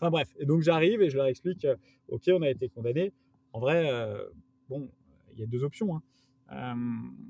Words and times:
Enfin 0.00 0.10
bref, 0.10 0.32
et 0.38 0.46
donc 0.46 0.62
j'arrive 0.62 1.02
et 1.02 1.10
je 1.10 1.16
leur 1.16 1.26
explique, 1.26 1.64
euh, 1.64 1.74
ok, 2.08 2.22
on 2.32 2.42
a 2.42 2.48
été 2.48 2.68
condamné. 2.68 3.12
En 3.52 3.58
vrai, 3.58 3.90
euh, 3.90 4.28
bon, 4.68 4.88
il 5.32 5.40
y 5.40 5.42
a 5.42 5.46
deux 5.46 5.64
options. 5.64 5.96
hein. 5.96 6.02
Euh, 6.52 6.74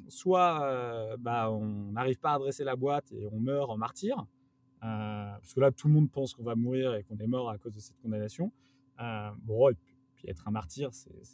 soit 0.08 1.16
bah, 1.18 1.50
on 1.50 1.92
n'arrive 1.92 2.18
pas 2.20 2.34
à 2.34 2.38
dresser 2.38 2.62
la 2.64 2.76
boîte 2.76 3.10
et 3.12 3.26
on 3.32 3.40
meurt 3.40 3.70
en 3.70 3.76
martyr, 3.78 4.26
parce 4.80 5.54
que 5.54 5.60
là 5.60 5.72
tout 5.72 5.88
le 5.88 5.94
monde 5.94 6.10
pense 6.10 6.34
qu'on 6.34 6.44
va 6.44 6.54
mourir 6.54 6.94
et 6.94 7.02
qu'on 7.02 7.16
est 7.18 7.26
mort 7.26 7.50
à 7.50 7.58
cause 7.58 7.72
de 7.72 7.80
cette 7.80 7.96
condamnation. 8.00 8.52
Bon, 9.42 9.70
puis, 10.14 10.28
être 10.28 10.46
un 10.46 10.50
martyr, 10.50 10.90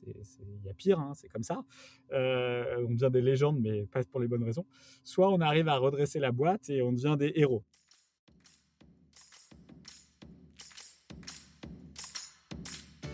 il 0.06 0.64
y 0.64 0.70
a 0.70 0.74
pire, 0.74 0.98
hein, 1.00 1.12
c'est 1.14 1.28
comme 1.28 1.42
ça. 1.42 1.62
On 2.10 2.90
devient 2.90 3.10
des 3.12 3.20
légendes, 3.22 3.60
mais 3.60 3.84
pas 3.86 4.02
pour 4.04 4.20
les 4.20 4.28
bonnes 4.28 4.44
raisons. 4.44 4.64
Soit 5.02 5.30
on 5.30 5.40
arrive 5.40 5.68
à 5.68 5.76
redresser 5.76 6.20
la 6.20 6.32
boîte 6.32 6.70
et 6.70 6.80
on 6.80 6.92
devient 6.92 7.16
des 7.18 7.32
héros. 7.34 7.64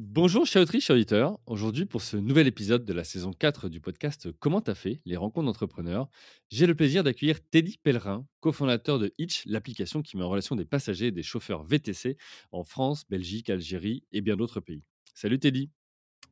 Bonjour 0.00 0.44
chers 0.44 0.62
autrices, 0.62 0.86
chers. 0.86 1.38
Aujourd'hui, 1.46 1.86
pour 1.86 2.02
ce 2.02 2.16
nouvel 2.16 2.48
épisode 2.48 2.84
de 2.84 2.92
la 2.92 3.04
saison 3.04 3.32
4 3.32 3.68
du 3.68 3.80
podcast 3.80 4.28
Comment 4.40 4.60
t'as 4.60 4.74
fait? 4.74 5.00
Les 5.04 5.16
rencontres 5.16 5.46
d'entrepreneurs, 5.46 6.08
j'ai 6.50 6.66
le 6.66 6.74
plaisir 6.74 7.04
d'accueillir 7.04 7.38
Teddy 7.48 7.78
Pellerin, 7.80 8.26
cofondateur 8.40 8.98
de 8.98 9.14
Hitch, 9.18 9.44
l'application 9.46 10.02
qui 10.02 10.16
met 10.16 10.24
en 10.24 10.28
relation 10.28 10.56
des 10.56 10.64
passagers 10.64 11.06
et 11.06 11.12
des 11.12 11.22
chauffeurs 11.22 11.62
VTC 11.62 12.16
en 12.50 12.64
France, 12.64 13.08
Belgique, 13.08 13.50
Algérie 13.50 14.02
et 14.10 14.20
bien 14.20 14.34
d'autres 14.34 14.58
pays. 14.58 14.82
Salut 15.14 15.38
Teddy. 15.38 15.70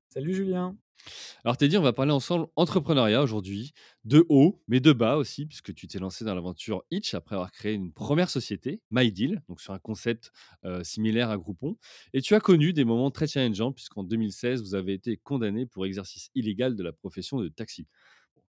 Salut 0.08 0.34
Julien. 0.34 0.76
Alors 1.44 1.56
Teddy, 1.56 1.76
on 1.76 1.82
va 1.82 1.92
parler 1.92 2.12
ensemble 2.12 2.46
entrepreneuriat 2.56 3.22
aujourd'hui, 3.22 3.72
de 4.04 4.24
haut, 4.28 4.62
mais 4.68 4.80
de 4.80 4.92
bas 4.92 5.16
aussi, 5.16 5.46
puisque 5.46 5.74
tu 5.74 5.88
t'es 5.88 5.98
lancé 5.98 6.24
dans 6.24 6.34
l'aventure 6.34 6.84
Hitch 6.90 7.14
après 7.14 7.34
avoir 7.34 7.50
créé 7.50 7.72
une 7.72 7.92
première 7.92 8.30
société, 8.30 8.80
MyDeal, 8.90 9.42
donc 9.48 9.60
sur 9.60 9.72
un 9.72 9.78
concept 9.78 10.30
euh, 10.64 10.84
similaire 10.84 11.30
à 11.30 11.36
Groupon. 11.36 11.76
Et 12.12 12.22
tu 12.22 12.34
as 12.34 12.40
connu 12.40 12.72
des 12.72 12.84
moments 12.84 13.10
très 13.10 13.26
challengeants, 13.26 13.72
puisqu'en 13.72 14.04
2016, 14.04 14.62
vous 14.62 14.74
avez 14.74 14.92
été 14.94 15.16
condamné 15.16 15.66
pour 15.66 15.84
exercice 15.86 16.30
illégal 16.34 16.76
de 16.76 16.82
la 16.82 16.92
profession 16.92 17.40
de 17.40 17.48
taxi. 17.48 17.86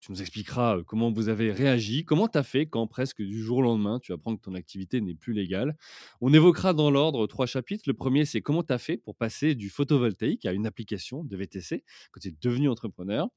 Tu 0.01 0.13
nous 0.13 0.21
expliqueras 0.21 0.83
comment 0.87 1.11
vous 1.11 1.29
avez 1.29 1.51
réagi, 1.51 2.05
comment 2.05 2.29
tu 2.29 2.39
as 2.39 2.45
fait 2.45 2.67
quand 2.67 2.87
presque 2.87 3.21
du 3.21 3.43
jour 3.43 3.59
au 3.59 3.63
lendemain, 3.63 3.99
tu 3.99 4.13
apprends 4.13 4.37
que 4.37 4.41
ton 4.41 4.55
activité 4.55 5.01
n'est 5.01 5.15
plus 5.15 5.33
légale. 5.33 5.77
On 6.21 6.33
évoquera 6.33 6.73
dans 6.73 6.91
l'ordre 6.91 7.27
trois 7.27 7.47
chapitres. 7.47 7.83
Le 7.87 7.95
premier, 7.95 8.25
c'est 8.25 8.41
comment 8.41 8.63
tu 8.63 8.73
as 8.73 8.79
fait 8.79 8.97
pour 8.97 9.17
passer 9.17 9.57
du 9.57 9.71
photovoltaïque 9.71 10.47
à 10.47 10.53
une 10.53 10.67
application 10.67 11.25
de 11.25 11.37
VTC 11.37 11.83
quand 12.13 12.21
tu 12.21 12.29
es 12.29 12.35
devenu 12.41 12.69
entrepreneur. 12.69 13.29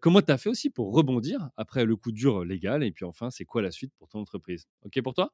Comment 0.00 0.22
tu 0.22 0.30
as 0.30 0.38
fait 0.38 0.48
aussi 0.48 0.70
pour 0.70 0.94
rebondir 0.94 1.50
après 1.56 1.84
le 1.84 1.96
coup 1.96 2.12
dur 2.12 2.44
légal. 2.44 2.84
Et 2.84 2.92
puis 2.92 3.04
enfin, 3.04 3.30
c'est 3.30 3.44
quoi 3.44 3.60
la 3.60 3.72
suite 3.72 3.92
pour 3.98 4.08
ton 4.08 4.20
entreprise 4.20 4.68
OK 4.84 5.02
pour 5.02 5.14
toi? 5.14 5.32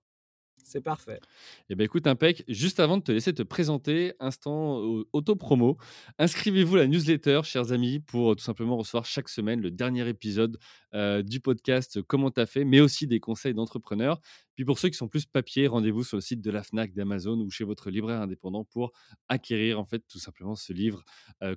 C'est 0.63 0.81
parfait. 0.81 1.21
eh 1.69 1.75
bien, 1.75 1.85
écoute, 1.85 2.07
Impec, 2.07 2.43
juste 2.49 2.81
avant 2.81 2.97
de 2.97 3.03
te 3.03 3.13
laisser 3.13 3.35
te 3.35 3.43
présenter, 3.43 4.15
instant 4.19 4.83
euh, 4.83 5.05
auto-promo, 5.13 5.77
inscrivez-vous 6.19 6.77
à 6.77 6.79
la 6.79 6.87
newsletter, 6.87 7.43
chers 7.45 7.71
amis, 7.71 8.01
pour 8.01 8.33
euh, 8.33 8.35
tout 8.35 8.43
simplement 8.43 8.77
recevoir 8.77 9.05
chaque 9.05 9.29
semaine 9.29 9.61
le 9.61 9.71
dernier 9.71 10.09
épisode 10.09 10.59
euh, 10.95 11.23
du 11.23 11.39
podcast 11.41 12.01
Comment 12.03 12.31
t'as 12.31 12.47
fait, 12.47 12.65
mais 12.65 12.81
aussi 12.81 13.07
des 13.07 13.21
conseils 13.21 13.55
d'entrepreneurs. 13.55 14.21
Puis 14.57 14.65
pour 14.65 14.79
ceux 14.79 14.89
qui 14.89 14.97
sont 14.97 15.07
plus 15.07 15.27
papier, 15.27 15.67
rendez-vous 15.67 16.03
sur 16.03 16.17
le 16.17 16.23
site 16.23 16.41
de 16.41 16.51
la 16.51 16.63
FNAC, 16.63 16.95
d'Amazon 16.95 17.39
ou 17.41 17.51
chez 17.51 17.65
votre 17.65 17.91
libraire 17.91 18.23
indépendant 18.23 18.65
pour 18.65 18.93
acquérir 19.29 19.79
en 19.79 19.85
fait 19.85 20.03
tout 20.09 20.19
simplement 20.19 20.55
ce 20.55 20.73
livre 20.73 21.05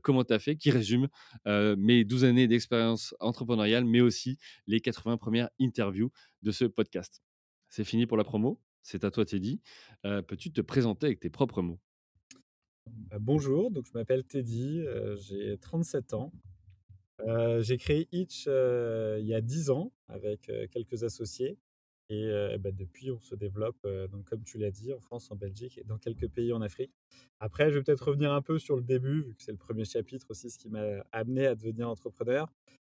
Comment 0.01 0.23
t'as 0.23 0.39
fait, 0.39 0.57
qui 0.57 0.71
résume 0.71 1.07
mes 1.45 2.03
12 2.03 2.23
années 2.25 2.47
d'expérience 2.47 3.13
entrepreneuriale, 3.19 3.85
mais 3.85 4.01
aussi 4.01 4.37
les 4.65 4.79
80 4.79 5.17
premières 5.17 5.49
interviews 5.61 6.11
de 6.41 6.51
ce 6.51 6.65
podcast. 6.65 7.21
C'est 7.69 7.83
fini 7.83 8.07
pour 8.07 8.17
la 8.17 8.23
promo? 8.23 8.59
C'est 8.89 9.03
à 9.03 9.11
toi, 9.11 9.25
Teddy. 9.25 9.59
Peux-tu 10.03 10.49
te 10.53 10.61
présenter 10.61 11.07
avec 11.07 11.19
tes 11.19 11.29
propres 11.29 11.61
mots? 11.61 11.77
Bah, 12.85 13.17
bonjour, 13.19 13.69
donc 13.69 13.85
je 13.85 13.91
m'appelle 13.93 14.23
Teddy, 14.23 14.81
j'ai 15.17 15.57
37 15.57 16.13
ans. 16.13 16.31
J'ai 17.59 17.75
créé 17.75 18.07
Itch 18.13 18.45
il 18.45 19.25
y 19.25 19.33
a 19.33 19.41
10 19.41 19.71
ans 19.71 19.91
avec 20.07 20.49
quelques 20.71 21.03
associés. 21.03 21.57
Et 22.07 22.31
bah, 22.59 22.71
depuis, 22.71 23.11
on 23.11 23.19
se 23.19 23.35
développe, 23.35 23.85
donc, 24.09 24.23
comme 24.23 24.45
tu 24.45 24.57
l'as 24.57 24.71
dit, 24.71 24.93
en 24.93 25.01
France, 25.01 25.29
en 25.31 25.35
Belgique 25.35 25.77
et 25.77 25.83
dans 25.83 25.97
quelques 25.97 26.29
pays 26.29 26.53
en 26.53 26.61
Afrique. 26.61 26.93
Après, 27.41 27.69
je 27.69 27.79
vais 27.79 27.83
peut-être 27.83 28.07
revenir 28.07 28.31
un 28.31 28.41
peu 28.41 28.57
sur 28.57 28.77
le 28.77 28.83
début, 28.83 29.21
vu 29.21 29.35
que 29.35 29.43
c'est 29.43 29.51
le 29.51 29.57
premier 29.57 29.83
chapitre 29.83 30.27
aussi, 30.29 30.49
ce 30.49 30.57
qui 30.57 30.69
m'a 30.69 31.03
amené 31.11 31.45
à 31.45 31.55
devenir 31.55 31.89
entrepreneur. 31.89 32.49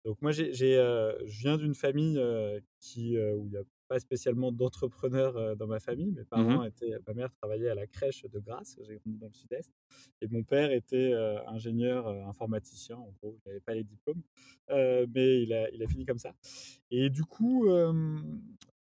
Donc 0.04 0.22
moi, 0.22 0.30
je 0.30 1.24
viens 1.24 1.58
d'une 1.58 1.74
famille 1.74 2.22
qui, 2.78 3.18
où 3.18 3.48
il 3.48 3.50
n'y 3.50 3.56
a 3.56 3.64
pas 3.90 3.98
spécialement 3.98 4.52
d'entrepreneurs 4.52 5.56
dans 5.56 5.66
ma 5.66 5.80
famille. 5.80 6.12
Mes 6.12 6.24
parents 6.24 6.60
étaient, 6.64 6.92
ma 7.08 7.12
mère 7.12 7.32
travaillait 7.32 7.68
à 7.70 7.74
la 7.74 7.88
crèche 7.88 8.24
de 8.24 8.38
Grasse, 8.38 8.78
j'ai 8.86 8.94
grandi 8.96 9.18
dans 9.18 9.26
le 9.26 9.32
sud-est, 9.32 9.72
et 10.22 10.28
mon 10.28 10.44
père 10.44 10.70
était 10.70 11.12
euh, 11.12 11.44
ingénieur 11.48 12.06
euh, 12.06 12.24
informaticien. 12.26 12.96
En 12.96 13.12
gros, 13.20 13.36
il 13.36 13.48
n'avait 13.48 13.60
pas 13.60 13.74
les 13.74 13.82
diplômes, 13.82 14.22
euh, 14.70 15.06
mais 15.12 15.42
il 15.42 15.52
a, 15.52 15.68
il 15.70 15.82
a 15.82 15.88
fini 15.88 16.06
comme 16.06 16.18
ça. 16.18 16.32
Et 16.92 17.10
du 17.10 17.24
coup, 17.24 17.66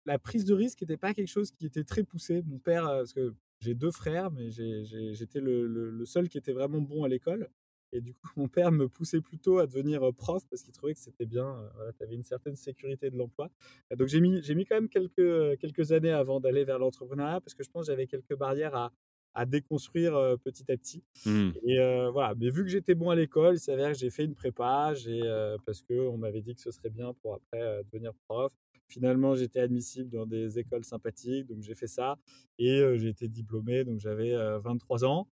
la 0.07 0.19
prise 0.19 0.45
de 0.47 0.55
risque 0.55 0.81
n'était 0.81 0.97
pas 0.97 1.13
quelque 1.15 1.29
chose 1.29 1.51
qui 1.51 1.67
était 1.67 1.85
très 1.85 2.03
poussé. 2.03 2.43
Mon 2.47 2.59
père, 2.59 2.85
parce 2.85 3.13
que 3.13 3.35
j'ai 3.61 3.75
deux 3.75 3.91
frères, 3.91 4.31
mais 4.31 4.51
j'étais 4.51 5.41
le, 5.41 5.67
le- 5.67 5.91
le 5.91 6.05
seul 6.07 6.29
qui 6.31 6.39
était 6.39 6.53
vraiment 6.53 6.81
bon 6.81 7.05
à 7.05 7.09
l'école. 7.09 7.49
Et 7.95 8.01
du 8.01 8.15
coup, 8.15 8.29
mon 8.37 8.49
père 8.49 8.73
me 8.73 8.89
poussait 8.89 9.21
plutôt 9.21 9.59
à 9.59 9.67
devenir 9.67 10.03
euh, 10.09 10.13
prof 10.13 10.43
parce 10.51 10.63
qu'il 10.63 10.73
trouvait 10.73 10.95
que 10.95 11.01
c'était 11.01 11.27
bien. 11.27 11.47
euh, 11.47 11.69
Voilà, 11.75 11.93
tu 11.93 12.03
avais 12.03 12.15
une 12.15 12.25
certaine 12.25 12.57
sécurité 12.57 13.11
de 13.11 13.17
l'emploi. 13.17 13.51
Donc, 13.97 14.09
j'ai 14.09 14.21
mis, 14.21 14.43
j'ai 14.43 14.55
mis 14.55 14.65
quand 14.67 14.75
même 14.77 14.89
quelques, 14.89 15.19
euh, 15.21 15.57
quelques 15.57 15.93
années 15.93 16.11
avant 16.13 16.41
d'aller 16.41 16.65
vers 16.65 16.79
l'entrepreneuriat 16.79 17.41
parce 17.41 17.55
que 17.55 17.65
je 17.65 17.71
pense 17.71 17.87
que 17.87 17.93
j'avais 17.93 18.07
quelques 18.07 18.37
barrières 18.37 18.75
à, 18.75 18.93
à 19.35 19.47
déconstruire 19.47 20.15
euh, 20.17 20.37
petit 20.37 20.71
à 20.71 20.77
petit. 20.77 21.03
Hmm. 21.27 21.51
Et 21.67 21.79
euh, 21.81 22.11
voilà, 22.11 22.35
mais 22.37 22.51
vu 22.51 22.63
que 22.65 22.71
j'étais 22.71 22.95
bon 22.95 23.11
à 23.11 23.17
l'école, 23.17 23.55
il 23.57 23.61
s'avère 23.61 23.93
que 23.93 23.99
j'ai 23.99 24.11
fait 24.11 24.25
une 24.25 24.35
prépa 24.35 24.95
j'ai, 24.95 25.23
euh, 25.25 25.57
parce 25.67 25.83
qu'on 25.83 26.17
m'avait 26.19 26.43
dit 26.43 26.55
que 26.55 26.61
ce 26.61 26.71
serait 26.71 26.91
bien 26.91 27.13
pour 27.15 27.35
après 27.35 27.83
devenir 27.93 28.13
prof. 28.29 28.53
Finalement, 28.87 29.35
j'étais 29.35 29.61
admissible 29.61 30.11
dans 30.11 30.27
des 30.27 30.59
écoles 30.59 30.85
sympathiques, 30.85 31.47
donc 31.47 31.63
j'ai 31.63 31.75
fait 31.75 31.87
ça. 31.87 32.17
Et 32.59 32.83
j'ai 32.99 33.09
été 33.09 33.29
diplômé, 33.29 33.83
donc 33.85 33.99
j'avais 33.99 34.33
euh, 34.35 34.59
23 34.61 35.05
ans. 35.05 35.27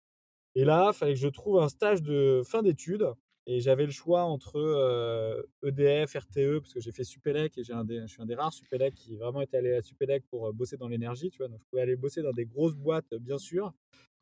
Et 0.60 0.66
là, 0.66 0.92
il 0.94 0.94
fallait 0.94 1.14
que 1.14 1.20
je 1.20 1.30
trouve 1.30 1.62
un 1.62 1.70
stage 1.70 2.04
de 2.04 2.42
fin 2.46 2.62
d'études. 2.62 3.14
Et 3.46 3.62
j'avais 3.62 3.86
le 3.86 3.94
choix 3.94 4.24
entre 4.24 4.58
euh, 4.58 5.42
EDF, 5.64 6.14
RTE, 6.14 6.60
parce 6.60 6.74
que 6.74 6.82
j'ai 6.82 6.92
fait 6.92 7.06
Supélec 7.06 7.58
et 7.58 7.64
je 7.64 7.72
suis 8.08 8.22
un 8.22 8.26
des 8.26 8.36
rares 8.36 8.52
Supélec 8.52 8.94
qui 8.94 9.16
vraiment 9.16 9.40
était 9.40 9.56
allé 9.56 9.74
à 9.74 9.82
Supélec 9.82 10.26
pour 10.30 10.48
euh, 10.48 10.52
bosser 10.52 10.76
dans 10.76 10.90
l'énergie. 10.90 11.30
Tu 11.30 11.38
vois, 11.38 11.48
donc 11.48 11.62
je 11.62 11.66
pouvais 11.70 11.82
aller 11.82 11.96
bosser 11.96 12.22
dans 12.22 12.34
des 12.34 12.46
grosses 12.46 12.76
boîtes, 12.76 13.14
bien 13.22 13.38
sûr. 13.38 13.72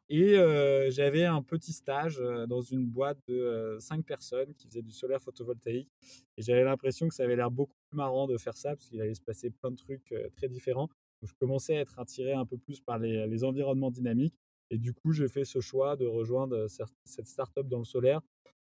Et 0.10 0.38
euh, 0.38 0.92
j'avais 0.92 1.26
un 1.26 1.42
petit 1.42 1.74
stage 1.74 2.22
dans 2.48 2.62
une 2.62 2.86
boîte 2.86 3.18
de 3.28 3.34
euh, 3.34 3.80
5 3.80 4.06
personnes 4.06 4.54
qui 4.54 4.68
faisait 4.68 4.84
du 4.84 4.92
solaire 4.92 5.24
photovoltaïque. 5.24 5.90
Et 6.38 6.44
j'avais 6.44 6.64
l'impression 6.64 7.08
que 7.08 7.16
ça 7.16 7.24
avait 7.24 7.36
l'air 7.36 7.50
beaucoup 7.50 7.74
plus 7.90 7.98
marrant 7.98 8.28
de 8.28 8.38
faire 8.38 8.56
ça 8.56 8.76
parce 8.76 8.88
qu'il 8.88 9.02
allait 9.02 9.16
se 9.16 9.24
passer 9.24 9.50
plein 9.50 9.72
de 9.72 9.76
trucs 9.76 10.14
très 10.36 10.50
différents. 10.50 10.88
Je 11.24 11.34
commençais 11.40 11.78
à 11.78 11.82
être 11.82 11.98
attiré 11.98 12.34
un 12.34 12.46
peu 12.46 12.60
plus 12.60 12.80
par 12.80 13.00
les 13.00 13.44
environnements 13.44 13.90
dynamiques. 13.90 14.36
Et 14.70 14.78
du 14.78 14.94
coup, 14.94 15.12
j'ai 15.12 15.28
fait 15.28 15.46
ce 15.46 15.60
choix 15.60 15.96
de 15.96 16.06
rejoindre 16.06 16.68
cette 17.06 17.28
start-up 17.28 17.68
dans 17.68 17.80
le 17.80 17.86
solaire, 17.86 18.22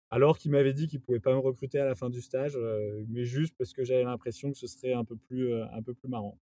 alors 0.09 0.37
qu'il 0.37 0.51
m'avait 0.51 0.73
dit 0.73 0.87
qu'il 0.87 0.99
ne 0.99 1.03
pouvait 1.03 1.19
pas 1.19 1.33
me 1.33 1.39
recruter 1.39 1.77
à 1.79 1.85
la 1.85 1.93
fin 1.93 2.09
du 2.09 2.21
stage, 2.21 2.57
mais 3.09 3.25
juste 3.25 3.53
parce 3.57 3.73
que 3.73 3.83
j'avais 3.83 4.03
l'impression 4.03 4.51
que 4.51 4.57
ce 4.57 4.65
serait 4.67 4.93
un 4.93 5.05
peu 5.05 5.15
plus, 5.15 5.53
un 5.53 5.81
peu 5.83 5.93
plus 5.93 6.09
marrant. 6.09 6.39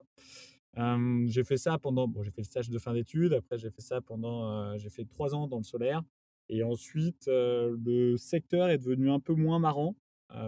J'ai 1.26 1.44
fait 1.44 1.58
ça 1.58 1.78
pendant, 1.78 2.08
bon, 2.08 2.24
j'ai 2.24 2.32
fait 2.32 2.42
le 2.42 2.46
stage 2.46 2.70
de 2.70 2.78
fin 2.78 2.94
d'études, 2.94 3.34
après 3.34 3.58
j'ai 3.58 3.72
fait 3.72 3.82
ça 3.82 4.00
pendant, 4.00 4.78
j'ai 4.78 4.90
fait 4.90 5.06
trois 5.06 5.34
ans 5.34 5.48
dans 5.48 5.58
le 5.58 5.64
solaire, 5.64 6.04
et 6.50 6.64
ensuite 6.64 7.26
le 7.28 8.16
secteur 8.16 8.70
est 8.70 8.78
devenu 8.78 9.10
un 9.10 9.20
peu 9.20 9.34
moins 9.34 9.60
marrant 9.60 9.96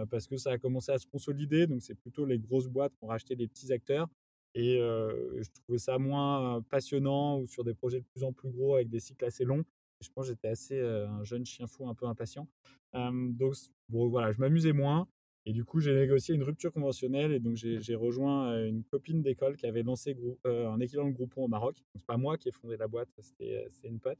parce 0.08 0.26
que 0.26 0.36
ça 0.36 0.52
a 0.52 0.58
commencé 0.58 0.92
à 0.92 0.98
se 0.98 1.06
consolider, 1.06 1.66
donc 1.66 1.82
c'est 1.82 1.94
plutôt 1.96 2.24
les 2.24 2.38
grosses 2.38 2.68
boîtes 2.68 2.92
qui 2.96 3.04
ont 3.04 3.08
racheté 3.08 3.34
les 3.34 3.48
petits 3.48 3.72
acteurs, 3.72 4.08
et 4.54 4.76
je 4.78 5.48
trouvais 5.62 5.78
ça 5.78 5.98
moins 5.98 6.62
passionnant 6.62 7.38
ou 7.38 7.46
sur 7.46 7.64
des 7.64 7.74
projets 7.74 8.00
de 8.00 8.06
plus 8.12 8.24
en 8.24 8.32
plus 8.32 8.50
gros 8.50 8.74
avec 8.76 8.88
des 8.88 9.00
cycles 9.00 9.24
assez 9.24 9.44
longs. 9.44 9.64
Je 10.00 10.08
pense 10.14 10.26
que 10.26 10.32
j'étais 10.32 10.48
assez 10.48 10.80
un 10.80 11.22
jeune 11.24 11.44
chien 11.44 11.66
fou, 11.66 11.88
un 11.88 11.94
peu 11.94 12.06
impatient. 12.06 12.48
donc, 12.94 13.54
bon, 13.88 14.08
voilà, 14.08 14.32
je 14.32 14.38
m'amusais 14.38 14.72
moins. 14.72 15.08
Et 15.46 15.52
du 15.52 15.64
coup, 15.64 15.80
j'ai 15.80 15.94
négocié 15.94 16.34
une 16.34 16.42
rupture 16.42 16.72
conventionnelle 16.72 17.32
et 17.32 17.40
donc 17.40 17.56
j'ai 17.56 17.94
rejoint 17.94 18.62
une 18.66 18.84
copine 18.84 19.22
d'école 19.22 19.56
qui 19.56 19.66
avait 19.66 19.82
lancé 19.82 20.16
un 20.44 20.78
équivalent 20.80 21.08
de 21.08 21.14
Groupon 21.14 21.44
au 21.44 21.48
Maroc. 21.48 21.82
C'est 21.94 22.06
pas 22.06 22.18
moi 22.18 22.36
qui 22.36 22.48
ai 22.48 22.52
fondé 22.52 22.76
la 22.76 22.88
boîte, 22.88 23.08
c'était 23.20 23.66
une 23.84 24.00
pote. 24.00 24.18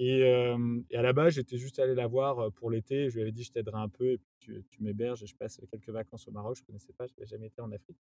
Et, 0.00 0.24
à 0.24 1.02
la 1.02 1.12
base, 1.12 1.34
j'étais 1.34 1.58
juste 1.58 1.78
allé 1.78 1.94
la 1.94 2.06
voir 2.06 2.52
pour 2.52 2.70
l'été. 2.70 3.08
Je 3.08 3.16
lui 3.16 3.22
avais 3.22 3.32
dit, 3.32 3.44
je 3.44 3.52
t'aiderai 3.52 3.78
un 3.78 3.88
peu 3.88 4.12
et 4.12 4.18
puis 4.18 4.64
tu, 4.68 4.82
m'héberges 4.82 5.22
et 5.22 5.26
je 5.26 5.36
passe 5.36 5.60
quelques 5.70 5.90
vacances 5.90 6.26
au 6.26 6.32
Maroc. 6.32 6.56
Je 6.56 6.64
connaissais 6.64 6.92
pas, 6.92 7.06
je 7.06 7.12
n'avais 7.14 7.26
jamais 7.26 7.46
été 7.46 7.60
en 7.60 7.70
Afrique. 7.70 7.98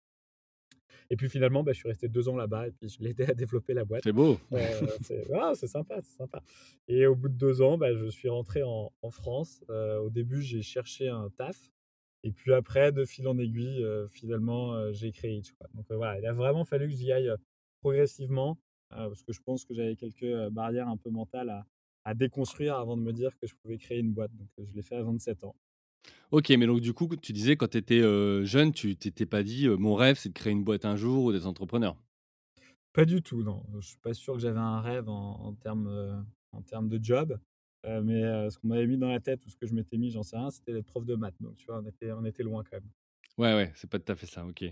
Et 1.13 1.15
puis 1.15 1.29
finalement, 1.29 1.61
bah, 1.61 1.73
je 1.73 1.77
suis 1.77 1.87
resté 1.87 2.07
deux 2.07 2.27
ans 2.27 2.35
là-bas 2.35 2.69
et 2.69 2.71
puis 2.71 2.89
je 2.89 2.97
l'ai 2.99 3.11
aidé 3.11 3.25
à 3.25 3.35
développer 3.35 3.75
la 3.75 3.85
boîte. 3.85 4.01
C'est 4.03 4.11
beau. 4.11 4.39
c'est 5.03 5.67
sympa, 5.67 6.01
c'est 6.01 6.17
sympa. 6.17 6.41
Et 6.87 7.05
au 7.05 7.13
bout 7.13 7.29
de 7.29 7.35
deux 7.35 7.61
ans, 7.61 7.77
bah, 7.77 7.93
je 7.93 8.07
suis 8.07 8.29
rentré 8.29 8.63
en, 8.63 8.89
France. 9.11 9.63
au 9.69 10.09
début, 10.09 10.41
j'ai 10.41 10.63
cherché 10.63 11.09
un 11.09 11.29
taf. 11.37 11.69
Et 12.23 12.31
puis 12.31 12.51
après, 12.51 12.91
de 12.91 13.05
fil 13.05 13.27
en 13.27 13.37
aiguille, 13.37 13.85
finalement, 14.09 14.91
j'ai 14.91 15.11
créé 15.11 15.35
Itch. 15.35 15.53
Donc 15.75 15.85
voilà, 15.91 16.17
il 16.17 16.25
a 16.25 16.33
vraiment 16.33 16.65
fallu 16.65 16.87
que 16.87 16.95
j'y 16.95 17.11
aille 17.11 17.31
progressivement, 17.81 18.57
parce 18.89 19.21
que 19.21 19.33
je 19.33 19.41
pense 19.45 19.65
que 19.65 19.75
j'avais 19.75 19.95
quelques 19.95 20.49
barrières 20.49 20.87
un 20.87 20.97
peu 20.97 21.11
mentales 21.11 21.51
à, 21.51 21.67
à, 22.05 22.15
déconstruire 22.15 22.75
avant 22.77 22.97
de 22.97 23.03
me 23.03 23.13
dire 23.13 23.37
que 23.37 23.45
je 23.45 23.53
pouvais 23.61 23.77
créer 23.77 23.99
une 23.99 24.13
boîte. 24.13 24.31
Donc 24.35 24.47
je 24.67 24.73
l'ai 24.73 24.81
fait 24.81 24.95
à 24.95 25.03
27 25.03 25.43
ans. 25.43 25.55
Ok, 26.31 26.49
mais 26.49 26.65
donc 26.65 26.81
du 26.81 26.93
coup, 26.93 27.07
tu 27.15 27.31
disais 27.31 27.55
quand 27.55 27.69
tu 27.69 27.77
étais 27.77 28.01
jeune, 28.45 28.71
tu 28.73 28.95
t'étais 28.95 29.25
pas 29.25 29.43
dit 29.43 29.67
mon 29.69 29.95
rêve 29.95 30.17
c'est 30.17 30.29
de 30.29 30.33
créer 30.33 30.51
une 30.51 30.63
boîte 30.63 30.85
un 30.85 30.95
jour 30.95 31.25
ou 31.25 31.31
d'être 31.31 31.45
entrepreneur? 31.47 31.95
Pas 32.93 33.05
du 33.05 33.21
tout, 33.21 33.43
non. 33.43 33.63
Je 33.79 33.87
suis 33.87 33.97
pas 33.97 34.13
sûr 34.13 34.33
que 34.33 34.39
j'avais 34.39 34.59
un 34.59 34.81
rêve 34.81 35.09
en, 35.09 35.53
termes 35.53 36.25
en 36.51 36.61
termes 36.61 36.89
de 36.89 36.99
job. 37.01 37.39
Mais 37.85 38.49
ce 38.49 38.57
qu'on 38.57 38.67
m'avait 38.67 38.87
mis 38.87 38.97
dans 38.97 39.09
la 39.09 39.19
tête 39.19 39.45
ou 39.45 39.49
ce 39.49 39.55
que 39.55 39.65
je 39.65 39.73
m'étais 39.73 39.97
mis, 39.97 40.09
j'en 40.11 40.23
sais 40.23 40.37
rien, 40.37 40.49
c'était 40.49 40.73
d'être 40.73 40.85
prof 40.85 41.05
de 41.05 41.15
maths. 41.15 41.35
Donc, 41.41 41.55
tu 41.55 41.65
vois, 41.65 41.81
on 41.83 41.85
était, 41.87 42.11
on 42.11 42.25
était 42.25 42.43
loin 42.43 42.63
quand 42.63 42.77
même. 42.77 42.89
Ouais, 43.39 43.55
ouais, 43.55 43.71
c'est 43.75 43.89
pas 43.89 43.97
tout 43.97 44.11
à 44.11 44.15
fait 44.15 44.27
ça, 44.27 44.45
ok. 44.45 44.63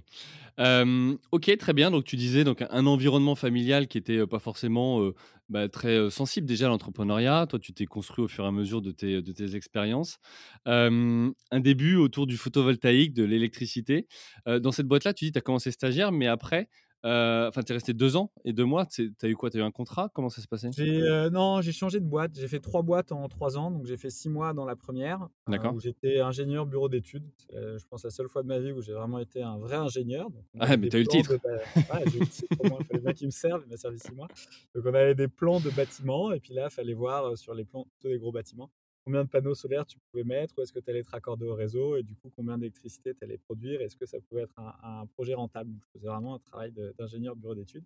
ok, 1.31 1.57
très 1.57 1.73
bien. 1.73 1.91
Donc, 1.91 2.03
tu 2.03 2.15
disais 2.15 2.43
donc 2.43 2.61
un 2.69 2.85
environnement 2.85 3.35
familial 3.35 3.87
qui 3.87 3.97
était 3.97 4.25
pas 4.27 4.39
forcément 4.39 5.11
bah, 5.49 5.67
très 5.69 6.09
sensible 6.11 6.45
déjà 6.47 6.67
à 6.67 6.69
l'entrepreneuriat. 6.69 7.47
Toi, 7.47 7.59
tu 7.59 7.73
t'es 7.73 7.85
construit 7.85 8.23
au 8.25 8.27
fur 8.27 8.43
et 8.45 8.47
à 8.47 8.51
mesure 8.51 8.81
de 8.81 8.91
tes, 8.91 9.21
de 9.21 9.31
tes 9.31 9.55
expériences. 9.55 10.19
un 10.65 11.59
début 11.59 11.95
autour 11.95 12.27
du 12.27 12.37
photovoltaïque, 12.37 13.13
de 13.13 13.23
l'électricité. 13.23 14.07
dans 14.45 14.71
cette 14.71 14.87
boîte-là, 14.87 15.13
tu 15.13 15.25
dis 15.25 15.31
tu 15.31 15.37
as 15.39 15.41
commencé 15.41 15.71
stagiaire, 15.71 16.11
mais 16.11 16.27
après, 16.27 16.61
euh, 16.61 16.90
enfin, 17.03 17.63
tu 17.63 17.71
es 17.71 17.75
resté 17.75 17.93
deux 17.93 18.15
ans 18.15 18.31
et 18.45 18.53
deux 18.53 18.65
mois. 18.65 18.85
Tu 18.85 19.13
as 19.21 19.27
eu 19.27 19.35
quoi? 19.35 19.49
Tu 19.49 19.57
as 19.57 19.61
eu 19.61 19.63
un 19.63 19.71
contrat? 19.71 20.09
Comment 20.13 20.29
ça 20.29 20.41
s'est 20.41 20.47
passé? 20.47 20.69
Euh, 20.79 21.29
Non, 21.29 21.61
j'ai 21.61 21.71
changé 21.71 21.99
de 21.99 22.05
boîte. 22.05 22.31
J'ai 22.35 22.47
fait 22.47 22.59
trois 22.59 22.81
boîtes 22.81 23.11
en 23.11 23.27
trois 23.29 23.57
ans. 23.57 23.71
Donc, 23.71 23.85
j'ai 23.85 23.97
fait 23.97 24.09
six 24.09 24.29
mois 24.29 24.53
dans 24.53 24.65
la 24.65 24.75
première, 24.75 25.27
euh, 25.49 25.71
où 25.71 25.79
j'étais 25.79 26.19
ingénieur 26.19 26.65
bureau 26.65 26.89
d'études. 26.89 27.23
je 27.51 27.83
pense 27.89 28.03
la 28.03 28.09
seule 28.09 28.27
fois 28.27 28.43
de 28.43 28.47
ma 28.47 28.59
vie 28.59 28.71
où 28.71 28.81
j'ai 28.81 28.93
vraiment 28.93 29.19
été 29.19 29.41
un 29.41 29.57
vrai 29.57 29.75
ingénieur. 29.75 30.27
ah, 30.59 30.77
mais 30.77 30.89
tu 30.89 30.95
as 30.97 30.99
eu 30.99 31.03
le 31.03 31.07
titre. 31.07 31.33
Ouais, 31.75 32.03
j'ai 32.11 32.17
eu 32.17 32.21
le 32.21 32.27
titre. 32.27 32.55
il 32.61 32.85
fallait 32.85 32.99
bien 33.01 33.13
qu'il 33.13 33.27
me 33.27 33.31
serve. 33.31 33.63
Il 33.65 33.69
m'a 33.71 33.77
servi 33.77 33.99
six 33.99 34.13
mois. 34.13 34.27
Donc, 34.75 34.85
on 34.85 34.93
avait 34.93 35.15
des 35.15 35.27
plans 35.27 35.59
de 35.59 35.69
bâtiments. 35.69 36.31
Et 36.31 36.39
puis 36.39 36.53
là, 36.53 36.67
il 36.69 36.73
fallait 36.73 36.93
voir 36.93 37.37
sur 37.37 37.53
les 37.53 37.65
plans 37.65 37.87
des 38.03 38.17
gros 38.17 38.31
bâtiments 38.31 38.69
combien 39.05 39.23
de 39.23 39.29
panneaux 39.29 39.55
solaires 39.55 39.85
tu 39.85 39.97
pouvais 40.11 40.23
mettre, 40.23 40.57
où 40.57 40.61
est-ce 40.61 40.73
que 40.73 40.79
tu 40.79 40.89
allais 40.89 40.99
être 40.99 41.09
raccordé 41.09 41.45
au 41.45 41.55
réseau, 41.55 41.97
et 41.97 42.03
du 42.03 42.15
coup, 42.15 42.29
combien 42.35 42.57
d'électricité 42.57 43.13
tu 43.13 43.23
allais 43.23 43.37
produire, 43.37 43.81
est-ce 43.81 43.95
que 43.95 44.05
ça 44.05 44.19
pouvait 44.21 44.43
être 44.43 44.57
un, 44.57 45.05
projet 45.07 45.33
rentable. 45.33 45.71
je 45.79 45.99
faisais 45.99 46.07
vraiment 46.07 46.35
un 46.35 46.39
travail 46.39 46.71
d'ingénieur 46.97 47.35
bureau 47.35 47.55
d'études. 47.55 47.85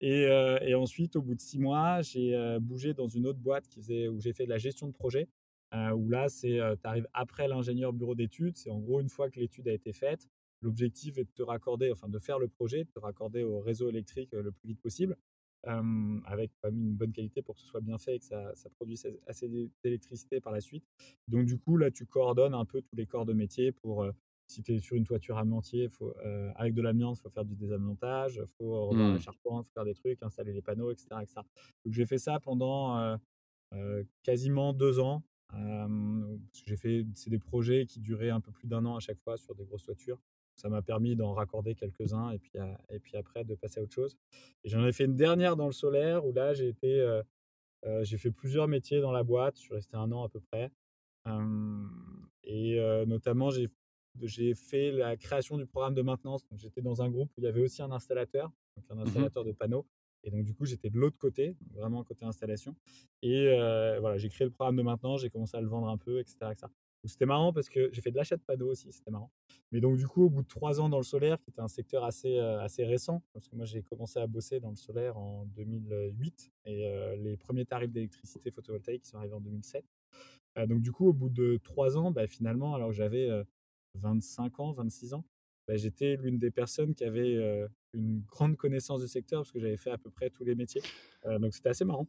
Et, 0.00 0.26
euh, 0.26 0.58
et, 0.62 0.74
ensuite, 0.74 1.16
au 1.16 1.22
bout 1.22 1.34
de 1.34 1.40
six 1.40 1.58
mois, 1.58 2.00
j'ai 2.00 2.34
euh, 2.34 2.58
bougé 2.58 2.94
dans 2.94 3.06
une 3.06 3.26
autre 3.26 3.38
boîte 3.38 3.64
où 3.76 4.20
j'ai 4.20 4.32
fait 4.32 4.44
de 4.44 4.50
la 4.50 4.58
gestion 4.58 4.86
de 4.86 4.92
projet, 4.92 5.28
euh, 5.74 5.90
où 5.90 6.08
là, 6.08 6.28
c'est 6.28 6.58
tu 6.58 6.88
arrives 6.88 7.08
après 7.12 7.48
l'ingénieur 7.48 7.92
bureau 7.92 8.14
d'études. 8.14 8.56
C'est 8.56 8.70
en 8.70 8.78
gros, 8.78 9.00
une 9.00 9.10
fois 9.10 9.30
que 9.30 9.38
l'étude 9.38 9.68
a 9.68 9.72
été 9.72 9.92
faite, 9.92 10.26
l'objectif 10.62 11.18
est 11.18 11.24
de 11.24 11.30
te 11.34 11.42
raccorder, 11.42 11.92
enfin 11.92 12.08
de 12.08 12.18
faire 12.18 12.38
le 12.38 12.48
projet, 12.48 12.84
de 12.84 12.90
te 12.90 12.98
raccorder 12.98 13.42
au 13.42 13.60
réseau 13.60 13.88
électrique 13.88 14.30
le 14.32 14.50
plus 14.52 14.68
vite 14.68 14.80
possible 14.80 15.16
avec 15.64 16.52
quand 16.60 16.70
même 16.70 16.80
une 16.80 16.94
bonne 16.94 17.12
qualité 17.12 17.42
pour 17.42 17.54
que 17.54 17.60
ce 17.60 17.66
soit 17.66 17.80
bien 17.80 17.98
fait 17.98 18.16
et 18.16 18.18
que 18.18 18.24
ça, 18.24 18.52
produise 18.76 19.06
assez 19.26 19.48
d'électricité 19.82 20.40
par 20.40 20.52
la 20.52 20.60
suite. 20.60 20.84
Donc 21.28 21.46
du 21.46 21.58
coup, 21.58 21.76
là, 21.76 21.90
tu 21.90 22.06
coordonnes 22.06 22.54
un 22.54 22.64
peu 22.64 22.80
tous 22.82 22.96
les 22.96 23.06
corps 23.06 23.26
de 23.26 23.32
métier 23.32 23.72
pour, 23.72 24.06
si 24.46 24.62
tu 24.62 24.74
es 24.74 24.78
sur 24.78 24.96
une 24.96 25.04
toiture 25.04 25.40
faut, 25.90 26.14
avec 26.56 26.74
de 26.74 26.82
l'amiante, 26.82 27.18
il 27.18 27.22
faut 27.22 27.30
faire 27.30 27.44
du 27.44 27.54
désamiantage, 27.54 28.36
il 28.36 28.46
faut 28.58 28.86
revoir 28.88 29.10
la 29.10 29.16
mmh. 29.16 29.20
charpente, 29.20 29.68
faire 29.68 29.84
des 29.84 29.94
trucs, 29.94 30.22
installer 30.22 30.52
les 30.52 30.62
panneaux, 30.62 30.90
etc. 30.90 31.08
Donc 31.84 31.94
j'ai 31.94 32.06
fait 32.06 32.18
ça 32.18 32.40
pendant 32.40 33.18
quasiment 34.22 34.72
deux 34.72 34.98
ans. 34.98 35.22
j'ai 36.64 36.76
fait, 36.76 37.06
c'est 37.14 37.30
des 37.30 37.38
projets 37.38 37.86
qui 37.86 38.00
duraient 38.00 38.30
un 38.30 38.40
peu 38.40 38.50
plus 38.52 38.66
d'un 38.66 38.84
an 38.86 38.96
à 38.96 39.00
chaque 39.00 39.18
fois 39.18 39.36
sur 39.36 39.54
des 39.54 39.64
grosses 39.64 39.84
toitures 39.84 40.20
ça 40.60 40.68
m'a 40.68 40.82
permis 40.82 41.16
d'en 41.16 41.32
raccorder 41.32 41.74
quelques-uns 41.74 42.30
et 42.30 42.38
puis, 42.38 42.52
et 42.90 42.98
puis 42.98 43.16
après 43.16 43.44
de 43.44 43.54
passer 43.54 43.80
à 43.80 43.82
autre 43.82 43.94
chose. 43.94 44.16
Et 44.64 44.68
j'en 44.68 44.84
ai 44.86 44.92
fait 44.92 45.04
une 45.04 45.16
dernière 45.16 45.56
dans 45.56 45.66
le 45.66 45.72
solaire 45.72 46.26
où 46.26 46.32
là 46.32 46.54
j'ai 46.54 46.68
été, 46.68 47.20
j'ai 48.02 48.18
fait 48.18 48.30
plusieurs 48.30 48.68
métiers 48.68 49.00
dans 49.00 49.12
la 49.12 49.22
boîte. 49.22 49.56
Je 49.56 49.62
suis 49.62 49.74
resté 49.74 49.96
un 49.96 50.12
an 50.12 50.24
à 50.24 50.28
peu 50.28 50.40
près. 50.40 50.70
et 52.44 53.04
notamment 53.06 53.50
j'ai 53.50 53.68
j'ai 54.20 54.54
fait 54.54 54.90
la 54.90 55.16
création 55.16 55.56
du 55.56 55.66
programme 55.66 55.94
de 55.94 56.02
maintenance. 56.02 56.44
J'étais 56.56 56.82
dans 56.82 57.00
un 57.00 57.08
groupe 57.08 57.30
où 57.36 57.40
il 57.40 57.44
y 57.44 57.46
avait 57.46 57.62
aussi 57.62 57.80
un 57.80 57.92
installateur, 57.92 58.50
donc 58.76 58.84
un 58.90 58.96
mmh 58.96 59.00
installateur 59.02 59.44
de 59.44 59.52
panneaux. 59.52 59.86
Et 60.24 60.30
donc, 60.30 60.44
du 60.44 60.52
coup, 60.52 60.66
j'étais 60.66 60.90
de 60.90 60.98
l'autre 60.98 61.16
côté, 61.16 61.56
vraiment 61.72 62.04
côté 62.04 62.24
installation. 62.24 62.74
Et 63.22 63.46
voilà, 64.00 64.18
j'ai 64.18 64.28
créé 64.28 64.44
le 64.44 64.50
programme 64.50 64.76
de 64.76 64.82
maintenance, 64.82 65.22
j'ai 65.22 65.30
commencé 65.30 65.56
à 65.56 65.60
le 65.60 65.68
vendre 65.68 65.88
un 65.88 65.96
peu, 65.96 66.18
etc. 66.18 66.36
etc. 66.50 66.66
C'était 67.04 67.26
marrant 67.26 67.52
parce 67.52 67.68
que 67.68 67.88
j'ai 67.92 68.02
fait 68.02 68.10
de 68.10 68.16
l'achat 68.16 68.36
de 68.36 68.42
panneaux 68.42 68.70
aussi, 68.70 68.92
c'était 68.92 69.10
marrant. 69.10 69.30
Mais 69.72 69.80
donc, 69.80 69.96
du 69.96 70.06
coup, 70.06 70.24
au 70.24 70.30
bout 70.30 70.42
de 70.42 70.48
trois 70.48 70.80
ans 70.80 70.88
dans 70.88 70.98
le 70.98 71.02
solaire, 71.02 71.40
qui 71.40 71.50
était 71.50 71.60
un 71.60 71.68
secteur 71.68 72.04
assez, 72.04 72.36
euh, 72.36 72.60
assez 72.60 72.84
récent, 72.84 73.22
parce 73.32 73.48
que 73.48 73.56
moi, 73.56 73.64
j'ai 73.64 73.82
commencé 73.82 74.18
à 74.18 74.26
bosser 74.26 74.60
dans 74.60 74.70
le 74.70 74.76
solaire 74.76 75.16
en 75.16 75.46
2008 75.46 76.52
et 76.66 76.86
euh, 76.86 77.16
les 77.16 77.36
premiers 77.36 77.64
tarifs 77.64 77.90
d'électricité 77.90 78.50
photovoltaïque 78.50 79.06
sont 79.06 79.16
arrivés 79.16 79.34
en 79.34 79.40
2007. 79.40 79.84
Euh, 80.58 80.66
donc, 80.66 80.82
du 80.82 80.92
coup, 80.92 81.08
au 81.08 81.12
bout 81.14 81.30
de 81.30 81.58
trois 81.62 81.96
ans, 81.96 82.10
bah, 82.10 82.26
finalement, 82.26 82.74
alors 82.74 82.92
j'avais 82.92 83.30
25 83.94 84.60
ans, 84.60 84.72
26 84.72 85.14
ans, 85.14 85.24
bah, 85.66 85.76
j'étais 85.76 86.16
l'une 86.16 86.38
des 86.38 86.50
personnes 86.50 86.94
qui 86.94 87.04
avait 87.04 87.38
une 87.94 88.20
grande 88.26 88.56
connaissance 88.56 89.00
du 89.00 89.08
secteur 89.08 89.40
parce 89.40 89.52
que 89.52 89.60
j'avais 89.60 89.78
fait 89.78 89.90
à 89.90 89.98
peu 89.98 90.10
près 90.10 90.28
tous 90.28 90.44
les 90.44 90.54
métiers. 90.54 90.82
donc, 91.38 91.54
c'était 91.54 91.70
assez 91.70 91.86
marrant. 91.86 92.06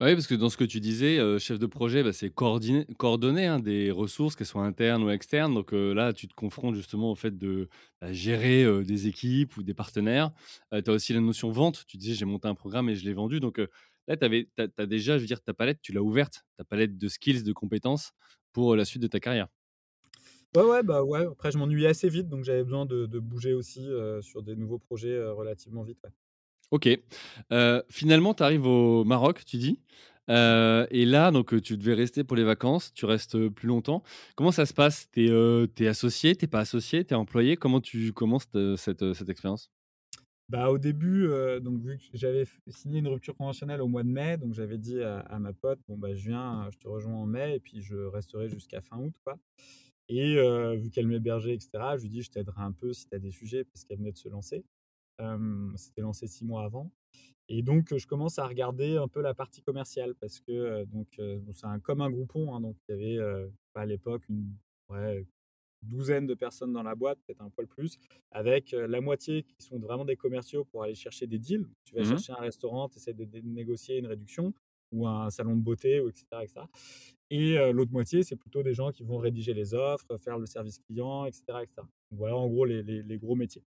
Bah 0.00 0.06
oui, 0.06 0.14
parce 0.14 0.26
que 0.26 0.34
dans 0.34 0.48
ce 0.48 0.56
que 0.56 0.64
tu 0.64 0.80
disais, 0.80 1.18
chef 1.38 1.58
de 1.58 1.66
projet, 1.66 2.02
bah, 2.02 2.14
c'est 2.14 2.30
coordonner, 2.30 3.44
hein, 3.44 3.60
des 3.60 3.90
ressources, 3.90 4.34
qu'elles 4.34 4.46
soient 4.46 4.64
internes 4.64 5.02
ou 5.02 5.10
externes. 5.10 5.52
Donc 5.52 5.72
là, 5.72 6.14
tu 6.14 6.26
te 6.26 6.32
confrontes 6.32 6.74
justement 6.74 7.10
au 7.10 7.14
fait 7.14 7.36
de 7.36 7.68
bah, 8.00 8.10
gérer 8.10 8.64
des 8.82 9.08
équipes 9.08 9.58
ou 9.58 9.62
des 9.62 9.74
partenaires. 9.74 10.32
tu 10.72 10.90
as 10.90 10.94
aussi 10.94 11.12
la 11.12 11.20
notion 11.20 11.50
vente. 11.50 11.84
Tu 11.86 11.98
disais, 11.98 12.14
j'ai 12.14 12.24
monté 12.24 12.48
un 12.48 12.54
programme 12.54 12.88
et 12.88 12.94
je 12.94 13.04
l'ai 13.04 13.12
vendu. 13.12 13.40
Donc 13.40 13.60
là, 14.08 14.16
tu 14.16 14.24
as, 14.24 14.86
déjà, 14.86 15.18
je 15.18 15.22
veux 15.22 15.26
dire, 15.26 15.42
ta 15.42 15.52
palette, 15.52 15.80
tu 15.82 15.92
l'as 15.92 16.02
ouverte, 16.02 16.46
ta 16.56 16.64
palette 16.64 16.96
de 16.96 17.08
skills, 17.08 17.42
de 17.42 17.52
compétences 17.52 18.12
pour 18.54 18.76
la 18.76 18.86
suite 18.86 19.02
de 19.02 19.06
ta 19.08 19.20
carrière. 19.20 19.48
Ouais, 20.56 20.62
ouais, 20.62 20.82
bah 20.82 21.04
ouais. 21.04 21.26
Après, 21.26 21.50
je 21.50 21.58
m'ennuyais 21.58 21.88
assez 21.88 22.08
vite, 22.08 22.30
donc 22.30 22.44
j'avais 22.44 22.64
besoin 22.64 22.86
de, 22.86 23.06
bouger 23.18 23.52
aussi 23.52 23.86
sur 24.22 24.42
des 24.42 24.56
nouveaux 24.56 24.78
projets 24.78 25.22
relativement 25.28 25.82
vite. 25.82 26.06
Ok. 26.70 26.88
finalement, 27.88 28.34
tu 28.34 28.42
arrives 28.42 28.66
au 28.66 29.04
Maroc, 29.04 29.44
tu 29.44 29.56
dis. 29.56 29.78
et 30.28 31.04
là, 31.04 31.30
donc, 31.30 31.60
tu 31.62 31.76
devais 31.76 31.94
rester 31.94 32.24
pour 32.24 32.36
les 32.36 32.44
vacances. 32.44 32.92
Tu 32.94 33.04
restes 33.04 33.48
plus 33.48 33.68
longtemps. 33.68 34.02
Comment 34.36 34.52
ça 34.52 34.66
se 34.66 34.74
passe? 34.74 35.08
Tu 35.10 35.28
es, 35.28 35.86
associé 35.86 36.36
Tu 36.36 36.46
pas 36.48 36.60
associé 36.60 37.04
Tu 37.04 37.14
es 37.14 37.16
employé? 37.16 37.56
Comment 37.56 37.80
tu 37.80 38.12
commences 38.12 38.48
cette, 38.76 39.12
cette 39.14 39.28
expérience? 39.28 39.70
Bah, 40.50 40.68
au 40.68 40.78
début, 40.78 41.28
donc 41.60 41.80
vu 41.80 41.96
que 41.96 42.04
j'avais 42.18 42.44
signé 42.66 42.98
une 42.98 43.06
rupture 43.06 43.36
conventionnelle 43.36 43.80
au 43.80 43.86
mois 43.86 44.02
de 44.02 44.08
mai, 44.08 44.36
donc 44.36 44.52
j'avais 44.52 44.78
dit 44.78 45.00
à, 45.00 45.38
ma 45.38 45.52
pote, 45.52 45.78
bon 45.86 45.96
bah 45.96 46.12
je 46.12 46.28
viens, 46.28 46.68
je 46.72 46.78
te 46.78 46.88
rejoins 46.88 47.14
en 47.14 47.26
mai 47.26 47.54
et 47.54 47.60
puis 47.60 47.80
je 47.80 47.94
resterai 47.94 48.48
jusqu'à 48.48 48.80
fin 48.80 48.98
août, 48.98 49.14
quoi. 49.22 49.38
Et 50.08 50.34
vu 50.76 50.90
qu'elle 50.90 51.06
m'hébergeait, 51.06 51.54
etc., 51.54 51.96
je 51.96 52.02
lui 52.02 52.08
dis, 52.08 52.22
je 52.22 52.32
t'aiderai 52.32 52.62
un 52.62 52.72
peu 52.72 52.92
si 52.92 53.08
tu 53.08 53.14
as 53.14 53.20
des 53.20 53.30
sujets, 53.30 53.62
parce 53.62 53.84
qu'elle 53.84 53.98
venait 53.98 54.10
de 54.10 54.18
se 54.18 54.28
lancer. 54.28 54.64
C'était 55.76 56.00
lancé 56.00 56.26
six 56.26 56.44
mois 56.44 56.64
avant. 56.64 56.90
Et 57.48 57.62
donc, 57.62 57.96
je 57.96 58.06
commence 58.06 58.38
à 58.38 58.46
regarder 58.46 58.96
un 58.96 59.08
peu 59.08 59.20
la 59.20 59.34
partie 59.34 59.60
commerciale 59.60 60.14
parce 60.14 60.40
que 60.40 60.84
donc 60.84 61.20
c'est 61.52 61.66
un, 61.66 61.80
comme 61.80 62.00
un 62.00 62.10
groupon. 62.10 62.54
Hein, 62.54 62.60
donc, 62.60 62.76
il 62.88 62.92
y 62.92 63.18
avait 63.18 63.44
à 63.74 63.86
l'époque 63.86 64.28
une 64.28 64.54
douzaine 65.82 66.26
de 66.26 66.34
personnes 66.34 66.72
dans 66.72 66.82
la 66.82 66.94
boîte, 66.94 67.18
peut-être 67.26 67.40
un 67.40 67.50
poil 67.50 67.66
plus, 67.66 67.98
avec 68.30 68.70
la 68.72 69.00
moitié 69.00 69.42
qui 69.42 69.62
sont 69.62 69.78
vraiment 69.78 70.04
des 70.04 70.16
commerciaux 70.16 70.64
pour 70.64 70.84
aller 70.84 70.94
chercher 70.94 71.26
des 71.26 71.38
deals. 71.38 71.66
Tu 71.84 71.94
vas 71.94 72.02
mmh 72.02 72.06
chercher 72.06 72.32
un 72.32 72.40
restaurant, 72.40 72.88
tu 72.88 72.98
essaies 72.98 73.14
de, 73.14 73.26
négocier 73.42 73.98
une 73.98 74.06
réduction 74.06 74.54
ou 74.92 75.08
un 75.08 75.30
salon 75.30 75.56
de 75.56 75.62
beauté, 75.62 75.96
etc. 75.96 76.24
etc. 76.42 76.60
Et 77.30 77.72
l'autre 77.72 77.92
moitié, 77.92 78.22
c'est 78.22 78.36
plutôt 78.36 78.62
des 78.62 78.74
gens 78.74 78.92
qui 78.92 79.02
vont 79.02 79.18
rédiger 79.18 79.54
les 79.54 79.74
offres, 79.74 80.16
faire 80.18 80.38
le 80.38 80.46
service 80.46 80.78
client, 80.78 81.24
etc. 81.24 81.42
etc. 81.62 81.74
Donc, 81.78 82.18
voilà 82.18 82.36
en 82.36 82.48
gros 82.48 82.64
les 82.64 83.18
gros 83.18 83.34
métiers 83.34 83.64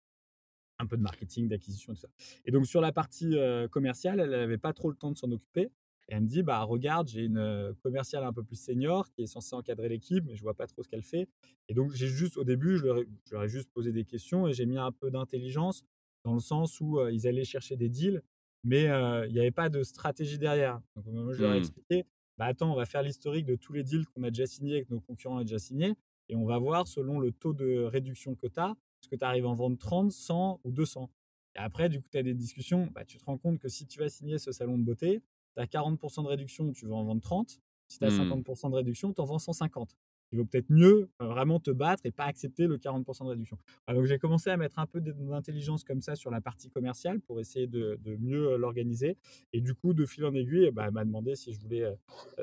un 0.78 0.86
peu 0.86 0.96
de 0.96 1.02
marketing, 1.02 1.48
d'acquisition, 1.48 1.94
tout 1.94 2.00
ça. 2.00 2.08
Et 2.44 2.50
donc 2.50 2.66
sur 2.66 2.80
la 2.80 2.92
partie 2.92 3.36
commerciale, 3.70 4.20
elle 4.20 4.30
n'avait 4.30 4.58
pas 4.58 4.72
trop 4.72 4.90
le 4.90 4.96
temps 4.96 5.10
de 5.10 5.16
s'en 5.16 5.30
occuper. 5.30 5.70
Et 6.08 6.14
elle 6.14 6.22
me 6.22 6.28
dit, 6.28 6.42
bah 6.42 6.62
regarde, 6.62 7.08
j'ai 7.08 7.24
une 7.24 7.74
commerciale 7.82 8.22
un 8.22 8.32
peu 8.32 8.44
plus 8.44 8.56
senior 8.56 9.10
qui 9.10 9.22
est 9.22 9.26
censée 9.26 9.56
encadrer 9.56 9.88
l'équipe, 9.88 10.24
mais 10.24 10.36
je 10.36 10.42
vois 10.42 10.54
pas 10.54 10.66
trop 10.66 10.82
ce 10.82 10.88
qu'elle 10.88 11.02
fait. 11.02 11.28
Et 11.68 11.74
donc 11.74 11.92
j'ai 11.92 12.06
juste, 12.06 12.36
au 12.36 12.44
début, 12.44 12.76
je 12.76 12.84
leur, 12.84 13.42
ai, 13.42 13.48
juste 13.48 13.70
posé 13.72 13.90
des 13.90 14.04
questions 14.04 14.46
et 14.46 14.52
j'ai 14.52 14.66
mis 14.66 14.78
un 14.78 14.92
peu 14.92 15.10
d'intelligence 15.10 15.84
dans 16.24 16.34
le 16.34 16.40
sens 16.40 16.80
où 16.80 17.00
ils 17.08 17.26
allaient 17.26 17.44
chercher 17.44 17.76
des 17.76 17.88
deals, 17.88 18.22
mais 18.62 18.84
il 18.84 19.32
n'y 19.32 19.40
avait 19.40 19.50
pas 19.50 19.68
de 19.68 19.82
stratégie 19.82 20.38
derrière. 20.38 20.80
Donc 20.94 21.06
moi, 21.06 21.32
je 21.32 21.42
leur 21.42 21.52
ai 21.52 21.56
mmh. 21.56 21.58
expliqué, 21.58 22.04
bah 22.38 22.44
attends, 22.44 22.70
on 22.72 22.76
va 22.76 22.84
faire 22.84 23.02
l'historique 23.02 23.46
de 23.46 23.56
tous 23.56 23.72
les 23.72 23.82
deals 23.82 24.06
qu'on 24.06 24.22
a 24.22 24.30
déjà 24.30 24.46
signés, 24.46 24.84
que 24.84 24.92
nos 24.92 25.00
concurrents 25.00 25.38
ont 25.38 25.42
déjà 25.42 25.58
signés, 25.58 25.94
et 26.28 26.36
on 26.36 26.44
va 26.44 26.58
voir 26.58 26.86
selon 26.86 27.18
le 27.18 27.32
taux 27.32 27.54
de 27.54 27.82
réduction 27.82 28.34
que 28.34 28.46
tu 28.46 28.60
as, 28.60 28.76
est-ce 29.06 29.14
que 29.14 29.18
tu 29.18 29.24
arrives 29.24 29.46
à 29.46 29.48
en 29.48 29.54
vendre 29.54 29.78
30, 29.78 30.10
100 30.10 30.60
ou 30.64 30.72
200. 30.72 31.08
Et 31.54 31.58
après, 31.58 31.88
du 31.88 32.00
coup, 32.00 32.08
tu 32.10 32.18
as 32.18 32.24
des 32.24 32.34
discussions, 32.34 32.88
bah, 32.92 33.04
tu 33.04 33.18
te 33.18 33.24
rends 33.24 33.38
compte 33.38 33.60
que 33.60 33.68
si 33.68 33.86
tu 33.86 34.00
vas 34.00 34.08
signer 34.08 34.38
ce 34.38 34.50
salon 34.50 34.78
de 34.78 34.82
beauté, 34.82 35.22
tu 35.54 35.62
as 35.62 35.66
40% 35.66 36.24
de 36.24 36.28
réduction, 36.28 36.72
tu 36.72 36.86
vas 36.86 36.96
en 36.96 37.04
vendre 37.04 37.22
30. 37.22 37.60
Si 37.88 37.98
tu 37.98 38.04
as 38.04 38.08
50% 38.08 38.70
de 38.70 38.74
réduction, 38.74 39.12
tu 39.12 39.20
en 39.20 39.24
vends 39.24 39.38
150. 39.38 39.96
Il 40.32 40.38
vaut 40.38 40.44
peut-être 40.44 40.70
mieux 40.70 41.08
euh, 41.22 41.26
vraiment 41.28 41.60
te 41.60 41.70
battre 41.70 42.04
et 42.04 42.10
pas 42.10 42.24
accepter 42.24 42.66
le 42.66 42.78
40% 42.78 43.24
de 43.26 43.28
réduction. 43.28 43.56
donc 43.86 44.06
j'ai 44.06 44.18
commencé 44.18 44.50
à 44.50 44.56
mettre 44.56 44.80
un 44.80 44.86
peu 44.86 45.00
d'intelligence 45.00 45.84
comme 45.84 46.00
ça 46.00 46.16
sur 46.16 46.32
la 46.32 46.40
partie 46.40 46.68
commerciale 46.68 47.20
pour 47.20 47.38
essayer 47.38 47.68
de, 47.68 47.96
mieux 48.18 48.54
euh, 48.54 48.58
l'organiser. 48.58 49.16
Et 49.52 49.60
du 49.60 49.72
coup, 49.72 49.94
de 49.94 50.04
fil 50.04 50.24
en 50.24 50.34
aiguille, 50.34 50.72
bah, 50.72 50.86
elle 50.88 50.92
m'a 50.92 51.04
demandé 51.04 51.36
si 51.36 51.52
je 51.52 51.60
voulais, 51.60 51.84
euh, 51.84 51.94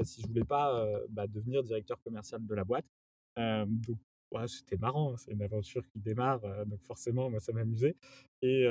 si 0.03 0.21
je 0.21 0.27
voulais 0.27 0.45
pas 0.45 0.87
bah, 1.09 1.27
devenir 1.27 1.61
directeur 1.61 2.01
commercial 2.01 2.45
de 2.45 2.55
la 2.55 2.63
boîte. 2.63 2.85
donc 3.35 3.97
c'était 4.47 4.77
marrant, 4.77 5.15
c'est 5.17 5.31
une 5.31 5.41
aventure 5.41 5.85
qui 5.87 5.99
démarre, 5.99 6.41
donc 6.65 6.81
forcément, 6.83 7.29
moi, 7.29 7.39
ça 7.39 7.53
m'amusait. 7.53 7.95
Et, 8.41 8.65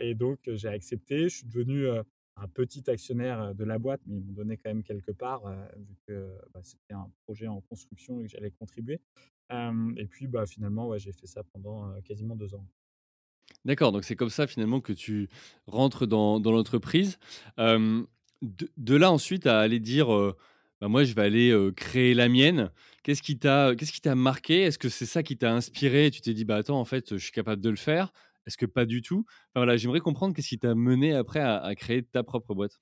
et, 0.00 0.14
donc, 0.14 0.38
j'ai 0.46 0.68
accepté. 0.68 1.28
Je 1.28 1.36
suis 1.36 1.46
devenu 1.46 1.86
un 1.88 2.48
petit 2.48 2.88
actionnaire 2.88 3.54
de 3.54 3.64
la 3.64 3.78
boîte, 3.78 4.00
mais 4.06 4.16
ils 4.16 4.24
m'ont 4.24 4.32
donné 4.32 4.56
quand 4.56 4.70
même 4.70 4.82
quelque 4.82 5.12
part, 5.12 5.42
vu 5.76 5.96
que 6.06 6.30
bah, 6.54 6.60
c'était 6.62 6.94
un 6.94 7.10
projet 7.24 7.46
en 7.46 7.60
construction 7.60 8.20
et 8.20 8.24
que 8.24 8.30
j'allais 8.30 8.50
contribuer. 8.50 9.00
et 9.50 10.06
puis, 10.06 10.26
bah, 10.26 10.46
finalement, 10.46 10.88
ouais, 10.88 10.98
j'ai 10.98 11.12
fait 11.12 11.26
ça 11.26 11.42
pendant 11.52 11.92
quasiment 12.02 12.36
deux 12.36 12.54
ans. 12.54 12.66
D'accord, 13.64 13.92
donc 13.92 14.04
c'est 14.04 14.16
comme 14.16 14.30
ça 14.30 14.46
finalement 14.46 14.80
que 14.80 14.92
tu 14.92 15.28
rentres 15.66 16.06
dans, 16.06 16.40
dans 16.40 16.52
l'entreprise. 16.52 17.18
de, 17.58 18.96
là 18.96 19.12
ensuite 19.12 19.46
à 19.46 19.60
aller 19.60 19.80
dire, 19.80 20.34
bah, 20.80 20.88
moi 20.88 21.04
je 21.04 21.14
vais 21.14 21.22
aller 21.22 21.70
créer 21.76 22.14
la 22.14 22.28
mienne. 22.28 22.70
Qu'est-ce 23.02 23.22
qui 23.22 23.38
t'a, 23.38 23.74
qu'est-ce 23.76 23.92
qui 23.92 24.00
t'a 24.00 24.14
marqué? 24.14 24.62
Est-ce 24.62 24.78
que 24.78 24.88
c'est 24.88 25.06
ça 25.06 25.22
qui 25.22 25.36
t'a 25.36 25.52
inspiré? 25.52 26.10
Tu 26.10 26.20
t'es 26.20 26.34
dit, 26.34 26.44
bah 26.44 26.56
attends, 26.56 26.78
en 26.78 26.84
fait, 26.84 27.16
je 27.16 27.22
suis 27.22 27.32
capable 27.32 27.62
de 27.62 27.70
le 27.70 27.76
faire. 27.76 28.12
Est-ce 28.46 28.56
que 28.56 28.66
pas 28.66 28.84
du 28.84 29.02
tout? 29.02 29.24
Enfin, 29.28 29.60
voilà, 29.60 29.76
J'aimerais 29.76 30.00
comprendre 30.00 30.34
qu'est-ce 30.34 30.48
qui 30.48 30.58
t'a 30.58 30.74
mené 30.74 31.14
après 31.14 31.40
à, 31.40 31.74
créer 31.74 32.02
ta 32.02 32.22
propre 32.22 32.54
boîte. 32.54 32.80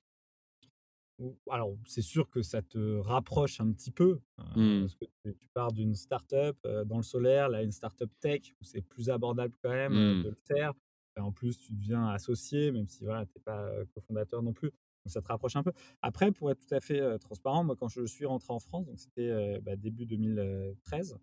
Alors, 1.51 1.77
c'est 1.85 2.03
sûr 2.03 2.31
que 2.31 2.43
ça 2.43 2.63
te 2.63 2.99
rapproche 2.99 3.61
un 3.61 3.73
petit 3.73 3.91
peu. 3.91 4.21
Mmh. 4.57 4.81
Parce 4.81 4.95
que 4.95 5.05
tu, 5.25 5.49
pars 5.53 5.73
d'une 5.73 5.95
start-up 5.95 6.57
dans 6.87 6.97
le 6.97 7.03
solaire, 7.03 7.49
là, 7.49 7.63
une 7.63 7.73
start-up 7.73 8.11
tech, 8.21 8.55
où 8.61 8.65
c'est 8.65 8.83
plus 8.83 9.11
abordable 9.11 9.55
quand 9.63 9.71
même 9.71 9.93
mmh. 9.93 10.23
de 10.23 10.29
le 10.29 10.39
faire. 10.47 10.73
en 11.17 11.33
plus, 11.33 11.59
tu 11.59 11.73
deviens 11.73 12.09
associé, 12.09 12.71
même 12.71 12.87
si 12.87 13.05
voilà, 13.05 13.27
tu 13.27 13.33
n'es 13.37 13.43
pas 13.43 13.69
cofondateur 13.95 14.43
non 14.43 14.53
plus. 14.53 14.71
Donc, 15.05 15.13
ça 15.13 15.21
te 15.21 15.29
rapproche 15.29 15.57
un 15.57 15.63
peu. 15.63 15.73
Après, 16.03 16.33
pour 16.33 16.51
être 16.51 16.67
tout 16.67 16.75
à 16.75 16.81
fait 16.81 17.19
transparent, 17.19 17.65
moi, 17.65 17.77
quand 17.77 17.89
je 17.89 18.05
suis 18.07 18.27
rentré 18.27 18.53
en 18.53 18.59
France, 18.59 18.87
donc 18.87 18.99
c'était 18.99 19.61
bah, 19.61 19.77
début 19.77 20.07
2013, 20.07 21.19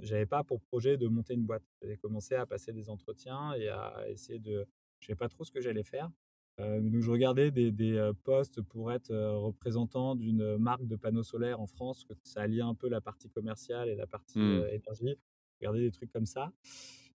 j'avais 0.00 0.26
pas 0.26 0.44
pour 0.44 0.60
projet 0.60 0.96
de 0.96 1.06
monter 1.08 1.34
une 1.34 1.44
boîte. 1.44 1.64
J'avais 1.82 1.96
commencé 1.96 2.34
à 2.34 2.46
passer 2.46 2.72
des 2.72 2.88
entretiens 2.88 3.54
et 3.54 3.68
à 3.68 4.08
essayer 4.08 4.38
de. 4.38 4.66
Je 5.00 5.06
savais 5.06 5.16
pas 5.16 5.28
trop 5.28 5.44
ce 5.44 5.52
que 5.52 5.60
j'allais 5.60 5.84
faire. 5.84 6.10
donc 6.58 7.02
je 7.02 7.10
regardais 7.10 7.50
des, 7.50 8.12
postes 8.24 8.62
pour 8.62 8.92
être 8.92 9.14
représentant 9.14 10.16
d'une 10.16 10.56
marque 10.56 10.86
de 10.86 10.96
panneaux 10.96 11.22
solaires 11.22 11.60
en 11.60 11.66
France, 11.66 12.04
que 12.04 12.14
ça 12.24 12.42
alliait 12.42 12.62
un 12.62 12.74
peu 12.74 12.88
la 12.88 13.00
partie 13.00 13.28
commerciale 13.28 13.88
et 13.88 13.94
la 13.94 14.06
partie 14.06 14.38
mmh. 14.38 14.66
énergie. 14.72 15.16
Je 15.60 15.66
regardais 15.66 15.80
des 15.80 15.90
trucs 15.90 16.12
comme 16.12 16.26
ça. 16.26 16.52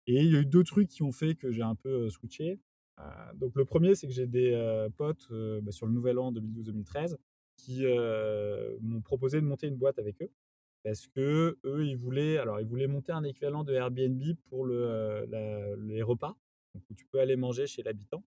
Et 0.06 0.22
il 0.24 0.32
y 0.32 0.36
a 0.36 0.40
eu 0.40 0.46
deux 0.46 0.64
trucs 0.64 0.88
qui 0.88 1.02
ont 1.02 1.12
fait 1.12 1.34
que 1.34 1.50
j'ai 1.50 1.62
un 1.62 1.74
peu 1.74 2.08
switché. 2.10 2.58
Donc 3.34 3.54
le 3.56 3.64
premier, 3.64 3.94
c'est 3.94 4.06
que 4.06 4.12
j'ai 4.12 4.26
des 4.26 4.88
potes 4.96 5.28
bah, 5.62 5.72
sur 5.72 5.86
le 5.86 5.92
nouvel 5.92 6.18
an 6.18 6.32
2012-2013 6.32 7.16
qui 7.56 7.84
m'ont 8.80 9.00
proposé 9.02 9.40
de 9.40 9.46
monter 9.46 9.66
une 9.66 9.76
boîte 9.76 9.98
avec 9.98 10.22
eux 10.22 10.30
parce 10.82 11.06
que 11.08 11.58
eux, 11.64 11.86
ils 11.86 11.96
voulaient, 11.96 12.38
alors 12.38 12.60
ils 12.60 12.66
voulaient 12.66 12.86
monter 12.86 13.12
un 13.12 13.22
équivalent 13.22 13.64
de 13.64 13.74
Airbnb 13.74 14.22
pour 14.48 14.64
le, 14.64 15.26
les 15.78 16.02
repas, 16.02 16.36
où 16.74 16.94
tu 16.94 17.04
peux 17.06 17.20
aller 17.20 17.36
manger 17.36 17.66
chez 17.66 17.82
l'habitant. 17.82 18.24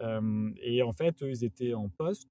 et 0.00 0.82
en 0.82 0.92
fait, 0.92 1.22
eux, 1.22 1.30
ils 1.30 1.44
étaient 1.44 1.74
en 1.74 1.88
poste, 1.88 2.28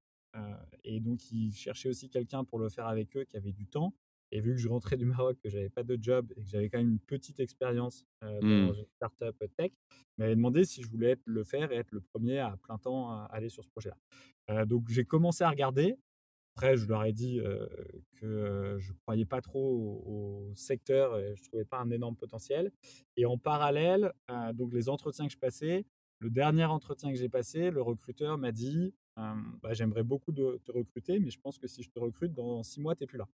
et 0.84 1.00
donc 1.00 1.30
ils 1.30 1.52
cherchaient 1.52 1.88
aussi 1.88 2.08
quelqu'un 2.08 2.44
pour 2.44 2.58
le 2.58 2.68
faire 2.68 2.86
avec 2.86 3.16
eux 3.16 3.24
qui 3.24 3.36
avait 3.36 3.52
du 3.52 3.66
temps. 3.66 3.94
Et 4.32 4.40
vu 4.40 4.52
que 4.52 4.56
je 4.56 4.68
rentrais 4.68 4.96
du 4.96 5.04
Maroc, 5.04 5.36
que 5.44 5.50
j'avais 5.50 5.68
pas 5.68 5.82
de 5.82 5.98
job 6.00 6.32
et 6.36 6.42
que 6.42 6.48
j'avais 6.48 6.70
quand 6.70 6.78
même 6.78 6.88
une 6.88 6.98
petite 6.98 7.38
expérience 7.38 8.06
dans 8.22 8.40
mmh. 8.40 8.74
une 8.78 8.84
startup 8.96 9.36
tech, 9.56 9.72
ils 9.90 9.96
m'avaient 10.18 10.34
demandé 10.34 10.64
si 10.64 10.82
je 10.82 10.88
voulais 10.88 11.10
être, 11.10 11.22
le 11.26 11.44
faire 11.44 11.70
et 11.70 11.76
être 11.76 11.92
le 11.92 12.00
premier 12.00 12.38
à 12.38 12.56
plein 12.62 12.78
temps 12.78 13.10
à 13.10 13.28
aller 13.30 13.50
sur 13.50 13.62
ce 13.62 13.68
projet-là. 13.68 14.64
donc 14.64 14.88
j'ai 14.88 15.04
commencé 15.04 15.44
à 15.44 15.50
regarder. 15.50 15.96
Après, 16.54 16.76
je 16.76 16.86
leur 16.86 17.04
ai 17.04 17.12
dit 17.12 17.40
que 18.20 18.76
je 18.78 18.92
ne 18.92 18.96
croyais 19.02 19.24
pas 19.24 19.40
trop 19.40 20.02
au, 20.06 20.54
secteur 20.54 21.18
et 21.18 21.34
je 21.36 21.42
ne 21.42 21.46
trouvais 21.46 21.64
pas 21.64 21.78
un 21.78 21.90
énorme 21.90 22.16
potentiel. 22.16 22.72
Et 23.16 23.26
en 23.26 23.38
parallèle, 23.38 24.12
donc 24.54 24.72
les 24.72 24.88
entretiens 24.88 25.26
que 25.26 25.32
je 25.32 25.38
passais, 25.38 25.84
le 26.20 26.30
dernier 26.30 26.64
entretien 26.64 27.10
que 27.10 27.18
j'ai 27.18 27.28
passé, 27.28 27.70
le 27.70 27.82
recruteur 27.82 28.38
m'a 28.38 28.52
dit 28.52 28.94
bah, 29.16 29.72
J'aimerais 29.72 30.04
beaucoup 30.04 30.32
te 30.32 30.72
recruter, 30.72 31.18
mais 31.20 31.30
je 31.30 31.40
pense 31.40 31.58
que 31.58 31.66
si 31.66 31.82
je 31.82 31.90
te 31.90 31.98
recrute, 31.98 32.32
dans 32.32 32.62
six 32.62 32.80
mois, 32.80 32.94
tu 32.94 33.02
n'es 33.02 33.06
plus 33.06 33.18
là. 33.18 33.28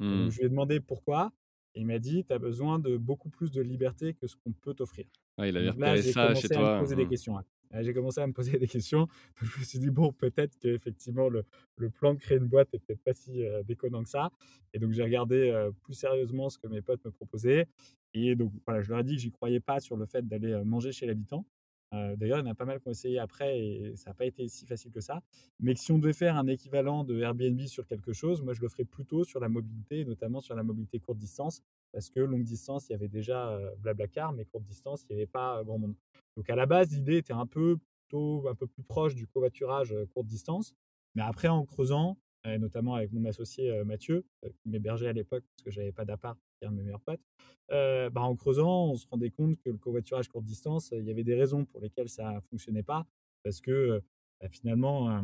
Donc, 0.00 0.26
mmh. 0.26 0.30
je 0.30 0.38
lui 0.38 0.46
ai 0.46 0.48
demandé 0.48 0.80
pourquoi. 0.80 1.32
Et 1.74 1.80
il 1.80 1.86
m'a 1.86 1.98
dit 1.98 2.24
Tu 2.24 2.32
as 2.32 2.38
besoin 2.38 2.78
de 2.78 2.96
beaucoup 2.96 3.30
plus 3.30 3.50
de 3.50 3.62
liberté 3.62 4.14
que 4.14 4.26
ce 4.26 4.36
qu'on 4.36 4.52
peut 4.52 4.74
t'offrir. 4.74 5.06
Ah, 5.38 5.48
il 5.48 5.56
avait 5.56 5.70
repéré 5.70 6.02
ça 6.02 6.34
chez 6.34 6.48
toi. 6.48 6.84
Des 6.84 7.04
mmh. 7.04 7.08
questions. 7.08 7.36
J'ai 7.80 7.94
commencé 7.94 8.20
à 8.20 8.26
me 8.26 8.32
poser 8.32 8.52
des 8.58 8.66
questions. 8.68 9.08
Je 9.40 9.60
me 9.60 9.64
suis 9.64 9.78
dit, 9.78 9.90
bon, 9.90 10.12
peut-être 10.12 10.58
qu'effectivement, 10.58 11.28
le, 11.28 11.44
le, 11.76 11.88
plan 11.88 12.14
de 12.14 12.18
créer 12.18 12.36
une 12.36 12.46
boîte 12.46 12.70
n'est 12.72 12.78
peut-être 12.78 13.02
pas 13.02 13.14
si 13.14 13.42
euh, 13.42 13.62
déconnant 13.62 14.02
que 14.02 14.10
ça. 14.10 14.30
Et 14.74 14.78
donc, 14.78 14.92
j'ai 14.92 15.02
regardé 15.02 15.50
euh, 15.50 15.70
plus 15.82 15.94
sérieusement 15.94 16.50
ce 16.50 16.58
que 16.58 16.66
mes 16.66 16.82
potes 16.82 17.04
me 17.04 17.10
proposaient. 17.10 17.66
Et 18.14 18.34
donc, 18.34 18.52
voilà, 18.66 18.82
je 18.82 18.90
leur 18.90 19.00
ai 19.00 19.04
dit 19.04 19.16
que 19.16 19.22
j'y 19.22 19.30
croyais 19.30 19.60
pas 19.60 19.80
sur 19.80 19.96
le 19.96 20.04
fait 20.04 20.26
d'aller 20.26 20.60
manger 20.64 20.92
chez 20.92 21.06
l'habitant. 21.06 21.46
D'ailleurs, 21.92 22.38
il 22.38 22.46
y 22.46 22.48
en 22.48 22.50
a 22.50 22.54
pas 22.54 22.64
mal 22.64 22.80
qui 22.80 22.88
ont 22.88 22.92
essayé 22.92 23.18
après 23.18 23.60
et 23.60 23.96
ça 23.96 24.10
n'a 24.10 24.14
pas 24.14 24.24
été 24.24 24.48
si 24.48 24.66
facile 24.66 24.90
que 24.90 25.00
ça. 25.00 25.20
Mais 25.60 25.74
si 25.74 25.92
on 25.92 25.98
devait 25.98 26.12
faire 26.12 26.36
un 26.36 26.46
équivalent 26.46 27.04
de 27.04 27.20
Airbnb 27.20 27.60
sur 27.66 27.86
quelque 27.86 28.12
chose, 28.12 28.42
moi, 28.42 28.54
je 28.54 28.60
le 28.62 28.68
ferais 28.68 28.84
plutôt 28.84 29.24
sur 29.24 29.40
la 29.40 29.48
mobilité, 29.48 30.04
notamment 30.04 30.40
sur 30.40 30.54
la 30.54 30.62
mobilité 30.62 30.98
courte 30.98 31.18
distance. 31.18 31.62
Parce 31.92 32.08
que 32.08 32.20
longue 32.20 32.44
distance, 32.44 32.88
il 32.88 32.92
y 32.92 32.94
avait 32.94 33.08
déjà 33.08 33.58
Blablacar, 33.78 34.32
mais 34.32 34.46
courte 34.46 34.64
distance, 34.64 35.04
il 35.10 35.16
n'y 35.16 35.22
avait 35.22 35.30
pas 35.30 35.62
grand 35.64 35.78
monde. 35.78 35.94
Donc 36.36 36.48
à 36.48 36.56
la 36.56 36.64
base, 36.64 36.90
l'idée 36.92 37.18
était 37.18 37.34
un 37.34 37.46
peu 37.46 37.76
plutôt 37.76 38.48
un 38.48 38.54
peu 38.54 38.66
plus 38.66 38.82
proche 38.82 39.14
du 39.14 39.26
covoiturage 39.26 39.94
courte 40.14 40.26
distance. 40.26 40.74
Mais 41.14 41.22
après, 41.22 41.48
en 41.48 41.66
creusant, 41.66 42.16
et 42.44 42.58
notamment 42.58 42.94
avec 42.94 43.12
mon 43.12 43.24
associé 43.24 43.84
Mathieu, 43.84 44.24
qui 44.42 44.68
m'hébergeait 44.68 45.08
à 45.08 45.12
l'époque 45.12 45.44
parce 45.54 45.62
que 45.62 45.70
j'avais 45.70 45.92
pas 45.92 46.04
d'appart, 46.04 46.38
qui 46.58 46.64
est 46.64 46.68
un 46.68 46.72
de 46.72 46.76
mes 46.76 46.82
meilleurs 46.82 47.00
potes, 47.00 47.20
bah, 47.68 48.22
en 48.22 48.34
creusant, 48.36 48.86
on 48.90 48.96
se 48.96 49.06
rendait 49.06 49.30
compte 49.30 49.56
que 49.58 49.70
le 49.70 49.78
covoiturage 49.78 50.28
courte 50.28 50.44
distance, 50.44 50.90
il 50.92 51.04
y 51.04 51.10
avait 51.10 51.24
des 51.24 51.34
raisons 51.34 51.64
pour 51.64 51.80
lesquelles 51.80 52.08
ça 52.08 52.40
fonctionnait 52.50 52.82
pas. 52.82 53.06
Parce 53.44 53.60
que 53.60 54.02
bah, 54.40 54.48
finalement, 54.48 55.22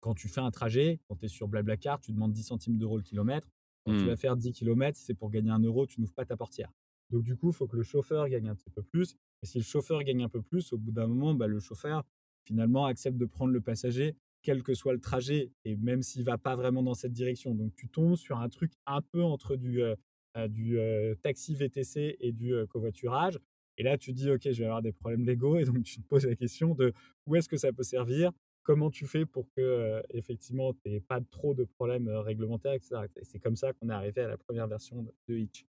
quand 0.00 0.14
tu 0.14 0.28
fais 0.28 0.40
un 0.40 0.50
trajet, 0.50 1.00
quand 1.08 1.16
tu 1.16 1.26
es 1.26 1.28
sur 1.28 1.48
Blablacar, 1.48 2.00
tu 2.00 2.12
demandes 2.12 2.32
10 2.32 2.42
centimes 2.42 2.78
d'euros 2.78 2.96
le 2.96 3.02
kilomètre. 3.02 3.48
Quand 3.84 3.92
tu 3.92 4.04
mmh. 4.04 4.06
vas 4.06 4.16
faire 4.16 4.36
10 4.36 4.52
km, 4.52 4.98
c'est 4.98 5.14
pour 5.14 5.30
gagner 5.30 5.50
un 5.50 5.60
euro, 5.60 5.86
tu 5.86 6.00
n'ouvres 6.00 6.14
pas 6.14 6.24
ta 6.24 6.36
portière. 6.36 6.70
Donc 7.10 7.22
du 7.22 7.36
coup, 7.36 7.50
il 7.50 7.54
faut 7.54 7.66
que 7.66 7.76
le 7.76 7.82
chauffeur 7.82 8.28
gagne 8.28 8.48
un 8.48 8.54
petit 8.54 8.70
peu 8.70 8.82
plus. 8.82 9.14
Et 9.42 9.46
si 9.46 9.58
le 9.58 9.64
chauffeur 9.64 10.02
gagne 10.02 10.24
un 10.24 10.28
peu 10.28 10.42
plus, 10.42 10.72
au 10.72 10.78
bout 10.78 10.90
d'un 10.90 11.06
moment, 11.06 11.34
bah, 11.34 11.46
le 11.46 11.60
chauffeur 11.60 12.02
finalement 12.44 12.86
accepte 12.86 13.16
de 13.16 13.26
prendre 13.26 13.52
le 13.52 13.60
passager, 13.60 14.16
quel 14.44 14.62
que 14.62 14.74
soit 14.74 14.92
le 14.92 15.00
trajet, 15.00 15.50
et 15.64 15.74
même 15.74 16.02
s'il 16.02 16.22
va 16.22 16.38
pas 16.38 16.54
vraiment 16.54 16.82
dans 16.82 16.94
cette 16.94 17.12
direction. 17.12 17.54
Donc 17.54 17.74
tu 17.74 17.88
tombes 17.88 18.16
sur 18.16 18.38
un 18.38 18.48
truc 18.48 18.72
un 18.86 19.00
peu 19.00 19.22
entre 19.22 19.56
du, 19.56 19.82
euh, 19.82 19.96
euh, 20.36 20.46
du 20.46 20.78
euh, 20.78 21.14
taxi 21.16 21.54
VTC 21.54 22.16
et 22.20 22.30
du 22.30 22.54
covoiturage. 22.68 23.40
Et 23.76 23.82
là, 23.82 23.98
tu 23.98 24.12
dis, 24.12 24.30
OK, 24.30 24.42
je 24.44 24.50
vais 24.50 24.66
avoir 24.66 24.82
des 24.82 24.92
problèmes 24.92 25.24
légaux. 25.24 25.58
Et 25.58 25.64
donc, 25.64 25.82
tu 25.82 26.00
te 26.00 26.06
poses 26.06 26.26
la 26.26 26.36
question 26.36 26.74
de 26.74 26.92
où 27.26 27.34
est-ce 27.34 27.48
que 27.48 27.56
ça 27.56 27.72
peut 27.72 27.82
servir? 27.82 28.30
Comment 28.62 28.88
tu 28.88 29.04
fais 29.04 29.26
pour 29.26 29.50
que, 29.56 30.00
effectivement, 30.10 30.72
tu 30.74 30.88
n'aies 30.88 31.00
pas 31.00 31.20
trop 31.20 31.54
de 31.54 31.64
problèmes 31.64 32.08
réglementaires, 32.08 32.74
etc. 32.74 33.06
C'est 33.22 33.40
comme 33.40 33.56
ça 33.56 33.72
qu'on 33.72 33.90
est 33.90 33.92
arrivé 33.92 34.20
à 34.20 34.28
la 34.28 34.38
première 34.38 34.68
version 34.68 35.04
de, 35.28 35.36
Hitch. 35.36 35.66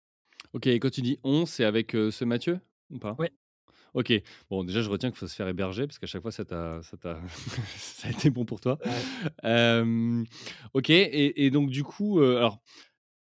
Ok, 0.53 0.67
et 0.67 0.79
quand 0.79 0.91
tu 0.91 1.01
dis 1.01 1.19
on, 1.25 1.47
c'est 1.47 1.65
avec 1.65 1.93
ce 1.93 2.25
Mathieu 2.25 2.61
ou 2.91 2.99
pas? 2.99 3.17
Oui. 3.19 3.29
Ok, 3.95 4.13
bon, 4.51 4.65
déjà, 4.65 4.83
je 4.83 4.91
retiens 4.91 5.11
qu'il 5.11 5.19
faut 5.19 5.29
se 5.29 5.37
faire 5.37 5.47
héberger 5.47 5.87
parce 5.87 6.01
qu'à 6.01 6.07
chaque 6.07 6.23
fois, 6.23 6.33
ça, 6.33 6.43
a, 6.51 6.83
ça, 6.83 6.97
ça 7.77 8.09
a 8.09 8.11
été 8.11 8.29
bon 8.29 8.45
pour 8.45 8.61
toi. 8.61 8.77
ok, 10.75 10.91
et, 10.91 11.51
donc, 11.51 11.71
du 11.71 11.85
coup, 11.85 12.21
alors, 12.21 12.61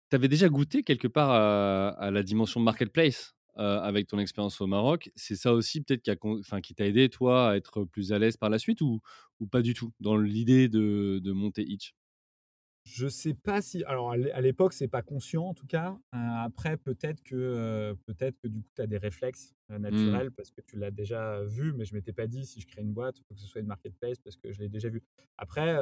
tu 0.09 0.15
avais 0.15 0.27
déjà 0.27 0.47
goûté 0.47 0.83
quelque 0.83 1.07
part 1.07 1.31
à, 1.31 2.11
la 2.11 2.23
dimension 2.23 2.59
marketplace 2.59 3.33
avec 3.55 4.07
ton 4.07 4.19
expérience 4.19 4.61
au 4.61 4.67
Maroc? 4.67 5.11
C'est 5.15 5.35
ça 5.35 5.53
aussi, 5.53 5.81
peut-être, 5.81 6.03
qui, 6.03 6.11
enfin, 6.39 6.61
qui 6.61 6.75
t'a 6.75 6.85
aidé, 6.85 7.09
toi, 7.09 7.49
à 7.49 7.55
être 7.55 7.83
plus 7.85 8.13
à 8.13 8.19
l'aise 8.19 8.37
par 8.37 8.51
la 8.51 8.59
suite 8.59 8.81
ou, 8.81 9.01
ou 9.39 9.47
pas 9.47 9.63
du 9.63 9.73
tout 9.73 9.91
dans 9.99 10.17
l'idée 10.17 10.69
de, 10.69 11.19
de 11.23 11.31
monter 11.31 11.63
Hitch 11.63 11.93
Je 12.91 13.07
sais 13.07 13.33
pas 13.33 13.61
si 13.61 13.83
alors 13.83 14.11
à 14.13 14.41
l'époque, 14.41 14.73
c'est 14.73 14.87
pas 14.87 15.01
conscient 15.01 15.43
en 15.45 15.53
tout 15.53 15.67
cas. 15.67 15.91
Heu, 16.15 16.17
après 16.17 16.77
peut-être 16.77 17.21
que, 17.21 17.35
heu, 17.35 17.97
peut-être 18.05 18.39
que 18.39 18.47
du 18.47 18.61
coup, 18.61 18.69
tu 18.75 18.81
as 18.81 18.87
des 18.87 18.97
réflexes, 18.97 19.53
heu, 19.71 19.77
Mmh. 19.89 20.19
naturels 20.19 20.31
parce 20.31 20.49
que 20.51 20.61
tu 20.61 20.77
l'as 20.77 20.89
déjà 20.91 21.43
vu, 21.43 21.73
mais 21.73 21.85
je 21.85 21.93
m'étais 21.93 22.13
pas 22.13 22.25
dit: 22.27 22.45
«Si 22.45 22.61
je 22.61 22.67
crée 22.67 22.81
une 22.81 22.93
boîte, 22.93 23.19
il 23.19 23.23
faut 23.25 23.33
que 23.35 23.39
ce 23.41 23.47
soit 23.47 23.61
une 23.61 23.67
marketplace» 23.67 24.19
parce 24.19 24.37
que 24.37 24.51
je 24.51 24.59
l'ai 24.59 24.69
déjà 24.69 24.89
vu. 24.89 25.03
Après, 25.37 25.73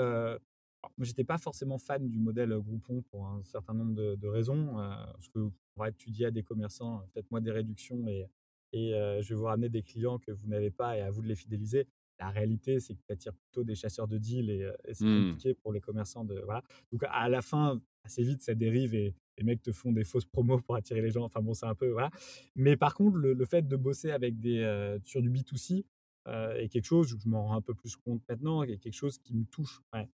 moi 0.97 1.05
j'étais 1.05 1.23
pas 1.23 1.37
forcément 1.37 1.77
fan 1.77 2.09
du 2.09 2.19
modèle, 2.19 2.57
Groupon 2.59 3.01
pour 3.03 3.27
un 3.27 3.43
certain 3.43 3.73
nombre 3.73 3.93
de 3.95 4.15
de 4.15 4.27
raisons, 4.27 4.73
parce 4.75 5.27
que 5.29 5.49
ouais, 5.77 5.93
tu 5.93 6.11
dis 6.11 6.25
à 6.25 6.31
des 6.31 6.43
commerçants: 6.43 7.03
«Faites-moi 7.13 7.41
des 7.41 7.51
réductions 7.51 8.07
et 8.07 8.27
et 8.73 8.91
je 9.21 9.29
vais 9.29 9.35
vous 9.35 9.45
ramener 9.45 9.69
des 9.69 9.81
clients 9.83 10.19
que 10.19 10.31
vous 10.31 10.47
n'avez 10.47 10.71
pas 10.71 10.97
et 10.97 11.01
à 11.01 11.09
vous 11.11 11.21
de 11.21 11.27
les 11.27 11.35
fidéliser». 11.35 11.87
La 12.19 12.29
réalité, 12.29 12.79
c'est 12.79 12.95
que 12.95 13.01
tu 13.05 13.13
attires 13.13 13.33
plutôt 13.33 13.63
des 13.63 13.75
chasseurs 13.75 14.07
de 14.07 14.17
deals 14.17 14.49
et 14.49 14.69
et 14.85 14.93
c'est 14.93 15.05
Mmh. 15.05 15.29
compliqué 15.29 15.53
pour 15.53 15.71
les 15.73 15.79
commerçants 15.81 16.25
de 16.25 16.39
voilà. 16.45 16.63
Donc 16.91 17.03
à 17.07 17.29
la 17.29 17.41
fin, 17.41 17.81
assez 18.03 18.23
vite, 18.23 18.41
ça 18.41 18.55
dérive 18.55 18.95
et 18.95 19.13
les 19.37 19.43
mecs 19.43 19.61
te 19.61 19.71
font 19.71 19.91
des 19.91 20.03
fausses 20.03 20.25
promos 20.31 20.59
pour 20.61 20.75
attirer 20.75 21.01
les 21.01 21.11
gens. 21.11 21.23
Enfin 21.23 21.41
bon, 21.41 21.53
c'est 21.53 21.65
un 21.67 21.75
peu 21.75 21.89
voilà. 21.89 22.09
Mais 22.55 22.75
par 22.77 22.93
contre, 22.95 23.17
le, 23.17 23.33
le 23.33 23.45
fait 23.45 23.67
de 23.67 23.75
bosser 23.75 24.11
avec 24.11 24.39
des 24.39 24.59
euh, 24.61 24.97
sur 25.03 25.21
du 25.21 25.29
B2C 25.29 25.85
euh, 26.27 26.55
est 26.55 26.69
quelque 26.69 26.85
chose, 26.85 27.15
je 27.23 27.29
m'en 27.29 27.45
rends 27.47 27.55
un 27.55 27.61
peu 27.61 27.73
plus 27.73 27.95
compte 27.95 28.21
maintenant, 28.27 28.63
est 28.63 28.77
quelque 28.77 28.93
chose 28.93 29.17
qui 29.19 29.35
me 29.35 29.45
touche. 29.45 29.81
Ouais. 29.93 30.09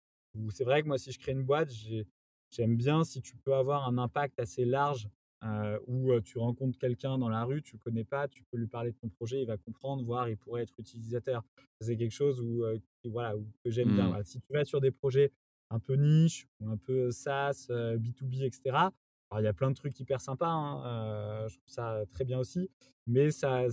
C'est 0.50 0.64
vrai 0.64 0.82
que 0.82 0.86
moi, 0.88 0.98
si 0.98 1.12
je 1.12 1.18
crée 1.18 1.32
une 1.32 1.42
boîte, 1.44 1.70
j'ai- 1.70 2.06
j'aime 2.50 2.76
bien 2.76 3.04
si 3.04 3.20
tu 3.22 3.36
peux 3.36 3.54
avoir 3.54 3.86
un 3.88 3.98
impact 3.98 4.40
assez 4.40 4.64
large 4.64 5.08
euh, 5.44 5.78
où 5.86 6.18
tu 6.20 6.38
rencontres 6.38 6.78
quelqu'un 6.78 7.18
dans 7.18 7.28
la 7.28 7.44
rue, 7.44 7.62
tu 7.62 7.76
le 7.76 7.80
connais 7.80 8.04
pas, 8.04 8.28
tu 8.28 8.42
peux 8.50 8.58
lui 8.58 8.66
parler 8.66 8.92
de 8.92 8.96
ton 8.96 9.08
projet, 9.08 9.40
il 9.42 9.46
va 9.46 9.56
comprendre, 9.56 10.04
voir, 10.04 10.28
il 10.28 10.36
pourrait 10.36 10.62
être 10.62 10.74
utilisateur. 10.78 11.42
C'est 11.80 11.96
quelque 11.96 12.12
chose 12.12 12.40
où, 12.40 12.64
euh, 12.64 12.78
voilà, 13.04 13.36
où- 13.36 13.46
que 13.64 13.70
j'aime 13.70 13.92
bien. 13.92 14.04
Mmh. 14.04 14.08
Voilà. 14.08 14.24
Si 14.24 14.40
tu 14.40 14.52
vas 14.52 14.64
sur 14.64 14.80
des 14.80 14.90
projets 14.90 15.32
un 15.70 15.78
peu 15.78 15.94
niche 15.94 16.46
ou 16.60 16.68
un 16.70 16.76
peu 16.76 17.10
SaaS, 17.10 17.66
heu, 17.70 17.96
B2B 17.98 18.42
et 18.44 18.50
cetera. 18.52 18.92
Alors 19.30 19.40
il 19.40 19.44
y 19.44 19.48
a 19.48 19.52
plein 19.52 19.70
de 19.70 19.76
trucs 19.76 19.98
hyper 20.00 20.20
sympas, 20.20 20.48
hein, 20.48 21.46
je 21.48 21.54
trouve 21.56 21.68
ça 21.68 22.02
très 22.12 22.24
bien 22.24 22.38
aussi, 22.40 22.68
mais 23.06 23.30
ça 23.30 23.66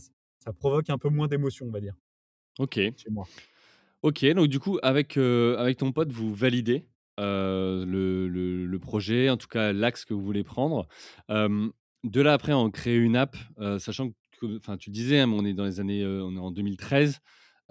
ça 0.44 0.54
provoque 0.54 0.90
un 0.92 1.00
peu 1.00 1.10
moins 1.10 1.28
d'émotion, 1.28 1.66
on 1.68 1.72
va 1.72 1.82
dire, 1.82 1.96
OK. 2.60 2.80
chez 2.96 3.10
moi. 3.10 3.28
OK, 4.04 4.26
donc 4.34 4.48
du 4.48 4.60
coup, 4.60 4.78
avec, 4.84 5.18
avec 5.18 5.78
ton 5.78 5.92
pote, 5.92 6.12
vous 6.12 6.34
validez, 6.34 6.88
heu, 7.20 7.86
le 7.86 8.28
le 8.66 8.80
projet, 8.80 9.30
en 9.30 9.38
tout 9.38 9.48
cas 9.48 9.74
l'axe 9.74 10.06
que 10.06 10.14
vous 10.14 10.24
voulez 10.24 10.44
prendre. 10.44 10.88
De 12.04 12.22
là, 12.22 12.34
après, 12.34 12.54
en 12.54 12.70
créer 12.70 12.96
une 12.98 13.16
app, 13.16 13.36
heu, 13.60 13.80
sachant 13.80 14.12
que 14.40 14.58
enfin, 14.58 14.78
tu 14.78 14.90
disais, 14.92 15.20
hein, 15.22 15.32
on 15.32 15.44
est 15.46 15.54
dans 15.54 15.66
les 15.66 15.80
années, 15.80 16.04
heu, 16.04 16.22
on 16.24 16.36
est 16.36 16.40
en 16.40 16.52
2013. 16.52 17.20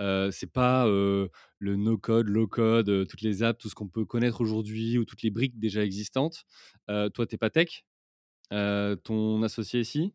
Heu, 0.00 0.31
c'est 0.33 0.53
pas, 0.53 0.87
le 0.87 1.31
no 1.76 1.97
code, 1.99 2.29
low 2.29 2.47
code, 2.49 2.88
heu, 2.88 3.07
toutes 3.07 3.23
les 3.23 3.43
apps, 3.43 3.59
tout 3.62 3.69
ce 3.71 3.75
qu'on 3.75 3.88
peut 3.88 4.05
connaître 4.05 4.41
aujourd'hui 4.41 4.99
ou 4.99 5.05
toutes 5.05 5.23
les 5.23 5.31
briques 5.31 5.59
déjà 5.59 5.85
existantes. 5.85 6.45
Toi, 6.88 7.26
tu 7.26 7.35
es 7.35 7.38
pas 7.38 7.50
tech, 7.50 7.85
ton 8.50 9.43
associé 9.43 9.85
si? 9.85 10.15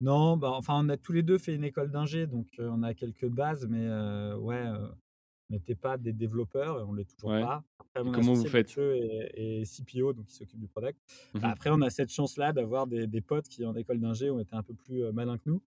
Non, 0.00 0.36
bah, 0.36 0.50
enfin, 0.52 0.74
on 0.84 0.88
a 0.90 0.96
tous 0.96 1.12
les 1.12 1.22
2 1.22 1.38
fait 1.38 1.54
une 1.54 1.64
école 1.64 1.90
d'ingé, 1.90 2.26
donc 2.26 2.48
on 2.58 2.82
a 2.82 2.92
quelques 2.94 3.26
bases, 3.28 3.66
mais 3.66 3.86
ouais, 4.34 4.64
on 4.68 5.05
n'était 5.50 5.74
pas 5.74 5.96
des 5.96 6.12
développeurs 6.12 6.80
et 6.80 6.82
on 6.82 6.92
l'est 6.92 7.04
toujours 7.04 7.30
Ouais 7.30 7.40
pas. 7.40 7.62
Après 7.78 8.00
et 8.00 8.04
mon 8.04 8.12
comment 8.12 8.34
vous 8.34 8.46
faites? 8.46 8.76
Est 8.78 9.64
CPO, 9.64 10.12
donc 10.12 10.26
il 10.30 10.34
s'occupe 10.34 10.58
du 10.60 10.68
product. 10.68 10.98
Bah, 11.34 11.40
Mmh 11.40 11.50
après 11.52 11.70
on 11.70 11.80
a 11.82 11.90
cette 11.90 12.10
chance-là 12.12 12.52
d'avoir 12.52 12.86
des 12.86 13.06
des 13.06 13.20
potes 13.20 13.48
qui 13.48 13.64
en 13.64 13.74
école 13.74 14.00
d'ingé 14.00 14.30
ont 14.30 14.40
été 14.40 14.54
un 14.54 14.62
peu 14.62 14.74
plus, 14.74 15.02
malins 15.12 15.38
que 15.38 15.44
nous, 15.46 15.62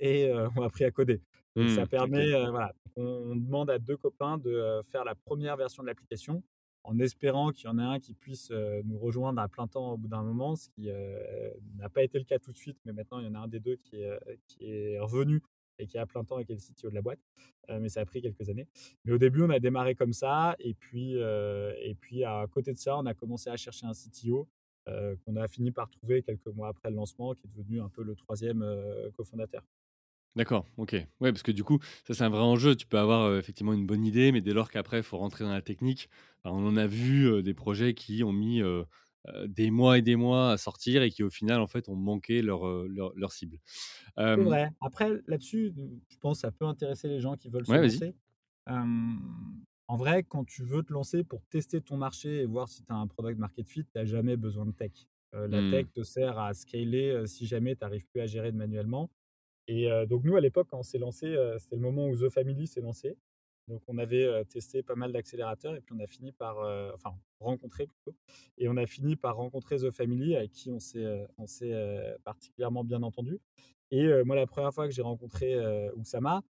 et 0.00 0.28
heu, 0.28 0.48
ont 0.56 0.62
appris 0.62 0.84
à 0.84 0.90
coder. 0.90 1.20
Donc 1.56 1.68
ça 1.70 1.82
Mmh, 1.82 1.84
OK. 1.84 1.88
permet, 1.90 2.30
voilà, 2.50 2.72
on 2.96 3.02
on 3.32 3.36
demande 3.36 3.70
à 3.70 3.78
2 3.78 3.96
copains 3.96 4.38
de, 4.38 4.80
faire 4.90 5.04
la 5.04 5.14
première 5.14 5.56
version 5.56 5.82
de 5.82 5.88
l'application 5.88 6.42
en 6.84 6.98
espérant 7.00 7.50
qu'il 7.52 7.66
y 7.66 7.68
en 7.68 7.78
ait 7.78 7.82
un 7.82 7.98
qui 8.00 8.14
puisse, 8.14 8.50
nous 8.84 8.98
rejoindre 8.98 9.40
à 9.42 9.48
plein 9.48 9.66
temps 9.66 9.92
au 9.92 9.96
bout 9.96 10.08
d'un 10.08 10.22
moment, 10.22 10.56
ce 10.56 10.68
qui, 10.70 10.88
n'a 11.76 11.88
pas 11.88 12.02
été 12.02 12.18
le 12.18 12.24
cas 12.24 12.38
tout 12.38 12.52
de 12.52 12.56
suite, 12.56 12.78
mais 12.84 12.92
maintenant 12.92 13.18
il 13.20 13.26
y 13.26 13.28
en 13.28 13.34
a 13.34 13.40
un 13.40 13.48
des 13.48 13.60
2 13.60 13.76
qui 13.76 13.96
est, 14.02 14.18
qui 14.46 14.70
est 14.70 14.98
revenu 15.00 15.42
et 15.78 15.86
qui 15.86 15.96
est 15.96 16.00
à 16.00 16.06
plein 16.06 16.24
temps 16.24 16.38
et 16.38 16.44
qui 16.44 16.52
est 16.52 16.56
le 16.56 16.60
CTO 16.60 16.90
de 16.90 16.94
la 16.94 17.02
boîte, 17.02 17.20
heu, 17.70 17.78
mais 17.80 17.88
ça 17.88 18.00
a 18.00 18.04
pris 18.06 18.22
quelques 18.22 18.48
années. 18.50 18.68
Mais 19.04 19.12
au 19.12 19.18
début, 19.18 19.42
on 19.42 19.50
a 19.50 19.58
démarré 19.60 19.94
comme 19.94 20.12
ça 20.12 20.56
et 20.58 20.74
puis, 20.74 21.14
heu 21.16 21.74
et 21.80 21.94
puis 21.94 22.24
à 22.24 22.46
côté 22.50 22.72
de 22.72 22.78
ça, 22.78 22.96
on 22.98 23.06
a 23.06 23.14
commencé 23.14 23.50
à 23.50 23.56
chercher 23.56 23.86
un 23.86 23.94
CTO, 23.94 24.48
heu, 24.88 25.16
qu'on 25.24 25.36
a 25.36 25.48
fini 25.48 25.70
par 25.72 25.90
trouver 25.90 26.22
quelques 26.22 26.46
mois 26.48 26.68
après 26.68 26.90
le 26.90 26.96
lancement, 26.96 27.34
qui 27.34 27.46
est 27.46 27.50
devenu 27.50 27.80
un 27.80 27.88
peu 27.90 28.02
le 28.02 28.14
3e, 28.16 28.62
heu, 28.62 29.10
cofondateur. 29.16 29.62
D'accord, 30.36 30.66
OK. 30.76 30.92
Ouais, 31.20 31.32
parce 31.32 31.42
que 31.42 31.50
du 31.52 31.64
coup, 31.64 31.78
ça, 32.06 32.14
c'est 32.14 32.22
un 32.22 32.28
vrai 32.28 32.40
enjeu. 32.42 32.76
Tu 32.76 32.86
peux 32.86 32.98
avoir, 32.98 33.36
effectivement 33.36 33.72
une 33.72 33.86
bonne 33.86 34.04
idée, 34.06 34.30
mais 34.30 34.40
dès 34.40 34.52
lors 34.52 34.70
qu'après, 34.70 34.98
il 34.98 35.02
faut 35.02 35.18
rentrer 35.18 35.44
dans 35.44 35.52
la 35.52 35.62
technique, 35.62 36.08
on 36.44 36.64
en 36.66 36.76
a 36.76 36.86
vu, 36.86 37.42
des 37.42 37.54
projets 37.54 37.94
qui 37.94 38.22
ont 38.22 38.32
mis, 38.32 38.60
des 39.46 39.70
mois 39.70 39.98
et 39.98 40.02
des 40.02 40.16
mois 40.16 40.52
à 40.52 40.56
sortir 40.58 41.02
et 41.02 41.10
qui, 41.10 41.22
au 41.22 41.30
final, 41.30 41.60
en 41.60 41.66
fait, 41.66 41.88
ont 41.88 41.96
manqué 41.96 42.42
leur, 42.42 42.66
heu, 42.66 42.86
leur 42.88 43.12
leur 43.16 43.32
cible. 43.32 43.58
Vrai. 44.36 44.70
Après, 44.80 45.10
là-dessus, 45.26 45.74
je 46.08 46.16
pense 46.18 46.38
que 46.38 46.40
ça 46.42 46.52
peut 46.52 46.64
intéresser 46.66 47.08
les 47.08 47.20
gens 47.20 47.36
qui 47.36 47.48
veulent 47.50 47.66
se 47.66 47.76
ouais, 47.76 47.78
lancer. 47.78 48.14
En 49.86 49.96
vrai, 49.96 50.22
quand 50.22 50.44
tu 50.44 50.64
veux 50.64 50.82
te 50.82 50.92
lancer 50.92 51.24
pour 51.24 51.42
tester 51.46 51.80
ton 51.80 51.96
marché 51.96 52.42
et 52.42 52.46
voir 52.46 52.68
si 52.68 52.84
tu 52.84 52.92
as 52.92 52.96
un 52.96 53.06
product 53.06 53.38
market 53.38 53.68
fit, 53.68 53.84
tu 53.84 53.98
as 53.98 54.04
jamais 54.04 54.36
besoin 54.36 54.66
de 54.66 54.72
tech. 54.72 54.92
La 55.32 55.62
tech 55.62 55.86
Mmh. 55.86 55.92
te 55.94 56.02
sert 56.02 56.38
à 56.38 56.52
scaler, 56.54 57.22
si 57.26 57.46
jamais 57.46 57.76
tu 57.76 57.84
arrives 57.84 58.06
plus 58.06 58.20
à 58.20 58.26
gérer 58.26 58.52
de 58.52 58.56
manuellement. 58.56 59.10
Et 59.68 59.88
donc 60.08 60.24
nous, 60.24 60.36
à 60.36 60.40
l'époque, 60.42 60.68
quand 60.70 60.78
on 60.80 60.82
s'est 60.84 60.98
lancé, 60.98 61.36
c'était 61.58 61.76
le 61.76 61.82
moment 61.82 62.08
où 62.08 62.16
The 62.16 62.30
Family 62.30 62.66
s'est 62.66 62.82
lancé. 62.82 63.18
Donc 63.68 63.82
on 63.86 63.98
avait, 63.98 64.44
testé 64.46 64.82
pas 64.82 64.94
mal 64.94 65.12
d'accélérateurs 65.12 65.76
et 65.76 65.80
puis 65.80 65.94
on 65.94 66.00
a 66.00 66.06
fini 66.06 66.32
par, 66.32 66.56
enfin 66.94 67.14
rencontré 67.38 67.86
plutôt 67.86 68.16
et 68.56 68.68
on 68.68 68.76
a 68.76 68.86
fini 68.86 69.14
par 69.14 69.36
rencontrer 69.36 69.76
The 69.76 69.90
Family 69.90 70.34
avec 70.34 70.50
qui 70.52 70.70
on 70.70 70.80
s'est, 70.80 71.26
on 71.36 71.46
s'est, 71.46 71.74
particulièrement 72.24 72.82
bien 72.82 73.02
entendu. 73.02 73.38
Et 73.90 74.06
moi, 74.24 74.36
la 74.36 74.46
première 74.46 74.72
fois 74.72 74.86
que 74.86 74.94
j'ai 74.94 75.02
rencontré, 75.02 75.56
Oussama, 75.96 76.42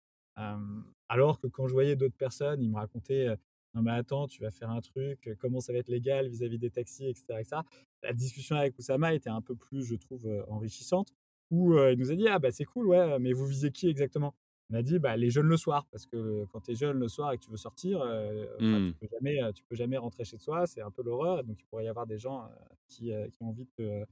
alors 1.09 1.39
que 1.39 1.47
quand 1.47 1.67
je 1.67 1.73
voyais 1.73 1.95
d'autres 1.95 2.15
personnes, 2.17 2.61
ils 2.61 2.69
me 2.69 2.77
racontaient, 2.77 3.27
«Non 3.73 3.81
mais 3.81 3.91
attends, 3.91 4.27
tu 4.27 4.41
vas 4.41 4.51
faire 4.51 4.69
un 4.71 4.81
truc, 4.81 5.29
comment 5.39 5.59
ça 5.59 5.73
va 5.73 5.79
être 5.79 5.89
légal 5.89 6.27
vis-à-vis 6.27 6.57
des 6.57 6.71
taxis?» 6.71 7.05
et 7.07 7.13
cetera 7.13 7.41
et 7.41 7.43
cetera. 7.43 7.63
La 8.03 8.13
discussion 8.13 8.55
avec 8.55 8.77
Oussama 8.77 9.13
était 9.13 9.29
un 9.29 9.41
peu 9.41 9.55
plus, 9.55 9.83
je 9.83 9.95
trouve, 9.95 10.27
enrichissante 10.47 11.13
où, 11.51 11.77
il 11.77 11.97
nous 11.97 12.11
a 12.11 12.15
dit: 12.15 12.27
«Ah 12.27 12.39
bah, 12.39 12.51
c'est 12.51 12.65
cool, 12.65 12.87
ouais, 12.87 13.19
mais 13.19 13.33
vous 13.33 13.45
visez 13.45 13.71
qui 13.71 13.87
exactement?» 13.87 14.35
On 14.69 14.75
a 14.75 14.81
dit: 14.83 14.99
«Bah, 14.99 15.15
les 15.17 15.29
jeunes 15.29 15.47
le 15.47 15.57
soir», 15.57 15.87
parce 15.91 16.05
que 16.05 16.45
quand 16.51 16.61
tu 16.61 16.71
es 16.71 16.75
jeune 16.75 16.97
le 16.99 17.07
soir 17.07 17.31
et 17.33 17.37
que 17.37 17.43
tu 17.43 17.49
veux 17.51 17.57
sortir, 17.57 17.99
enfin, 18.01 18.81
tu 18.81 18.91
Mmh. 18.91 18.97
peux 18.99 19.07
jamais, 19.11 19.39
tu 19.53 19.63
peux 19.63 19.75
jamais 19.75 19.97
rentrer 19.97 20.25
chez 20.25 20.37
toi, 20.37 20.67
c'est 20.67 20.81
un 20.81 20.91
peu 20.91 21.03
l'horreur. 21.03 21.43
Donc 21.45 21.57
il 21.61 21.65
pourrait 21.65 21.85
y 21.85 21.87
avoir 21.87 22.05
des 22.07 22.17
gens, 22.17 22.45
heu, 22.45 22.49
qui, 22.87 23.11
qui 23.31 23.43
ont 23.43 23.49
envie 23.49 23.67
de 23.79 24.05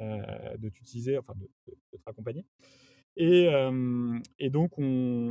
de 0.00 0.68
t'utiliser, 0.68 1.16
enfin 1.18 1.34
de 1.36 1.48
de 1.68 1.72
de 1.92 1.96
te 1.98 2.02
raccompagner. 2.04 2.44
Et, 3.16 3.48
et 4.38 4.50
donc 4.50 4.78
on, 4.78 4.84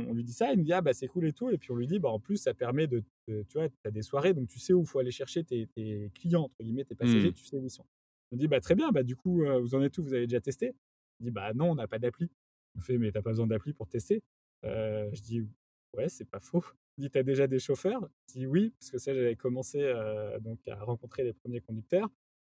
on 0.08 0.14
lui 0.14 0.24
dit 0.24 0.32
ça, 0.32 0.52
il 0.52 0.58
nous 0.58 0.64
dit: 0.64 0.72
«Ah 0.72 0.80
bah, 0.82 0.92
c'est 0.94 1.08
cool 1.08 1.26
et 1.26 1.32
tout» 1.32 1.50
et 1.50 1.58
puis 1.58 1.70
on 1.72 1.76
lui 1.76 1.86
dit: 1.86 1.98
«Bah, 1.98 2.10
en 2.10 2.20
plus 2.20 2.36
ça 2.38 2.54
permet 2.54 2.86
de 2.86 3.02
de 3.28 3.44
tu 3.48 3.58
vois, 3.58 3.68
tu 3.68 3.76
as 3.86 3.90
des 3.92 4.02
soirées 4.02 4.34
donc 4.34 4.48
tu 4.48 4.58
sais 4.60 4.72
où 4.72 4.82
il 4.82 4.86
faut 4.88 4.98
aller 5.00 5.10
chercher 5.12 5.44
tes 5.44 5.66
tes 5.68 6.10
clients 6.14 6.44
entre 6.44 6.56
guillemets, 6.62 6.84
tes 6.84 6.94
passagers, 6.96 7.30
Mmh. 7.30 7.34
tu 7.34 7.44
sais 7.44 7.56
où 7.58 7.64
ils 7.66 7.70
sont». 7.70 7.86
On 8.32 8.36
dit: 8.36 8.48
«Bah, 8.48 8.60
très 8.60 8.74
bien, 8.76 8.90
bah, 8.92 9.02
du 9.04 9.16
coup, 9.16 9.44
vous 9.62 9.74
en 9.74 9.82
êtes 9.82 9.98
où? 9.98 10.02
Vous 10.04 10.14
avez 10.14 10.26
déjà 10.26 10.40
testé?» 10.40 10.74
Il 11.20 11.24
dit: 11.26 11.30
«Bah, 11.32 11.52
non, 11.54 11.70
on 11.72 11.74
n'a 11.76 11.88
pas 11.88 11.98
d'appli». 11.98 12.30
On 12.76 12.80
fait: 12.80 12.98
«Mais 12.98 13.12
tu 13.12 13.18
as 13.18 13.22
pas 13.22 13.30
besoin 13.30 13.46
d'appli 13.48 13.72
pour 13.74 13.88
tester?» 13.88 14.22
Heu, 14.64 15.10
je 15.12 15.22
dis: 15.22 15.48
«Ouais, 15.96 16.08
c'est 16.08 16.24
pas 16.24 16.40
faux». 16.40 16.64
Il 16.98 17.02
dit: 17.04 17.10
«Tu 17.10 17.18
as 17.18 17.22
déjà 17.22 17.46
des 17.46 17.58
chauffeurs?» 17.58 18.08
Je 18.28 18.34
dis: 18.34 18.46
«Oui», 18.46 18.74
parce 18.78 18.90
que 18.90 18.98
ça 18.98 19.14
j'avais 19.14 19.36
commencé, 19.36 19.80
heu, 19.82 20.38
donc 20.40 20.58
à 20.68 20.76
rencontrer 20.84 21.24
les 21.24 21.32
premiers 21.32 21.60
conducteurs. 21.60 22.08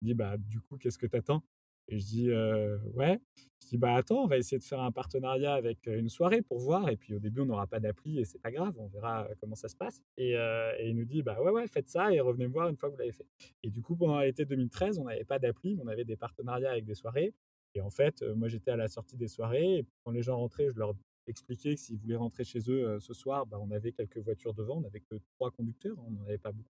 Il 0.03 0.07
dit: 0.09 0.15
«Bah, 0.15 0.37
du 0.38 0.61
coup, 0.61 0.77
qu'est-ce 0.79 0.99
que 0.99 1.07
tu 1.07 1.17
attends?» 1.17 1.43
et 1.88 1.99
je 1.99 2.05
dis: 2.07 2.29
«Heu, 2.31 2.81
ouais». 2.95 3.21
Je 3.62 3.69
dis: 3.69 3.79
«Bah, 3.79 3.95
attends, 3.97 4.25
on 4.25 4.27
va 4.27 4.38
essayer 4.38 4.59
de 4.59 4.65
faire 4.65 4.81
un 4.81 4.93
partenariat 4.93 5.55
avec, 5.55 5.87
une 5.87 6.09
soirée 6.09 6.43
pour 6.43 6.59
voir 6.59 6.88
et 6.88 6.97
puis 6.97 7.15
au 7.15 7.19
début, 7.19 7.41
on 7.43 7.47
n'aura 7.47 7.67
pas 7.67 7.81
d'appli 7.81 8.19
et 8.21 8.25
c'est 8.25 8.41
pas 8.41 8.51
grave, 8.53 8.75
on 8.79 8.88
verra, 8.88 9.29
comment 9.41 9.55
ça 9.57 9.69
se 9.69 9.77
passe» 9.77 10.01
et 10.17 10.35
il 10.81 10.97
nous 10.97 11.05
dit: 11.05 11.23
«Bah, 11.23 11.41
ouais, 11.43 11.51
ouais, 11.51 11.67
faites 11.69 11.88
ça 11.88 12.12
et 12.12 12.21
revenez 12.21 12.49
me 12.49 12.53
voir 12.53 12.69
une 12.69 12.77
fois 12.77 12.88
que 12.88 12.95
vous 12.95 13.01
l'avez 13.01 13.12
fait» 13.12 13.27
et 13.62 13.71
du 13.71 13.83
coup, 13.83 13.97
pendant 13.97 14.21
l'été 14.21 14.45
2013, 14.45 14.99
on 14.99 15.05
n'avait 15.05 15.25
pas 15.25 15.38
d'appli, 15.38 15.75
mais 15.77 15.83
on 15.85 15.88
avait 15.88 16.05
des 16.05 16.17
partenariats 16.17 16.71
avec 16.71 16.85
des 16.85 16.95
soirées 16.95 17.35
et 17.75 17.81
en 17.81 17.91
fait, 17.91 18.23
moi, 18.37 18.49
j'étais 18.49 18.71
à 18.71 18.77
la 18.77 18.88
sortie 18.88 19.17
des 19.17 19.29
soirées 19.29 19.79
et 19.79 19.87
quand 20.05 20.11
les 20.11 20.23
gens 20.23 20.37
rentraient, 20.37 20.69
je 20.71 20.79
leur 20.79 20.95
expliquais 21.26 21.74
que 21.74 21.80
s'ils 21.80 21.98
voulaient 21.98 22.16
rentrer 22.16 22.44
chez 22.44 22.61
eux, 22.70 22.98
ce 23.00 23.14
soir, 23.14 23.46
bah, 23.46 23.58
on 23.61 23.70
avait 23.70 23.92
quelques 23.92 24.18
voitures 24.18 24.54
devant, 24.54 24.78
on 24.78 24.80
n'avait 24.82 25.00
que 25.00 25.16
3 25.37 25.50
conducteurs, 25.50 25.98
hein, 25.98 26.04
on 26.08 26.11
n'en 26.11 26.24
avait 26.24 26.38
pas 26.38 26.52
beaucoup. 26.52 26.68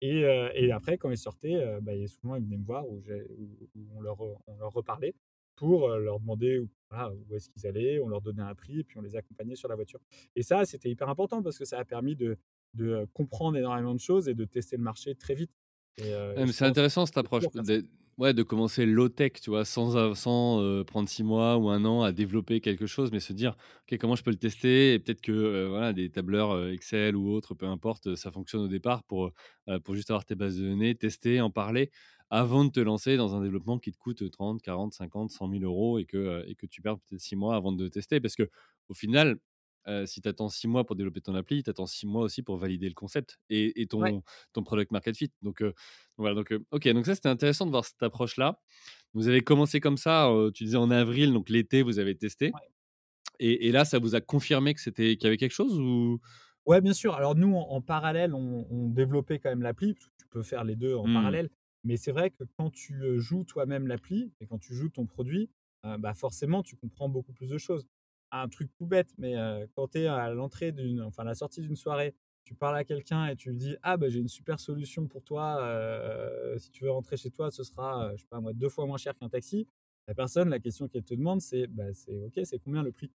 Et 0.00 0.72
après 0.72 0.98
quand 0.98 1.10
ils 1.10 1.18
sortaient, 1.18 1.80
bah, 1.80 1.92
souvent 2.08 2.36
ils 2.36 2.44
venaient 2.44 2.58
me 2.58 2.64
voir 2.64 2.88
où 2.88 3.02
on 3.94 4.00
leur, 4.00 4.20
on 4.20 4.56
leur 4.58 4.72
reparlait 4.72 5.14
pour, 5.54 5.88
leur 5.88 6.18
demander 6.18 6.58
où 6.58 6.68
voilà, 6.90 7.12
où 7.12 7.34
est-ce 7.34 7.48
qu'ils 7.50 7.66
allaient, 7.66 8.00
on 8.00 8.08
leur 8.08 8.20
donnait 8.20 8.42
un 8.42 8.54
prix 8.54 8.80
et 8.80 8.84
puis 8.84 8.98
on 8.98 9.02
les 9.02 9.14
accompagnait 9.16 9.54
sur 9.54 9.68
la 9.68 9.76
voiture. 9.76 10.00
Et 10.34 10.42
ça, 10.42 10.64
c'était 10.64 10.90
hyper 10.90 11.08
important 11.08 11.42
parce 11.42 11.58
que 11.58 11.64
ça 11.64 11.78
a 11.78 11.84
permis 11.84 12.16
de 12.16 12.36
comprendre 13.12 13.56
énormément 13.56 13.94
de 13.94 14.00
choses 14.00 14.28
et 14.28 14.34
de 14.34 14.44
tester 14.44 14.76
le 14.76 14.82
marché 14.82 15.14
très 15.14 15.34
vite. 15.34 15.52
Ouais, 16.00 16.46
c'est 16.52 16.64
intéressant 16.64 17.06
cette 17.06 17.18
approche 17.18 17.44
ouais, 18.18 18.34
de 18.34 18.42
commencer 18.42 18.86
low-tech, 18.86 19.32
tu 19.40 19.50
vois, 19.50 19.64
sans, 19.64 20.14
sans 20.14 20.84
prendre 20.84 21.08
six 21.08 21.22
mois 21.22 21.56
ou 21.56 21.68
un 21.70 21.84
an 21.84 22.02
à 22.02 22.12
développer 22.12 22.60
quelque 22.60 22.86
chose, 22.86 23.10
mais 23.12 23.20
se 23.20 23.32
dire, 23.32 23.56
OK, 23.90 23.98
comment 23.98 24.14
je 24.16 24.22
peux 24.22 24.30
le 24.30 24.36
tester? 24.36 24.98
Peut-être 24.98 25.20
que 25.20 25.66
voilà, 25.68 25.92
des 25.92 26.10
tableurs 26.10 26.68
Excel 26.68 27.16
ou 27.16 27.30
autres, 27.30 27.54
peu 27.54 27.66
importe, 27.66 28.14
ça 28.14 28.30
fonctionne 28.30 28.62
au 28.62 28.68
départ 28.68 29.02
pour, 29.04 29.32
pour 29.84 29.94
juste 29.94 30.10
avoir 30.10 30.24
tes 30.24 30.34
bases 30.34 30.58
de 30.58 30.64
données, 30.68 30.94
tester, 30.94 31.40
en 31.40 31.50
parler, 31.50 31.90
avant 32.30 32.64
de 32.64 32.70
te 32.70 32.80
lancer 32.80 33.16
dans 33.16 33.34
un 33.34 33.42
développement 33.42 33.78
qui 33.78 33.92
te 33.92 33.98
coûte 33.98 34.30
30, 34.30 34.62
40, 34.62 34.94
50, 34.94 35.30
100 35.30 35.48
000 35.48 35.64
euros 35.64 35.98
et 35.98 36.04
que, 36.06 36.44
et 36.48 36.54
que 36.54 36.66
tu 36.66 36.80
perds 36.82 36.98
peut-être 36.98 37.20
six 37.20 37.36
mois 37.36 37.56
avant 37.56 37.72
de 37.72 37.88
tester. 37.88 38.20
Parce 38.20 38.36
que 38.36 38.48
au 38.88 38.94
final, 38.94 39.38
si 40.06 40.20
tu 40.20 40.28
attends 40.28 40.48
six 40.48 40.68
mois 40.68 40.84
pour 40.84 40.96
développer 40.96 41.20
ton 41.20 41.34
appli, 41.34 41.62
tu 41.62 41.70
attends 41.70 41.86
six 41.86 42.06
mois 42.06 42.22
aussi 42.22 42.42
pour 42.42 42.56
valider 42.56 42.88
le 42.88 42.94
concept 42.94 43.38
et, 43.50 43.86
ton, 43.86 44.22
ton 44.52 44.62
product 44.62 44.90
market 44.92 45.16
fit. 45.16 45.32
Donc, 45.42 45.62
voilà, 46.16 46.34
donc, 46.34 46.54
ok, 46.70 46.88
donc 46.88 47.06
ça 47.06 47.14
c'était 47.14 47.28
intéressant 47.28 47.66
de 47.66 47.70
voir 47.70 47.84
cette 47.84 48.02
approche-là. 48.02 48.60
Vous 49.14 49.28
avez 49.28 49.40
commencé 49.40 49.80
comme 49.80 49.96
ça, 49.96 50.30
tu 50.54 50.64
disais 50.64 50.76
en 50.76 50.90
avril, 50.90 51.32
donc 51.32 51.48
l'été, 51.48 51.82
vous 51.82 51.98
avez 51.98 52.16
testé. 52.16 52.52
Et, 53.44 53.72
là, 53.72 53.84
ça 53.84 53.98
vous 53.98 54.14
a 54.14 54.20
confirmé 54.20 54.72
que 54.72 54.80
c'était 54.80 55.16
qu'il 55.16 55.24
y 55.24 55.26
avait 55.26 55.36
quelque 55.36 55.52
chose 55.52 55.78
ou? 55.78 56.20
Ouais, 56.64 56.80
bien 56.80 56.92
sûr. 56.92 57.14
Alors 57.14 57.34
nous, 57.34 57.56
en, 57.56 57.80
parallèle, 57.80 58.34
on, 58.34 58.88
développait 58.88 59.40
quand 59.40 59.50
même 59.50 59.62
l'appli. 59.62 59.94
Tu 59.94 60.26
peux 60.30 60.42
faire 60.42 60.62
les 60.62 60.76
deux 60.76 60.94
en 60.94 61.08
mmh. 61.08 61.14
parallèle. 61.14 61.50
Mais 61.82 61.96
c'est 61.96 62.12
vrai 62.12 62.30
que 62.30 62.44
quand 62.56 62.70
tu 62.70 63.02
joues 63.18 63.42
toi-même 63.42 63.88
l'appli 63.88 64.32
et 64.40 64.46
quand 64.46 64.58
tu 64.58 64.74
joues 64.74 64.90
ton 64.90 65.06
produit, 65.06 65.50
bah 65.98 66.14
forcément, 66.14 66.62
tu 66.62 66.76
comprends 66.76 67.08
beaucoup 67.08 67.32
plus 67.32 67.48
de 67.48 67.58
choses 67.58 67.88
un 68.32 68.48
truc 68.48 68.70
tout 68.74 68.86
bête, 68.86 69.12
mais 69.18 69.34
quand 69.74 69.88
tu 69.88 69.98
es 69.98 70.06
à 70.06 70.30
l'entrée 70.30 70.72
d'une, 70.72 71.02
enfin 71.02 71.22
la 71.22 71.34
sortie 71.34 71.60
d'une 71.60 71.76
soirée, 71.76 72.14
tu 72.44 72.54
parles 72.54 72.76
à 72.76 72.84
quelqu'un 72.84 73.26
et 73.26 73.36
tu 73.36 73.50
lui 73.50 73.56
dis 73.56 73.76
ah 73.82 73.96
bah 73.96 74.08
j'ai 74.08 74.18
une 74.18 74.28
super 74.28 74.58
solution 74.58 75.06
pour 75.06 75.22
toi, 75.22 75.60
si 76.58 76.70
tu 76.70 76.84
veux 76.84 76.90
rentrer 76.90 77.16
chez 77.16 77.30
toi, 77.30 77.50
ce 77.50 77.62
sera 77.62 78.10
je 78.16 78.22
sais 78.22 78.28
pas 78.28 78.40
moi 78.40 78.52
deux 78.52 78.68
fois 78.68 78.86
moins 78.86 78.98
cher 78.98 79.16
qu'un 79.16 79.28
taxi. 79.28 79.66
La 80.08 80.14
personne, 80.14 80.48
la 80.48 80.58
question 80.58 80.88
qu'elle 80.88 81.04
te 81.04 81.14
demande, 81.14 81.40
c'est 81.40 81.68
bah, 81.68 81.94
c'est 81.94 82.24
ok, 82.24 82.40
c'est 82.42 82.58
combien 82.58 82.82
le 82.82 82.90
prix? 82.90 83.12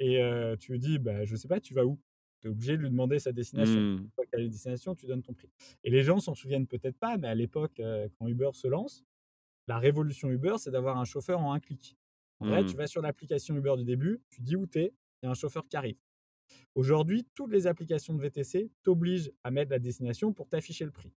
Et 0.00 0.18
tu 0.58 0.72
lui 0.72 0.78
dis 0.80 0.98
bah 0.98 1.24
je 1.24 1.36
sais 1.36 1.46
pas, 1.48 1.60
tu 1.60 1.74
vas 1.74 1.84
où? 1.84 2.00
Tu 2.40 2.48
es 2.48 2.50
obligé 2.50 2.76
de 2.76 2.82
lui 2.82 2.90
demander 2.90 3.18
sa 3.18 3.32
destination. 3.32 3.80
Mmh. 3.80 3.98
Une 3.98 4.10
fois 4.10 4.24
qu'elle 4.26 4.40
a 4.40 4.48
destination, 4.48 4.94
tu 4.94 5.06
donnes 5.06 5.22
ton 5.22 5.32
prix. 5.32 5.50
Et 5.84 5.90
les 5.90 6.02
gens 6.02 6.18
s'en 6.18 6.34
souviennent 6.34 6.66
peut-être 6.66 6.98
pas, 6.98 7.16
mais 7.16 7.28
à 7.28 7.34
l'époque, 7.34 7.80
quand 8.18 8.26
Uber 8.26 8.50
se 8.54 8.66
lance, 8.66 9.04
la 9.68 9.78
révolution 9.78 10.30
Uber, 10.30 10.56
c'est 10.58 10.70
d'avoir 10.70 10.98
un 10.98 11.04
chauffeur 11.04 11.40
en 11.40 11.52
un 11.52 11.60
clic. 11.60 11.96
En 12.40 12.48
vrai, 12.48 12.64
tu 12.64 12.74
mmh. 12.74 12.78
vas 12.78 12.86
sur 12.86 13.02
l'application 13.02 13.56
Uber 13.56 13.74
du 13.76 13.84
début, 13.84 14.20
tu 14.28 14.42
dis 14.42 14.56
où 14.56 14.66
tu 14.66 14.80
es, 14.80 14.92
il 15.22 15.26
y 15.26 15.28
a 15.28 15.30
un 15.30 15.34
chauffeur 15.34 15.66
qui 15.68 15.76
arrive. 15.76 15.96
Aujourd'hui, 16.74 17.26
toutes 17.34 17.52
les 17.52 17.66
applications 17.66 18.14
de 18.14 18.20
VTC 18.20 18.70
t'obligent 18.82 19.32
à 19.44 19.50
mettre 19.50 19.70
la 19.70 19.78
destination 19.78 20.32
pour 20.32 20.48
t'afficher 20.48 20.84
le 20.84 20.90
prix. 20.90 21.12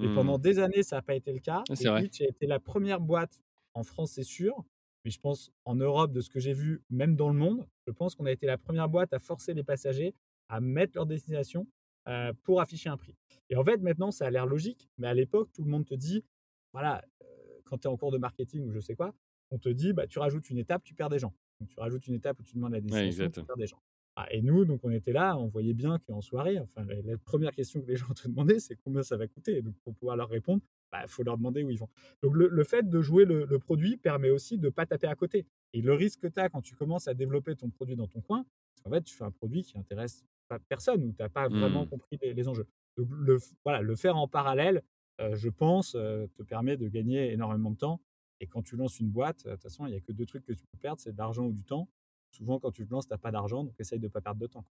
Et 0.00 0.06
pendant 0.14 0.38
mmh. 0.38 0.42
des 0.42 0.58
années, 0.60 0.82
ça 0.84 0.96
n'a 0.96 1.02
pas 1.02 1.14
été 1.14 1.32
le 1.32 1.40
cas. 1.40 1.64
Ah, 1.68 1.74
c'est 1.74 1.88
vrai. 1.88 2.02
a 2.02 2.24
été 2.24 2.46
la 2.46 2.60
première 2.60 3.00
boîte 3.00 3.40
en 3.74 3.82
France, 3.82 4.12
c'est 4.12 4.22
sûr. 4.22 4.64
Mais 5.04 5.10
je 5.10 5.18
pense 5.18 5.50
en 5.64 5.74
Europe, 5.74 6.12
de 6.12 6.20
ce 6.20 6.30
que 6.30 6.38
j'ai 6.38 6.52
vu, 6.52 6.82
même 6.90 7.16
dans 7.16 7.28
le 7.28 7.34
monde, 7.34 7.66
je 7.86 7.92
pense 7.92 8.14
qu'on 8.14 8.26
a 8.26 8.30
été 8.30 8.46
la 8.46 8.58
première 8.58 8.88
boîte 8.88 9.12
à 9.12 9.18
forcer 9.18 9.54
les 9.54 9.64
passagers 9.64 10.14
à 10.48 10.60
mettre 10.60 10.92
leur 10.94 11.06
destination 11.06 11.66
euh, 12.08 12.32
pour 12.42 12.60
afficher 12.60 12.88
un 12.88 12.96
prix. 12.96 13.14
Et 13.50 13.56
en 13.56 13.64
fait, 13.64 13.78
maintenant, 13.78 14.10
ça 14.10 14.26
a 14.26 14.30
l'air 14.30 14.46
logique. 14.46 14.88
Mais 14.98 15.08
à 15.08 15.14
l'époque, 15.14 15.50
tout 15.52 15.62
le 15.62 15.70
monde 15.70 15.84
te 15.84 15.94
dit, 15.94 16.24
voilà, 16.72 17.02
euh, 17.22 17.26
quand 17.64 17.78
tu 17.78 17.84
es 17.84 17.90
en 17.90 17.96
cours 17.96 18.10
de 18.10 18.18
marketing 18.18 18.66
ou 18.66 18.72
je 18.72 18.80
sais 18.80 18.94
quoi, 18.94 19.14
on 19.50 19.58
te 19.58 19.68
dit, 19.68 19.92
bah, 19.92 20.06
tu 20.06 20.18
rajoutes 20.18 20.48
une 20.50 20.58
étape, 20.58 20.82
tu 20.84 20.94
perds 20.94 21.08
des 21.08 21.18
gens. 21.18 21.34
Donc, 21.60 21.68
tu 21.68 21.80
rajoutes 21.80 22.06
une 22.06 22.14
étape 22.14 22.38
où 22.40 22.42
tu 22.42 22.54
demandes 22.54 22.72
la 22.72 22.80
destination, 22.80 23.30
tu 23.30 23.44
perds 23.44 23.56
des 23.56 23.66
gens. 23.66 23.80
Ah, 24.20 24.26
et 24.32 24.42
nous, 24.42 24.64
donc, 24.64 24.80
on 24.82 24.90
était 24.90 25.12
là, 25.12 25.38
on 25.38 25.46
voyait 25.46 25.74
bien 25.74 26.00
qu'en 26.00 26.20
soirée, 26.20 26.58
enfin, 26.58 26.84
la, 26.84 27.16
première 27.18 27.52
question 27.52 27.80
que 27.80 27.86
les 27.86 27.96
gens 27.96 28.12
te 28.14 28.26
demandaient, 28.26 28.58
c'est 28.58 28.74
combien 28.74 29.04
ça 29.04 29.16
va 29.16 29.28
coûter. 29.28 29.62
donc, 29.62 29.74
pour 29.84 29.94
pouvoir 29.94 30.16
leur 30.16 30.28
répondre, 30.28 30.60
il 30.60 30.88
bah, 30.90 31.06
faut 31.06 31.22
leur 31.22 31.36
demander 31.36 31.62
où 31.62 31.70
ils 31.70 31.78
vont. 31.78 31.88
Donc, 32.22 32.34
le, 32.34 32.64
fait 32.64 32.88
de 32.88 33.00
jouer 33.00 33.24
le, 33.24 33.46
produit 33.58 33.96
permet 33.96 34.30
aussi 34.30 34.58
de 34.58 34.66
ne 34.66 34.70
pas 34.70 34.86
taper 34.86 35.06
à 35.06 35.14
côté. 35.14 35.46
Et 35.72 35.82
le 35.82 35.94
risque 35.94 36.20
que 36.20 36.26
tu 36.26 36.40
as 36.40 36.48
quand 36.48 36.62
tu 36.62 36.74
commences 36.74 37.06
à 37.06 37.14
développer 37.14 37.54
ton 37.54 37.70
produit 37.70 37.94
dans 37.94 38.08
ton 38.08 38.20
coin, 38.20 38.44
c'est 38.74 38.82
qu'en 38.82 38.90
fait, 38.90 39.02
tu 39.02 39.14
fais 39.14 39.24
un 39.24 39.30
produit 39.30 39.62
qui 39.62 39.78
intéresse 39.78 40.26
pas 40.48 40.58
personne 40.58 41.04
ou 41.04 41.12
tu 41.12 41.22
n'as 41.22 41.28
pas 41.28 41.48
vraiment 41.48 41.84
mmh. 41.84 41.88
compris 41.88 42.18
les, 42.20 42.48
enjeux. 42.48 42.66
Donc, 42.96 43.06
le, 43.12 43.38
voilà, 43.64 43.82
le 43.82 43.94
faire 43.94 44.16
en 44.16 44.26
parallèle, 44.26 44.82
euh, 45.20 45.36
je 45.36 45.48
pense, 45.48 45.94
euh, 45.94 46.26
te 46.34 46.42
permet 46.42 46.76
de 46.76 46.88
gagner 46.88 47.32
énormément 47.32 47.70
de 47.70 47.76
temps 47.76 48.00
et 48.40 48.46
quand 48.46 48.62
tu 48.62 48.76
lances 48.76 49.00
une 49.00 49.10
boîte, 49.10 49.44
de 49.44 49.50
toute 49.52 49.62
façon, 49.62 49.86
il 49.86 49.90
n'y 49.90 49.96
a 49.96 50.00
que 50.00 50.12
deux 50.12 50.26
trucs 50.26 50.44
que 50.44 50.52
tu 50.52 50.64
peux 50.72 50.78
perdre, 50.78 51.00
c'est 51.00 51.12
de 51.12 51.18
l'argent 51.18 51.44
ou 51.44 51.52
du 51.52 51.64
temps. 51.64 51.88
Souvent, 52.30 52.60
quand 52.60 52.70
tu 52.70 52.86
te 52.86 52.90
lances, 52.90 53.06
tu 53.06 53.12
n'as 53.12 53.18
pas 53.18 53.30
d'argent, 53.30 53.64
donc 53.64 53.74
essaye 53.78 53.98
de 53.98 54.04
ne 54.04 54.10
pas 54.10 54.20
perdre 54.20 54.40
de 54.40 54.46
temps. 54.46 54.64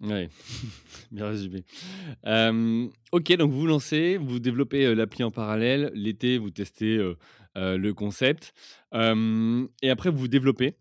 Oui, 0.00 0.28
bien 1.10 1.28
résumé. 1.28 1.64
ok, 3.12 3.36
donc 3.36 3.50
vous 3.52 3.66
lancez, 3.66 4.18
vous 4.18 4.38
développez 4.38 4.94
l'appli 4.94 5.24
en 5.24 5.30
parallèle. 5.30 5.90
L'été, 5.94 6.38
vous 6.38 6.50
testez 6.50 6.98
le 7.54 7.92
concept. 7.92 8.52
et 8.92 9.90
après, 9.90 10.10
vous 10.10 10.28
développez. 10.28 10.76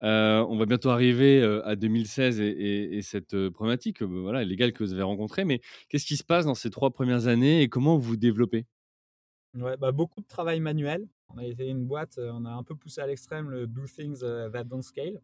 on 0.00 0.56
va 0.56 0.64
bientôt 0.66 0.88
arriver 0.88 1.42
à 1.64 1.76
2016 1.76 2.40
et, 2.40 3.00
cette 3.02 3.50
problématique 3.50 4.02
voilà, 4.02 4.44
légale 4.44 4.72
que 4.72 4.82
vous 4.82 4.94
avez 4.94 5.02
rencontrée. 5.02 5.44
Mais 5.44 5.60
qu'est-ce 5.90 6.06
qui 6.06 6.16
se 6.16 6.24
passe 6.24 6.46
dans 6.46 6.54
ces 6.54 6.70
trois 6.70 6.90
premières 6.90 7.26
années 7.26 7.60
et 7.60 7.68
comment 7.68 7.98
vous 7.98 8.16
développez? 8.16 8.64
Ouais, 9.54 9.76
bah, 9.76 9.92
beaucoup 9.92 10.20
de 10.20 10.26
travail 10.26 10.58
manuel. 10.60 11.06
On 11.28 11.38
a 11.38 11.44
été 11.44 11.68
une 11.68 11.84
boîte, 11.84 12.18
euh, 12.18 12.30
on 12.32 12.44
a 12.44 12.50
un 12.50 12.62
peu 12.62 12.74
poussé 12.74 13.00
à 13.00 13.06
l'extrême 13.06 13.50
le 13.50 13.66
do 13.66 13.86
things 13.86 14.22
euh, 14.22 14.48
that 14.50 14.64
don't 14.64 14.82
scale. 14.82 15.20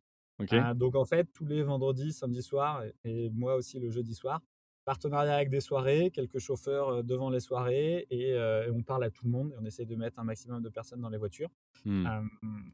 Euh, 0.52 0.74
donc 0.74 0.94
en 0.94 1.04
fait, 1.04 1.24
tous 1.32 1.44
les 1.44 1.62
vendredis, 1.62 2.12
samedi 2.12 2.42
soir 2.42 2.82
et, 3.04 3.28
moi 3.30 3.56
aussi 3.56 3.78
le 3.78 3.90
jeudi 3.90 4.14
soir, 4.14 4.40
partenariat 4.84 5.34
avec 5.34 5.50
des 5.50 5.60
soirées, 5.60 6.10
quelques 6.10 6.38
chauffeurs 6.38 7.04
devant 7.04 7.30
les 7.30 7.40
soirées 7.40 8.06
et, 8.10 8.36
on 8.72 8.82
parle 8.82 9.04
à 9.04 9.10
tout 9.10 9.24
le 9.24 9.30
monde 9.30 9.52
et 9.52 9.56
on 9.60 9.64
essaye 9.64 9.86
de 9.86 9.96
mettre 9.96 10.18
un 10.18 10.24
maximum 10.24 10.62
de 10.62 10.68
personnes 10.68 11.00
dans 11.00 11.08
les 11.08 11.18
voitures. 11.18 11.50
Mmh. 11.84 12.06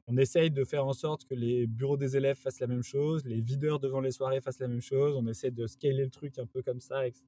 on 0.08 0.16
essaye 0.16 0.50
de 0.50 0.64
faire 0.64 0.84
en 0.84 0.92
sorte 0.92 1.24
que 1.26 1.34
les 1.34 1.68
bureaux 1.68 1.96
des 1.96 2.16
élèves 2.16 2.36
fassent 2.36 2.58
la 2.58 2.66
même 2.66 2.82
chose, 2.82 3.24
les 3.24 3.40
videurs 3.40 3.78
devant 3.78 4.00
les 4.00 4.10
soirées 4.10 4.40
fassent 4.40 4.58
la 4.58 4.68
même 4.68 4.80
chose. 4.80 5.14
On 5.16 5.26
essaie 5.26 5.50
de 5.50 5.66
scaler 5.66 6.04
le 6.04 6.10
truc 6.10 6.38
un 6.38 6.46
peu 6.46 6.62
comme 6.62 6.80
ça, 6.80 7.06
etc. 7.06 7.24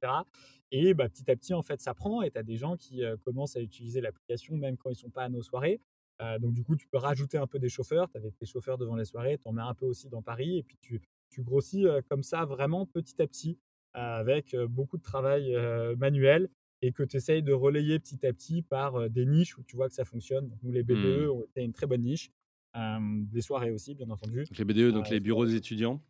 Et 0.71 0.93
bah, 0.93 1.07
petit 1.09 1.29
à 1.31 1.35
petit, 1.35 1.53
en 1.53 1.61
fait, 1.61 1.81
ça 1.81 1.93
prend 1.93 2.21
et 2.21 2.31
tu 2.31 2.37
as 2.37 2.43
des 2.43 2.57
gens 2.57 2.75
qui 2.75 3.01
commencent 3.23 3.55
à 3.55 3.61
utiliser 3.61 4.01
l'application 4.01 4.57
même 4.57 4.77
quand 4.77 4.89
ils 4.89 4.95
sont 4.95 5.09
pas 5.09 5.23
à 5.23 5.29
nos 5.29 5.41
soirées. 5.41 5.79
Euh, 6.21 6.37
donc 6.39 6.53
du 6.53 6.63
coup, 6.63 6.75
tu 6.75 6.87
peux 6.87 6.97
rajouter 6.97 7.37
un 7.37 7.47
peu 7.47 7.59
des 7.59 7.69
chauffeurs. 7.69 8.09
Tu 8.09 8.17
avais 8.17 8.31
tes 8.31 8.45
chauffeurs 8.45 8.77
devant 8.77 8.95
les 8.95 9.05
soirées, 9.05 9.37
tu 9.37 9.47
en 9.47 9.53
mets 9.53 9.61
un 9.61 9.73
peu 9.73 9.85
aussi 9.85 10.09
dans 10.09 10.21
Paris. 10.21 10.57
Et 10.57 10.63
puis 10.63 10.77
tu, 10.81 11.01
tu 11.29 11.43
grossis 11.43 11.87
euh, 11.87 12.01
comme 12.07 12.23
ça 12.23 12.45
vraiment 12.45 12.85
petit 12.85 13.21
à 13.21 13.27
petit 13.27 13.51
euh, 13.51 13.68
avec 13.93 14.55
beaucoup 14.69 14.97
de 14.97 15.03
travail 15.03 15.55
manuel 15.97 16.49
et 16.81 16.91
que 16.91 17.03
tu 17.03 17.17
essayes 17.17 17.43
de 17.43 17.53
relayer 17.53 17.99
petit 17.99 18.25
à 18.25 18.33
petit 18.33 18.61
par 18.61 19.09
des 19.09 19.25
niches 19.25 19.57
où 19.57 19.63
tu 19.63 19.75
vois 19.75 19.89
que 19.89 19.95
ça 19.95 20.05
fonctionne. 20.05 20.49
nous, 20.63 20.71
les 20.71 20.83
BDE, 20.83 21.27
mmh. 21.27 21.59
une 21.59 21.73
très 21.73 21.87
bonne 21.87 22.01
niche. 22.01 22.31
des 22.75 23.41
soirées 23.41 23.71
aussi, 23.71 23.95
bien 23.95 24.09
entendu. 24.09 24.45
les 24.57 24.65
BDE, 24.65 24.93
donc 24.93 25.09
les 25.09 25.19
bureaux 25.19 25.45
des 25.45 25.55
étudiants 25.55 26.01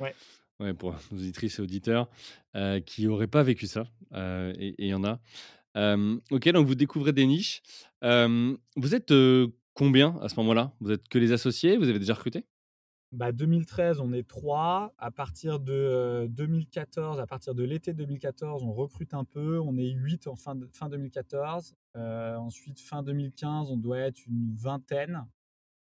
Ouais. 0.00 0.14
Ouais, 0.60 0.74
pour 0.74 0.94
nos 1.12 1.18
auditrices 1.18 1.58
et 1.58 1.62
auditeurs 1.62 2.08
qui 2.86 3.06
n'auraient 3.06 3.26
pas 3.28 3.42
vécu 3.42 3.66
ça, 3.66 3.84
et 4.14 4.74
il 4.78 4.88
y 4.88 4.94
en 4.94 5.04
a 5.04 5.20
ok, 6.30 6.48
donc 6.48 6.66
vous 6.66 6.74
découvrez 6.74 7.12
des 7.12 7.26
niches. 7.26 7.62
vous 8.02 8.94
êtes 8.94 9.12
combien 9.74 10.16
à 10.20 10.28
ce 10.28 10.34
moment-là? 10.36 10.72
Vous 10.80 10.90
êtes 10.90 11.08
que 11.08 11.18
les 11.18 11.30
associés? 11.32 11.76
Vous 11.76 11.88
avez 11.88 12.00
déjà 12.00 12.14
recruté? 12.14 12.44
Bah, 13.12 13.32
2013, 13.32 14.00
on 14.00 14.12
est 14.12 14.26
trois. 14.26 14.94
À 14.98 15.10
partir 15.10 15.60
de 15.60 16.26
2014, 16.30 17.20
à 17.20 17.26
partir 17.26 17.54
de 17.54 17.62
l'été 17.64 17.92
2014, 17.94 18.64
on 18.64 18.72
recrute 18.72 19.14
un 19.14 19.24
peu. 19.24 19.58
On 19.60 19.76
est 19.76 19.90
huit 19.90 20.26
en 20.26 20.36
fin, 20.36 20.54
fin 20.72 20.88
2014. 20.88 21.74
ensuite, 21.94 22.80
fin 22.80 23.02
2015, 23.02 23.70
on 23.70 23.76
doit 23.76 23.98
être 23.98 24.26
une 24.26 24.54
vingtaine. 24.54 25.26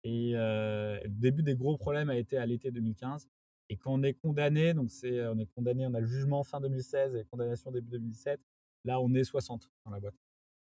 Et 0.04 0.32
le 0.34 1.00
début 1.08 1.42
des 1.42 1.54
gros 1.54 1.76
problèmes 1.76 2.10
a 2.10 2.16
été 2.16 2.36
à 2.36 2.46
l'été 2.46 2.70
2015. 2.70 3.28
Et 3.70 3.76
quand 3.76 3.92
on 3.94 4.02
est 4.02 4.14
condamné, 4.14 4.74
donc 4.74 4.90
c'est, 4.90 5.26
on 5.26 5.38
est 5.38 5.46
condamné, 5.46 5.86
on 5.86 5.94
a 5.94 6.00
le 6.00 6.06
jugement 6.06 6.44
fin 6.44 6.60
2016 6.60 7.16
et 7.16 7.24
condamnation 7.24 7.70
début 7.70 7.90
2017. 7.90 8.40
Là, 8.84 9.00
on 9.00 9.14
est 9.14 9.24
60 9.24 9.70
dans 9.86 9.90
la 9.90 10.00
boîte. 10.00 10.14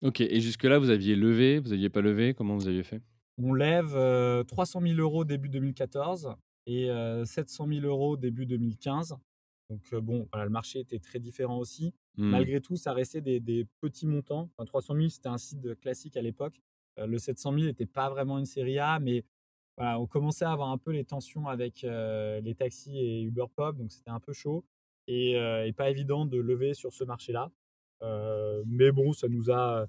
Ok, 0.02 0.20
et 0.20 0.42
jusque-là, 0.42 0.80
vous 0.80 0.90
aviez 0.90 1.16
levé, 1.16 1.60
vous 1.60 1.70
n'aviez 1.70 1.90
pas 1.90 2.02
levé? 2.02 2.34
Comment 2.34 2.58
vous 2.58 2.68
aviez 2.68 2.84
fait? 2.84 3.02
On 3.42 3.54
lève 3.54 4.46
300 4.46 4.82
000 4.82 5.00
euros 5.00 5.26
début 5.26 5.50
2014 5.50 6.36
et 6.68 6.90
700 7.26 7.68
000 7.68 7.86
euros 7.86 8.18
début 8.18 8.46
2015. 8.46 9.18
Donc 9.70 9.96
bon, 9.96 10.28
le 10.34 10.50
marché 10.50 10.80
était 10.80 11.00
très 11.00 11.20
différent 11.20 11.58
aussi. 11.58 11.94
Mmh. 12.18 12.30
Malgré 12.30 12.62
tout, 12.62 12.76
ça 12.76 12.94
restait 12.94 13.22
des, 13.22 13.68
petits 13.80 14.06
montants. 14.06 14.50
Enfin, 14.58 14.66
300 14.66 14.96
000, 14.96 15.10
c'était 15.10 15.30
un 15.30 15.38
site 15.38 15.80
classique 15.80 16.18
à 16.18 16.22
l'époque. 16.22 16.62
le 16.98 17.18
700 17.18 17.54
000 17.54 17.66
n'était 17.66 17.86
pas 17.86 18.10
vraiment 18.10 18.38
une 18.38 18.46
série 18.46 18.80
A, 18.80 19.00
mais 19.00 19.24
on 19.78 20.08
commençait 20.08 20.46
à 20.46 20.52
avoir 20.52 20.70
un 20.70 20.78
peu 20.78 20.92
les 20.92 21.06
tensions 21.06 21.48
avec 21.48 21.82
les 21.84 22.56
taxis 22.56 23.00
et 23.00 23.22
Uber 23.22 23.46
Pop, 23.56 23.78
donc 23.78 23.92
c'était 23.92 24.12
un 24.12 24.20
peu 24.20 24.34
chaud 24.34 24.66
et, 25.08 25.32
et, 25.32 25.74
pas 25.74 25.90
évident 25.90 26.26
de 26.26 26.38
lever 26.38 26.74
sur 26.74 26.94
ce 26.94 27.04
marché-là. 27.04 27.52
Euh, 28.04 28.64
mais 28.66 28.92
bon, 28.92 29.14
ça 29.14 29.28
nous 29.28 29.52
a 29.52 29.88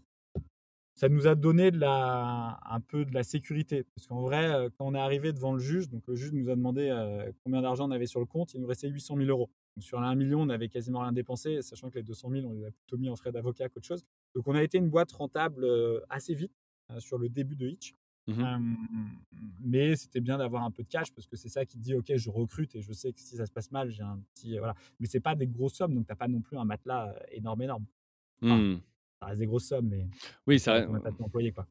ça 0.94 1.08
nous 1.08 1.26
a 1.26 1.34
donné 1.34 1.70
de 1.70 1.78
la, 1.78 2.60
un 2.64 2.80
peu 2.80 3.04
de 3.04 3.14
la 3.14 3.22
sécurité. 3.22 3.84
Parce 3.94 4.06
qu'en 4.06 4.20
vrai, 4.20 4.44
euh, 4.52 4.68
quand 4.76 4.86
on 4.86 4.94
est 4.94 5.00
arrivé 5.00 5.32
devant 5.32 5.52
le 5.52 5.58
juge, 5.58 5.88
donc 5.88 6.06
le 6.06 6.14
juge 6.14 6.32
nous 6.32 6.50
a 6.50 6.54
demandé 6.54 6.88
euh, 6.90 7.30
combien 7.42 7.62
d'argent 7.62 7.88
on 7.88 7.90
avait 7.90 8.06
sur 8.06 8.20
le 8.20 8.26
compte, 8.26 8.54
il 8.54 8.60
nous 8.60 8.66
restait 8.66 8.88
800 8.88 9.16
000 9.16 9.28
euros. 9.28 9.50
Donc 9.76 9.84
sur 9.84 10.00
un 10.00 10.14
million, 10.14 10.42
on 10.42 10.46
n'avait 10.46 10.68
quasiment 10.68 11.00
rien 11.00 11.12
dépensé, 11.12 11.62
sachant 11.62 11.90
que 11.90 11.96
les 11.96 12.02
200 12.02 12.30
000, 12.30 12.46
on 12.46 12.52
les 12.52 12.64
a 12.64 12.70
plutôt 12.70 12.98
mis 12.98 13.08
en 13.08 13.16
frais 13.16 13.32
d'avocat 13.32 13.68
qu'autre 13.68 13.86
chose. 13.86 14.04
Donc 14.34 14.46
on 14.46 14.54
a 14.54 14.62
été 14.62 14.78
une 14.78 14.90
boîte 14.90 15.12
rentable 15.12 15.66
assez 16.10 16.34
vite. 16.34 16.52
sur 16.98 17.16
le 17.16 17.28
début 17.30 17.56
de 17.56 17.68
Hitch. 17.68 17.94
Mmh 18.28 18.76
mais 19.64 19.96
c'était 19.96 20.20
bien 20.20 20.38
d'avoir 20.38 20.62
un 20.62 20.70
peu 20.70 20.84
de 20.84 20.88
cash 20.88 21.12
parce 21.12 21.26
que 21.26 21.34
c'est 21.34 21.48
ça 21.48 21.66
qui 21.66 21.76
dit 21.78 21.94
ok 21.94 22.14
je 22.14 22.30
recrute 22.30 22.74
et 22.76 22.82
je 22.82 22.92
sais 22.92 23.12
que 23.12 23.20
si 23.20 23.36
ça 23.36 23.46
se 23.46 23.52
passe 23.52 23.72
mal 23.72 23.90
j'ai 23.90 24.02
un 24.02 24.20
petit 24.34 24.58
voilà 24.58 24.74
mais 25.00 25.06
c'est 25.06 25.20
pas 25.20 25.34
des 25.34 25.48
grosses 25.48 25.74
sommes 25.74 25.94
donc 25.94 26.06
t'as 26.06 26.14
pas 26.14 26.28
non 26.28 26.40
plus 26.40 26.56
un 26.56 26.64
matelas 26.64 27.14
énorme 27.32 27.62
énorme 27.62 27.84
mmh. 28.42 28.76
Ça 29.22 29.28
reste 29.28 29.40
des 29.40 29.46
grosses 29.46 29.66
sommes 29.66 29.88
mais 29.88 30.08
oui 30.46 30.58
ça 30.58 30.84
on 30.88 30.98
pas 30.98 31.10
employé 31.20 31.52
quoi 31.52 31.66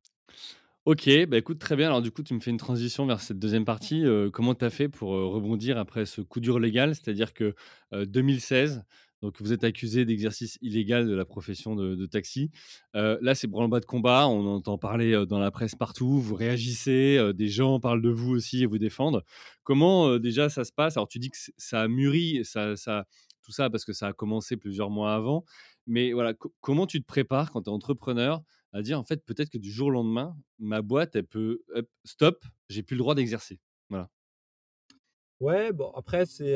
Ok, 0.85 1.07
bah 1.27 1.37
écoute, 1.37 1.59
très 1.59 1.75
bien. 1.75 1.85
Alors 1.85 2.01
du 2.01 2.09
coup, 2.09 2.23
tu 2.23 2.33
me 2.33 2.39
fais 2.39 2.49
une 2.49 2.57
transition 2.57 3.05
vers 3.05 3.21
cette 3.21 3.37
deuxième 3.37 3.65
partie. 3.65 4.03
comment 4.33 4.55
tu 4.55 4.65
as 4.65 4.71
fait 4.71 4.89
pour 4.89 5.09
rebondir 5.09 5.77
après 5.77 6.07
ce 6.07 6.21
coup 6.21 6.39
dur 6.39 6.57
légal? 6.57 6.95
C'est-à-dire 6.95 7.35
que 7.35 7.53
2016, 7.91 8.83
donc 9.21 9.39
vous 9.39 9.53
êtes 9.53 9.63
accusé 9.63 10.05
d'exercice 10.05 10.57
illégal 10.63 11.07
de 11.07 11.13
la 11.13 11.23
profession 11.23 11.75
de, 11.75 12.05
taxi. 12.07 12.49
là, 12.95 13.35
c'est 13.35 13.45
branle-bas 13.45 13.79
de 13.79 13.85
combat. 13.85 14.27
On 14.27 14.47
entend 14.47 14.79
parler 14.79 15.23
dans 15.29 15.37
la 15.37 15.51
presse 15.51 15.75
partout. 15.75 16.19
Vous 16.19 16.33
réagissez. 16.33 17.31
des 17.35 17.47
gens 17.47 17.79
parlent 17.79 18.01
de 18.01 18.09
vous 18.09 18.31
aussi 18.31 18.63
et 18.63 18.65
vous 18.65 18.79
défendent. 18.79 19.23
Comment 19.61 20.17
déjà 20.17 20.49
ça 20.49 20.63
se 20.65 20.71
passe? 20.71 20.97
Alors 20.97 21.07
tu 21.07 21.19
dis 21.19 21.29
que 21.29 21.37
ça 21.57 21.81
a 21.81 21.87
mûri, 21.87 22.43
ça, 22.43 22.75
ça, 22.75 23.05
tout 23.41 23.51
ça 23.51 23.69
parce 23.69 23.85
que 23.85 23.93
ça 23.93 24.07
a 24.07 24.13
commencé 24.13 24.57
plusieurs 24.57 24.89
mois 24.89 25.13
avant. 25.13 25.45
Mais 25.87 26.13
voilà, 26.13 26.33
comment 26.61 26.85
tu 26.87 27.01
te 27.01 27.05
prépares 27.05 27.51
quand 27.51 27.63
tu 27.63 27.69
es 27.69 27.73
entrepreneur 27.73 28.41
à 28.73 28.81
dire 28.81 28.99
en 28.99 29.03
fait 29.03 29.25
peut-être 29.25 29.49
que 29.49 29.57
du 29.57 29.71
jour 29.71 29.87
au 29.87 29.91
lendemain, 29.91 30.37
ma 30.59 30.81
boîte, 30.81 31.15
elle 31.15 31.27
peut 31.27 31.61
stop, 32.03 32.45
j'ai 32.69 32.83
plus 32.83 32.95
le 32.95 32.99
droit 32.99 33.15
d'exercer? 33.15 33.59
Voilà. 33.89 34.09
Ouais, 35.39 35.73
bon 35.73 35.91
après 35.95 36.25
c'est 36.25 36.55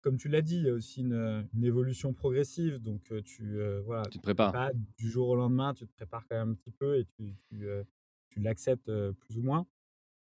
comme 0.00 0.16
tu 0.16 0.28
l'as 0.28 0.42
dit, 0.42 0.56
il 0.56 0.66
y 0.66 0.70
a 0.70 0.72
aussi 0.72 1.02
une, 1.02 1.48
évolution 1.62 2.12
progressive, 2.12 2.80
donc 2.80 3.12
tu 3.24 3.58
voilà, 3.84 4.02
tu 4.10 4.18
te 4.18 4.22
prépares. 4.22 4.52
Pas 4.52 4.72
du 4.72 5.10
jour 5.10 5.28
au 5.28 5.36
lendemain, 5.36 5.74
tu 5.74 5.86
te 5.86 5.92
prépares 5.92 6.26
quand 6.28 6.36
même 6.36 6.50
un 6.50 6.54
petit 6.54 6.70
peu 6.70 6.98
et 6.98 7.04
tu, 7.04 7.36
tu, 7.48 8.40
l'acceptes 8.40 8.90
plus 9.12 9.38
ou 9.38 9.42
moins. 9.42 9.66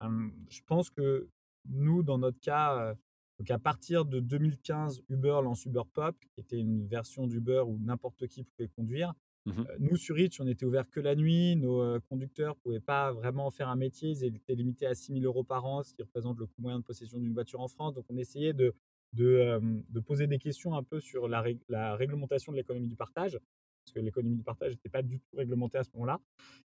je 0.02 0.62
pense 0.66 0.90
que 0.90 1.30
nous, 1.70 2.04
dans 2.04 2.18
notre 2.18 2.40
cas, 2.40 2.96
donc 3.42 3.50
à 3.50 3.58
partir 3.58 4.06
de 4.06 4.20
2015, 4.20 5.02
Uber 5.10 5.40
lance 5.44 5.66
Uber 5.66 5.82
Pop, 5.92 6.16
qui 6.36 6.42
était 6.42 6.60
une 6.60 6.86
version 6.86 7.26
d'Uber 7.26 7.64
où 7.66 7.80
n'importe 7.80 8.28
qui 8.28 8.44
pouvait 8.44 8.68
conduire. 8.68 9.16
Mmh 9.48 9.64
nous, 9.80 9.96
sur 9.96 10.16
Rich, 10.16 10.40
on 10.40 10.46
était 10.46 10.64
ouvert 10.64 10.88
que 10.88 11.00
la 11.00 11.16
nuit. 11.16 11.56
Nos 11.56 12.00
conducteurs 12.02 12.54
ne 12.54 12.60
pouvaient 12.60 12.80
pas 12.80 13.12
vraiment 13.12 13.50
faire 13.50 13.70
un 13.70 13.76
métier. 13.76 14.12
Ils 14.12 14.26
étaient 14.26 14.54
limités 14.54 14.86
à 14.86 14.94
6 14.94 15.14
000 15.14 15.26
euros 15.26 15.44
par 15.44 15.66
an, 15.66 15.82
ce 15.82 15.92
qui 15.96 16.04
représente 16.04 16.38
le 16.38 16.46
coût 16.46 16.62
moyen 16.62 16.78
de 16.78 16.84
possession 16.84 17.18
d'une 17.18 17.34
voiture 17.34 17.62
en 17.62 17.68
France. 17.68 17.96
Donc, 17.96 18.06
on 18.10 18.18
essayait 18.18 18.54
de, 18.54 18.76
de, 19.14 19.60
poser 20.06 20.28
des 20.28 20.38
questions 20.38 20.76
un 20.76 20.84
peu 20.84 21.00
sur 21.00 21.28
la, 21.28 21.44
la 21.68 21.96
réglementation 21.96 22.52
de 22.52 22.58
l'économie 22.58 22.90
du 22.90 22.96
partage, 22.96 23.40
parce 23.84 23.94
que 23.94 24.00
l'économie 24.00 24.36
du 24.36 24.44
partage 24.44 24.72
n'était 24.72 24.90
pas 24.90 25.02
du 25.02 25.20
tout 25.20 25.36
réglementée 25.36 25.78
à 25.78 25.84
ce 25.84 25.90
moment-là. 25.94 26.20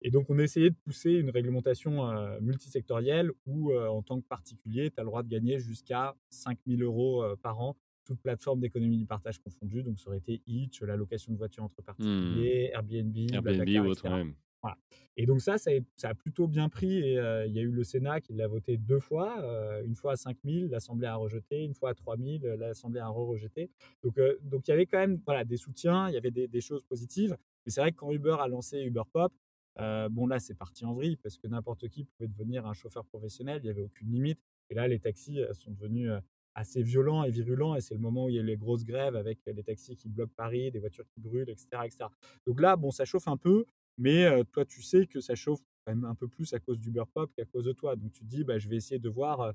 Et 0.01 0.11
donc, 0.11 0.29
on 0.29 0.39
essayait 0.39 0.69
de 0.71 0.75
pousser 0.83 1.11
une 1.11 1.29
réglementation 1.29 2.09
multisectorielle 2.41 3.31
où, 3.45 3.73
en 3.73 4.01
tant 4.01 4.19
que 4.19 4.27
particulier, 4.27 4.89
tu 4.91 4.99
as 4.99 5.03
le 5.03 5.07
droit 5.07 5.23
de 5.23 5.29
gagner 5.29 5.59
jusqu'à 5.59 6.15
5 6.29 6.57
000 6.67 6.81
euros 6.81 7.23
par 7.41 7.59
an 7.59 7.77
toute 8.05 8.19
plateforme 8.19 8.59
d'économie 8.59 8.97
du 8.97 9.05
partage 9.05 9.39
confondue. 9.39 9.81
Donc, 9.81 9.97
ça 9.97 10.09
aurait 10.09 10.17
été 10.17 10.41
Hitch, 10.45 10.81
la 10.81 10.97
location 10.97 11.31
de 11.31 11.37
voitures 11.37 11.63
entre 11.63 11.81
particuliers, 11.81 12.69
mmh. 12.69 12.75
Airbnb, 12.75 13.17
Airbnb 13.31 13.85
ou 13.85 13.89
autre 13.89 14.09
même. 14.09 14.33
Et 15.15 15.25
donc 15.25 15.41
ça, 15.41 15.57
ça 15.57 15.71
a, 16.03 16.13
plutôt 16.15 16.47
bien 16.47 16.69
pris. 16.69 16.97
Et 16.97 17.13
il 17.47 17.53
y 17.53 17.59
a 17.59 17.61
eu 17.61 17.71
le 17.71 17.83
Sénat 17.83 18.21
qui 18.21 18.33
l'a 18.33 18.47
voté 18.47 18.77
deux 18.77 18.99
fois, 18.99 19.35
une 19.85 19.95
fois 19.95 20.13
à 20.13 20.15
5 20.15 20.37
000, 20.43 20.69
l'Assemblée 20.69 21.07
a 21.07 21.15
rejeté, 21.15 21.63
une 21.63 21.73
fois 21.73 21.91
à 21.91 21.93
3 21.93 22.17
000, 22.17 22.55
l'Assemblée 22.57 22.99
a 22.99 23.07
re-rejeté. 23.07 23.69
Donc, 24.03 24.19
donc 24.41 24.67
il 24.67 24.71
y 24.71 24.73
avait 24.73 24.85
quand 24.85 24.97
même 24.97 25.21
voilà, 25.25 25.43
des 25.43 25.57
soutiens, 25.57 26.09
il 26.09 26.13
y 26.13 26.17
avait 26.17 26.31
des, 26.31 26.61
choses 26.61 26.83
positives. 26.83 27.37
Mais 27.65 27.71
c'est 27.71 27.81
vrai 27.81 27.91
que 27.91 27.97
quand 27.97 28.11
Uber 28.11 28.37
a 28.39 28.47
lancé 28.47 28.81
Uber 28.81 29.03
Pop, 29.11 29.33
bon 29.77 30.27
là 30.27 30.39
c'est 30.39 30.55
parti 30.55 30.85
en 30.85 30.93
vrille 30.93 31.17
parce 31.17 31.37
que 31.37 31.47
n'importe 31.47 31.87
qui 31.89 32.05
pouvait 32.05 32.27
devenir 32.27 32.65
un 32.65 32.73
chauffeur 32.73 33.05
professionnel, 33.05 33.59
il 33.61 33.65
n'y 33.65 33.69
avait 33.69 33.83
aucune 33.83 34.11
limite. 34.11 34.39
Et 34.69 34.75
là 34.75 34.87
les 34.87 34.99
taxis 34.99 35.41
sont 35.53 35.71
devenus 35.71 36.09
assez 36.55 36.81
violent 36.81 37.23
et 37.23 37.29
virulent. 37.29 37.75
Et 37.75 37.81
c'est 37.81 37.93
le 37.93 37.99
moment 37.99 38.25
où 38.25 38.29
il 38.29 38.35
y 38.35 38.39
a 38.39 38.43
les 38.43 38.57
grosses 38.57 38.85
grèves 38.85 39.15
avec 39.15 39.39
les 39.45 39.63
taxis 39.63 39.95
qui 39.95 40.09
bloquent 40.09 40.33
Paris, 40.35 40.71
des 40.71 40.79
voitures 40.79 41.07
qui 41.09 41.19
brûlent, 41.19 41.49
etc. 41.49 41.67
etc. 41.85 42.05
Donc 42.45 42.61
là, 42.61 42.75
bon, 42.75 42.91
ça 42.91 43.05
chauffe 43.05 43.27
un 43.27 43.37
peu, 43.37 43.65
mais 43.97 44.43
toi, 44.51 44.65
tu 44.65 44.81
sais 44.81 45.07
que 45.07 45.19
ça 45.19 45.35
chauffe 45.35 45.59
quand 45.85 45.93
même 45.93 46.05
un 46.05 46.15
peu 46.15 46.27
plus 46.27 46.53
à 46.53 46.59
cause 46.59 46.79
d'Uber 46.79 47.03
Pop 47.13 47.31
qu'à 47.35 47.45
cause 47.45 47.65
de 47.65 47.73
toi. 47.73 47.95
Donc 47.95 48.11
tu 48.11 48.21
te 48.21 48.29
dis, 48.29 48.43
bah, 48.43 48.57
je 48.57 48.69
vais 48.69 48.75
essayer 48.75 48.99
de 48.99 49.09
voir 49.09 49.53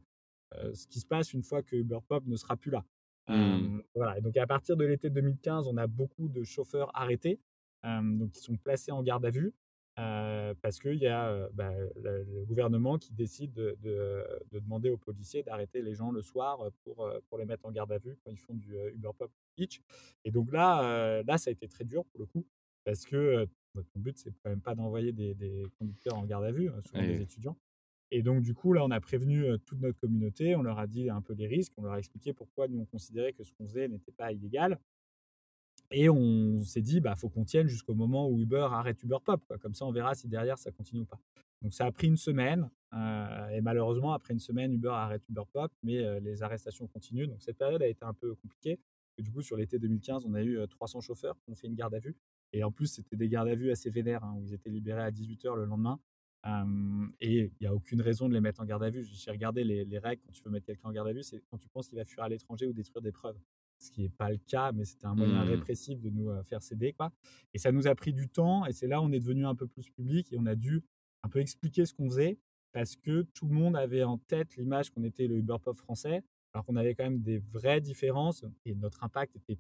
ce 0.73 0.87
qui 0.87 1.01
se 1.01 1.07
passe 1.07 1.33
une 1.33 1.43
fois 1.43 1.63
que 1.63 1.77
Uber 1.77 1.99
Pop 2.07 2.25
ne 2.27 2.37
sera 2.37 2.57
plus 2.57 2.71
là. 2.71 2.85
Mmh. 3.29 3.83
voilà. 3.95 4.19
Et 4.19 4.21
donc 4.21 4.37
à 4.37 4.47
partir 4.47 4.77
de 4.77 4.85
l'été 4.85 5.11
2015, 5.11 5.69
on 5.69 5.77
a 5.77 5.87
beaucoup 5.87 6.29
de 6.29 6.45
chauffeurs 6.45 6.91
arrêtés, 6.95 7.41
donc 7.85 8.33
qui 8.33 8.41
sont 8.41 8.57
placés 8.57 8.93
en 8.93 9.03
garde 9.03 9.25
à 9.25 9.31
vue. 9.31 9.53
Euh, 9.99 10.55
parce 10.63 10.79
qu'il 10.79 10.95
y 10.95 11.09
a 11.09 11.49
bah, 11.55 11.73
le, 11.97 12.45
gouvernement 12.45 12.99
qui 12.99 13.13
décide 13.13 13.53
de, 13.53 14.25
demander 14.53 14.91
aux 14.91 14.97
policiers 14.97 15.43
d'arrêter 15.43 15.83
les 15.83 15.95
gens 15.95 16.13
le 16.13 16.23
soir 16.23 16.71
pour, 16.85 17.11
pour 17.29 17.39
les 17.39 17.45
mettre 17.45 17.67
en 17.67 17.73
garde 17.73 17.91
à 17.91 17.99
vue 17.99 18.17
quand 18.25 18.31
ils 18.31 18.39
font 18.39 18.55
du 18.55 18.77
Uber 18.95 19.11
Pop 19.19 19.33
Hitch. 19.57 19.83
Et 20.25 20.31
donc 20.31 20.53
là, 20.53 21.23
là, 21.25 21.37
ça 21.37 21.51
a 21.51 21.53
été 21.53 21.67
très 21.67 21.85
dur 21.85 22.05
pour 22.07 22.21
le 22.21 22.27
coup, 22.27 22.47
parce 22.89 23.05
que 23.05 23.47
ton 23.75 24.01
but, 24.01 24.17
c'est 24.17 24.33
quand 24.43 24.49
même 24.49 24.63
pas 24.63 24.75
d'envoyer 24.75 25.13
des, 25.13 25.67
conducteurs 25.79 26.17
en 26.17 26.25
garde 26.25 26.45
à 26.45 26.53
vue, 26.53 26.71
hein, 26.71 26.81
souvent 26.81 27.03
des 27.03 27.21
étudiants. 27.21 27.57
Et 28.11 28.23
donc, 28.23 28.43
du 28.43 28.55
coup, 28.55 28.73
là, 28.73 28.83
on 28.83 28.91
a 28.91 29.01
prévenu 29.01 29.45
toute 29.67 29.81
notre 29.81 30.01
communauté, 30.01 30.57
on 30.57 30.63
leur 30.63 30.79
a 30.79 30.87
dit 30.87 31.11
un 31.11 31.21
peu 31.21 31.35
les 31.35 31.47
risques, 31.47 31.75
on 31.77 31.83
leur 31.83 31.93
a 31.93 31.99
expliqué 31.99 32.33
pourquoi 32.33 32.67
nous, 32.67 32.81
on 32.81 32.87
considérait 32.87 33.35
que 33.35 33.45
ce 33.45 33.53
qu'on 33.53 33.67
faisait 33.67 33.89
n'était 33.89 34.13
pas 34.13 34.33
illégal. 34.33 34.79
Et 35.91 36.09
on 36.09 36.63
s'est 36.65 36.81
dit, 36.81 37.01
bah, 37.01 37.15
faut 37.15 37.29
qu'on 37.29 37.45
tienne 37.45 37.67
jusqu'au 37.67 37.95
moment 37.95 38.29
où 38.29 38.41
Uber 38.41 38.69
arrête 38.71 39.03
Uber 39.03 39.19
Pop. 39.25 39.43
Quoi. 39.47 39.59
Comme 39.59 39.75
ça, 39.75 39.87
on 39.87 39.93
verra 39.93 40.15
si 40.15 40.29
derrière 40.29 40.59
ça 40.59 40.71
continue 40.71 41.03
ou 41.03 41.07
pas. 41.07 41.21
Donc 41.63 41.73
ça 41.73 41.87
a 41.87 41.93
pris 41.93 42.07
une 42.07 42.17
semaine. 42.17 42.71
Euh, 42.95 43.49
et 43.49 43.61
malheureusement, 43.61 44.13
après 44.13 44.35
une 44.35 44.41
semaine, 44.41 44.73
Uber 44.73 44.89
arrête 44.89 45.23
Uber 45.29 45.43
Pop, 45.53 45.71
mais 45.83 46.05
euh, 46.05 46.21
les 46.21 46.43
arrestations 46.43 46.87
continuent. 46.87 47.27
Donc 47.27 47.43
cette 47.43 47.59
période 47.59 47.83
a 47.83 47.87
été 47.87 48.05
un 48.05 48.15
peu 48.15 48.35
compliquée. 48.35 48.79
Et 49.17 49.23
du 49.23 49.33
coup, 49.33 49.43
sur 49.43 49.57
l'été 49.57 49.79
2015, 49.79 50.25
on 50.27 50.35
a 50.35 50.43
eu 50.43 50.59
300 50.69 50.99
euh, 50.99 51.03
chauffeurs 51.03 51.37
qui 51.41 51.51
ont 51.51 51.55
fait 51.55 51.67
une 51.67 51.75
garde 51.75 51.95
à 51.95 51.99
vue. 51.99 52.17
Et 52.53 52.65
en 52.65 52.73
plus, 52.73 52.87
c'était 52.87 53.17
des 53.17 53.29
gardes 53.29 53.49
à 53.49 53.55
vue 53.55 53.71
assez 53.71 53.91
vénères, 53.91 54.25
hein, 54.25 54.35
où 54.37 54.43
ils 54.43 54.55
étaient 54.55 54.71
libérés 54.71 55.03
à 55.03 55.11
18h 55.11 55.55
le 55.57 55.65
lendemain. 55.65 56.01
et 57.21 57.51
il 57.61 57.61
n'y 57.61 57.67
a 57.67 57.75
aucune 57.75 58.01
raison 58.01 58.29
de 58.29 58.35
les 58.35 58.41
mettre 58.41 58.61
en 58.61 58.65
garde 58.65 58.83
à 58.83 58.91
vue. 58.91 59.05
J'ai 59.05 59.31
regardé 59.31 59.65
les, 59.65 59.85
les, 59.85 59.99
règles 59.99 60.23
quand 60.23 60.33
tu 60.33 60.43
veux 60.43 60.51
mettre 60.51 60.67
quelqu'un 60.67 60.89
en 60.89 60.93
garde 60.93 61.09
à 61.09 61.13
vue, 61.13 61.23
c'est 61.23 61.43
quand 61.51 61.59
tu 61.59 61.69
penses 61.69 61.89
qu'il 61.89 61.99
va 61.99 62.05
fuir 62.05 62.25
à 62.25 62.29
l'étranger 62.29 62.67
ou 62.67 62.73
détruire 62.73 63.03
des 63.03 63.13
preuves 63.13 63.39
ce 63.79 63.91
qui 63.91 64.03
n'est 64.03 64.09
pas 64.09 64.31
le 64.31 64.39
cas, 64.39 64.73
mais 64.73 64.85
c'était 64.85 65.07
un 65.07 65.15
moyen 65.15 65.45
mmh. 65.45 65.49
répressif 65.49 66.01
de 66.01 66.11
nous 66.11 66.31
faire 66.45 66.63
céder. 66.63 66.93
Quoi. 66.93 67.13
Et 67.55 67.59
ça 67.59 67.73
nous 67.73 67.87
a 67.87 67.95
pris 67.95 68.13
du 68.13 68.29
temps, 68.29 68.67
et 68.67 68.73
c'est 68.73 68.87
là 68.87 69.01
où 69.01 69.05
on 69.05 69.13
est 69.13 69.21
devenu 69.21 69.47
un 69.47 69.55
peu 69.55 69.67
plus 69.67 69.89
public, 69.91 70.33
et 70.33 70.37
on 70.39 70.47
a 70.47 70.55
dû 70.55 70.83
un 71.23 71.29
peu 71.29 71.41
expliquer 71.41 71.87
ce 71.87 71.95
qu'on 71.95 72.09
faisait, 72.09 72.39
parce 72.73 72.97
que 72.97 73.23
tout 73.35 73.47
le 73.47 73.55
monde 73.55 73.77
avait 73.77 74.03
en 74.03 74.19
tête 74.19 74.57
l'image 74.57 74.91
qu'on 74.91 75.05
était 75.05 75.27
le 75.27 75.37
Uber 75.37 75.57
Pop 75.63 75.77
français, 75.77 76.23
alors 76.53 76.65
qu'on 76.65 76.77
avait 76.77 76.95
quand 76.95 77.05
même 77.05 77.23
des 77.23 77.39
vraies 77.39 77.81
différences, 77.81 78.45
et 78.65 78.75
notre 78.75 79.05
impact 79.05 79.37
était 79.37 79.59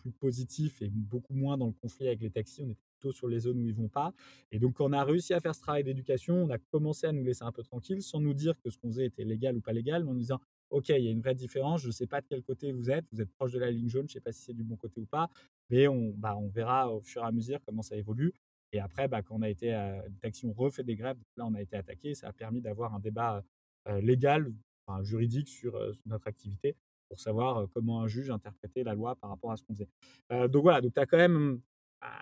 plus 0.00 0.12
positif 0.12 0.82
et 0.82 0.88
beaucoup 0.90 1.34
moins 1.34 1.56
dans 1.56 1.66
le 1.66 1.72
conflit 1.72 2.06
avec 2.06 2.20
les 2.20 2.30
taxis. 2.30 2.62
On 2.62 2.70
était 2.70 2.86
plutôt 2.98 3.12
sur 3.12 3.28
les 3.28 3.40
zones 3.40 3.60
où 3.60 3.66
ils 3.66 3.74
vont 3.74 3.88
pas. 3.88 4.12
Et 4.52 4.58
donc, 4.58 4.74
quand 4.74 4.88
on 4.88 4.92
a 4.92 5.04
réussi 5.04 5.34
à 5.34 5.40
faire 5.40 5.54
ce 5.54 5.60
travail 5.60 5.84
d'éducation, 5.84 6.34
on 6.34 6.50
a 6.50 6.58
commencé 6.58 7.06
à 7.06 7.12
nous 7.12 7.24
laisser 7.24 7.44
un 7.44 7.52
peu 7.52 7.62
tranquille, 7.62 8.02
sans 8.02 8.20
nous 8.20 8.34
dire 8.34 8.54
que 8.62 8.70
ce 8.70 8.78
qu'on 8.78 8.88
faisait 8.88 9.06
était 9.06 9.24
légal 9.24 9.56
ou 9.56 9.60
pas 9.60 9.72
légal, 9.72 10.04
mais 10.04 10.10
en 10.10 10.14
nous 10.14 10.20
disant 10.20 10.40
OK, 10.70 10.88
il 10.90 11.04
y 11.04 11.08
a 11.08 11.10
une 11.10 11.20
vraie 11.20 11.34
différence. 11.34 11.82
Je 11.82 11.88
ne 11.88 11.92
sais 11.92 12.06
pas 12.06 12.20
de 12.20 12.26
quel 12.28 12.42
côté 12.42 12.72
vous 12.72 12.90
êtes. 12.90 13.04
Vous 13.12 13.20
êtes 13.20 13.32
proche 13.32 13.52
de 13.52 13.58
la 13.58 13.70
ligne 13.70 13.88
jaune. 13.88 14.02
Je 14.08 14.12
ne 14.12 14.14
sais 14.14 14.20
pas 14.20 14.32
si 14.32 14.42
c'est 14.42 14.54
du 14.54 14.62
bon 14.62 14.76
côté 14.76 15.00
ou 15.00 15.06
pas. 15.06 15.28
Mais 15.68 15.88
on, 15.88 16.14
bah, 16.16 16.36
verra 16.52 16.92
au 16.92 17.00
fur 17.00 17.22
et 17.22 17.26
à 17.26 17.32
mesure 17.32 17.60
comment 17.66 17.82
ça 17.82 17.96
évolue. 17.96 18.32
Et 18.72 18.78
après, 18.78 19.08
bah, 19.08 19.22
quand 19.22 19.36
on 19.36 19.42
a 19.42 19.48
été, 19.48 19.74
euh, 19.74 20.00
taxi, 20.20 20.46
on 20.46 20.52
refait 20.52 20.84
des 20.84 20.94
grèves. 20.94 21.18
là, 21.36 21.46
on 21.46 21.54
a 21.54 21.60
été 21.62 21.76
attaqué. 21.76 22.14
Ça 22.14 22.28
a 22.28 22.32
permis 22.32 22.60
d'avoir 22.60 22.94
un 22.94 23.00
débat 23.00 23.44
euh, 23.88 24.00
légal, 24.00 24.52
enfin, 24.86 25.02
juridique 25.02 25.48
sur, 25.48 25.74
euh, 25.76 25.92
notre 26.06 26.28
activité 26.28 26.76
pour 27.10 27.20
savoir 27.20 27.66
comment 27.74 28.00
un 28.00 28.06
juge 28.06 28.30
interprétait 28.30 28.84
la 28.84 28.94
loi 28.94 29.16
par 29.16 29.30
rapport 29.30 29.50
à 29.50 29.56
ce 29.56 29.64
qu'on 29.64 29.74
faisait. 29.74 30.48
donc 30.48 30.62
voilà, 30.62 30.80
donc 30.80 30.94
tu 30.94 31.00
as 31.00 31.06
quand 31.06 31.18
même 31.18 31.60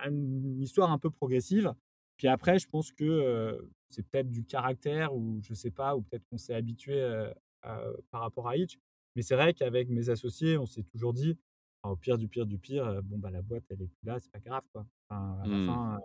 une 0.06 0.60
histoire 0.60 0.90
un 0.90 0.98
peu 0.98 1.10
progressive. 1.10 1.72
Puis 2.16 2.26
après, 2.26 2.58
je 2.58 2.66
pense 2.66 2.90
que 2.90 3.60
c'est 3.90 4.02
peut-être 4.08 4.30
du 4.30 4.44
caractère 4.44 5.14
ou 5.14 5.40
je 5.42 5.54
sais 5.54 5.70
pas, 5.70 5.94
ou 5.94 6.02
peut-être 6.02 6.24
qu'on 6.30 6.38
s'est 6.38 6.54
habitué 6.54 7.00
par 8.10 8.22
rapport 8.22 8.48
à 8.48 8.56
Hitch. 8.56 8.78
Mais 9.14 9.22
c'est 9.22 9.34
vrai 9.34 9.52
qu'avec 9.52 9.88
mes 9.90 10.08
associés, 10.08 10.56
on 10.56 10.66
s'est 10.66 10.84
toujours 10.84 11.12
dit, 11.12 11.38
au 11.82 11.96
pire 11.96 12.18
du 12.18 12.28
pire 12.28 12.46
du 12.46 12.58
pire, 12.58 13.02
bon, 13.02 13.18
bah, 13.18 13.30
la 13.30 13.42
boîte, 13.42 13.64
elle 13.68 13.82
est 13.82 13.88
plus 13.88 14.06
là, 14.06 14.18
c'est 14.18 14.32
pas 14.32 14.40
grave. 14.40 14.62
Quoi. 14.72 14.86
à, 15.10 15.42
la 15.46 15.56
mmh. 15.56 15.66
fin, 15.66 16.00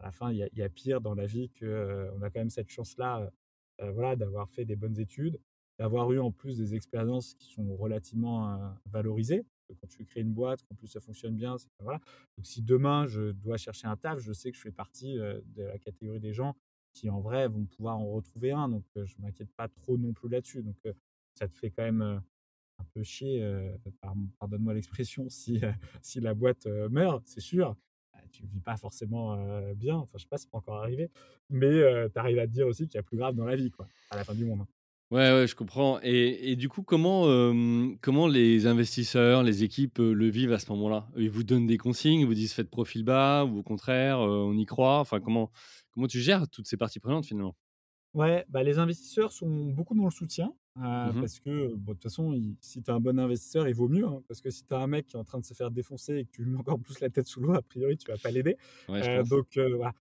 à 0.00 0.04
la 0.06 0.12
fin, 0.12 0.32
il 0.32 0.48
y, 0.52 0.62
a 0.62 0.68
pire 0.68 1.00
dans 1.00 1.14
la 1.14 1.26
vie 1.26 1.50
qu'on 1.50 2.10
on 2.16 2.22
a 2.22 2.30
quand 2.30 2.40
même 2.40 2.50
cette 2.50 2.70
chance-là 2.70 3.30
voilà, 3.78 4.16
d'avoir 4.16 4.48
fait 4.50 4.64
des 4.64 4.76
bonnes 4.76 4.98
études, 4.98 5.40
d'avoir 5.82 6.12
eu 6.12 6.20
en 6.20 6.30
plus 6.30 6.56
des 6.56 6.76
expériences 6.76 7.34
qui 7.34 7.50
sont 7.50 7.74
relativement 7.74 8.72
valorisées. 8.86 9.44
Quand 9.80 9.88
tu 9.88 10.04
crées 10.04 10.20
une 10.20 10.32
boîte, 10.32 10.62
qu'en 10.62 10.76
plus 10.76 10.86
ça 10.86 11.00
fonctionne 11.00 11.34
bien, 11.34 11.56
voilà. 11.80 11.98
Donc 12.36 12.46
si 12.46 12.62
demain 12.62 13.08
je 13.08 13.32
dois 13.32 13.56
chercher 13.56 13.88
un 13.88 13.96
taf, 13.96 14.20
je 14.20 14.32
sais 14.32 14.52
que 14.52 14.56
je 14.56 14.62
fais 14.62 14.70
partie 14.70 15.16
de 15.16 15.62
la 15.62 15.78
catégorie 15.78 16.20
des 16.20 16.32
gens 16.32 16.54
qui 16.92 17.10
en 17.10 17.20
vrai 17.20 17.48
vont 17.48 17.64
pouvoir 17.64 17.98
en 17.98 18.12
retrouver 18.12 18.52
un. 18.52 18.68
Donc 18.68 18.84
je 18.94 19.14
m'inquiète 19.18 19.50
pas 19.56 19.66
trop 19.66 19.98
non 19.98 20.12
plus 20.12 20.28
là-dessus. 20.28 20.62
Donc 20.62 20.76
ça 21.34 21.48
te 21.48 21.56
fait 21.56 21.70
quand 21.70 21.82
même 21.82 22.22
un 22.78 22.84
peu 22.94 23.02
chier, 23.02 23.42
pardonne-moi 24.38 24.74
l'expression, 24.74 25.28
si, 25.28 25.60
si 26.00 26.20
la 26.20 26.34
boîte 26.34 26.66
meurt, 26.66 27.24
c'est 27.26 27.40
sûr. 27.40 27.74
tu 28.30 28.46
vis 28.46 28.60
pas 28.60 28.76
forcément 28.76 29.36
bien. 29.74 29.96
Enfin, 29.96 30.16
je 30.16 30.22
sais 30.22 30.28
pas, 30.28 30.38
c'est 30.38 30.50
pas 30.50 30.58
encore 30.58 30.76
arrivé. 30.76 31.10
Mais 31.50 32.08
tu 32.10 32.18
arrives 32.18 32.38
à 32.38 32.46
te 32.46 32.52
dire 32.52 32.68
aussi 32.68 32.86
qu'il 32.86 32.96
y 32.96 32.98
a 32.98 33.02
plus 33.02 33.16
grave 33.16 33.34
dans 33.34 33.46
la 33.46 33.56
vie, 33.56 33.70
quoi, 33.70 33.88
à 34.10 34.16
la 34.16 34.24
fin 34.24 34.34
du 34.34 34.44
monde. 34.44 34.64
Ouais, 35.12 35.30
ouais, 35.30 35.46
je 35.46 35.54
comprends. 35.54 36.00
Et, 36.02 36.52
et 36.52 36.56
du 36.56 36.70
coup, 36.70 36.82
comment, 36.82 37.24
comment 38.00 38.26
les 38.28 38.66
investisseurs, 38.66 39.42
les 39.42 39.62
équipes 39.62 39.98
le 39.98 40.30
vivent 40.30 40.52
à 40.54 40.58
ce 40.58 40.70
moment-là? 40.70 41.06
Ils 41.16 41.28
vous 41.30 41.44
donnent 41.44 41.66
des 41.66 41.76
consignes, 41.76 42.20
ils 42.20 42.26
vous 42.26 42.32
disent 42.32 42.54
faites 42.54 42.70
profil 42.70 43.04
bas, 43.04 43.44
ou 43.44 43.58
au 43.58 43.62
contraire, 43.62 44.20
on 44.20 44.56
y 44.56 44.64
croit. 44.64 45.00
Enfin, 45.00 45.20
comment, 45.20 45.50
comment 45.90 46.06
tu 46.06 46.18
gères 46.20 46.48
toutes 46.48 46.66
ces 46.66 46.78
parties 46.78 46.98
prenantes 46.98 47.26
finalement? 47.26 47.54
Ouais, 48.14 48.44
bah, 48.48 48.62
les 48.62 48.78
investisseurs 48.78 49.32
sont 49.32 49.48
beaucoup 49.48 49.94
dans 49.94 50.04
le 50.04 50.10
soutien. 50.10 50.54
Mmh 50.74 51.20
parce 51.20 51.38
que, 51.38 51.74
bon, 51.74 51.92
de 51.92 51.96
toute 51.98 52.04
façon, 52.04 52.32
si 52.62 52.82
tu 52.82 52.90
es 52.90 52.94
un 52.94 53.00
bon 53.00 53.18
investisseur, 53.18 53.68
il 53.68 53.74
vaut 53.74 53.88
mieux. 53.88 54.06
Hein, 54.06 54.22
parce 54.26 54.40
que 54.40 54.48
si 54.48 54.64
tu 54.64 54.72
as 54.72 54.78
un 54.78 54.86
mec 54.86 55.06
qui 55.06 55.16
est 55.16 55.18
en 55.18 55.24
train 55.24 55.38
de 55.38 55.44
se 55.44 55.52
faire 55.52 55.70
défoncer 55.70 56.16
et 56.16 56.24
que 56.24 56.30
tu 56.30 56.42
lui 56.44 56.50
mets 56.50 56.58
encore 56.58 56.80
plus 56.80 56.98
la 57.00 57.10
tête 57.10 57.26
sous 57.26 57.40
l'eau, 57.40 57.52
a 57.54 57.60
priori, 57.62 57.98
tu 57.98 58.10
vas 58.10 58.16
pas 58.18 58.30
l'aider. 58.30 58.56
donc, 59.24 59.58
voilà. 59.58 59.92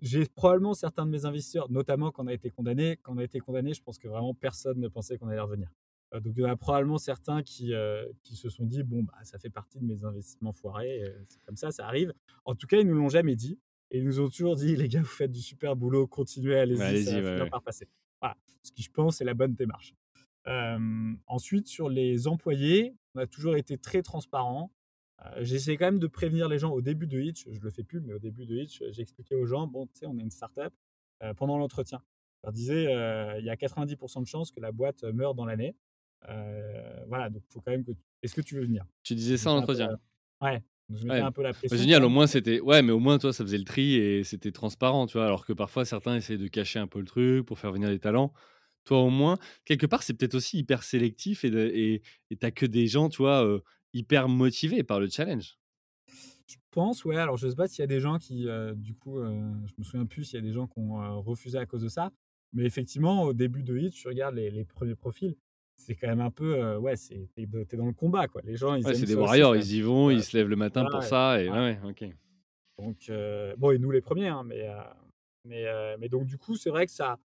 J'ai 0.00 0.26
probablement 0.26 0.74
certains 0.74 1.06
de 1.06 1.10
mes 1.10 1.24
investisseurs, 1.24 1.70
notamment 1.70 2.10
quand 2.10 2.24
on 2.24 2.28
a 2.28 2.32
été 2.32 2.50
condamné. 2.50 2.98
Quand 3.02 3.14
on 3.14 3.18
a 3.18 3.24
été 3.24 3.40
condamné, 3.40 3.74
je 3.74 3.82
pense 3.82 3.98
que 3.98 4.08
vraiment 4.08 4.34
personne 4.34 4.78
ne 4.78 4.88
pensait 4.88 5.18
qu'on 5.18 5.28
allait 5.28 5.40
revenir. 5.40 5.70
donc, 6.12 6.34
il 6.36 6.42
y 6.42 6.44
en 6.44 6.50
a 6.50 6.56
probablement 6.56 6.98
certains 6.98 7.42
qui, 7.42 7.72
qui 8.22 8.36
se 8.36 8.50
sont 8.50 8.66
dit 8.66 8.82
bon, 8.82 9.02
bah, 9.02 9.14
ça 9.24 9.38
fait 9.38 9.50
partie 9.50 9.78
de 9.78 9.84
mes 9.84 10.04
investissements 10.04 10.52
foirés. 10.52 11.02
c'est 11.28 11.42
comme 11.44 11.56
ça, 11.56 11.70
ça 11.70 11.86
arrive. 11.86 12.12
En 12.44 12.54
tout 12.54 12.66
cas, 12.66 12.78
ils 12.78 12.86
nous 12.86 12.94
l'ont 12.94 13.08
jamais 13.08 13.36
dit. 13.36 13.58
Et 13.92 13.98
ils 13.98 14.04
nous 14.04 14.20
ont 14.20 14.28
toujours 14.28 14.56
dit, 14.56 14.74
les 14.74 14.88
gars, 14.88 15.00
vous 15.00 15.06
faites 15.06 15.30
du 15.30 15.42
super 15.42 15.76
boulot, 15.76 16.06
continuez, 16.06 16.56
allez-y, 16.56 17.04
ça 17.04 17.20
va 17.20 17.30
finir 17.30 17.50
par 17.50 17.62
passer. 17.62 17.88
Voilà, 18.20 18.36
ce 18.62 18.72
qui, 18.72 18.82
je 18.82 18.90
pense, 18.90 19.20
est 19.20 19.24
la 19.24 19.34
bonne 19.34 19.54
démarche. 19.54 19.94
ensuite, 21.26 21.68
sur 21.68 21.90
les 21.90 22.26
employés, 22.26 22.94
on 23.14 23.20
a 23.20 23.26
toujours 23.26 23.56
été 23.56 23.76
très 23.76 24.02
transparent. 24.02 24.70
Euh, 25.24 25.28
J'essaie 25.40 25.76
quand 25.76 25.86
même 25.86 25.98
de 25.98 26.06
prévenir 26.06 26.48
les 26.48 26.58
gens 26.58 26.70
au 26.70 26.80
début 26.80 27.06
de 27.06 27.20
Hitch, 27.20 27.46
je 27.50 27.60
le 27.60 27.70
fais 27.70 27.84
plus, 27.84 28.00
mais 28.00 28.12
au 28.14 28.18
début 28.18 28.46
de 28.46 28.56
Hitch, 28.56 28.82
j'expliquais 28.90 29.34
aux 29.34 29.46
gens, 29.46 29.66
bon, 29.66 29.86
tu 29.86 30.00
sais, 30.00 30.06
on 30.06 30.16
est 30.18 30.22
une 30.22 30.30
startup, 30.30 30.72
euh, 31.22 31.34
pendant 31.34 31.58
l'entretien. 31.58 32.02
Je 32.38 32.46
leur 32.46 32.52
disais, 32.52 32.82
il 33.38 33.44
y 33.44 33.50
a 33.50 33.56
90% 33.56 34.20
de 34.20 34.26
chances 34.26 34.50
que 34.50 34.60
la 34.60 34.72
boîte 34.72 35.04
meure 35.04 35.34
dans 35.34 35.44
l'année. 35.44 35.76
voilà, 37.06 37.30
donc 37.30 37.42
il 37.48 37.52
faut 37.52 37.60
quand 37.60 37.70
même 37.70 37.84
que. 37.84 37.92
Est-ce 38.22 38.34
que 38.34 38.40
tu 38.40 38.56
veux 38.56 38.62
venir? 38.62 38.84
Tu 39.02 39.14
disais 39.14 39.36
ça 39.36 39.52
en 39.52 39.58
entretien 39.58 39.88
Ouais, 40.40 40.60
je 40.90 41.06
mettais 41.06 41.20
un 41.20 41.32
peu 41.32 41.42
la 41.42 41.52
pression. 41.52 41.76
Génial, 41.76 42.04
au 42.04 42.08
moins 42.08 42.26
c'était. 42.26 42.60
Ouais, 42.60 42.82
mais 42.82 42.92
au 42.92 42.98
moins 42.98 43.18
toi, 43.18 43.32
ça 43.32 43.44
faisait 43.44 43.58
le 43.58 43.64
tri 43.64 43.94
et 43.94 44.24
c'était 44.24 44.50
transparent, 44.50 45.06
tu 45.06 45.18
vois. 45.18 45.26
Alors 45.26 45.46
que 45.46 45.52
parfois, 45.52 45.84
certains 45.84 46.16
essaient 46.16 46.38
de 46.38 46.48
cacher 46.48 46.78
un 46.78 46.86
peu 46.86 46.98
le 46.98 47.06
truc 47.06 47.46
pour 47.46 47.58
faire 47.58 47.72
venir 47.72 47.88
des 47.88 48.00
talents. 48.00 48.32
Toi, 48.84 48.98
au 48.98 49.10
moins, 49.10 49.38
quelque 49.64 49.86
part, 49.86 50.02
c'est 50.02 50.14
peut-être 50.14 50.34
aussi 50.34 50.58
hyper 50.58 50.82
sélectif 50.82 51.44
et 51.44 52.02
t'as 52.40 52.50
que 52.50 52.66
des 52.66 52.88
gens, 52.88 53.08
tu 53.08 53.18
vois, 53.18 53.60
hyper 53.92 54.28
motivés 54.28 54.82
par 54.82 55.00
le 55.00 55.08
challenge. 55.08 55.58
Je 56.46 56.56
pense, 56.70 57.04
ouais. 57.04 57.16
Alors, 57.16 57.36
je 57.36 57.48
sais 57.48 57.56
pas 57.56 57.68
s'il 57.68 57.80
y 57.80 57.84
a 57.84 57.88
des 57.88 58.00
gens 58.00 58.18
qui, 58.18 58.46
du 58.76 58.94
coup, 58.94 59.22
je 59.22 59.72
me 59.78 59.84
souviens 59.84 60.06
plus 60.06 60.24
s'il 60.24 60.36
y 60.36 60.38
a 60.38 60.46
des 60.46 60.52
gens 60.52 60.66
qui 60.66 60.78
ont 60.78 61.22
refusé 61.22 61.58
à 61.58 61.66
cause 61.66 61.82
de 61.82 61.88
ça. 61.88 62.10
Mais 62.52 62.64
effectivement, 62.64 63.22
au 63.22 63.32
début 63.32 63.62
de 63.62 63.76
Hit, 63.78 63.94
tu 63.94 64.08
regardes 64.08 64.34
les, 64.34 64.50
les 64.50 64.64
premiers 64.64 64.94
profils, 64.94 65.36
c'est 65.76 65.94
quand 65.94 66.08
même 66.08 66.20
un 66.20 66.30
peu 66.30 66.76
ouais 66.76 66.96
c'est 66.96 67.28
t'es, 67.34 67.46
dans 67.76 67.86
le 67.86 67.92
combat 67.92 68.28
quoi 68.28 68.40
les 68.44 68.56
gens 68.56 68.74
ils 68.74 68.84
c'est 68.84 69.06
des 69.06 69.14
warriors 69.14 69.56
ils 69.56 69.74
y 69.74 69.80
vont 69.80 70.10
ils 70.10 70.22
se 70.22 70.36
lèvent 70.36 70.48
le 70.48 70.56
matin 70.56 70.84
pour 70.90 71.02
ça 71.02 71.42
et 71.42 71.48
ouais, 71.48 71.78
ok 71.84 72.04
donc 72.78 73.10
bon 73.58 73.70
et 73.70 73.78
nous 73.78 73.90
les 73.90 74.00
premiers 74.00 74.28
hein, 74.28 74.42
mais 74.44 74.68
mais 75.44 75.64
mais 75.98 76.08
donc 76.08 76.26
du 76.26 76.38
coup 76.38 76.56
c'est 76.56 76.70
vrai 76.70 76.86
que 76.86 76.92
ça 76.92 77.18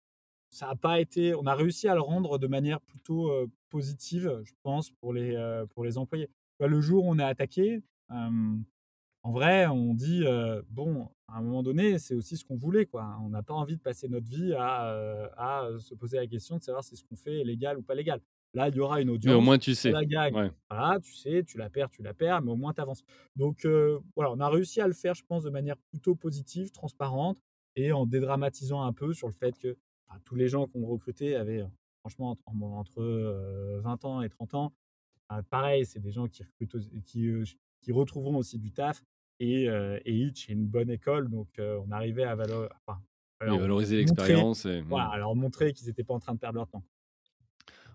ça 0.50 0.70
a 0.70 0.76
pas 0.76 1.00
été 1.00 1.36
on 1.36 1.46
a 1.46 1.54
réussi 1.54 1.88
à 1.88 1.94
le 1.94 2.02
rendre 2.02 2.38
de 2.40 2.48
manière 2.48 2.82
plutôt 2.82 3.32
positive 3.70 4.42
je 4.44 4.54
pense 4.64 4.92
pour 4.92 5.14
les 5.14 5.64
pour 5.74 5.84
les 5.84 5.98
employés 5.98 6.30
le 6.60 6.82
jour 6.82 7.06
où 7.06 7.12
on 7.12 7.20
est 7.20 7.24
attaqué 7.24 7.82
en 8.10 9.32
vrai 9.32 9.68
on 9.68 9.94
dit 9.94 10.24
bon 10.70 11.10
à 11.28 11.38
un 11.38 11.42
moment 11.42 11.64
donné 11.64 12.00
c'est 12.00 12.16
aussi 12.16 12.38
ce 12.38 12.46
qu'on 12.46 12.56
voulait 12.56 12.86
quoi 12.86 13.18
on 13.22 13.30
n'a 13.30 13.44
pas 13.44 13.54
envie 13.54 13.76
de 13.76 13.82
passer 13.82 14.08
notre 14.08 14.28
vie 14.28 14.54
à, 14.54 15.30
à 15.38 15.70
se 15.80 15.94
poser 15.94 16.18
la 16.18 16.28
question 16.28 16.58
de 16.58 16.64
savoir 16.64 16.84
si 16.84 16.96
ce 16.96 17.04
qu'on 17.04 17.16
fait 17.16 17.42
est 17.42 17.44
légal 17.44 17.78
ou 17.78 17.82
pas 17.82 17.96
légal 17.96 18.22
Là, 18.54 18.70
il 18.70 18.76
y 18.76 18.80
aura 18.80 19.02
une 19.02 19.10
audience. 19.10 19.32
Mais 19.32 19.38
au 19.38 19.42
moins, 19.42 19.58
tu 19.58 19.76
sais. 19.76 19.92
La 19.92 20.06
gagne. 20.06 20.52
Voilà, 20.70 21.00
tu 21.00 21.14
sais, 21.14 21.44
tu 21.44 21.58
la 21.58 21.70
perds, 21.70 21.90
tu 21.90 22.02
la 22.02 22.14
perds, 22.14 22.42
mais 22.42 22.52
au 22.52 22.56
moins, 22.56 22.74
tu 22.74 22.82
avances. 22.82 23.04
Donc, 23.36 23.66
voilà, 24.16 24.32
on 24.32 24.40
a 24.40 24.50
réussi 24.50 24.82
à 24.82 24.88
le 24.88 24.94
faire, 24.94 25.14
je 25.14 25.24
pense, 25.24 25.44
de 25.44 25.50
manière 25.50 25.78
plutôt 25.92 26.16
positive, 26.16 26.72
transparente, 26.72 27.38
et 27.76 27.92
en 27.92 28.06
dédramatisant 28.06 28.82
un 28.82 28.94
peu 28.94 29.14
sur 29.14 29.28
le 29.28 29.34
fait 29.34 29.58
que 29.58 29.78
tous 30.26 30.36
les 30.36 30.48
gens 30.48 30.68
qu'on 30.68 30.86
recrutait 30.86 31.36
avaient, 31.36 31.64
franchement, 32.00 32.36
entre, 32.46 33.80
20 33.84 34.06
ans 34.06 34.22
et 34.22 34.30
30 34.30 34.54
ans. 34.56 34.74
Pareil, 35.50 35.86
c'est 35.86 36.00
des 36.00 36.12
gens 36.12 36.28
qui, 36.28 36.44
qui, 37.06 37.32
qui 37.82 37.92
retrouveront 37.92 38.38
aussi 38.38 38.60
du 38.60 38.72
taf. 38.72 39.04
Et, 39.40 39.66
et 39.66 40.14
Hitch 40.14 40.50
est 40.50 40.54
une 40.54 40.66
bonne 40.66 40.90
école, 40.90 41.30
donc 41.30 41.48
on 41.60 41.92
arrivait 41.92 42.24
à 42.24 42.36
valoriser 42.36 43.98
l'expérience. 43.98 44.66
Et... 44.66 44.82
Voilà, 44.82 45.10
alors 45.10 45.36
montrer 45.36 45.74
qu'ils 45.74 45.88
n'étaient 45.88 46.04
pas 46.04 46.16
en 46.16 46.20
train 46.20 46.34
de 46.34 46.40
perdre 46.40 46.58
leur 46.58 46.68
temps. 46.68 46.84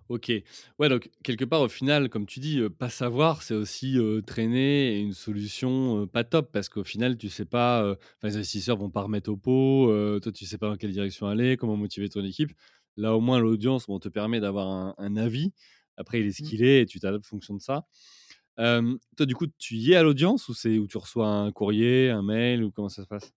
Ok. 0.08 0.30
Ouais, 0.78 0.88
donc 0.88 1.10
quelque 1.22 1.44
part, 1.44 1.62
au 1.62 1.68
final, 1.68 2.10
comme 2.10 2.26
tu 2.26 2.38
dis, 2.38 2.60
pas 2.78 2.90
savoir, 2.90 3.42
c'est 3.42 3.54
aussi 3.54 3.98
traîner 4.26 5.00
une 5.00 5.14
solution 5.14 6.06
pas 6.06 6.22
top 6.22 6.52
parce 6.52 6.68
qu'au 6.68 6.84
final, 6.84 7.16
tu 7.16 7.28
sais 7.28 7.44
pas, 7.44 7.96
les 8.22 8.36
investisseurs 8.36 8.76
vont 8.76 8.90
pas 8.90 9.02
remettre 9.02 9.30
au 9.30 9.36
pot, 9.36 9.86
toi, 10.20 10.32
tu 10.32 10.44
sais 10.44 10.58
pas 10.58 10.68
dans 10.68 10.76
quelle 10.76 10.92
direction 10.92 11.26
aller, 11.26 11.56
comment 11.56 11.76
motiver 11.76 12.08
ton 12.08 12.24
équipe. 12.24 12.52
Là, 12.96 13.16
au 13.16 13.20
moins, 13.20 13.38
l'audience 13.38 13.86
te 13.86 14.08
permet 14.08 14.40
d'avoir 14.40 14.94
un, 14.98 15.16
avis. 15.16 15.52
Après, 15.96 16.20
il 16.20 16.26
est 16.26 16.32
ce 16.32 16.42
mmh. 16.42 16.46
qu'il 16.46 16.62
est 16.62 16.82
et 16.82 16.86
tu 16.86 17.00
t'adaptes 17.00 17.24
en 17.24 17.28
fonction 17.28 17.54
de 17.54 17.60
ça. 17.60 17.86
toi, 18.56 19.26
du 19.26 19.34
coup, 19.34 19.46
tu 19.58 19.76
y 19.76 19.92
es 19.92 19.96
à 19.96 20.02
l'audience 20.02 20.48
ou 20.48 20.54
c'est 20.54 20.78
où 20.78 20.86
tu 20.86 20.98
reçois 20.98 21.28
un 21.28 21.52
courrier, 21.52 22.10
un 22.10 22.22
mail 22.22 22.64
ou 22.64 22.70
comment 22.70 22.88
ça 22.88 23.02
se 23.02 23.08
passe? 23.08 23.32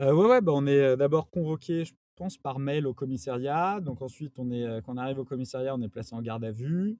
Ouais, 0.00 0.10
ouais, 0.10 0.40
bah, 0.40 0.52
on 0.54 0.66
est 0.66 0.96
d'abord 0.96 1.30
convoqué, 1.30 1.84
pense, 2.14 2.38
par 2.38 2.58
mail 2.58 2.86
au 2.86 2.94
commissariat. 2.94 3.80
Donc 3.80 4.02
ensuite, 4.02 4.38
on 4.38 4.50
est, 4.50 4.82
quand 4.82 4.94
on 4.94 4.96
arrive 4.96 5.18
au 5.18 5.24
commissariat, 5.24 5.74
on 5.74 5.82
est 5.82 5.88
placé 5.88 6.14
en 6.14 6.22
garde 6.22 6.44
à 6.44 6.52
vue. 6.52 6.98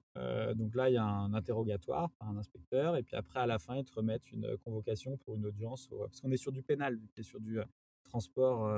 donc 0.55 0.75
là, 0.75 0.89
il 0.89 0.93
y 0.93 0.97
a 0.97 1.05
un 1.05 1.33
interrogatoire 1.33 2.11
par 2.19 2.29
un 2.29 2.37
inspecteur. 2.37 2.95
Et 2.95 3.03
puis 3.03 3.15
après, 3.15 3.39
à 3.39 3.45
la 3.45 3.59
fin, 3.59 3.77
ils 3.77 3.85
te 3.85 3.93
remettent 3.93 4.31
une 4.31 4.57
convocation 4.63 5.17
pour 5.17 5.35
une 5.35 5.45
audience. 5.45 5.89
parce 5.97 6.21
qu'on 6.21 6.31
est 6.31 6.37
sur 6.37 6.51
du 6.51 6.61
pénal, 6.61 6.95
vu 6.95 7.23
sur 7.23 7.39
du 7.39 7.59
transport 8.03 8.69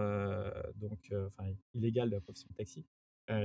donc, 0.75 1.13
enfin, 1.27 1.51
illégal 1.73 2.09
de 2.09 2.15
la 2.15 2.21
profession 2.21 2.47
de 2.51 2.55
taxi. 2.55 2.85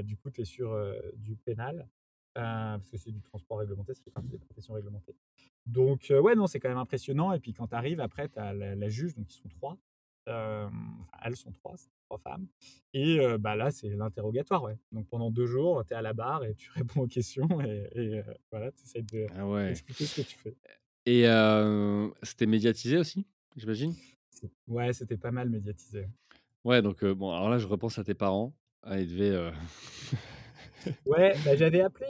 du 0.04 0.16
coup, 0.16 0.30
tu 0.30 0.42
es 0.42 0.44
sur 0.44 0.76
du 1.16 1.36
pénal. 1.36 1.88
Parce 2.34 2.90
que 2.90 2.96
c'est 2.96 3.10
du 3.10 3.20
transport 3.20 3.58
réglementé, 3.58 3.94
c'est 3.94 4.10
partie 4.12 4.30
des 4.30 4.38
professions 4.38 4.74
réglementées. 4.74 5.16
Donc, 5.66 6.10
ouais, 6.10 6.34
non, 6.34 6.46
c'est 6.46 6.60
quand 6.60 6.68
même 6.68 6.78
impressionnant. 6.78 7.32
Et 7.32 7.40
puis, 7.40 7.52
quand 7.52 7.68
tu 7.68 7.74
arrives, 7.74 8.00
après, 8.00 8.28
tu 8.28 8.38
as 8.38 8.52
la, 8.52 8.74
la, 8.74 8.88
juge, 8.88 9.14
donc 9.14 9.32
ils 9.32 9.36
sont 9.36 9.48
trois, 9.48 9.78
elles 10.26 11.36
sont 11.36 11.52
trois, 11.52 11.74
trois 12.06 12.18
femmes. 12.18 12.46
Et 12.92 13.18
bah 13.38 13.56
là, 13.56 13.70
c'est 13.70 13.88
l'interrogatoire. 13.90 14.62
Ouais. 14.62 14.78
Donc 14.92 15.08
pendant 15.08 15.30
deux 15.30 15.46
jours, 15.46 15.84
tu 15.86 15.92
es 15.92 15.96
à 15.96 16.02
la 16.02 16.12
barre 16.12 16.44
et 16.44 16.54
tu 16.54 16.70
réponds 16.74 17.02
aux 17.02 17.06
questions 17.06 17.48
et, 17.60 18.22
voilà, 18.50 18.70
tu 18.72 18.84
essaies 18.84 19.02
d'expliquer 19.02 20.04
ah 20.04 20.06
ce 20.06 20.20
que 20.20 20.26
tu 20.26 20.36
fais. 20.36 20.56
Et 21.06 21.22
c'était 22.22 22.46
médiatisé 22.46 22.98
aussi, 22.98 23.26
j'imagine? 23.56 23.94
Ouais, 24.66 24.92
c'était 24.92 25.16
pas 25.16 25.30
mal 25.30 25.48
médiatisé. 25.48 26.08
Ouais, 26.64 26.82
donc 26.82 27.04
bon, 27.04 27.32
alors 27.32 27.48
là, 27.48 27.58
je 27.58 27.66
repense 27.66 27.98
à 27.98 28.04
tes 28.04 28.14
parents. 28.14 28.54
Ah, 28.82 29.00
ils 29.00 29.08
devaient. 29.08 29.52
ouais, 31.06 31.34
bah, 31.44 31.56
j'avais 31.56 31.80
appelé 31.80 32.06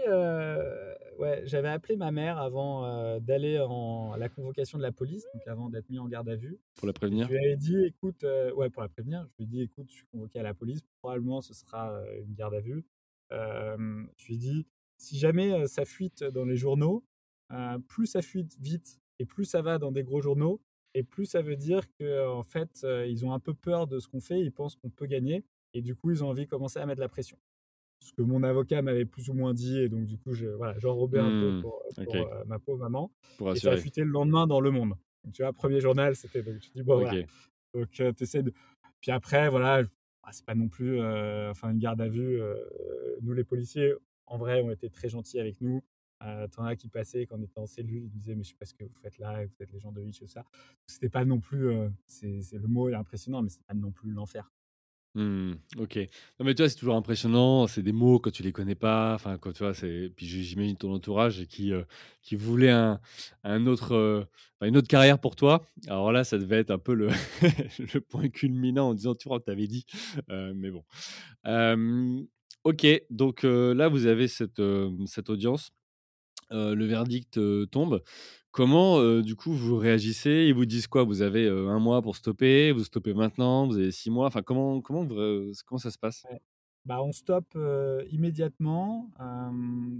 ouais, 1.18 1.42
j'avais 1.46 1.68
appelé 1.68 1.96
ma 1.96 2.11
mère 2.11 2.38
avant 2.38 2.85
euh, 2.85 3.20
d'aller 3.20 3.58
en, 3.58 4.12
à 4.12 4.18
la 4.18 4.28
convocation 4.28 4.78
de 4.78 4.82
la 4.82 4.92
police, 4.92 5.24
donc 5.35 5.46
avant 5.46 5.68
d'être 5.68 5.88
mis 5.88 5.98
en 5.98 6.08
garde 6.08 6.28
à 6.28 6.37
vue. 6.37 6.58
Pour 6.76 6.87
la 6.87 6.92
prévenir 6.92 7.28
Je 7.28 7.35
lui 7.35 7.46
ai 7.46 7.56
dit, 7.56 7.85
écoute, 7.85 8.24
euh, 8.24 8.52
ouais, 8.54 8.70
pour 8.70 8.82
la 8.82 8.88
prévenir, 8.88 9.26
je 9.30 9.37
lui 9.38 9.44
ai 9.44 9.46
dit, 9.46 9.62
écoute, 9.62 9.87
je 9.88 9.96
suis 9.96 10.06
convoqué 10.12 10.38
à 10.40 10.42
la 10.42 10.54
police, 10.54 10.80
probablement 11.00 11.40
ce 11.40 11.54
sera 11.54 11.92
euh, 11.92 12.22
une 12.22 12.35
garde 12.35 12.54
à 12.54 12.61
vue. 12.61 12.85
je 13.30 14.26
lui 14.26 14.35
ai 14.35 14.38
dit, 14.38 14.66
si 14.98 15.18
jamais 15.18 15.66
ça 15.66 15.85
fuite 15.85 16.22
dans 16.22 16.44
les 16.44 16.56
journaux, 16.56 17.04
plus 17.88 18.06
ça 18.06 18.22
fuite 18.22 18.56
vite 18.61 19.00
et 19.18 19.26
plus 19.26 19.44
ça 19.44 19.62
va 19.62 19.78
dans 19.78 19.92
des 19.92 20.04
gros 20.04 20.20
journaux, 20.20 20.61
et 20.94 21.02
plus 21.02 21.26
ça 21.26 21.42
veut 21.42 21.56
dire 21.56 21.82
qu'en 21.98 22.38
en 22.38 22.42
fait, 22.42 22.87
ils 23.08 23.24
ont 23.24 23.32
un 23.32 23.40
peu 23.40 23.54
peur 23.54 23.87
de 23.87 23.98
ce 23.98 24.08
qu'on 24.08 24.20
fait, 24.20 24.40
ils 24.40 24.52
pensent 24.52 24.76
qu'on 24.76 24.90
peut 24.90 25.06
gagner, 25.06 25.44
et 25.74 25.80
du 25.80 25.94
coup, 25.94 26.11
ils 26.11 26.22
ont 26.22 26.28
envie 26.28 26.44
de 26.44 26.50
commencer 26.50 26.78
à 26.78 26.87
mettre 26.87 27.00
la 27.00 27.08
pression 27.08 27.38
ce 28.03 28.12
que 28.12 28.23
mon 28.23 28.43
avocat 28.43 28.83
m'avait 28.83 29.05
plus 29.05 29.29
ou 29.29 29.35
moins 29.35 29.55
dit. 29.55 29.79
Et 29.79 29.88
donc, 29.88 30.07
du 30.07 30.19
coup, 30.19 30.35
je, 30.35 30.47
voilà, 30.47 30.79
j'enrobais 30.79 31.21
un 31.21 31.31
peu 31.31 31.51
mmh, 31.53 31.62
pour, 31.62 31.83
euh, 31.99 32.45
ma 32.47 32.59
pauvre 32.59 32.81
maman. 32.81 33.11
et 33.41 33.57
ça 33.57 33.73
a 33.73 33.77
fuité 33.77 34.03
le 34.03 34.11
lendemain 34.11 34.47
dans 34.47 34.61
Le 34.61 34.71
Monde. 34.71 34.95
Donc, 35.25 35.35
tu 35.35 35.42
vois, 35.42 35.53
premier 35.53 35.81
journal, 35.81 36.17
c'était. 36.17 36.42
Donc, 36.42 36.55
je 36.61 36.71
dis, 36.75 36.83
bon, 36.83 37.00
voilà. 37.00 37.23
Donc, 37.75 38.00
euh, 38.00 38.13
tu 38.13 38.23
essaies 38.23 38.42
de. 38.42 38.53
Puis 39.00 39.11
après, 39.11 39.48
voilà, 39.48 39.83
ah, 40.25 40.33
c'est 40.33 40.44
pas 40.44 40.55
non 40.55 40.69
plus. 40.69 41.00
Euh, 41.00 41.50
enfin, 41.50 41.71
une 41.71 41.79
garde 41.79 42.00
à 42.00 42.09
vue. 42.09 42.40
nous, 43.23 43.33
les 43.33 43.44
policiers, 43.44 43.94
en 44.27 44.37
vrai, 44.37 44.63
ont 44.63 44.71
été 44.71 44.90
très 44.90 45.09
gentils 45.09 45.38
avec 45.38 45.61
nous. 45.61 45.83
Euh, 46.25 46.46
T'en 46.48 46.65
as 46.65 46.77
qui 46.77 46.88
passaient 46.88 47.27
quand 47.27 47.37
on 47.37 47.42
était 47.42 47.59
en 47.59 47.67
cellule, 47.67 48.05
ils 48.05 48.11
disaient 48.11 48.37
mais 48.37 48.44
je 48.44 48.50
sais 48.50 48.55
pas 48.55 48.65
ce 48.65 48.75
que 48.75 48.85
vous 48.85 48.94
faites 48.94 49.19
là, 49.19 49.44
vous 49.44 49.57
êtes 49.59 49.73
les 49.73 49.81
gens 49.81 49.90
de 49.90 50.00
Hitch 50.00 50.23
et 50.23 50.29
ça. 50.29 50.44
C'était 50.87 51.09
pas 51.09 51.25
non 51.25 51.40
plus, 51.40 51.69
c'est 52.07 52.40
le 52.53 52.69
mot 52.69 52.88
est 52.88 52.94
impressionnant, 52.94 53.42
mais 53.42 53.48
c'est 53.48 53.65
pas 53.65 53.75
non 53.75 53.90
plus 53.90 54.13
l'enfer. 54.13 54.53
Mmh, 55.15 55.52
OK. 55.77 55.96
Non, 56.40 56.46
mais 56.46 56.54
tu 56.54 56.63
vois, 56.63 56.71
c'est 56.71 56.77
toujours 56.79 56.94
impressionnant, 56.96 57.67
c'est 57.67 57.83
des 57.83 57.92
mots 57.92 58.19
quand 58.19 58.31
tu 58.31 58.42
les 58.42 58.52
connais 58.52 58.75
pas, 58.75 59.13
enfin, 59.15 59.37
quand 59.37 59.52
tu 59.52 59.58
vois, 59.63 59.75
c'est 59.75 60.10
puis 60.17 60.27
j'im 60.27 60.40
j'imagine 60.42 60.77
ton 60.79 60.90
entourage 60.94 61.44
qui, 61.48 61.71
heu, 61.73 61.85
qui 62.23 62.35
voulait 62.35 62.71
un 62.71 62.98
un 63.44 63.67
autre, 63.67 64.27
enfin, 64.58 64.69
une 64.69 64.77
autre 64.79 64.88
carrière 64.88 65.19
pour 65.21 65.37
toi. 65.37 65.67
Alors 65.87 66.13
là, 66.13 66.25
ça 66.25 66.38
devait 66.38 66.56
être 66.60 66.71
un 66.71 66.79
peu 66.79 66.94
le 66.94 67.08
le 67.94 68.00
point 68.00 68.29
culminant 68.31 68.88
en 68.90 68.94
disant: 68.94 69.15
«Tu 69.15 69.29
vois, 69.29 69.37
on 69.37 69.40
t'avait 69.40 69.67
dit», 69.67 69.85
heu, 70.31 70.54
mais 70.54 70.71
bon. 70.71 70.83
OK, 72.65 72.87
donc 73.10 73.44
heu, 73.44 73.73
là, 73.75 73.88
vous 73.88 74.06
avez 74.06 74.29
cette, 74.29 74.60
cette 75.06 75.31
audience, 75.31 75.71
heu, 76.53 76.75
le 76.75 76.87
verdict, 76.87 77.38
heu, 77.38 77.67
tombe. 77.71 78.03
Comment, 78.53 79.00
heu, 79.00 79.23
du 79.23 79.37
coup, 79.37 79.53
vous 79.53 79.77
réagissez? 79.77 80.46
Ils 80.48 80.55
vous 80.55 80.67
disent 80.67 80.87
quoi? 80.88 81.05
Vous 81.05 81.23
avez, 81.23 81.48
1 81.48 81.79
mois 81.81 82.03
pour 82.03 82.17
stopper, 82.17 82.73
vous 82.73 82.85
stoppez 82.85 83.15
maintenant, 83.15 83.67
vous 83.67 83.77
avez 83.79 83.92
6 83.92 84.11
mois? 84.11 84.27
Enfin, 84.27 84.42
comment 84.42 84.81
comment 84.83 85.05
vous 85.05 85.53
comment 85.67 85.79
ça 85.79 85.90
se 85.90 85.98
passe? 85.98 86.27
Ouais. 86.31 86.40
Bah, 86.85 87.03
on 87.03 87.13
stoppe, 87.13 87.57
immédiatement. 88.11 89.11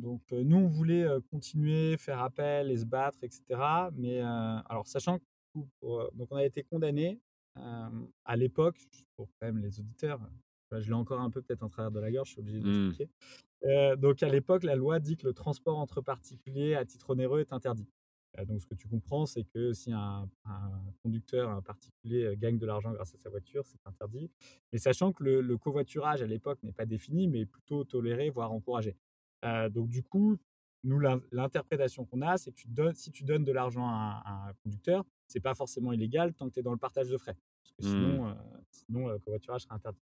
Donc, 0.01 0.23
nous, 0.33 0.57
on 0.57 0.67
voulait, 0.69 1.07
continuer, 1.31 1.97
faire 1.97 2.21
appel 2.23 2.71
et 2.71 2.77
se 2.77 2.85
battre 2.87 3.19
et 3.23 3.31
cetera. 3.31 3.91
Mais, 3.95 4.21
alors 4.21 4.87
sachant 4.87 5.19
que 5.19 5.25
donc 6.17 6.29
on 6.31 6.37
a 6.37 6.45
été 6.45 6.63
condamnés, 6.65 7.21
hem, 7.57 8.09
à 8.25 8.37
l'époque, 8.37 8.79
pour 9.17 9.29
quand 9.41 9.47
même 9.47 9.59
les 9.59 9.79
auditeurs, 9.81 10.21
je 10.73 10.87
l'ai 10.89 10.93
encore 10.95 11.21
un 11.21 11.31
peu 11.31 11.43
peut-être 11.43 11.63
en 11.63 11.69
travers 11.69 11.91
de 11.93 12.01
la 12.01 12.11
gorge, 12.11 12.29
je 12.29 12.33
suis 12.33 12.41
obligé 12.41 12.61
de 12.61 12.65
Mmh. 12.65 12.93
Heu, 13.65 13.97
donc 13.97 14.23
à 14.23 14.29
l'époque, 14.29 14.65
la 14.65 14.75
loi 14.77 14.99
dit 15.01 15.17
que 15.17 15.27
le 15.27 15.33
transport 15.35 15.79
entre 15.79 16.01
particuliers 16.01 16.75
à 16.75 16.85
titre 16.85 17.11
onéreux 17.11 17.41
est 17.41 17.53
interdit. 17.53 17.89
Heu, 18.39 18.45
donc 18.47 18.61
ce 18.61 18.67
que 18.67 18.75
tu 18.75 18.89
comprends, 18.89 19.27
c'est 19.27 19.45
que 19.45 19.73
si 19.73 19.93
un 19.93 20.29
conducteur, 21.03 21.51
un 21.51 21.63
particulier, 21.63 22.25
heu, 22.25 22.35
gagne 22.35 22.59
de 22.59 22.67
l'argent 22.67 22.93
grâce 22.93 23.15
à 23.15 23.19
sa 23.19 23.31
voiture, 23.31 23.65
c'est 23.67 23.79
interdit. 23.87 24.31
Mais 24.73 24.79
sachant 24.79 25.13
que 25.13 25.23
le 25.25 25.59
covoiturage 25.59 26.23
à 26.23 26.27
l'époque 26.27 26.63
n'est 26.63 26.73
pas 26.73 26.87
défini, 26.87 27.29
mais 27.29 27.47
plutôt 27.47 27.85
toléré, 27.85 28.31
voire 28.31 28.53
encouragé. 28.53 28.97
Donc 29.71 29.89
du 29.89 30.03
coup, 30.05 30.37
nous 30.85 30.99
l'in 31.01 31.21
l'interprétation 31.33 32.05
qu'on 32.05 32.23
a, 32.23 32.37
c'est 32.39 32.53
que 32.53 32.61
si 32.95 33.11
tu 33.11 33.25
donnes 33.25 33.45
de 33.45 33.51
l'argent 33.53 33.87
à 33.89 34.23
un 34.27 34.33
à 34.47 34.49
un 34.51 34.53
conducteur, 34.65 35.05
c'est 35.27 35.41
pas 35.41 35.55
forcément 35.55 35.93
illégal 35.93 36.33
tant 36.35 36.49
que 36.49 36.55
tu 36.55 36.61
es 36.61 36.63
dans 36.63 36.73
le 36.73 36.79
partage 36.79 37.09
de 37.09 37.17
frais. 37.19 37.37
Parce 37.63 37.73
que 37.77 37.83
Mmh. 37.83 37.91
sinon, 37.91 38.29
heu, 38.29 38.35
sinon, 38.71 39.09
le 39.09 39.19
covoiturage 39.19 39.63
serait 39.63 39.75
interdit. 39.75 40.01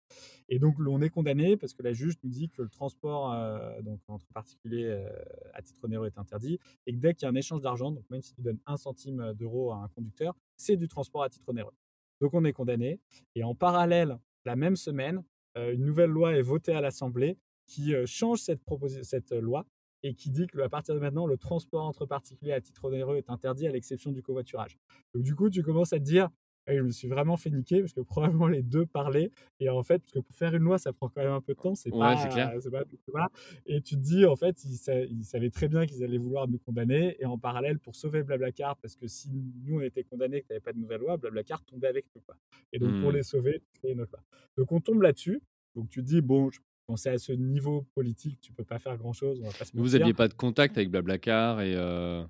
Et 0.50 0.60
donc, 0.60 0.76
on 0.80 1.02
est 1.02 1.10
condamné 1.10 1.58
parce 1.58 1.74
que 1.74 1.84
la 1.84 1.94
juge 1.94 2.16
nous 2.24 2.30
dit 2.30 2.50
que 2.50 2.62
le 2.62 2.70
transport 2.70 3.34
euh, 3.34 3.82
donc, 3.82 4.00
entre 4.08 4.28
particuliers 4.34 4.86
euh, 4.86 5.10
à 5.54 5.62
titre 5.62 5.84
onéreux 5.84 6.08
est 6.08 6.18
interdit 6.18 6.60
et 6.86 6.94
que 6.94 6.98
dès 6.98 7.14
qu'il 7.14 7.26
y 7.26 7.26
a 7.28 7.32
un 7.32 7.36
échange 7.36 7.62
d'argent, 7.62 7.92
donc 7.92 8.04
même 8.10 8.22
si 8.22 8.34
tu 8.34 8.42
donnes 8.42 8.60
un 8.66 8.78
centime 8.78 9.34
d'euro 9.34 9.72
à 9.72 9.78
un 9.78 9.88
conducteur, 9.90 10.36
c'est 10.56 10.76
du 10.76 10.88
transport 10.88 11.24
à 11.24 11.30
titre 11.30 11.50
onéreux. 11.50 11.74
Donc, 12.22 12.34
on 12.34 12.44
est 12.46 12.54
condamné. 12.54 13.00
Et 13.36 13.44
en 13.44 13.56
parallèle, 13.56 14.18
la 14.46 14.56
même 14.56 14.76
semaine, 14.76 15.24
euh, 15.58 15.74
une 15.74 15.86
nouvelle 15.86 16.10
loi 16.10 16.36
est 16.36 16.42
votée 16.42 16.74
à 16.74 16.82
l'Assemblée 16.82 17.38
qui 17.66 17.94
euh, 17.94 18.06
change 18.06 18.40
cette, 18.40 18.62
cette 19.04 19.32
loi 19.32 19.66
et 20.04 20.14
qui 20.14 20.30
dit 20.30 20.48
que 20.48 20.60
à 20.60 20.70
partir 20.70 20.96
de 20.96 21.00
maintenant, 21.00 21.26
le 21.26 21.38
transport 21.38 21.86
entre 21.86 22.06
particuliers 22.06 22.54
à 22.54 22.62
titre 22.62 22.86
onéreux 22.86 23.18
est 23.18 23.30
interdit 23.30 23.68
à 23.68 23.72
l'exception 23.72 24.12
du 24.12 24.22
covoiturage. 24.22 24.78
Donc, 25.14 25.24
du 25.24 25.36
coup, 25.36 25.50
tu 25.50 25.64
commences 25.64 25.94
à 25.94 26.00
te 26.00 26.04
dire, 26.04 26.30
je 26.76 26.82
me 26.82 26.92
suis 26.92 27.08
vraiment 27.08 27.38
fait 27.38 27.50
niquer 27.50 27.80
parce 27.82 27.94
que 27.94 28.02
probablement 28.02 28.48
les 28.48 28.62
deux 28.64 28.86
parlaient 28.86 29.32
et 29.60 29.70
en 29.70 29.84
fait, 29.84 30.00
parce 30.00 30.12
que 30.12 30.20
pour 30.20 30.36
faire 30.36 30.54
une 30.54 30.64
loi, 30.64 30.78
ça 30.78 30.92
prend 30.94 31.08
quand 31.10 31.22
même 31.22 31.32
un 31.32 31.42
peu 31.42 31.54
de 31.54 31.60
temps, 31.60 31.76
c'est 31.76 31.92
Ouais, 31.92 32.16
c'est 32.18 32.28
pas, 32.28 32.30
clair. 32.30 32.54
c'est 32.62 32.70
pas, 32.72 32.84
voilà. 33.08 33.30
Et 33.66 33.82
tu 33.82 33.96
te 33.96 34.02
dis, 34.02 34.26
en 34.26 34.36
fait, 34.36 34.64
ils, 34.66 34.76
sa- 34.78 35.02
ils 35.04 35.24
savaient 35.24 35.50
très 35.50 35.68
bien 35.68 35.86
qu'ils 35.86 36.04
allaient 36.04 36.18
vouloir 36.18 36.48
nous 36.48 36.58
condamner. 36.60 37.16
Et 37.20 37.26
en 37.26 37.38
parallèle, 37.38 37.80
pour 37.80 37.96
sauver 37.96 38.24
Blablacar, 38.24 38.76
parce 38.78 38.96
que 38.96 39.08
si 39.08 39.30
nous 39.66 39.78
on 39.78 39.82
était 39.82 40.04
condamnés 40.04 40.38
et 40.38 40.42
qu'il 40.42 40.50
n'y 40.52 40.56
avait 40.56 40.64
pas 40.64 40.74
de 40.74 40.80
nouvelle 40.80 41.02
loi, 41.02 41.18
Blablacar 41.18 41.64
tombait 41.64 41.88
avec 41.88 42.06
nous. 42.16 42.22
Quoi. 42.22 42.36
Et 42.74 42.80
donc, 42.80 43.00
pour 43.00 43.12
Mmh. 43.12 43.16
les 43.16 43.24
sauver, 43.24 43.62
tu 43.82 43.90
une 43.90 44.02
autre 44.02 44.12
loi. 44.14 44.24
Donc, 44.58 44.72
on 44.72 44.80
tombe 44.82 45.02
là-dessus. 45.02 45.42
Donc, 45.76 45.90
tu 45.90 46.02
te 46.02 46.06
dis, 46.08 46.22
bon, 46.22 46.50
je 46.52 46.60
pensais 46.86 47.10
à 47.10 47.18
ce 47.18 47.32
niveau 47.34 47.86
politique, 47.96 48.40
tu 48.42 48.52
peux 48.54 48.64
pas 48.64 48.80
faire 48.80 48.98
grand-chose, 48.98 49.40
on 49.42 49.46
va 49.48 49.54
pas 49.54 49.66
se 49.66 49.72
Vous 49.74 49.80
mentir. 49.84 50.02
aviez 50.02 50.14
pas 50.14 50.28
de 50.28 50.34
contact 50.34 50.78
avec 50.78 50.90
Blablacar 50.90 51.62
et 51.62 51.76
heu 51.76 52.26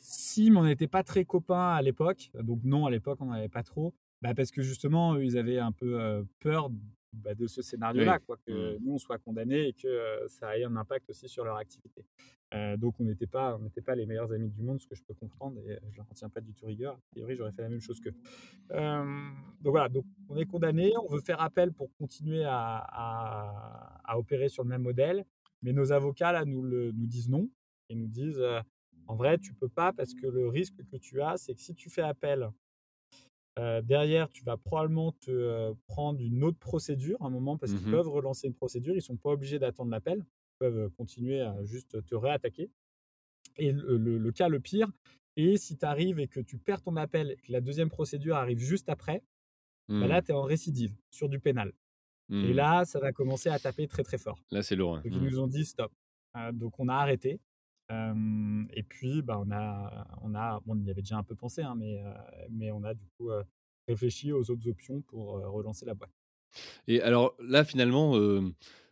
Si, 0.00 0.50
mais 0.50 0.58
on 0.58 0.64
n'était 0.64 0.88
pas 0.88 1.02
très 1.04 1.24
copains 1.24 1.68
à 1.74 1.82
l'époque. 1.82 2.30
Donc 2.34 2.60
non, 2.64 2.86
à 2.86 2.90
l'époque, 2.90 3.18
on 3.20 3.26
n'en 3.26 3.32
avait 3.32 3.48
pas 3.48 3.62
trop. 3.62 3.94
Bah, 4.22 4.34
parce 4.34 4.50
que 4.50 4.62
justement, 4.62 5.14
eux, 5.14 5.24
ils 5.24 5.36
avaient 5.38 5.58
un 5.58 5.72
peu 5.72 6.00
euh, 6.00 6.22
peur 6.40 6.70
bah, 7.12 7.34
de 7.34 7.46
ce 7.46 7.60
oui. 7.60 7.64
scénario-là, 7.66 8.18
quoi, 8.18 8.36
Mmh. 8.36 8.40
que 8.52 8.78
nous, 8.80 8.92
on 8.94 8.98
soit 8.98 9.18
condamnés 9.18 9.68
et 9.68 9.72
que 9.72 9.86
euh, 9.88 10.28
ça 10.28 10.58
ait 10.58 10.64
un 10.64 10.76
impact 10.76 11.08
aussi 11.10 11.28
sur 11.28 11.44
leur 11.44 11.56
activité. 11.56 12.04
Euh, 12.54 12.76
donc 12.76 12.98
on 13.00 13.04
n'était 13.04 13.26
pas, 13.26 13.56
on 13.56 13.60
n'était 13.60 13.80
pas 13.80 13.94
les 13.94 14.06
meilleurs 14.06 14.32
amis 14.32 14.48
du 14.50 14.62
monde, 14.62 14.80
ce 14.80 14.86
que 14.86 14.94
je 14.94 15.02
peux 15.04 15.14
comprendre, 15.14 15.58
et 15.68 15.78
je 15.90 15.96
leur 15.96 16.06
en 16.10 16.14
tiens 16.14 16.28
pas 16.28 16.40
du 16.40 16.52
tout 16.52 16.66
rigueur. 16.66 16.94
A 16.94 17.00
priori, 17.12 17.36
j'aurais 17.36 17.52
fait 17.52 17.62
la 17.62 17.68
même 17.68 17.80
chose 17.80 18.00
qu'eux. 18.00 18.14
Donc 18.70 19.70
voilà, 19.72 19.88
donc 19.88 20.04
on 20.28 20.36
est 20.36 20.46
condamné, 20.46 20.92
on 20.96 21.08
veut 21.08 21.20
faire 21.20 21.40
appel 21.40 21.72
pour 21.72 21.92
continuer 21.96 22.44
à, 22.44 22.76
à- 22.78 24.00
à 24.04 24.18
opérer 24.18 24.48
sur 24.48 24.62
le 24.64 24.68
même 24.68 24.82
modèle, 24.82 25.24
mais 25.62 25.72
nos 25.72 25.92
avocats 25.92 26.32
là 26.32 26.44
nous, 26.44 26.62
le, 26.62 26.92
nous 26.92 27.06
disent 27.06 27.28
non 27.28 27.48
et 27.88 27.94
nous 27.94 28.08
disent 28.08 28.42
en 29.10 29.16
vrai 29.16 29.38
tu 29.38 29.52
peux 29.54 29.68
pas 29.68 29.92
parce 29.92 30.14
que 30.14 30.26
le 30.26 30.48
risque 30.48 30.78
que 30.90 30.96
tu 30.96 31.20
as 31.22 31.36
c'est 31.36 31.54
que 31.54 31.60
si 31.60 31.74
tu 31.74 31.90
fais 31.90 32.02
appel 32.02 32.50
euh, 33.58 33.82
derrière 33.82 34.30
tu 34.30 34.44
vas 34.44 34.56
probablement 34.56 35.12
te 35.12 35.30
euh, 35.30 35.74
prendre 35.86 36.20
une 36.20 36.44
autre 36.44 36.58
procédure 36.58 37.16
à 37.22 37.26
un 37.26 37.30
moment 37.30 37.58
parce 37.58 37.72
qu'ils 37.74 37.86
Mmh 37.86 37.90
peuvent 37.90 38.08
relancer 38.08 38.46
une 38.46 38.54
procédure, 38.54 38.94
ils 38.94 39.02
sont 39.02 39.16
pas 39.16 39.30
obligés 39.30 39.58
d'attendre 39.58 39.90
l'appel, 39.90 40.18
ils 40.20 40.58
peuvent 40.60 40.90
continuer 40.90 41.40
à 41.40 41.62
juste 41.64 42.04
te 42.06 42.14
réattaquer. 42.14 42.70
Et 43.58 43.72
le, 43.72 43.98
le- 43.98 44.18
le 44.18 44.32
cas 44.32 44.48
le 44.48 44.60
pire, 44.60 44.90
et 45.36 45.56
si 45.58 45.76
tu 45.78 45.84
arrives 45.86 46.20
et 46.20 46.28
que 46.28 46.40
tu 46.40 46.58
perds 46.58 46.82
ton 46.82 46.96
appel 46.96 47.32
et 47.32 47.36
que 47.36 47.52
la 47.52 47.60
deuxième 47.60 47.90
procédure 47.90 48.36
arrive 48.36 48.58
juste 48.60 48.88
après, 48.88 49.22
bah 50.00 50.06
Mmh. 50.06 50.08
là, 50.08 50.22
tu 50.22 50.32
es 50.32 50.34
en 50.34 50.42
récidive 50.42 50.94
sur 51.10 51.28
du 51.28 51.40
pénal. 51.40 51.72
Et 52.30 52.34
Mmh. 52.34 52.52
là, 52.54 52.84
ça 52.86 53.00
va 53.00 53.12
commencer 53.12 53.48
à 53.50 53.58
taper 53.58 53.88
très 53.88 54.02
très 54.04 54.18
fort. 54.18 54.38
Là, 54.50 54.62
c'est 54.62 54.76
lourd. 54.76 55.00
Donc 55.04 55.14
ils 55.14 55.22
Mmh. 55.22 55.26
nous 55.30 55.40
ont 55.40 55.46
dit 55.48 55.64
stop. 55.66 55.92
Euh, 56.36 56.52
donc 56.52 56.78
on 56.80 56.88
a 56.88 56.94
arrêté. 56.94 57.40
Et 57.90 58.82
puis 58.84 59.20
bah, 59.22 59.42
on 59.44 59.50
a, 59.50 60.06
on 60.22 60.34
a, 60.34 60.62
on 60.66 60.78
y 60.78 60.90
avait 60.90 61.02
déjà 61.02 61.18
un 61.18 61.24
peu 61.24 61.34
pensé, 61.34 61.62
hein, 61.62 61.74
mais, 61.76 62.00
mais 62.50 62.70
on 62.70 62.84
a 62.84 62.94
du 62.94 63.06
coup 63.16 63.30
réfléchi 63.88 64.32
aux 64.32 64.48
autres 64.50 64.68
options 64.68 65.02
pour 65.02 65.32
relancer 65.52 65.84
la 65.86 65.94
boîte. 65.94 66.12
Et 66.86 67.00
alors 67.02 67.34
là, 67.40 67.64
finalement, 67.64 68.14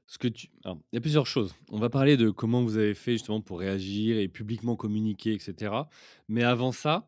ce 0.06 0.26
tu 0.28 0.48
il 0.64 0.74
y 0.92 0.96
a 0.96 1.00
plusieurs 1.00 1.26
choses. 1.26 1.54
On 1.70 1.78
va 1.78 1.90
parler 1.90 2.16
de 2.16 2.30
comment 2.30 2.62
vous 2.62 2.76
avez 2.76 2.94
fait 2.94 3.12
justement 3.12 3.40
pour 3.40 3.60
réagir 3.60 4.18
et 4.18 4.26
publiquement 4.26 4.74
communiquer 4.74 5.34
et 5.34 5.38
cetera. 5.38 5.88
Mais 6.28 6.42
avant 6.42 6.72
ça, 6.72 7.06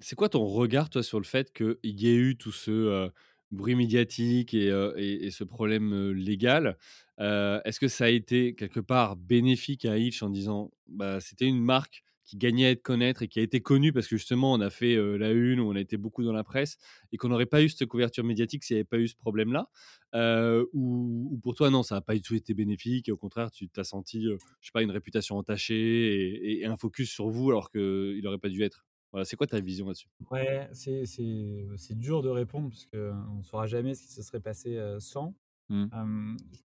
c'est 0.00 0.16
quoi 0.16 0.28
ton 0.28 0.44
regard, 0.46 0.90
toi, 0.90 1.02
sur 1.02 1.20
le 1.20 1.24
fait 1.24 1.52
qu'il 1.52 1.76
y 1.82 2.08
ait 2.08 2.16
eu 2.16 2.36
tout 2.36 2.50
ce, 2.50 3.10
bruit 3.52 3.74
médiatique 3.76 4.54
et 4.54 4.68
et 4.98 5.30
ce 5.30 5.44
problème, 5.44 6.10
légal? 6.12 6.76
Est-ce 7.18 7.80
que 7.80 7.88
ça 7.88 8.04
a 8.06 8.08
été 8.08 8.54
quelque 8.54 8.80
part 8.80 9.16
bénéfique 9.16 9.84
à 9.84 9.98
Hitch 9.98 10.22
en 10.22 10.30
disant, 10.30 10.72
bah, 10.88 11.20
c'était 11.20 11.46
une 11.46 11.60
marque 11.62 12.02
qui 12.24 12.36
gagnait 12.36 12.66
à 12.66 12.70
être 12.70 12.82
connaître 12.82 13.22
et 13.22 13.28
qui 13.28 13.40
a 13.40 13.42
été 13.42 13.60
connue 13.60 13.92
parce 13.92 14.06
que 14.06 14.16
justement 14.16 14.52
on 14.52 14.60
a 14.60 14.70
fait, 14.70 14.96
la 15.18 15.32
une, 15.32 15.60
on 15.60 15.74
a 15.74 15.80
été 15.80 15.96
beaucoup 15.96 16.22
dans 16.24 16.32
la 16.32 16.44
presse 16.44 16.78
et 17.12 17.16
qu'on 17.16 17.28
n'aurait 17.28 17.46
pas 17.46 17.62
eu 17.62 17.68
cette 17.68 17.88
couverture 17.88 18.24
médiatique 18.24 18.62
s'il 18.64 18.76
n'y 18.76 18.80
avait 18.80 18.84
pas 18.84 18.98
eu 18.98 19.08
ce 19.08 19.16
problème-là? 19.16 19.68
Ou 20.72 21.28
ou 21.32 21.38
pour 21.42 21.54
toi 21.54 21.70
non, 21.70 21.82
ça 21.82 21.96
n'a 21.96 22.00
pas 22.00 22.14
du 22.14 22.22
tout 22.22 22.34
été 22.34 22.54
bénéfique 22.54 23.08
et 23.08 23.12
au 23.12 23.16
contraire 23.16 23.50
tu 23.50 23.68
t'as 23.68 23.84
senti, 23.84 24.26
heu, 24.26 24.38
je 24.60 24.66
sais 24.66 24.72
pas, 24.72 24.82
une 24.82 24.90
réputation 24.92 25.36
entachée 25.36 25.74
et 25.76 26.60
et 26.60 26.66
un 26.66 26.76
focus 26.76 27.10
sur 27.10 27.28
vous 27.28 27.50
alors 27.50 27.70
qu'il 27.70 28.20
n'aurait 28.22 28.38
pas 28.38 28.48
dû 28.48 28.62
être? 28.62 28.84
Voilà, 29.12 29.24
c'est 29.24 29.36
quoi 29.36 29.46
ta 29.46 29.60
vision 29.60 29.86
là-dessus? 29.86 30.08
Ouais, 30.30 30.68
c'est, 30.72 31.04
c'est, 31.04 31.66
c'est 31.76 31.98
dur 31.98 32.22
de 32.22 32.28
répondre 32.28 32.70
parce 32.70 32.86
qu'on 32.86 33.38
ne 33.38 33.42
saura 33.42 33.66
jamais 33.66 33.94
ce 33.94 34.02
qui 34.02 34.12
se 34.12 34.22
serait 34.22 34.40
passé 34.40 34.76
euh, 34.76 35.00
sans. 35.00 35.34
Mmh. 35.68 35.92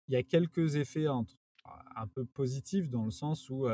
Il 0.08 0.14
y 0.14 0.16
a 0.18 0.24
quelques 0.24 0.76
effets 0.76 1.08
entre 1.08 1.36
un 1.96 2.08
peu 2.08 2.26
positifs 2.26 2.90
dans 2.90 3.06
le 3.06 3.12
sens 3.12 3.50
où, 3.50 3.68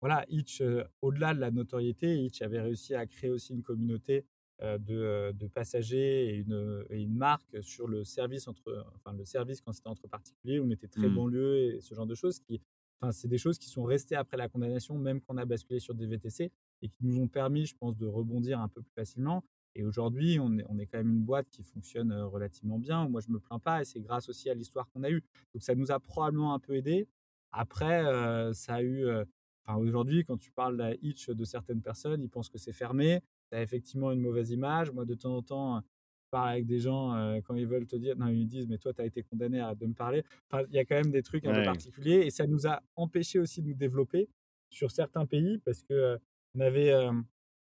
voilà, 0.00 0.24
Hitch, 0.28 0.60
heu, 0.60 0.84
au-delà 1.02 1.34
de 1.34 1.40
la 1.40 1.50
notoriété, 1.50 2.18
Hitch 2.22 2.42
avait 2.42 2.60
réussi 2.60 2.94
à 2.94 3.06
créer 3.06 3.30
aussi 3.30 3.52
une 3.54 3.62
communauté, 3.62 4.26
de, 4.62 5.32
de 5.32 5.46
passagers 5.48 6.30
et 6.30 6.36
une, 6.36 6.82
et 6.88 7.02
une 7.02 7.14
marque 7.14 7.62
sur 7.62 7.86
le 7.88 8.04
service 8.04 8.48
entre 8.48 8.86
enfin, 8.94 9.12
le 9.14 9.26
service 9.26 9.60
quand 9.60 9.72
c'était 9.72 9.88
entre 9.88 10.08
particuliers. 10.08 10.60
On 10.60 10.70
était 10.70 10.88
très 10.88 11.08
Mmh. 11.08 11.10
banlieue 11.10 11.74
et 11.76 11.80
ce 11.82 11.94
genre 11.94 12.06
de 12.06 12.14
choses 12.14 12.38
qui 12.40 12.62
enfin, 13.00 13.12
c'est 13.12 13.28
des 13.28 13.36
choses 13.36 13.58
qui 13.58 13.68
sont 13.68 13.84
restées 13.84 14.16
après 14.16 14.38
la 14.38 14.48
condamnation, 14.48 14.96
même 14.98 15.20
quand 15.20 15.34
on 15.34 15.36
a 15.36 15.44
basculé 15.44 15.78
sur 15.78 15.94
des 15.94 16.06
VTC 16.06 16.52
et 16.82 16.88
qui 16.88 17.04
nous 17.04 17.18
ont 17.20 17.28
permis, 17.28 17.66
je 17.66 17.74
pense, 17.76 17.96
de 17.96 18.06
rebondir 18.06 18.60
un 18.60 18.68
peu 18.68 18.82
plus 18.82 18.92
facilement. 18.94 19.44
Et 19.74 19.82
aujourd'hui, 19.84 20.38
on 20.40 20.56
est, 20.58 20.64
on 20.68 20.78
est 20.78 20.86
quand 20.86 20.98
même 20.98 21.10
une 21.12 21.22
boîte 21.22 21.48
qui 21.50 21.62
fonctionne 21.62 22.12
relativement 22.12 22.78
bien. 22.78 23.08
Moi, 23.08 23.20
je 23.20 23.30
me 23.30 23.38
plains 23.38 23.58
pas 23.58 23.82
et 23.82 23.84
c'est 23.84 24.00
grâce 24.00 24.28
aussi 24.28 24.48
à 24.48 24.54
l'histoire 24.54 24.88
qu'on 24.90 25.02
a 25.02 25.10
eue. 25.10 25.22
Donc, 25.52 25.62
ça 25.62 25.74
nous 25.74 25.90
a 25.92 26.00
probablement 26.00 26.54
un 26.54 26.58
peu 26.58 26.74
aidé. 26.76 27.06
Après, 27.52 28.04
euh, 28.04 28.52
ça 28.52 28.74
a 28.76 28.82
eu. 28.82 29.04
euh, 29.06 29.24
Enfin, 29.68 29.78
aujourd'hui, 29.80 30.24
quand 30.24 30.36
tu 30.38 30.52
parles 30.52 30.80
à 30.80 30.94
Hitch 31.02 31.28
de 31.28 31.44
certaines 31.44 31.82
personnes, 31.82 32.22
ils 32.22 32.28
pensent 32.30 32.48
que 32.48 32.56
c'est 32.56 32.72
fermé. 32.72 33.20
Ça 33.50 33.58
a 33.58 33.62
effectivement 33.62 34.12
une 34.12 34.20
mauvaise 34.20 34.52
image. 34.52 34.92
Moi, 34.92 35.04
de 35.04 35.14
temps 35.14 35.34
en 35.36 35.42
temps, 35.42 35.80
je 35.80 36.28
parle 36.30 36.50
avec 36.50 36.66
des 36.66 36.78
gens 36.78 37.14
euh, 37.16 37.40
quand 37.42 37.56
ils 37.56 37.66
veulent 37.66 37.88
te 37.88 37.96
dire, 37.96 38.16
non, 38.16 38.28
ils 38.28 38.38
me 38.42 38.44
disent, 38.44 38.68
mais 38.68 38.78
toi, 38.78 38.92
tu 38.94 39.00
as 39.00 39.06
été 39.06 39.24
condamné 39.24 39.58
à 39.58 39.74
de 39.74 39.86
me 39.86 39.92
parler. 39.92 40.22
Enfin, 40.48 40.64
il 40.68 40.74
y 40.74 40.78
a 40.78 40.84
quand 40.84 40.94
même 40.94 41.10
des 41.10 41.24
trucs 41.24 41.44
un 41.46 41.50
peu 41.52 41.58
particuliers 41.64 42.22
et 42.24 42.30
ça 42.30 42.46
nous 42.46 42.68
a 42.68 42.80
empêché 42.94 43.40
aussi 43.40 43.60
de 43.60 43.66
nous 43.66 43.74
développer 43.74 44.28
sur 44.70 44.92
certains 44.92 45.26
pays 45.26 45.58
parce 45.58 45.82
que 45.82 46.16
on 46.56 46.60
avait, 46.60 46.92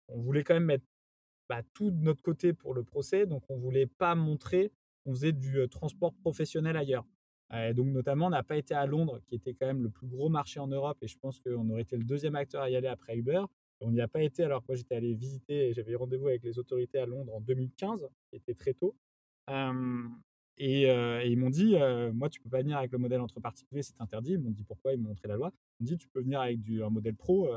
on 0.08 0.22
voulait 0.22 0.44
quand 0.44 0.56
même 0.56 0.66
mettre 0.66 0.86
bah, 1.48 1.62
tout 1.74 1.92
de 1.92 2.04
notre 2.04 2.22
côté 2.22 2.54
pour 2.54 2.74
le 2.74 2.84
procès. 2.84 3.26
Donc, 3.26 3.44
on 3.50 3.58
voulait 3.58 3.88
pas 3.88 4.16
montrer, 4.16 4.72
on 5.06 5.14
faisait 5.14 5.32
du 5.32 5.68
transport 5.70 6.14
professionnel 6.14 6.78
ailleurs. 6.78 7.06
donc 7.74 7.88
notamment, 7.88 8.28
on 8.28 8.32
n'a 8.32 8.44
pas 8.44 8.58
été 8.58 8.74
à 8.74 8.86
Londres, 8.86 9.20
qui 9.26 9.36
était 9.36 9.54
quand 9.54 9.66
même 9.66 9.84
le 9.84 9.90
plus 9.90 10.08
gros 10.08 10.30
marché 10.30 10.60
en 10.60 10.68
Europe, 10.68 10.98
et 11.02 11.08
je 11.08 11.18
pense 11.18 11.40
qu'on 11.40 11.70
aurait 11.70 11.82
été 11.82 11.98
le 11.98 12.04
deuxième 12.04 12.36
acteur 12.36 12.62
à 12.62 12.70
y 12.70 12.76
aller 12.76 12.88
après 12.88 13.18
Uber. 13.18 13.44
On 13.82 13.92
n'y 13.92 14.02
a 14.02 14.08
pas 14.08 14.22
été 14.22 14.44
alors 14.44 14.62
que 14.62 14.68
moi 14.70 14.76
j'étais 14.76 14.96
allé 14.96 15.14
visiter, 15.14 15.74
j'avais 15.74 15.96
rendez-vous 15.96 16.28
avec 16.28 16.44
les 16.44 16.60
autorités 16.60 17.00
à 17.00 17.06
Londres 17.06 17.34
en 17.34 17.42
2015, 17.42 18.08
qui 18.30 18.36
était 18.36 18.54
très 18.54 18.74
tôt. 18.74 18.96
Et, 20.60 20.84
ils 21.26 21.38
m'ont 21.38 21.50
dit, 21.50 21.76
moi 22.14 22.30
tu 22.30 22.40
peux 22.42 22.50
pas 22.50 22.62
venir 22.62 22.78
avec 22.78 22.92
le 22.92 22.98
modèle 22.98 23.22
entre 23.22 23.40
particuliers, 23.40 23.82
c'est 23.82 24.00
interdit. 24.02 24.34
Ils 24.34 24.40
m'ont 24.40 24.52
dit 24.52 24.64
pourquoi, 24.64 24.94
ils 24.94 25.00
m'ont 25.00 25.10
montré 25.10 25.28
la 25.28 25.36
loi. 25.36 25.52
Ils 25.80 25.84
m'ont 25.84 25.88
dit 25.88 25.98
tu 25.98 26.08
peux 26.10 26.22
venir 26.22 26.42
avec 26.42 26.62
du, 26.62 26.84
un 26.84 26.90
modèle 26.90 27.16
pro 27.16 27.50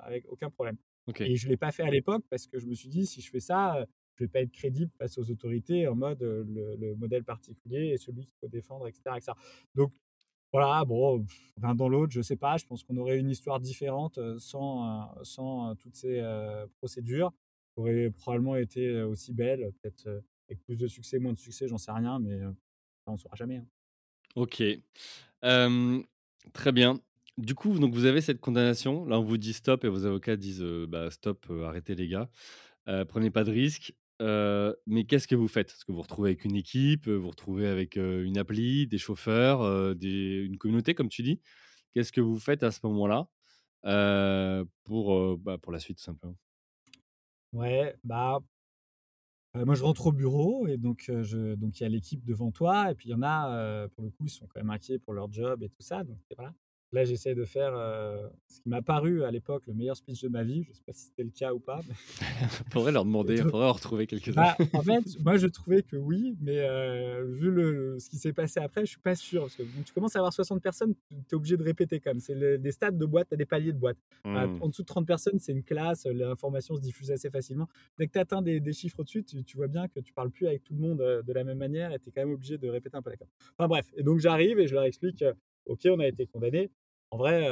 avec 0.00 0.24
aucun 0.28 0.50
problème. 0.50 0.76
Et 1.20 1.36
je 1.36 1.46
ne 1.46 1.50
l'ai 1.50 1.56
pas 1.56 1.72
fait 1.72 1.82
à 1.82 1.90
l'époque 1.90 2.24
parce 2.30 2.46
que 2.46 2.58
je 2.58 2.66
me 2.66 2.74
suis 2.74 2.88
dit 2.88 3.06
si 3.06 3.20
je 3.20 3.30
fais 3.30 3.40
ça, 3.40 3.84
je 4.14 4.24
vais 4.24 4.28
pas 4.28 4.40
être 4.40 4.52
crédible 4.52 4.90
face 4.98 5.16
aux 5.18 5.30
autorités 5.30 5.86
en 5.88 5.94
mode 5.94 6.20
le, 6.22 6.94
modèle 6.96 7.24
particulier 7.24 7.92
et 7.92 7.96
celui 7.96 8.26
qu'il 8.26 8.34
faut 8.40 8.48
défendre, 8.48 8.86
etc., 8.88 9.02
etc. 9.16 9.32
Donc 9.74 9.92
voilà, 10.52 10.84
bon, 10.84 11.24
l'un 11.60 11.74
dans 11.74 11.88
l'autre, 11.88 12.12
je 12.12 12.22
sais 12.22 12.36
pas. 12.36 12.56
Je 12.56 12.66
pense 12.66 12.82
qu'on 12.82 12.96
aurait 12.96 13.18
une 13.18 13.30
histoire 13.30 13.60
différente 13.60 14.18
sans, 14.38 15.08
sans 15.22 15.74
toutes 15.76 15.94
ces 15.94 16.22
procédures. 16.78 17.32
Qui 17.74 17.80
aurait 17.80 18.10
probablement 18.10 18.56
été 18.56 19.02
aussi 19.02 19.32
belle, 19.32 19.72
peut-être 19.80 20.22
avec 20.48 20.62
plus 20.64 20.78
de 20.78 20.86
succès, 20.88 21.18
moins 21.18 21.32
de 21.32 21.38
succès, 21.38 21.68
j'en 21.68 21.78
sais 21.78 21.92
rien, 21.92 22.18
mais 22.18 22.40
on 23.06 23.12
ne 23.12 23.18
saura 23.18 23.36
jamais. 23.36 23.56
Hein. 23.56 23.66
Ok. 24.34 24.62
très 26.52 26.72
bien. 26.72 27.00
Du 27.36 27.54
coup, 27.54 27.78
donc 27.78 27.94
vous 27.94 28.04
avez 28.04 28.20
cette 28.20 28.40
condamnation. 28.40 29.04
Là, 29.04 29.20
on 29.20 29.24
vous 29.24 29.36
dit 29.36 29.52
stop 29.52 29.84
et 29.84 29.88
vos 29.88 30.04
avocats 30.06 30.36
disent 30.36 30.64
bah, 30.88 31.10
stop, 31.10 31.46
arrêtez 31.64 31.94
les 31.94 32.08
gars. 32.08 32.30
prenez 33.08 33.30
pas 33.30 33.44
de 33.44 33.52
risques 33.52 33.94
mais 34.20 35.04
qu'est-ce 35.06 35.28
que 35.28 35.36
vous 35.36 35.48
faites? 35.48 35.70
Est-ce 35.70 35.84
que 35.84 35.92
vous 35.92 36.02
retrouvez 36.02 36.30
avec 36.30 36.44
une 36.44 36.56
équipe, 36.56 37.08
vous 37.08 37.28
retrouvez 37.28 37.68
avec 37.68 37.96
une 37.96 38.38
appli, 38.38 38.86
des 38.86 38.98
chauffeurs, 38.98 39.94
des, 39.94 40.42
une 40.44 40.58
communauté, 40.58 40.94
comme 40.94 41.08
tu 41.08 41.22
dis? 41.22 41.40
Qu'est-ce 41.94 42.12
que 42.12 42.20
vous 42.20 42.38
faites 42.38 42.62
à 42.62 42.70
ce 42.70 42.80
moment-là 42.84 43.28
pour, 44.84 45.38
bah, 45.38 45.58
pour 45.58 45.72
la 45.72 45.78
suite, 45.78 45.98
tout 45.98 46.04
simplement? 46.04 46.36
Ouais, 47.52 47.96
bah, 48.04 48.40
moi 49.54 49.74
je 49.74 49.82
rentre 49.82 50.06
au 50.06 50.12
bureau 50.12 50.66
et 50.66 50.76
donc 50.76 51.04
je, 51.08 51.54
donc 51.54 51.80
il 51.80 51.82
y 51.82 51.86
a 51.86 51.88
l'équipe 51.88 52.24
devant 52.24 52.50
toi 52.50 52.90
et 52.90 52.94
puis 52.94 53.08
il 53.08 53.12
y 53.12 53.14
en 53.14 53.22
a, 53.22 53.88
pour 53.88 54.04
le 54.04 54.10
coup, 54.10 54.24
ils 54.26 54.30
sont 54.30 54.46
quand 54.46 54.60
même 54.60 54.70
inquiets 54.70 54.98
pour 54.98 55.14
leur 55.14 55.32
job 55.32 55.62
et 55.62 55.68
tout 55.68 55.82
ça. 55.82 56.04
Donc 56.04 56.18
voilà. 56.36 56.52
Là, 56.92 57.04
j'essaie 57.04 57.34
de 57.34 57.44
faire 57.44 57.72
ce 58.46 58.60
qui 58.60 58.68
m'a 58.68 58.80
paru 58.80 59.22
à 59.22 59.30
l'époque 59.30 59.66
le 59.66 59.74
meilleur 59.74 59.96
speech 59.96 60.22
de 60.22 60.28
ma 60.28 60.42
vie. 60.42 60.62
Je 60.64 60.70
ne 60.70 60.74
sais 60.74 60.82
pas 60.86 60.92
si 60.92 61.06
c'était 61.06 61.22
le 61.22 61.30
cas 61.30 61.52
ou 61.52 61.58
pas. 61.58 61.80
Il 62.20 62.46
faudrait 62.72 62.92
leur 62.92 63.04
demander, 63.04 63.36
il 63.36 63.42
faudrait 63.42 63.66
en 63.66 63.72
retrouver 63.72 64.06
quelques-uns. 64.06 64.32
Bah, 64.40 64.56
en 64.72 64.82
fait, 64.82 65.04
moi, 65.24 65.36
je 65.36 65.48
trouvais 65.48 65.82
que 65.82 65.96
oui, 65.96 66.36
mais 66.40 66.60
vu 67.24 67.50
le, 67.50 67.98
ce 67.98 68.08
qui 68.08 68.16
s'est 68.16 68.32
passé 68.32 68.60
après, 68.60 68.80
je 68.80 68.84
ne 68.84 68.86
suis 68.86 69.00
pas 69.00 69.14
sûr. 69.14 69.42
Parce 69.42 69.56
que 69.56 69.62
tu 69.84 69.92
commences 69.92 70.16
à 70.16 70.20
avoir 70.20 70.32
60 70.32 70.62
personnes, 70.62 70.94
tu 71.10 71.16
es 71.30 71.34
obligé 71.34 71.58
de 71.58 71.62
répéter 71.62 72.00
quand 72.00 72.10
même. 72.10 72.20
C'est 72.20 72.58
des 72.58 72.72
stades 72.72 72.96
de 72.96 73.06
boîte, 73.06 73.28
tu 73.28 73.34
as 73.34 73.36
des 73.36 73.46
paliers 73.46 73.72
de 73.72 73.78
boîte. 73.78 73.98
Mmh. 74.24 74.62
En 74.62 74.68
dessous 74.68 74.82
de 74.82 74.86
30 74.86 75.06
personnes, 75.06 75.38
c'est 75.38 75.52
une 75.52 75.64
classe, 75.64 76.06
l'information 76.06 76.74
se 76.74 76.80
diffuse 76.80 77.10
assez 77.10 77.28
facilement. 77.28 77.68
Dès 77.98 78.06
que 78.06 78.12
tu 78.12 78.18
atteins 78.18 78.40
des, 78.40 78.72
chiffres 78.72 79.00
au-dessus, 79.00 79.24
tu, 79.24 79.56
vois 79.56 79.68
bien 79.68 79.88
que 79.88 80.00
tu 80.00 80.12
ne 80.12 80.14
parles 80.14 80.30
plus 80.30 80.46
avec 80.46 80.64
tout 80.64 80.74
le 80.74 80.80
monde 80.80 80.98
de 80.98 81.32
la 81.32 81.44
même 81.44 81.58
manière 81.58 81.92
et 81.92 81.98
tu 81.98 82.08
es 82.08 82.12
quand 82.12 82.22
même 82.22 82.32
obligé 82.32 82.56
de 82.56 82.68
répéter 82.68 82.96
un 82.96 83.02
peu 83.02 83.10
la 83.10 83.16
Enfin 83.58 83.68
bref, 83.68 83.86
et 83.96 84.02
donc 84.02 84.20
j'arrive 84.20 84.58
et 84.58 84.66
je 84.68 84.74
leur 84.74 84.84
explique 84.84 85.24
OK, 85.68 85.80
on 85.86 86.00
a 86.00 86.06
été 86.06 86.26
condamné. 86.26 86.70
En 87.10 87.16
vrai, 87.16 87.48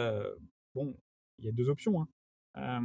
bon, 0.75 0.95
il 1.39 1.47
y 1.47 1.49
a 1.49 1.53
deux 1.53 1.69
options. 1.69 2.07
Hein. 2.55 2.83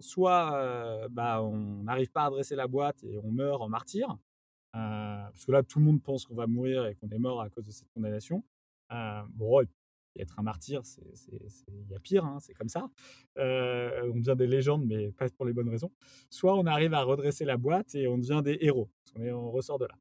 soit 0.00 1.08
bah, 1.10 1.42
on 1.42 1.82
n'arrive 1.84 2.10
pas 2.10 2.22
à 2.22 2.26
adresser 2.26 2.56
la 2.56 2.66
boîte 2.66 3.02
et 3.04 3.18
on 3.18 3.30
meurt 3.30 3.62
en 3.62 3.68
martyr, 3.68 4.18
parce 4.72 5.44
que 5.44 5.52
là, 5.52 5.62
tout 5.62 5.78
le 5.78 5.84
monde 5.84 6.02
pense 6.02 6.26
qu'on 6.26 6.34
va 6.34 6.46
mourir 6.46 6.86
et 6.86 6.94
qu'on 6.94 7.08
est 7.10 7.18
mort 7.18 7.40
à 7.40 7.50
cause 7.50 7.64
de 7.64 7.70
cette 7.70 7.88
condamnation. 7.94 8.44
bon, 9.28 9.62
être 10.18 10.38
un 10.38 10.42
martyr, 10.42 10.82
il 11.28 11.90
y 11.90 11.94
a 11.94 12.00
pire, 12.00 12.24
hein, 12.24 12.38
c'est 12.40 12.54
comme 12.54 12.68
ça. 12.68 12.88
on 13.36 14.16
devient 14.16 14.36
des 14.36 14.46
légendes, 14.46 14.84
mais 14.84 15.12
pas 15.12 15.28
pour 15.30 15.46
les 15.46 15.52
bonnes 15.52 15.70
raisons. 15.70 15.90
Soit 16.30 16.54
on 16.56 16.66
arrive 16.66 16.94
à 16.94 17.02
redresser 17.02 17.44
la 17.44 17.56
boîte 17.56 17.94
et 17.94 18.06
on 18.06 18.18
devient 18.18 18.42
des 18.44 18.58
héros, 18.60 18.90
parce 19.04 19.12
qu'on 19.12 19.32
on 19.32 19.50
ressort 19.50 19.78
de 19.78 19.86
là. 19.86 19.94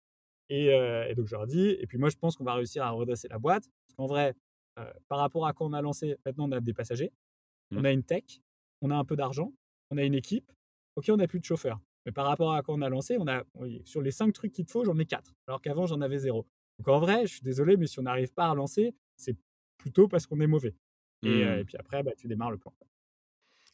Et, 0.50 0.66
et, 1.10 1.16
donc 1.16 1.28
je 1.28 1.36
leur 1.36 1.48
dis, 1.48 1.70
et 1.80 1.88
puis 1.88 1.98
moi 1.98 2.10
je 2.10 2.18
pense 2.18 2.36
qu'on 2.36 2.44
va 2.44 2.56
réussir 2.56 2.84
à 2.84 2.92
redresser 2.92 3.30
la 3.30 3.40
boîte, 3.40 3.70
parce 3.86 3.96
qu'en 3.96 4.08
vrai, 4.08 4.36
par 5.08 5.20
rapport 5.20 5.46
à 5.46 5.54
quand 5.54 5.66
on 5.66 5.74
a 5.74 5.82
lancé, 5.82 6.18
maintenant 6.26 6.48
on 6.48 6.52
a 6.52 6.60
des 6.60 6.74
passagers, 6.74 7.12
on 7.72 7.82
mmh. 7.82 7.86
a 7.86 7.92
une 7.92 8.04
tech, 8.04 8.42
on 8.82 8.92
a 8.92 8.96
un 8.96 9.06
peu 9.06 9.16
d'argent, 9.16 9.54
on 9.90 9.98
a 9.98 10.04
une 10.04 10.16
équipe. 10.16 10.52
Ok, 10.96 11.06
on 11.10 11.18
n'a 11.18 11.28
plus 11.28 11.40
de 11.40 11.46
chauffeur. 11.46 11.80
Mais 12.06 12.12
par 12.12 12.26
rapport 12.26 12.54
à 12.54 12.62
quand 12.64 12.74
on 12.74 12.82
a 12.82 12.90
lancé, 12.90 13.18
on 13.20 13.28
a 13.28 13.44
sur 13.86 14.02
les 14.02 14.12
cinq 14.12 14.34
trucs 14.34 14.52
qu'il 14.52 14.66
te 14.66 14.72
faut, 14.72 14.84
j'en 14.84 14.98
ai 14.98 15.06
quatre. 15.06 15.34
Alors 15.48 15.62
qu'avant, 15.62 15.86
j'en 15.86 16.02
avais 16.02 16.18
zéro. 16.18 16.48
Donc 16.80 16.88
en 16.88 17.00
vrai, 17.00 17.28
je 17.28 17.34
suis 17.34 17.42
désolé, 17.42 17.78
mais 17.78 17.88
si 17.88 18.00
on 18.00 18.04
n'arrive 18.04 18.34
pas 18.34 18.50
à 18.50 18.56
lancer, 18.56 18.96
c'est 19.16 19.38
plutôt 19.78 20.08
parce 20.08 20.26
qu'on 20.26 20.40
est 20.40 20.48
mauvais. 20.48 20.76
Et, 21.24 21.46
mmh. 21.46 21.66
puis 21.66 21.78
après, 21.78 22.02
bah, 22.04 22.12
tu 22.18 22.28
démarres 22.28 22.52
le 22.52 22.58
plan. 22.58 22.74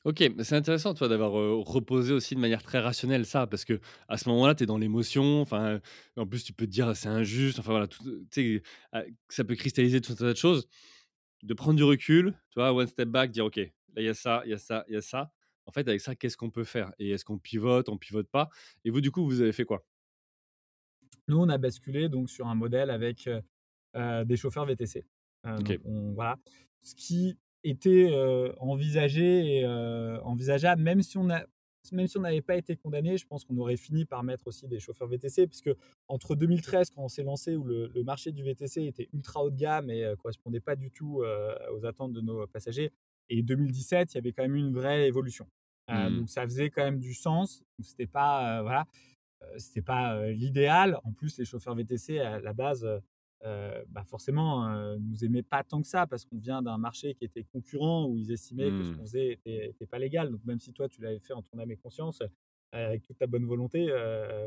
Ok, 0.08 0.24
c'est 0.42 0.56
intéressant, 0.56 0.94
toi, 0.94 1.10
d'avoir 1.10 1.34
reposé 1.34 2.14
aussi 2.14 2.34
de 2.34 2.40
manière 2.40 2.64
très 2.64 2.80
rationnelle 2.80 3.26
ça, 3.26 3.46
parce 3.46 3.66
que 3.66 3.82
à 4.08 4.18
ce 4.18 4.30
moment-là, 4.30 4.56
tu 4.56 4.64
es 4.64 4.66
dans 4.66 4.78
l'émotion. 4.78 5.42
Enfin, 5.42 5.82
en 6.16 6.26
plus, 6.26 6.46
tu 6.46 6.54
peux 6.54 6.66
te 6.66 6.72
dire 6.72 6.96
c'est 6.96 7.10
injuste. 7.10 7.60
Enfin 7.60 7.72
voilà, 7.72 7.90
ah, 8.94 9.04
ça 9.28 9.44
peut 9.44 9.56
cristalliser 9.56 10.00
tout 10.00 10.14
un 10.14 10.16
tas 10.16 10.32
de 10.32 10.38
choses. 10.38 10.70
De 11.44 11.54
prendre 11.54 11.76
du 11.76 11.84
recul, 11.84 12.32
tu 12.52 12.56
vois, 12.56 12.72
one 12.72 12.88
step 12.88 13.10
back, 13.10 13.32
dire 13.32 13.44
ok, 13.44 13.58
là 13.58 13.72
il 13.98 14.06
y 14.06 14.08
a 14.08 14.14
ça, 14.14 14.44
il 14.46 14.52
y 14.52 14.54
a 14.54 14.58
ça, 14.58 14.86
il 14.88 14.94
y 14.94 14.98
a 14.98 15.02
ça. 15.02 15.30
En 15.66 15.74
fait, 15.74 15.86
avec 15.90 16.00
ça, 16.00 16.16
qu'est-ce 16.16 16.38
qu'on 16.38 16.52
peut 16.52 16.64
faire? 16.64 16.94
Et 17.00 17.10
est-ce 17.10 17.26
qu'on 17.26 17.38
pivote, 17.38 17.90
on 17.90 17.98
pivote 17.98 18.30
pas? 18.30 18.48
Et 18.86 18.92
vous, 18.92 19.02
du 19.02 19.12
coup, 19.12 19.26
vous 19.26 19.42
avez 19.42 19.52
fait 19.52 19.66
quoi? 19.66 19.86
Nous, 21.28 21.38
on 21.38 21.50
a 21.50 21.58
basculé 21.58 22.08
donc 22.08 22.30
sur 22.30 22.48
un 22.48 22.56
modèle 22.56 22.92
avec 22.92 23.30
des 23.94 24.38
chauffeurs 24.38 24.66
VTC. 24.66 25.06
voilà. 25.44 26.38
Ce 26.80 26.96
qui 26.96 27.38
était 27.64 28.12
envisagé 28.60 29.58
et 29.58 29.66
envisageable, 29.66 30.82
même 30.82 31.02
si 31.02 31.18
on 31.18 31.30
a 31.30 31.44
même 31.94 32.08
si 32.08 32.18
on 32.18 32.22
n'avait 32.22 32.42
pas 32.42 32.58
été 32.58 32.76
condamné, 32.76 33.18
je 33.18 33.26
pense 33.26 33.46
qu'on 33.46 33.58
aurait 33.58 33.78
fini 33.78 34.06
par 34.06 34.24
mettre 34.24 34.48
aussi 34.48 34.68
des 34.68 34.80
chauffeurs 34.80 35.08
VTC, 35.08 35.48
puisque 35.48 35.70
entre 36.08 36.36
2013, 36.36 36.90
quand 36.90 37.04
on 37.04 37.08
s'est 37.08 37.24
lancé, 37.24 37.56
où 37.56 37.64
le, 37.64 38.04
marché 38.04 38.32
du 38.32 38.44
VTC 38.44 38.84
était 38.84 39.08
ultra 39.14 39.44
haut 39.44 39.50
de 39.50 39.56
gamme 39.56 39.90
et 39.90 40.04
ne 40.04 40.16
correspondait 40.16 40.60
pas 40.60 40.76
du 40.76 40.92
tout 40.92 41.24
aux 41.74 41.86
attentes 41.86 42.14
de 42.14 42.22
nos 42.22 42.46
passagers, 42.48 42.92
et 43.30 43.42
2017, 43.44 44.14
il 44.14 44.16
y 44.16 44.18
avait 44.20 44.32
quand 44.32 44.44
même 44.44 44.56
une 44.56 44.74
vraie 44.74 45.08
évolution. 45.08 45.48
Mmh. 45.90 46.18
Donc 46.18 46.30
ça 46.30 46.44
faisait 46.44 46.70
quand 46.70 46.84
même 46.84 47.00
du 47.00 47.14
sens. 47.14 47.64
C'était 47.82 48.08
pas 48.08 48.62
voilà, 48.62 48.86
c'était 49.58 49.82
pas 49.82 50.28
l'idéal. 50.30 51.00
En 51.04 51.14
plus, 51.14 51.38
les 51.38 51.46
chauffeurs 51.46 51.76
VTC 51.76 52.20
à 52.20 52.40
la 52.40 52.54
base 52.54 52.88
bah 53.44 54.04
forcément, 54.06 54.68
euh, 54.68 54.98
nous 55.00 55.24
aimaient 55.24 55.44
pas 55.44 55.64
tant 55.64 55.82
que 55.82 55.88
ça 55.88 56.08
parce 56.08 56.26
qu'on 56.26 56.38
vient 56.38 56.62
d'un 56.62 56.78
marché 56.78 57.14
qui 57.16 57.26
était 57.26 57.44
concurrent 57.44 58.06
où 58.06 58.18
ils 58.18 58.32
estimaient 58.32 58.70
que 58.70 58.84
ce 58.84 58.92
qu'on 58.92 59.02
mmh. 59.02 59.06
faisait 59.06 59.40
était, 59.46 59.86
pas 59.90 60.00
légal. 60.00 60.32
Donc 60.32 60.42
même 60.46 60.60
si 60.60 60.74
toi 60.74 60.90
tu 60.90 61.02
l'avais 61.02 61.20
fait 61.20 61.34
en 61.34 61.42
ton 61.42 61.60
âme 61.60 61.72
et 61.72 61.78
conscience, 61.78 62.22
avec 62.72 63.04
toute 63.04 63.18
ta 63.18 63.28
bonne 63.28 63.46
volonté, 63.46 63.88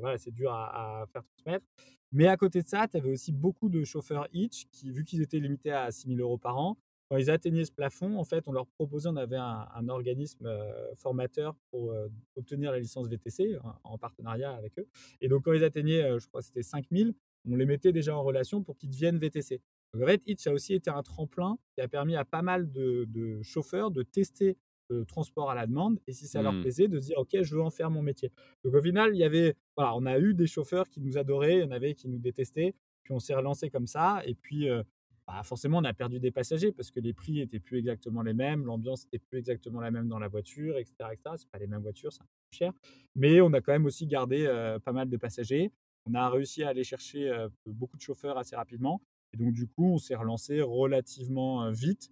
voilà, 0.01 0.19
c'est 0.19 0.33
dur 0.33 0.53
à, 0.53 1.05
faire 1.13 1.23
transmettre. 1.25 1.65
Mais 2.13 2.27
à 2.27 2.37
côté 2.37 2.61
de 2.63 2.67
ça, 2.67 2.89
tu 2.89 2.97
avais 2.97 3.11
aussi 3.11 3.33
beaucoup 3.33 3.69
de 3.69 3.85
chauffeurs 3.85 4.27
Hitch 4.33 4.67
qui, 4.73 4.91
vu 4.91 5.05
qu'ils 5.05 5.23
étaient 5.23 5.39
limités 5.39 5.71
à 5.71 5.91
6 5.91 6.09
000 6.09 6.21
euros 6.21 6.39
par 6.39 6.59
an, 6.59 6.77
quand 7.09 7.17
ils 7.17 7.31
atteignaient 7.31 7.65
ce 7.65 7.73
plafond, 7.73 8.19
en 8.19 8.25
fait, 8.25 8.47
on 8.47 8.53
leur 8.53 8.67
proposait, 8.67 9.09
on 9.09 9.17
avait 9.17 9.37
un, 9.37 9.89
organisme 9.89 10.49
formateur 10.97 11.57
pour 11.71 11.95
obtenir 12.37 12.73
la 12.73 12.81
licence 12.81 13.09
VTC 13.09 13.57
en, 13.63 13.93
en, 13.93 13.99
partenariat 13.99 14.53
avec 14.53 14.79
eux. 14.79 14.87
Et 15.21 15.29
donc, 15.29 15.45
quand 15.45 15.53
ils 15.53 15.65
atteignaient, 15.65 16.19
je 16.19 16.27
crois 16.27 16.41
que 16.41 16.47
c'était 16.47 16.63
5 16.63 16.87
000, 16.91 17.11
on 17.49 17.57
les 17.57 17.67
mettait 17.67 17.93
déjà 17.93 18.17
en 18.17 18.23
relation 18.23 18.63
pour 18.63 18.77
qu'ils 18.77 18.91
deviennent 18.91 19.19
VTC. 19.19 19.61
Donc 19.93 20.03
en 20.03 20.07
fait, 20.07 20.23
a 20.47 20.53
aussi 20.53 20.75
été 20.75 20.91
un 20.91 21.03
tremplin 21.03 21.59
qui 21.75 21.81
a 21.81 21.89
permis 21.89 22.17
à 22.17 22.25
pas 22.25 22.43
mal 22.43 22.71
de, 22.71 23.41
chauffeurs 23.43 23.91
de 23.91 24.03
tester 24.03 24.57
le 24.89 25.05
transport 25.05 25.51
à 25.51 25.55
la 25.55 25.67
demande 25.67 26.01
et 26.09 26.13
si 26.13 26.27
ça 26.27 26.43
leur 26.43 26.53
mmh. 26.53 26.63
plaisait, 26.63 26.89
de 26.89 26.99
se 26.99 27.07
dire 27.07 27.19
ok, 27.19 27.43
je 27.43 27.55
veux 27.55 27.63
en 27.63 27.71
faire 27.71 27.91
mon 27.91 28.03
métier. 28.03 28.33
Donc 28.65 28.75
au 28.75 28.83
final, 28.83 29.15
il 29.15 29.19
y 29.19 29.25
avait, 29.25 29.55
voilà, 29.77 29.95
on 29.95 30.05
a 30.05 30.19
eu 30.19 30.35
des 30.35 30.49
chauffeurs 30.49 30.89
qui 30.89 31.01
nous 31.01 31.17
adoraient, 31.17 31.59
il 31.59 31.61
y 31.61 31.65
en 31.65 31.71
avait 31.71 31.95
qui 31.95 32.09
nous 32.09 32.19
détestaient, 32.19 32.75
puis 33.05 33.15
on 33.15 33.21
s'est 33.21 33.35
relancé 33.35 33.71
comme 33.71 33.87
ça 33.87 34.21
et 34.27 34.35
puis 34.35 34.69
euh, 34.69 34.83
bah, 35.29 35.43
forcément 35.45 35.79
on 35.79 35.85
a 35.85 35.95
perdu 35.95 36.19
des 36.19 36.33
passagers 36.33 36.73
parce 36.73 36.91
que 36.91 36.99
les 36.99 37.13
prix 37.13 37.41
étaient 37.41 37.61
plus 37.61 37.79
exactement 37.79 38.23
les 38.23 38.35
mêmes, 38.35 38.65
l'ambiance 38.65 39.05
était 39.07 39.21
plus 39.21 39.39
exactement 39.39 39.81
la 39.81 39.93
même 39.93 40.09
dans 40.09 40.19
la 40.19 40.29
voiture, 40.29 40.77
etc. 40.77 40.95
etc. 41.13 41.37
C'est 41.37 41.51
pas 41.51 41.59
les 41.59 41.69
mêmes 41.69 41.83
voitures, 41.83 42.13
c'est 42.13 42.23
un 42.23 42.27
peu 42.27 42.49
plus 42.51 42.59
cher, 42.59 42.73
mais 43.15 43.41
on 43.41 43.53
a 43.53 43.61
quand 43.61 43.73
même 43.73 43.87
aussi 43.87 44.09
gardé 44.09 44.45
euh, 44.47 44.81
pas 44.81 44.93
mal 44.93 45.09
de 45.09 45.17
passagers 45.17 45.71
on 46.11 46.15
a 46.15 46.29
réussi 46.29 46.63
à 46.63 46.69
aller 46.69 46.85
chercher 46.85 47.31
beaucoup 47.67 47.97
de 47.97 48.03
chauffeurs 48.03 48.37
assez 48.39 48.57
rapidement. 48.57 49.01
Et 49.33 49.37
donc, 49.37 49.53
du 49.53 49.67
coup, 49.67 49.95
on 49.95 49.99
s'est 49.99 50.17
relancé 50.17 50.61
relativement 50.61 51.71
vite. 51.71 52.11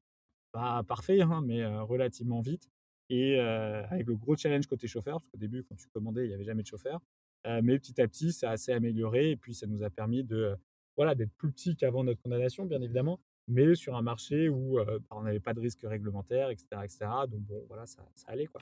Pas 0.52 0.82
parfait, 0.84 1.20
hein, 1.20 1.42
mais 1.44 1.66
relativement 1.66 2.40
vite. 2.40 2.70
Et 3.10 3.38
avec 3.38 4.06
le 4.06 4.16
gros 4.16 4.36
challenge 4.36 4.66
côté 4.66 4.86
chauffeur, 4.86 5.16
parce 5.16 5.28
qu'au 5.28 5.38
début, 5.38 5.64
quand 5.64 5.74
tu 5.74 5.88
commandais, 5.88 6.24
il 6.24 6.28
n'y 6.28 6.34
avait 6.34 6.44
jamais 6.44 6.62
de 6.62 6.68
chauffeur. 6.68 7.00
mais 7.46 7.78
petit 7.78 8.00
à 8.00 8.08
petit, 8.08 8.32
ça 8.32 8.50
assez 8.50 8.72
amélioré. 8.72 9.30
Et 9.30 9.36
puis, 9.36 9.54
ça 9.54 9.66
nous 9.66 9.82
a 9.82 9.90
permis 9.90 10.24
de, 10.24 10.56
voilà, 10.96 11.14
d'être 11.14 11.32
plus 11.32 11.50
petit 11.50 11.76
qu'avant 11.76 12.04
notre 12.04 12.22
condamnation, 12.22 12.66
bien 12.66 12.80
évidemment, 12.82 13.20
mais 13.48 13.74
sur 13.74 13.96
un 13.96 14.02
marché 14.02 14.48
où 14.48 14.76
bah, 14.76 14.98
on 15.10 15.22
n'avait 15.22 15.40
pas 15.40 15.54
de 15.54 15.60
risque 15.60 15.80
réglementaire, 15.82 16.50
etc. 16.50 16.66
etc. 16.84 16.98
donc, 17.28 17.40
bon, 17.40 17.64
voilà, 17.68 17.86
ça, 17.86 18.06
ça 18.14 18.30
allait. 18.30 18.46
Quoi. 18.46 18.60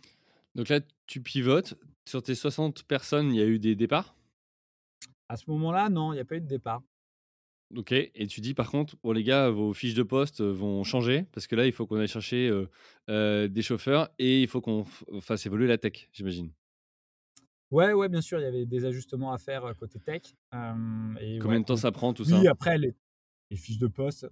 Donc 0.54 0.68
là, 0.68 0.80
tu 1.06 1.20
pivotes. 1.20 1.74
Sur 2.08 2.22
tes 2.22 2.34
60 2.34 2.84
personnes, 2.84 3.34
il 3.34 3.36
y 3.36 3.42
a 3.42 3.46
eu 3.46 3.58
des 3.58 3.74
départs? 3.74 4.16
À 5.28 5.36
ce 5.36 5.48
moment-là, 5.50 5.88
non, 5.88 6.12
il 6.12 6.16
n'y 6.16 6.20
a 6.20 6.24
pas 6.24 6.34
eu 6.36 6.40
de 6.40 6.46
départ. 6.48 6.82
OK 7.74 7.90
et 7.92 8.26
tu 8.28 8.40
dis 8.40 8.54
par 8.54 8.70
contre: 8.70 8.96
«Bon 9.02 9.12
les 9.12 9.24
gars, 9.24 9.50
vos 9.50 9.72
fiches 9.72 9.94
de 9.94 10.04
poste, 10.04 10.40
vont 10.40 10.84
changer 10.84 11.24
parce 11.32 11.46
que 11.48 11.56
là, 11.56 11.66
il 11.66 11.72
faut 11.72 11.86
qu'on 11.86 11.96
aille 11.98 12.06
chercher, 12.08 12.50
des 13.08 13.62
chauffeurs 13.62 14.08
et 14.18 14.42
il 14.42 14.48
faut 14.48 14.60
qu'on 14.60 14.84
fasse 15.20 15.46
évoluer 15.46 15.66
la 15.66 15.78
tech», 15.78 16.08
j'imagine? 16.12 16.52
Ouais, 17.70 17.92
ouais, 17.92 18.08
bien 18.08 18.20
sûr, 18.20 18.38
il 18.38 18.42
y 18.44 18.46
avait 18.46 18.64
des 18.66 18.84
ajustements 18.84 19.32
à 19.32 19.38
faire, 19.38 19.74
côté 19.76 19.98
tech, 19.98 20.22
et 21.20 21.40
Combien 21.40 21.40
ouais, 21.42 21.60
de 21.60 21.64
temps 21.64 21.76
ça 21.76 21.92
prend 21.92 22.12
tout 22.12 22.24
ça? 22.26 22.44
oui, 22.44 22.48
après 22.48 22.78
les 22.78 22.94
les 23.50 23.56
fiches 23.58 23.78
de 23.78 23.88
poste 23.88 24.26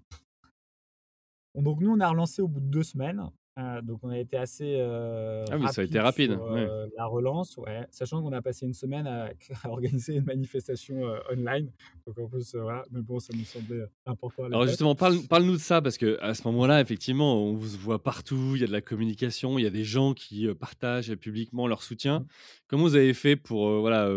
donc 1.55 1.81
nous, 1.81 1.91
on 1.91 2.01
a 2.01 2.09
relancé 2.09 2.43
au 2.43 2.49
bout 2.49 2.61
de 2.61 2.67
2 2.67 2.83
semaines, 2.83 3.31
heu, 3.59 3.83
donc 3.83 4.01
on 4.03 4.09
a 4.11 4.19
été 4.19 4.37
assez, 4.37 4.77
heu, 4.81 5.45
Ah 5.51 5.57
oui, 5.59 5.69
ça 5.69 5.81
a 5.83 5.85
été 5.85 6.01
rapide 6.01 6.31
rapide, 6.31 6.31
ouais. 6.51 6.67
heu, 6.67 6.91
la 6.97 7.07
relance, 7.07 7.57
ouais, 7.59 7.87
sachant 7.91 8.23
qu'on 8.23 8.33
a 8.33 8.43
passé 8.43 8.67
1 8.67 8.73
semaine 8.73 9.07
à 9.07 9.31
à 9.65 9.69
organiser 9.71 10.17
une 10.17 10.25
manifestation, 10.25 11.03
online, 11.31 11.71
donc 12.07 12.19
en 12.19 12.29
plus, 12.29 12.55
voilà, 12.55 12.85
mais 12.91 13.03
bon, 13.03 13.21
ça 13.21 13.33
nous 13.35 13.45
semblait, 13.45 13.85
important 14.07 14.45
à 14.45 14.47
Alors 14.47 14.67
justement, 14.67 14.95
parle 14.95 15.27
parle-nous 15.29 15.53
de 15.55 15.59
ça 15.59 15.81
parce 15.83 15.99
qu'à 15.99 16.35
ce 16.35 16.43
moment-là, 16.49 16.81
effectivement, 16.81 17.43
on 17.43 17.55
vous 17.55 17.69
voit 17.79 18.03
partout, 18.03 18.53
il 18.55 18.61
y 18.61 18.65
a 18.65 18.67
de 18.67 18.73
la 18.73 18.81
communication, 18.81 19.59
il 19.59 19.63
y 19.63 19.67
a 19.67 19.71
des 19.71 19.85
gens 19.85 20.15
qui, 20.15 20.47
partagent 20.59 21.15
publiquement 21.17 21.67
leur 21.67 21.83
soutien. 21.83 22.21
Mmh. 22.21 22.27
Comment 22.69 22.83
vous 22.85 22.97
avez 22.97 23.15
fait 23.15 23.37
pour, 23.37 23.81
voilà, 23.81 24.11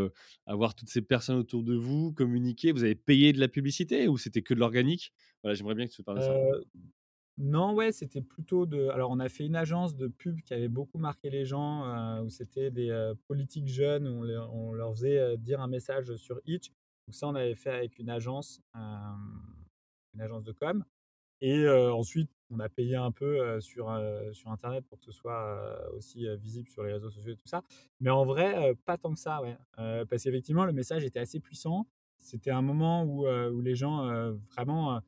avoir 0.45 0.75
toutes 0.75 0.89
ces 0.89 1.01
personnes 1.01 1.37
autour 1.37 1.63
de 1.63 1.75
vous, 1.75 2.13
communiquer? 2.13 2.71
Vous 2.71 2.83
avez 2.83 2.95
payé 2.95 3.33
de 3.33 3.39
la 3.39 3.47
publicité 3.47 4.07
ou 4.07 4.17
c'était 4.17 4.41
que 4.41 4.53
de 4.53 4.59
l'organique? 4.59 5.13
Voilà, 5.43 5.55
j'aimerais 5.55 5.75
bien 5.75 5.87
que 5.87 5.93
tu 5.93 6.03
parles 6.03 6.17
de 6.17 6.23
ça. 6.23 6.33
Non, 7.37 7.73
ouais, 7.75 7.91
c'était 7.91 8.21
plutôt 8.21 8.65
de 8.65 8.87
alors 8.89 9.11
on 9.11 9.19
a 9.19 9.29
fait 9.29 9.45
une 9.45 9.55
agence 9.55 9.95
de 9.95 10.07
pub 10.07 10.41
qui 10.41 10.53
avait 10.55 10.67
beaucoup 10.69 10.97
marqué 10.97 11.29
les 11.29 11.45
gens, 11.45 11.85
heu, 11.85 12.23
où 12.23 12.29
c'était 12.29 12.71
des, 12.71 12.89
heu, 12.89 13.15
politiques 13.27 13.67
jeunes, 13.67 14.07
où 14.07 14.25
on 14.25 14.69
on 14.69 14.73
leur 14.73 14.91
faisait, 14.95 15.19
heu, 15.19 15.37
dire 15.37 15.61
un 15.61 15.67
message 15.67 16.15
sur 16.15 16.39
Hitch. 16.45 16.69
Donc 17.07 17.15
ça, 17.15 17.27
on 17.27 17.35
avait 17.35 17.55
fait 17.55 17.69
avec 17.71 17.99
une 17.99 18.09
agence, 18.09 18.61
une 18.75 20.21
agence 20.21 20.43
de 20.43 20.51
com 20.51 20.83
et 21.41 21.67
ensuite 21.69 22.29
on 22.51 22.59
a 22.59 22.69
payé 22.69 22.95
un 22.95 23.11
peu, 23.11 23.59
sur, 23.61 23.87
sur 24.33 24.51
internet 24.51 24.85
pour 24.87 24.99
que 24.99 25.05
ce 25.05 25.11
soit, 25.11 25.91
aussi, 25.93 26.27
visible 26.37 26.69
sur 26.69 26.83
les 26.83 26.93
réseaux 26.93 27.09
sociaux 27.11 27.33
et 27.33 27.37
tout 27.37 27.47
ça. 27.47 27.63
Mais 28.01 28.09
en 28.11 28.25
vrai, 28.25 28.75
pas 28.85 28.97
tant 28.97 29.13
que 29.13 29.19
ça, 29.19 29.41
ouais, 29.41 29.57
parce 30.09 30.23
qu'effectivement 30.23 30.65
le 30.65 30.73
message 30.73 31.03
était 31.05 31.19
assez 31.19 31.39
puissant. 31.39 31.87
C'était 32.19 32.51
un 32.51 32.61
moment 32.63 33.03
où, 33.03 33.27
où 33.27 33.61
les 33.61 33.75
gens, 33.75 34.31
vraiment, 34.55 35.01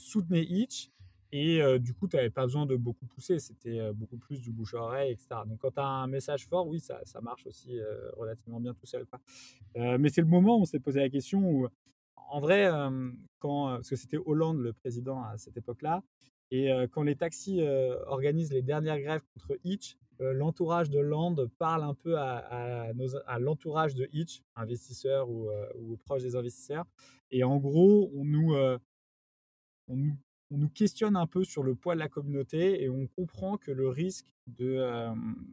heu, 0.00 0.02
soutenaient 0.02 0.44
Hitch 0.44 0.90
et 1.32 1.60
heu, 1.62 1.78
du 1.78 1.92
coup, 1.94 2.08
tu 2.08 2.16
avais 2.16 2.30
pas 2.30 2.44
besoin 2.44 2.66
de 2.66 2.76
beaucoup 2.76 3.06
pousser. 3.06 3.38
C'était, 3.38 3.80
heu, 3.80 3.92
beaucoup 3.92 4.18
plus 4.18 4.40
du 4.40 4.52
bouche 4.52 4.74
à 4.74 4.78
oreille 4.82 5.12
et 5.12 5.16
cetera. 5.18 5.44
Donc 5.44 5.58
quand 5.60 5.72
tu 5.72 5.80
as 5.80 5.86
un 5.86 6.06
message 6.06 6.46
fort, 6.46 6.66
oui, 6.68 6.80
ça 6.80 7.00
ça 7.04 7.20
marche 7.20 7.46
aussi, 7.46 7.78
heu, 7.78 8.10
relativement 8.16 8.60
bien 8.60 8.74
tout 8.74 8.86
seul, 8.86 9.06
quoi. 9.06 9.20
Mais 9.98 10.08
c'est 10.08 10.22
le 10.22 10.26
moment 10.28 10.58
où 10.58 10.62
on 10.62 10.64
s'est 10.64 10.80
posé 10.80 11.00
la 11.00 11.10
question 11.10 11.40
où, 11.50 11.68
en 12.16 12.40
vrai, 12.40 12.68
quand, 13.40 13.68
parce 13.76 13.90
que 13.90 13.96
c'était 13.96 14.18
Hollande 14.24 14.58
le 14.60 14.72
président 14.72 15.22
à 15.22 15.36
cette 15.38 15.56
époque-là 15.56 16.02
et 16.50 16.70
quand 16.92 17.02
les 17.02 17.16
taxis, 17.16 17.60
organisent 18.06 18.52
les 18.52 18.62
dernières 18.62 19.00
grèves 19.00 19.22
contre 19.34 19.58
Hitch, 19.64 19.96
l'entourage 20.18 20.90
de 20.90 20.98
Hollande 20.98 21.50
parle 21.58 21.82
un 21.84 21.94
peu 21.94 22.16
à 22.18 23.38
l'entourage 23.38 23.94
de 23.94 24.08
Hitch, 24.12 24.42
investisseurs 24.56 25.28
ou, 25.30 25.50
ou 25.78 25.96
proches 25.98 26.22
des 26.22 26.36
investisseurs 26.36 26.86
et 27.30 27.44
en 27.44 27.58
gros, 27.58 28.10
on 28.14 28.24
nous, 28.24 28.54
on 29.88 29.96
nous 29.96 30.16
on 30.52 30.58
nous 30.58 30.68
questionne 30.68 31.16
un 31.16 31.26
peu 31.26 31.42
sur 31.42 31.64
le 31.64 31.74
poids 31.74 31.94
de 31.94 31.98
la 31.98 32.08
communauté 32.08 32.82
et 32.82 32.88
on 32.88 33.08
comprend 33.08 33.56
que 33.56 33.72
le 33.72 33.88
risque 33.88 34.26
de, 34.46 34.76
hem, 34.76 35.44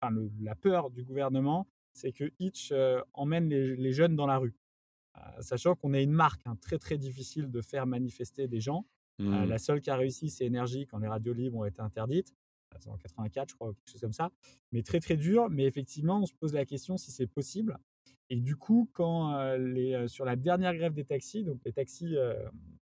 enfin 0.00 0.10
le 0.12 0.30
la 0.42 0.54
peur 0.54 0.90
du 0.90 1.04
gouvernement, 1.04 1.66
c'est 1.94 2.12
que 2.12 2.32
Hitch, 2.38 2.70
heu, 2.72 3.02
emmène 3.14 3.48
les 3.48 3.76
les 3.76 3.92
jeunes 3.92 4.14
dans 4.14 4.26
la 4.26 4.38
rue. 4.38 4.54
Heu, 5.16 5.20
sachant 5.40 5.74
qu'on 5.74 5.94
est 5.94 6.02
une 6.04 6.12
marque, 6.12 6.42
hein, 6.46 6.56
très, 6.60 6.78
très 6.78 6.98
difficile 6.98 7.50
de 7.50 7.60
faire 7.62 7.86
manifester 7.86 8.48
des 8.48 8.60
gens. 8.60 8.86
Mmh. 9.18 9.44
la 9.44 9.58
seule 9.58 9.80
qui 9.80 9.90
a 9.90 9.96
réussi, 9.96 10.30
c'est 10.30 10.46
Énergie 10.46 10.86
quand 10.86 10.98
les 10.98 11.06
radios 11.06 11.34
libres 11.34 11.58
ont 11.58 11.64
été 11.64 11.80
interdites. 11.80 12.34
En 12.86 12.96
84 12.96 13.50
je 13.50 13.54
crois 13.54 13.74
quelque 13.74 13.90
chose 13.90 14.00
comme 14.00 14.12
ça. 14.14 14.30
Mais 14.72 14.82
très, 14.82 14.98
très 15.00 15.16
dur, 15.16 15.48
mais 15.50 15.64
effectivement, 15.64 16.20
on 16.20 16.26
se 16.26 16.32
pose 16.32 16.54
la 16.54 16.64
question 16.64 16.96
si 16.96 17.10
c'est 17.10 17.26
possible 17.26 17.78
et 18.30 18.40
du 18.40 18.56
coup, 18.56 18.88
quand, 18.92 19.56
sur 20.06 20.24
la 20.24 20.36
dernière 20.36 20.74
grève 20.74 20.94
des 20.94 21.04
taxis, 21.04 21.44
donc 21.44 21.60
les 21.64 21.72
taxis, 21.72 22.14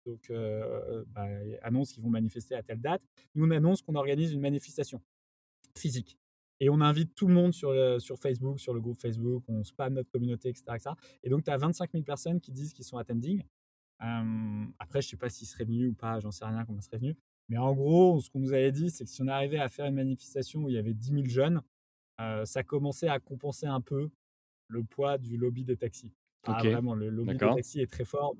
bah, 0.05 1.27
annoncent 1.61 1.93
qu'ils 1.93 2.03
vont 2.03 2.09
manifester 2.09 2.55
à 2.55 2.63
telle 2.63 2.81
date. 2.81 3.01
Nous, 3.35 3.45
on 3.45 3.51
annonce 3.51 3.81
qu'on 3.81 3.95
organise 3.95 4.33
une 4.33 4.41
manifestation 4.41 5.01
physique 5.75 6.17
et 6.59 6.69
on 6.69 6.81
invite 6.81 7.13
tout 7.13 7.27
le 7.27 7.33
monde 7.33 7.53
sur, 7.53 7.71
Facebook, 8.19 8.59
sur 8.59 8.73
le 8.73 8.81
groupe 8.81 8.99
Facebook, 8.99 9.43
on 9.47 9.63
spamme 9.63 9.93
notre 9.93 10.09
communauté 10.09 10.49
et 10.49 10.53
cetera 10.53 10.95
et 11.23 11.29
donc 11.29 11.43
tu 11.43 11.51
as 11.51 11.57
25 11.57 11.91
000 11.91 12.03
personnes 12.03 12.41
qui 12.41 12.51
disent 12.51 12.73
qu'ils 12.73 12.85
sont 12.85 12.97
attending. 12.97 13.43
Après 13.99 15.01
je 15.01 15.09
sais 15.09 15.17
pas 15.17 15.29
s'ils 15.29 15.47
seraient 15.47 15.65
venus 15.65 15.91
ou 15.91 15.93
pas, 15.93 16.19
j'en 16.19 16.31
sais 16.31 16.45
rien 16.45 16.65
combien 16.65 16.81
seraient 16.81 16.97
venus. 16.97 17.15
Mais 17.49 17.57
en 17.57 17.73
gros, 17.73 18.19
ce 18.19 18.29
qu'on 18.29 18.39
nous 18.39 18.53
avait 18.53 18.71
dit, 18.71 18.89
c'est 18.89 19.05
que 19.05 19.09
si 19.09 19.21
on 19.21 19.27
arrivait 19.27 19.59
à 19.59 19.69
faire 19.69 19.85
une 19.85 19.95
manifestation 19.95 20.63
où 20.63 20.69
il 20.69 20.75
y 20.75 20.77
avait 20.77 20.93
10 20.93 21.11
000 21.11 21.25
jeunes, 21.27 21.61
ça 22.45 22.63
commençait 22.63 23.07
à 23.07 23.19
compenser 23.19 23.67
un 23.67 23.81
peu 23.81 24.09
le 24.67 24.83
poids 24.83 25.17
du 25.17 25.37
lobby 25.37 25.63
des 25.63 25.77
taxis. 25.77 26.13
Ah 26.43 26.63
vraiment, 26.63 26.93
le 26.93 27.09
lobby 27.09 27.33
des 27.33 27.37
taxis 27.37 27.81
est 27.81 27.91
très 27.91 28.05
fort, 28.05 28.35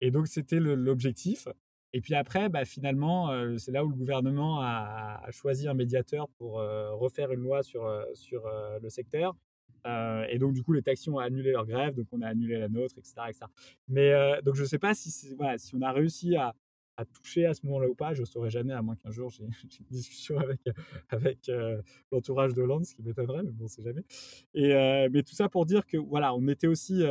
et 0.00 0.10
donc 0.10 0.26
c'était 0.26 0.60
l'objectif 0.60 1.48
et 1.94 2.00
puis 2.00 2.14
après, 2.14 2.48
bah, 2.48 2.64
finalement, 2.64 3.30
heu, 3.32 3.58
c'est 3.58 3.70
là 3.70 3.84
où 3.84 3.90
le 3.90 3.94
gouvernement 3.94 4.60
a 4.62 5.20
a 5.24 5.30
choisi 5.30 5.68
un 5.68 5.74
médiateur 5.74 6.26
pour, 6.38 6.60
heu, 6.60 6.94
refaire 6.94 7.32
une 7.32 7.40
loi 7.40 7.62
sur, 7.62 7.86
heu, 7.86 8.06
sur, 8.14 8.42
le 8.82 8.88
secteur. 8.88 9.36
Et 9.84 10.38
donc 10.38 10.54
du 10.54 10.62
coup, 10.62 10.72
les 10.72 10.82
taxis 10.82 11.10
ont 11.10 11.18
annulé 11.18 11.50
leur 11.52 11.66
grève, 11.66 11.94
donc 11.94 12.06
on 12.12 12.22
a 12.22 12.28
annulé 12.28 12.58
la 12.58 12.68
nôtre 12.68 12.94
et 12.98 13.02
cetera 13.02 13.28
et 13.30 13.32
cetera. 13.32 13.50
Mais 13.88 14.12
donc 14.42 14.54
je 14.54 14.64
sais 14.64 14.78
pas 14.78 14.94
si 14.94 15.34
voilà, 15.34 15.58
si 15.58 15.74
on 15.74 15.82
a 15.82 15.92
réussi 15.92 16.36
à 16.36 16.54
à 16.96 17.04
toucher 17.04 17.46
à 17.46 17.54
ce 17.54 17.64
moment-là 17.66 17.88
ou 17.88 17.94
pas, 17.94 18.14
je 18.14 18.24
saurais 18.24 18.50
jamais 18.50 18.72
à 18.74 18.82
moins 18.82 18.96
qu'un 18.96 19.10
jour 19.10 19.30
j'ai 19.30 19.44
une 19.80 19.86
discussion 19.90 20.38
avec, 20.38 20.60
heu, 20.68 20.72
avec, 21.10 21.48
heu, 21.48 21.82
l'entourage 22.12 22.54
de 22.54 22.62
Hollande, 22.62 22.84
ce 22.84 22.94
qui 22.94 23.02
m'étonnerait, 23.02 23.42
mais 23.42 23.50
bon, 23.52 23.64
on 23.64 23.68
sait 23.68 23.82
jamais 23.82 24.04
et 24.54 24.72
heu, 24.74 25.08
mais 25.10 25.22
tout 25.22 25.34
ça 25.34 25.48
pour 25.48 25.66
dire 25.66 25.86
que 25.86 25.96
voilà, 25.96 26.34
on 26.34 26.46
était 26.48 26.66
aussi, 26.66 27.02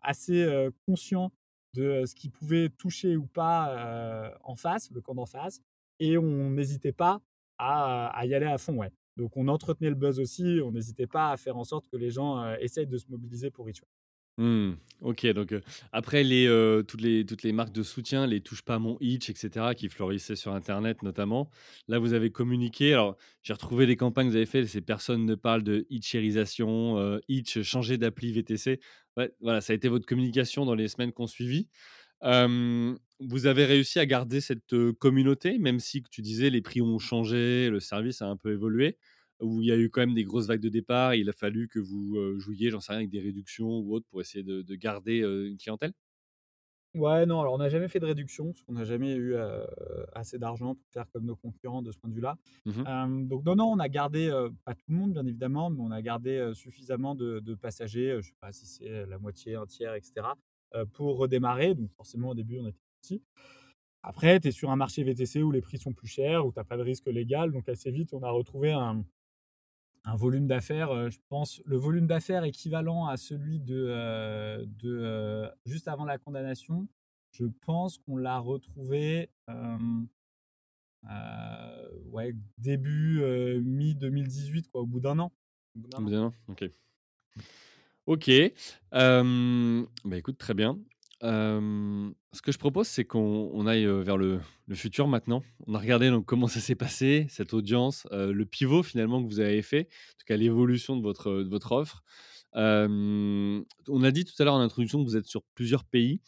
assez, 0.00 0.42
heu, 0.44 0.72
conscients 0.86 1.32
de 1.74 2.04
ce 2.06 2.14
qui 2.14 2.28
pouvait 2.28 2.68
toucher 2.68 3.16
ou 3.16 3.26
pas, 3.26 4.36
en 4.44 4.56
face, 4.56 4.90
le 4.90 5.00
camp 5.00 5.14
d'en 5.14 5.26
face 5.26 5.60
et 6.00 6.18
on 6.18 6.50
n'hésitait 6.50 6.92
pas 6.92 7.20
à 7.58 8.22
y 8.26 8.34
aller 8.34 8.46
à 8.46 8.58
fond, 8.58 8.76
ouais. 8.78 8.90
Donc 9.16 9.36
on 9.36 9.46
entretenait 9.48 9.90
le 9.90 9.94
buzz 9.96 10.18
aussi, 10.20 10.60
on 10.64 10.72
n'hésitait 10.72 11.06
pas 11.06 11.30
à 11.32 11.36
faire 11.36 11.56
en 11.56 11.64
sorte 11.64 11.86
que 11.88 11.96
les 11.96 12.10
gens, 12.10 12.54
essayent 12.56 12.86
de 12.86 12.96
se 12.98 13.04
mobiliser 13.08 13.50
pour 13.50 13.66
ouais. 13.66 13.72
Mmh. 14.38 14.72
OK, 15.02 15.26
donc, 15.34 15.52
heu, 15.52 15.60
après 15.92 16.22
heu, 16.46 16.84
toutes 16.86 17.00
les 17.02 17.26
toutes 17.26 17.42
les 17.42 17.52
marques 17.52 17.72
de 17.72 17.82
soutien, 17.82 18.26
les 18.26 18.40
touche 18.40 18.62
pas 18.62 18.78
mon 18.78 18.96
Hitch 19.00 19.28
et 19.28 19.34
cetera, 19.34 19.74
qui 19.74 19.88
florissaient 19.88 20.36
sur 20.36 20.54
internet 20.54 21.02
notamment. 21.02 21.50
Là, 21.88 21.98
vous 21.98 22.12
avez 22.14 22.30
communiqué. 22.30 22.92
Alors, 22.94 23.16
j'ai 23.42 23.52
retrouvé 23.52 23.84
les 23.84 23.96
campagnes 23.96 24.26
que 24.28 24.30
vous 24.30 24.36
avez 24.36 24.46
fait, 24.46 24.64
c'est 24.66 24.80
personne 24.80 25.26
ne 25.26 25.34
parle 25.34 25.62
de 25.64 25.86
hitchérisation, 25.90 26.98
heu, 26.98 27.20
Hitch, 27.28 27.60
changer 27.62 27.98
d'appli 27.98 28.32
VTC. 28.32 28.80
Voilà, 29.40 29.60
ça 29.60 29.72
a 29.72 29.76
été 29.76 29.88
votre 29.88 30.06
communication 30.06 30.64
dans 30.64 30.74
les 30.74 30.88
semaines 30.88 31.12
qui 31.12 31.20
ont 31.20 31.26
suivi. 31.26 31.68
Hem, 32.22 32.98
vous 33.20 33.46
avez 33.46 33.64
réussi 33.66 33.98
à 34.00 34.06
garder 34.06 34.42
cette, 34.42 34.74
communauté, 35.00 35.58
même 35.58 35.80
si 35.80 36.02
tu 36.10 36.22
disais 36.22 36.50
les 36.50 36.62
prix 36.62 36.82
ont 36.82 36.98
changé, 37.00 37.70
le 37.70 37.80
service 37.80 38.22
a 38.22 38.26
un 38.28 38.36
peu 38.36 38.52
évolué? 38.52 38.98
Où 39.42 39.60
il 39.62 39.68
y 39.68 39.72
a 39.72 39.76
eu 39.78 39.90
quand 39.90 40.00
même 40.02 40.14
des 40.14 40.24
grosses 40.24 40.46
vagues 40.46 40.60
de 40.62 40.68
départ, 40.70 41.14
il 41.16 41.28
a 41.28 41.32
fallu 41.32 41.68
que 41.68 41.78
vous, 41.80 42.38
jouiez, 42.38 42.70
j'en 42.70 42.80
sais 42.80 42.92
rien, 42.92 43.00
avec 43.00 43.10
des 43.10 43.20
réductions 43.20 43.68
ou 43.80 43.94
autre 43.94 44.06
pour 44.10 44.20
essayer 44.22 44.44
de 44.44 44.62
de 44.62 44.74
garder, 44.76 45.18
une 45.18 45.58
clientèle? 45.58 45.92
Ouais, 46.94 47.24
non, 47.24 47.40
alors 47.40 47.54
on 47.54 47.58
n'a 47.58 47.70
jamais 47.70 47.88
fait 47.88 48.00
de 48.00 48.04
réduction, 48.04 48.52
parce 48.52 48.62
qu'on 48.64 48.74
n'a 48.74 48.84
jamais 48.84 49.14
eu, 49.14 49.34
assez 50.14 50.38
d'argent 50.38 50.74
pour 50.74 50.84
faire 50.92 51.10
comme 51.10 51.24
nos 51.24 51.36
concurrents 51.36 51.80
de 51.82 51.90
ce 51.90 51.96
point 51.98 52.10
de 52.10 52.14
vue-là. 52.14 52.36
Mmh 52.64 52.86
donc 53.28 53.44
non, 53.46 53.54
non, 53.56 53.64
on 53.72 53.78
a 53.78 53.88
gardé, 53.88 54.28
heu, 54.28 54.50
pas 54.64 54.74
tout 54.74 54.84
le 54.88 54.96
monde 54.96 55.12
bien 55.12 55.24
évidemment, 55.26 55.70
mais 55.70 55.80
on 55.80 55.90
a 55.90 56.02
gardé, 56.02 56.50
suffisamment 56.54 57.14
de 57.14 57.40
de 57.40 57.54
passagers, 57.54 58.18
je 58.20 58.28
sais 58.28 58.34
pas 58.40 58.52
si 58.52 58.66
c'est, 58.66 59.06
la 59.06 59.18
moitié, 59.18 59.54
un 59.54 59.66
tiers 59.66 59.94
et 59.94 60.02
cetera, 60.02 60.36
heu, 60.74 60.84
pour 60.86 61.16
redémarrer. 61.16 61.74
Donc 61.74 61.90
forcément 61.96 62.30
au 62.30 62.34
début 62.34 62.58
on 62.58 62.66
était 62.66 62.78
petits. 63.00 63.22
Après, 64.02 64.40
tu 64.40 64.48
es 64.48 64.52
sur 64.52 64.70
un 64.70 64.76
marché 64.76 65.04
VTC 65.04 65.42
où 65.42 65.52
les 65.52 65.62
prix 65.62 65.78
sont 65.78 65.92
plus 65.94 66.08
chers, 66.08 66.46
où 66.46 66.52
tu 66.52 66.60
as 66.60 66.64
pas 66.64 66.76
de 66.78 66.82
risque 66.82 67.06
légal, 67.08 67.52
donc 67.52 67.68
assez 67.68 67.90
vite 67.92 68.12
on 68.14 68.22
a 68.22 68.30
retrouvé 68.30 68.72
un 68.72 69.04
un 70.04 70.16
volume 70.16 70.46
d'affaires, 70.46 70.92
heu, 70.92 71.10
je 71.10 71.18
pense 71.28 71.62
le 71.64 71.76
volume 71.76 72.06
d'affaires 72.06 72.44
équivalent 72.44 73.06
à 73.06 73.16
celui 73.16 73.60
de, 73.60 73.86
heu, 73.88 74.66
de, 74.66 74.90
heu, 74.90 75.50
juste 75.66 75.88
avant 75.88 76.04
la 76.04 76.18
condamnation. 76.18 76.88
Je 77.32 77.46
pense 77.64 77.98
qu'on 77.98 78.16
l'a 78.16 78.38
retrouvé, 78.38 79.30
ouais, 82.10 82.34
début, 82.58 83.20
heu, 83.22 83.60
mi-2018 83.60 84.68
quoi, 84.70 84.82
au 84.82 84.86
bout 84.86 85.00
d'un 85.00 85.18
an. 85.18 85.32
Au 85.76 85.80
bout 85.80 85.88
d'un 85.88 85.98
an. 85.98 86.02
Bien, 86.02 86.32
OK. 86.48 86.64
OK, 88.06 88.30
bah, 90.04 90.16
écoute, 90.16 90.38
très 90.38 90.54
bien. 90.54 90.78
Ce 91.22 92.42
que 92.42 92.50
je 92.52 92.58
propose, 92.58 92.88
c'est 92.88 93.04
qu'on 93.04 93.50
on 93.52 93.66
aille, 93.66 93.86
vers 93.86 94.16
le 94.16 94.40
futur 94.74 95.06
maintenant. 95.06 95.42
On 95.66 95.74
a 95.74 95.78
regardé 95.78 96.10
comment 96.26 96.48
ça 96.48 96.60
s'est 96.60 96.74
passé, 96.74 97.26
cette 97.28 97.54
audience, 97.54 98.06
le 98.10 98.44
pivot 98.44 98.82
finalement 98.82 99.22
que 99.22 99.28
vous 99.28 99.40
avez 99.40 99.62
fait, 99.62 99.82
en 99.82 100.18
tout 100.18 100.26
cas 100.26 100.36
l'évolution 100.36 100.96
de 100.96 101.02
votre, 101.02 101.42
de 101.42 101.48
votre 101.48 101.72
offre. 101.72 102.02
on 102.54 104.02
a 104.02 104.10
dit 104.10 104.24
tout 104.24 104.34
à 104.40 104.44
l'heure 104.44 104.54
en 104.54 104.60
introduction 104.60 105.02
que 105.02 105.08
vous 105.08 105.16
êtes 105.16 105.26
sur 105.26 105.42
plusieurs 105.54 105.84
pays. 105.84 106.20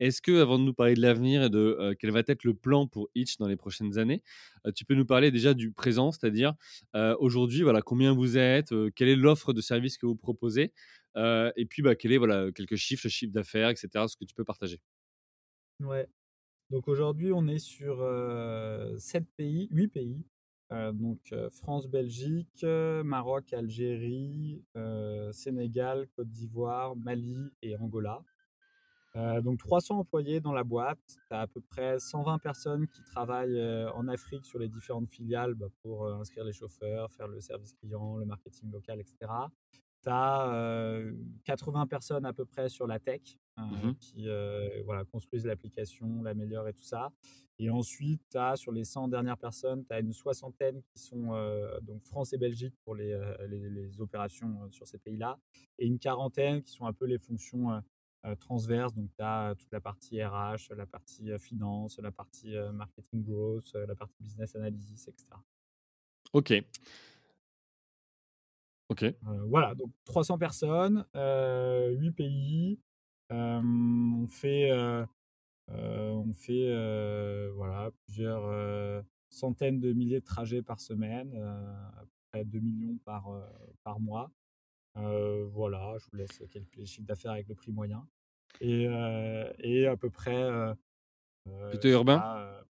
Est-ce 0.00 0.22
que, 0.22 0.40
avant 0.40 0.60
de 0.60 0.64
nous 0.64 0.74
parler 0.74 0.94
de 0.94 1.00
l'avenir 1.00 1.42
et 1.42 1.50
de 1.50 1.96
quel 1.98 2.12
va 2.12 2.20
être 2.20 2.44
le 2.44 2.54
plan 2.54 2.86
pour 2.86 3.08
Itch 3.16 3.36
dans 3.38 3.48
les 3.48 3.56
prochaines 3.56 3.98
années, 3.98 4.22
tu 4.76 4.84
peux 4.84 4.94
nous 4.94 5.04
parler 5.04 5.32
déjà 5.32 5.54
du 5.54 5.72
présent, 5.72 6.12
c'est-à-dire 6.12 6.54
aujourd'hui, 7.18 7.62
voilà, 7.62 7.82
combien 7.82 8.14
vous 8.14 8.38
êtes, 8.38 8.72
quelle 8.94 9.08
est 9.08 9.16
l'offre 9.16 9.52
de 9.52 9.60
service 9.60 9.98
que 9.98 10.06
vous 10.06 10.16
proposez, 10.16 10.72
et 11.56 11.66
puis 11.66 11.82
bah, 11.82 11.94
quel 11.96 12.12
est 12.12 12.18
voilà 12.18 12.50
quelques 12.52 12.76
chiffres, 12.76 13.02
le 13.04 13.10
chiffre 13.10 13.32
d'affaires, 13.32 13.68
etc. 13.68 13.88
Ce 14.08 14.16
que 14.16 14.24
tu 14.24 14.34
peux 14.34 14.44
partager. 14.44 14.80
Ouais. 15.80 16.08
Donc 16.70 16.86
aujourd'hui, 16.88 17.32
on 17.32 17.46
est 17.48 17.58
sur 17.58 17.98
7 18.98 19.26
pays, 19.36 19.68
8 19.70 19.88
pays. 19.88 20.26
donc 20.92 21.34
France, 21.50 21.88
Belgique, 21.88 22.62
Maroc, 22.62 23.52
Algérie, 23.52 24.62
Sénégal, 25.32 26.08
Côte 26.14 26.30
d'Ivoire, 26.30 26.94
Mali 26.96 27.50
et 27.62 27.76
Angola. 27.76 28.22
donc 29.14 29.58
300 29.60 30.00
employés 30.00 30.40
dans 30.40 30.52
la 30.52 30.64
boîte. 30.64 30.98
Tu 31.06 31.34
as 31.34 31.40
à 31.40 31.46
peu 31.46 31.62
près 31.62 31.98
120 31.98 32.38
personnes 32.38 32.86
qui 32.86 33.02
travaillent 33.02 33.86
en 33.94 34.06
Afrique 34.08 34.44
sur 34.44 34.58
les 34.58 34.68
différentes 34.68 35.08
filiales 35.08 35.54
bah, 35.54 35.68
pour 35.82 36.06
inscrire 36.06 36.44
les 36.44 36.52
chauffeurs, 36.52 37.10
faire 37.12 37.28
le 37.28 37.40
service 37.40 37.72
client, 37.72 38.18
le 38.18 38.26
marketing 38.26 38.70
local, 38.70 39.00
etc. 39.00 39.26
Tu 40.08 40.14
as 40.14 41.02
80 41.44 41.86
personnes 41.86 42.24
à 42.24 42.32
peu 42.32 42.46
près 42.46 42.70
sur 42.70 42.86
la 42.86 42.98
tech 42.98 43.20
mmh 43.58 43.92
qui 44.00 44.26
voilà, 44.84 45.04
construisent 45.04 45.44
l'application, 45.44 46.22
l'améliorent 46.22 46.68
et 46.68 46.72
tout 46.72 46.84
ça. 46.84 47.12
Et 47.58 47.68
ensuite, 47.68 48.22
tu 48.30 48.38
as 48.38 48.56
sur 48.56 48.72
les 48.72 48.84
100 48.84 49.08
dernières 49.08 49.36
personnes, 49.36 49.84
tu 49.84 49.92
as 49.92 49.98
une 49.98 50.12
soixantaine 50.12 50.80
qui 50.82 50.98
sont 51.02 51.32
donc 51.82 52.04
France 52.06 52.32
et 52.32 52.38
Belgique 52.38 52.74
pour 52.84 52.94
les, 52.94 53.18
les, 53.48 54.00
opérations 54.00 54.70
sur 54.70 54.86
ces 54.86 54.96
pays-là, 54.98 55.38
et 55.78 55.86
une 55.86 55.98
quarantaine 55.98 56.62
qui 56.62 56.72
sont 56.72 56.86
un 56.86 56.92
peu 56.92 57.04
les 57.04 57.18
fonctions 57.18 57.82
transverses. 58.38 58.94
Donc, 58.94 59.10
tu 59.16 59.22
as 59.22 59.56
toute 59.58 59.72
la 59.72 59.80
partie 59.80 60.22
RH, 60.22 60.72
la 60.76 60.86
partie 60.86 61.36
finance, 61.38 61.98
la 61.98 62.12
partie 62.12 62.54
marketing 62.72 63.24
growth, 63.24 63.74
la 63.74 63.96
partie 63.96 64.22
business 64.22 64.54
analysis, 64.54 65.08
etc. 65.08 65.26
Ok. 66.32 66.52
Ok. 68.88 69.04
voilà, 69.22 69.74
donc 69.74 69.90
300 70.04 70.38
personnes, 70.38 71.04
8 71.14 72.12
pays. 72.12 72.80
on 73.30 74.26
fait, 74.28 74.70
on 75.68 76.32
fait 76.32 77.48
voilà, 77.54 77.90
plusieurs 78.04 79.04
centaines 79.28 79.80
de 79.80 79.92
milliers 79.92 80.20
de 80.20 80.24
trajets 80.24 80.62
par 80.62 80.80
semaine, 80.80 81.36
à 81.36 82.00
peu 82.00 82.08
près 82.30 82.44
2 82.44 82.60
millions 82.60 82.98
par, 83.04 83.28
par 83.84 84.00
mois. 84.00 84.30
voilà, 84.94 85.96
je 85.98 86.06
vous 86.10 86.16
laisse 86.16 86.42
calculer 86.50 86.82
le 86.82 86.86
chiffre 86.86 87.06
d'affaires 87.06 87.32
avec 87.32 87.48
le 87.48 87.54
prix 87.54 87.72
moyen. 87.72 88.06
Et, 88.60 88.84
et 89.58 89.86
à 89.86 89.96
peu 89.96 90.08
près. 90.10 90.48
Plutôt 91.70 91.88
urbain? 91.88 92.64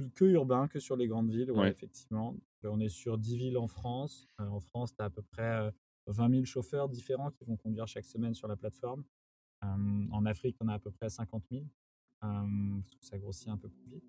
Plus 0.00 0.10
que 0.10 0.24
urbain, 0.24 0.66
que 0.66 0.78
sur 0.78 0.96
les 0.96 1.06
grandes 1.06 1.30
villes, 1.30 1.50
ouais. 1.52 1.68
effectivement. 1.68 2.34
On 2.64 2.80
est 2.80 2.88
sur 2.88 3.18
10 3.18 3.36
villes 3.36 3.58
en 3.58 3.68
France. 3.68 4.26
Euh, 4.40 4.46
en 4.46 4.60
France, 4.60 4.94
tu 4.94 5.02
as 5.02 5.06
à 5.06 5.10
peu 5.10 5.22
près 5.22 5.72
20 6.06 6.26
euh, 6.26 6.32
000 6.32 6.44
chauffeurs 6.44 6.88
différents 6.88 7.30
qui 7.30 7.44
vont 7.44 7.56
conduire 7.56 7.86
chaque 7.86 8.06
semaine 8.06 8.34
sur 8.34 8.48
la 8.48 8.56
plateforme. 8.56 9.04
Euh, 9.64 10.06
en 10.10 10.24
Afrique, 10.24 10.56
on 10.60 10.68
a 10.68 10.74
à 10.74 10.78
peu 10.78 10.90
près 10.90 11.10
50 11.10 11.44
000, 11.50 11.64
parce 12.20 12.96
que 12.96 13.04
ça 13.04 13.18
grossit 13.18 13.48
un 13.48 13.58
peu 13.58 13.68
plus 13.68 13.86
vite. 13.90 14.04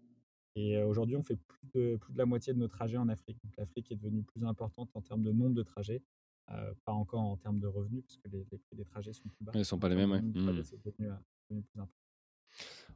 Et 0.56 0.82
aujourd'hui, 0.82 1.16
on 1.16 1.24
fait 1.24 1.38
plus 1.38 1.68
de, 1.74 1.98
plus 1.98 2.14
de 2.14 2.18
la 2.18 2.26
moitié 2.26 2.54
de 2.54 2.60
nos 2.60 2.68
trajets 2.68 2.98
en 2.98 3.10
Afrique. 3.10 3.38
Donc 3.44 3.56
l'Afrique 3.58 3.92
est 3.92 3.96
devenue 3.96 4.24
plus 4.24 4.44
importante 4.46 4.90
en 4.94 5.02
termes 5.02 5.24
de 5.24 5.32
nombre 5.32 5.56
de 5.56 5.64
trajets, 5.64 6.02
pas 6.48 6.94
encore 6.94 7.22
en 7.22 7.38
termes 7.38 7.60
de 7.60 7.68
revenus, 7.68 8.04
parce 8.04 8.18
que 8.18 8.30
les, 8.30 8.44
prix 8.58 8.76
des 8.76 8.86
trajets 8.86 9.14
sont 9.14 9.28
plus 9.30 9.44
bas. 9.44 9.52
Ils 9.56 9.60
ne 9.60 9.64
sont 9.64 9.80
pas 9.80 9.90
les 9.90 9.96
mêmes, 9.96 10.12
oui. 10.12 10.22
Mmh. 10.22 10.64
C'est 10.64 10.84
devenu, 10.84 11.10
devenu, 11.50 11.64
plus 11.64 11.80
important. 11.80 12.01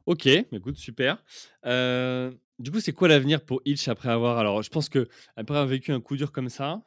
Ok, 0.06 0.26
écoute, 0.26 0.76
super. 0.76 1.16
du 1.64 2.70
coup, 2.70 2.80
c'est 2.80 2.92
quoi 2.92 3.08
l'avenir 3.08 3.44
pour 3.44 3.60
Itch 3.64 3.88
après 3.88 4.08
avoir. 4.08 4.38
Alors, 4.38 4.62
je 4.62 4.70
pense 4.70 4.88
que 4.88 5.08
après 5.34 5.56
avoir 5.56 5.66
vécu 5.66 5.90
un 5.90 6.00
coup 6.00 6.16
dur 6.16 6.30
comme 6.30 6.48
ça, 6.48 6.82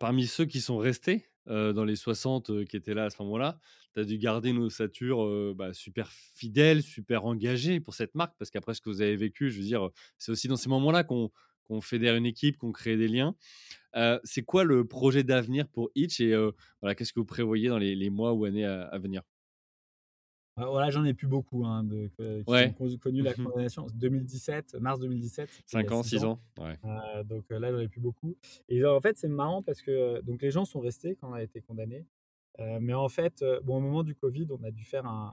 parmi 0.00 0.26
ceux 0.26 0.46
qui 0.46 0.60
sont 0.60 0.76
restés 0.76 1.28
dans 1.46 1.84
les 1.84 1.94
60 1.94 2.64
qui 2.64 2.76
étaient 2.76 2.94
là 2.94 3.04
à 3.04 3.10
ce 3.10 3.22
moment-là, 3.22 3.60
tu 3.94 4.00
as 4.00 4.04
dû 4.04 4.18
garder 4.18 4.50
une 4.50 4.58
ossature 4.58 5.54
bah, 5.54 5.72
super 5.74 6.10
fidèle, 6.10 6.82
super 6.82 7.24
engagée 7.24 7.78
pour 7.78 7.94
cette 7.94 8.16
marque, 8.16 8.34
parce 8.36 8.50
qu'après 8.50 8.74
ce 8.74 8.80
que 8.80 8.90
vous 8.90 9.00
avez 9.00 9.14
vécu, 9.14 9.48
je 9.48 9.58
veux 9.58 9.64
dire, 9.64 9.88
c'est 10.18 10.32
aussi 10.32 10.48
dans 10.48 10.56
ces 10.56 10.68
moments-là 10.68 11.04
qu'on 11.04 11.30
fédère 11.80 12.16
une 12.16 12.26
équipe, 12.26 12.56
qu'on 12.58 12.72
crée 12.72 12.96
des 12.96 13.06
liens. 13.06 13.36
c'est 14.24 14.42
quoi 14.42 14.64
le 14.64 14.84
projet 14.88 15.22
d'avenir 15.22 15.68
pour 15.68 15.90
Itch 15.94 16.20
et 16.20 16.34
voilà, 16.80 16.96
qu'est-ce 16.96 17.12
que 17.12 17.20
vous 17.20 17.26
prévoyez 17.26 17.68
dans 17.68 17.78
les, 17.78 18.10
mois 18.10 18.32
ou 18.32 18.44
années 18.44 18.64
à 18.64 18.98
venir? 18.98 19.22
Voilà, 20.56 20.90
j'en 20.90 21.04
ai 21.04 21.12
plus 21.12 21.26
beaucoup 21.26 21.66
hein, 21.66 21.84
de, 21.84 22.08
qui 22.16 22.82
ont 22.82 22.98
connu 22.98 23.20
la 23.22 23.34
condamnation. 23.34 23.86
2017, 23.94 24.76
mars 24.80 24.98
2017. 25.00 25.48
5 25.66 25.92
ans, 25.92 26.02
6 26.02 26.24
ans. 26.24 26.40
Euh, 26.58 27.24
donc 27.24 27.44
euh, 27.50 27.58
là, 27.58 27.70
j'en 27.70 27.78
ai 27.78 27.88
plus 27.88 28.00
beaucoup. 28.00 28.36
Et 28.68 28.84
en 28.84 29.00
fait, 29.00 29.18
c'est 29.18 29.28
marrant 29.28 29.62
parce 29.62 29.82
que 29.82 29.90
euh, 29.90 30.22
donc, 30.22 30.40
les 30.40 30.50
gens 30.50 30.64
sont 30.64 30.80
restés 30.80 31.16
quand 31.16 31.30
on 31.30 31.34
a 31.34 31.42
été 31.42 31.60
condamné. 31.60 32.06
mais 32.80 32.94
en 32.94 33.08
fait, 33.08 33.44
bon, 33.64 33.76
au 33.76 33.80
moment 33.80 34.02
du 34.02 34.14
Covid, 34.14 34.46
on 34.50 34.64
a 34.64 34.70
dû 34.70 34.84
faire 34.84 35.06
un, 35.06 35.32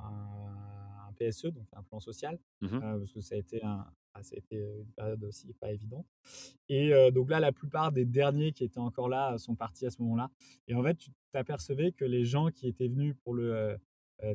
PSE, 1.20 1.46
donc 1.46 1.68
un 1.74 1.84
plan 1.84 2.00
social, 2.00 2.40
mmh 2.62 2.80
parce 2.80 3.14
que 3.14 3.22
ça 3.22 3.36
a, 3.36 3.38
été 3.38 3.64
un, 3.64 3.86
ah, 4.16 4.24
ça 4.24 4.36
a 4.36 4.40
été 4.40 4.56
une 4.58 4.92
période 4.96 5.24
aussi 5.24 5.54
pas 5.54 5.72
évidente. 5.72 6.08
Et 6.68 6.92
donc 7.12 7.30
là, 7.30 7.40
la 7.40 7.52
plupart 7.52 7.92
des 7.92 8.04
derniers 8.04 8.52
qui 8.52 8.64
étaient 8.66 8.80
encore 8.80 9.08
là 9.08 9.38
sont 9.38 9.56
partis 9.56 9.86
à 9.86 9.92
ce 9.92 10.02
moment-là. 10.02 10.32
Et 10.68 10.74
en 10.74 10.84
fait, 10.84 10.96
tu 10.96 11.12
t'apercevais 11.34 11.92
que 11.92 12.06
les 12.06 12.24
gens 12.24 12.50
qui 12.52 12.68
étaient 12.68 12.88
venus 12.88 13.16
pour 13.24 13.34
le 13.34 13.54
euh, 13.54 13.78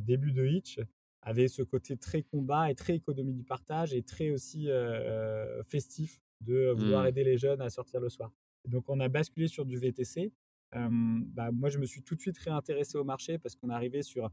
début 0.01 0.33
de 0.33 0.45
Hitch 0.47 0.81
avait 1.23 1.49
ce 1.49 1.63
côté 1.63 1.97
très 1.97 2.23
combat 2.23 2.71
et 2.71 2.75
très 2.75 2.97
économie 2.97 3.35
du 3.35 3.45
partage 3.45 3.93
et 3.95 4.03
très 4.03 4.31
aussi 4.31 4.71
euh, 4.71 5.63
festif 5.65 6.21
de 6.41 6.71
vouloir 6.77 7.05
mmh. 7.05 7.09
aider 7.09 7.25
les 7.25 7.37
jeunes 7.37 7.61
à 7.61 7.69
sortir 7.71 8.01
le 8.01 8.09
soir. 8.09 8.33
donc 8.67 8.89
on 8.89 9.01
a 9.01 9.09
basculé 9.09 9.49
sur 9.49 9.65
du 9.65 9.77
VTC. 9.77 10.33
bah, 10.73 11.51
moi, 11.51 11.69
je 11.69 11.79
me 11.79 11.87
suis 11.87 12.03
tout 12.03 12.15
de 12.15 12.21
suite 12.21 12.39
réintéressé 12.39 12.97
au 12.97 13.05
marché 13.05 13.39
parce 13.39 13.57
qu'on 13.57 13.71
est 13.71 13.75
arrivé 13.75 14.03
sur. 14.03 14.31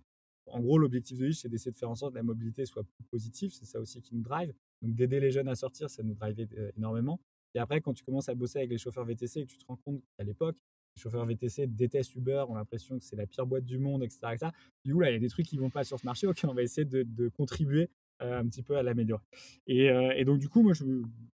En 0.47 0.62
gros, 0.62 0.78
l'objectif 0.78 1.18
de 1.18 1.28
Hitch, 1.28 1.39
c'est 1.39 1.49
d'essayer 1.49 1.72
de 1.72 1.78
faire 1.78 1.89
en 1.89 1.95
sorte 1.95 2.14
que 2.14 2.18
la 2.18 2.24
mobilité 2.24 2.68
soit 2.68 2.84
plus 2.84 3.03
positive. 3.06 3.51
C'est 3.51 3.66
ça 3.66 3.80
aussi 3.80 3.99
qui 3.99 4.14
nous 4.14 4.22
drive. 4.22 4.53
Donc, 4.84 4.93
d'aider 4.93 5.20
les 5.20 5.32
jeunes 5.32 5.47
à 5.47 5.56
sortir, 5.56 5.89
ça 5.89 6.03
nous 6.03 6.14
drive 6.14 6.47
euh, 6.56 6.72
énormément. 6.78 7.20
Et 7.56 7.60
après, 7.60 7.82
quand 7.82 7.95
tu 7.95 8.03
commences 8.03 8.30
à 8.30 8.36
bosser 8.36 8.60
avec 8.60 8.70
les 8.70 8.78
chauffeurs 8.78 9.06
VTC 9.06 9.39
et 9.39 9.45
que 9.47 9.51
tu 9.51 9.58
te 9.58 9.66
rends 9.66 9.78
compte 9.78 10.03
qu'à 10.16 10.24
l'époque, 10.24 10.58
les 10.96 11.02
chauffeurs 11.02 11.26
VTC 11.26 11.68
détestent 11.68 12.16
Uber, 12.16 12.46
ont 12.48 12.56
l'impression 12.56 12.98
que 12.98 13.04
c'est 13.04 13.16
la 13.16 13.28
pire 13.28 13.46
boîte 13.46 13.66
du 13.66 13.78
monde, 13.78 14.04
etc. 14.04 14.20
etc. 14.34 14.52
Du 14.84 14.93
coup, 14.93 15.00
là, 15.00 15.10
il 15.10 15.14
y 15.14 15.18
a 15.18 15.20
des 15.20 15.30
trucs 15.30 15.46
qui 15.46 15.58
vont 15.58 15.70
pas 15.70 15.84
sur 15.84 16.00
ce 16.00 16.06
marché, 16.06 16.28
ok, 16.28 16.39
on 16.46 16.54
va 16.54 16.64
essayer 16.64 16.86
de, 16.86 17.28
contribuer 17.30 17.89
euh, 18.22 18.39
un 18.39 18.48
petit 18.48 18.64
peu 18.64 18.78
à 18.78 18.84
l'améliorer. 18.84 19.24
Et, 19.68 19.89
euh, 19.89 20.14
et, 20.16 20.24
donc, 20.24 20.39
du 20.39 20.48
coup, 20.48 20.62
moi, 20.62 20.74
je, 20.74 20.86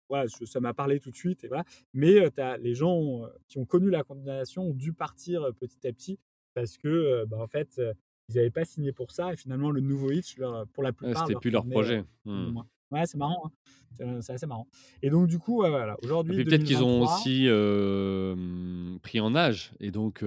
voilà, 0.09 0.27
ça 0.45 0.59
m'a 0.59 0.73
parlé 0.73 0.99
tout 0.99 1.11
de 1.11 1.15
suite. 1.15 1.43
Et 1.43 1.47
voilà. 1.47 1.63
Mais 1.93 2.15
euh, 2.15 2.29
as, 2.37 2.57
les 2.57 2.73
gens 2.73 3.23
qui 3.47 3.59
ont 3.59 3.65
connu 3.65 3.89
la 3.89 4.03
condamnation 4.03 4.69
ont 4.69 4.73
dû 4.73 4.93
partir 4.93 5.53
petit 5.59 5.87
à 5.87 5.93
petit 5.93 6.19
parce 6.53 6.77
que, 6.77 7.25
bah, 7.25 7.37
en 7.39 7.47
fait, 7.47 7.79
ils 8.29 8.35
n'avaient 8.35 8.49
pas 8.49 8.65
signé 8.65 8.91
pour 8.91 9.11
ça. 9.11 9.31
Et 9.31 9.37
finalement, 9.37 9.69
le 9.69 9.81
nouveau 9.81 10.11
Hitch, 10.11 10.37
pour 10.73 10.81
la 10.81 10.91
plupart. 10.91 11.27
C'était 11.27 11.39
plus 11.39 11.51
leur 11.51 11.67
projet. 11.67 12.03
Ouais, 12.91 13.05
c'est 13.05 13.17
marrant. 13.17 13.45
Hein. 13.45 13.51
C'est 14.21 14.33
assez 14.33 14.45
marrant. 14.45 14.67
Et 15.01 15.09
donc, 15.09 15.27
du 15.27 15.37
coup, 15.37 15.57
voilà. 15.57 15.97
Aujourd'hui. 16.03 16.43
Peut-être 16.43 16.63
qu'ils 16.63 16.83
ont 16.83 17.03
aussi 17.03 17.47
pris 19.01 19.19
en 19.19 19.35
âge. 19.35 19.71
Et 19.79 19.91
donc, 19.91 20.23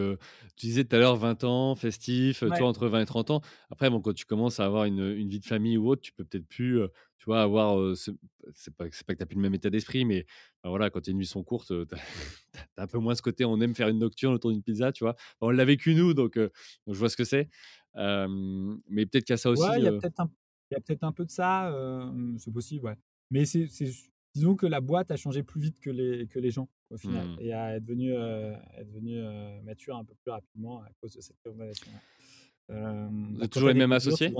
tu 0.56 0.66
disais 0.66 0.84
tout 0.84 0.96
à 0.96 0.98
l'heure 0.98 1.16
20 1.16 1.44
ans, 1.44 1.74
festif, 1.74 2.40
toi 2.40 2.66
entre 2.66 2.88
20 2.88 3.00
et 3.02 3.06
30 3.06 3.30
ans. 3.30 3.40
Après, 3.70 3.90
bon, 3.90 4.00
quand 4.00 4.12
tu 4.12 4.24
commences 4.24 4.60
à 4.60 4.66
avoir 4.66 4.84
une, 4.84 5.00
une 5.16 5.28
vie 5.28 5.40
de 5.40 5.46
famille 5.46 5.76
ou 5.76 5.88
autre, 5.88 6.02
tu 6.02 6.12
peux 6.12 6.24
peut-être 6.24 6.46
plus, 6.46 6.80
tu 7.18 7.24
vois, 7.26 7.42
avoir. 7.42 7.96
c'est 7.96 8.74
pas, 8.76 8.84
pas 8.84 8.90
que 8.90 8.96
tu 8.96 9.04
n'as 9.20 9.26
plus 9.26 9.36
le 9.36 9.42
même 9.42 9.54
état 9.54 9.70
d'esprit, 9.70 10.04
mais 10.04 10.26
voilà, 10.62 10.90
quand 10.90 11.00
tes 11.00 11.12
nuits 11.12 11.26
sont 11.26 11.42
courtes, 11.42 11.68
tu 11.68 11.94
as, 11.94 11.98
un 12.82 12.86
peu 12.86 12.98
moins 12.98 13.14
ce 13.14 13.22
côté, 13.22 13.44
on 13.44 13.60
aime 13.60 13.74
faire 13.74 13.88
une 13.88 13.98
nocturne 13.98 14.34
autour 14.34 14.52
d'une 14.52 14.62
pizza, 14.62 14.92
tu 14.92 15.04
vois. 15.04 15.16
on 15.40 15.50
l'a 15.50 15.64
vécu 15.64 15.94
nous, 15.94 16.14
donc, 16.14 16.38
je 16.38 16.92
vois 16.92 17.08
ce 17.08 17.16
que 17.16 17.24
c'est. 17.24 17.48
mais 17.96 19.06
peut-être 19.06 19.24
qu'il 19.24 19.32
y 19.32 19.34
a 19.34 19.38
ça 19.38 19.50
aussi. 19.50 19.62
Ouais, 19.62 19.78
il 19.78 19.84
y 19.84 19.88
a 19.88 19.92
peut-être 19.92 20.20
un 20.20 20.30
il 20.70 20.74
y 20.74 20.76
a 20.76 20.80
peut-être 20.80 21.04
un 21.04 21.12
peu 21.12 21.24
de 21.24 21.30
ça, 21.30 21.72
c'est 22.38 22.52
possible, 22.52 22.86
ouais. 22.86 22.96
Mais 23.30 23.44
c'est, 23.44 23.68
disons 24.34 24.56
que 24.56 24.66
la 24.66 24.80
boîte 24.80 25.10
a 25.10 25.16
changé 25.16 25.42
plus 25.42 25.60
vite 25.60 25.80
que 25.80 25.90
les, 25.90 26.26
que 26.26 26.38
les 26.38 26.50
gens, 26.50 26.68
au 26.90 26.96
final, 26.96 27.26
mmh. 27.28 27.40
et 27.40 27.48
est 27.48 27.80
devenue, 27.80 28.12
est 28.12 28.84
devenue 28.84 29.22
mature 29.62 29.96
un 29.96 30.04
peu 30.04 30.14
plus 30.22 30.30
rapidement 30.30 30.82
à 30.82 30.90
cause 31.00 31.14
de 31.14 31.20
cette 31.20 31.36
condamnation. 31.42 31.90
Vous 32.68 33.42
êtes 33.42 33.50
toujours 33.50 33.68
les 33.68 33.74
mêmes 33.74 33.92
associés? 33.92 34.32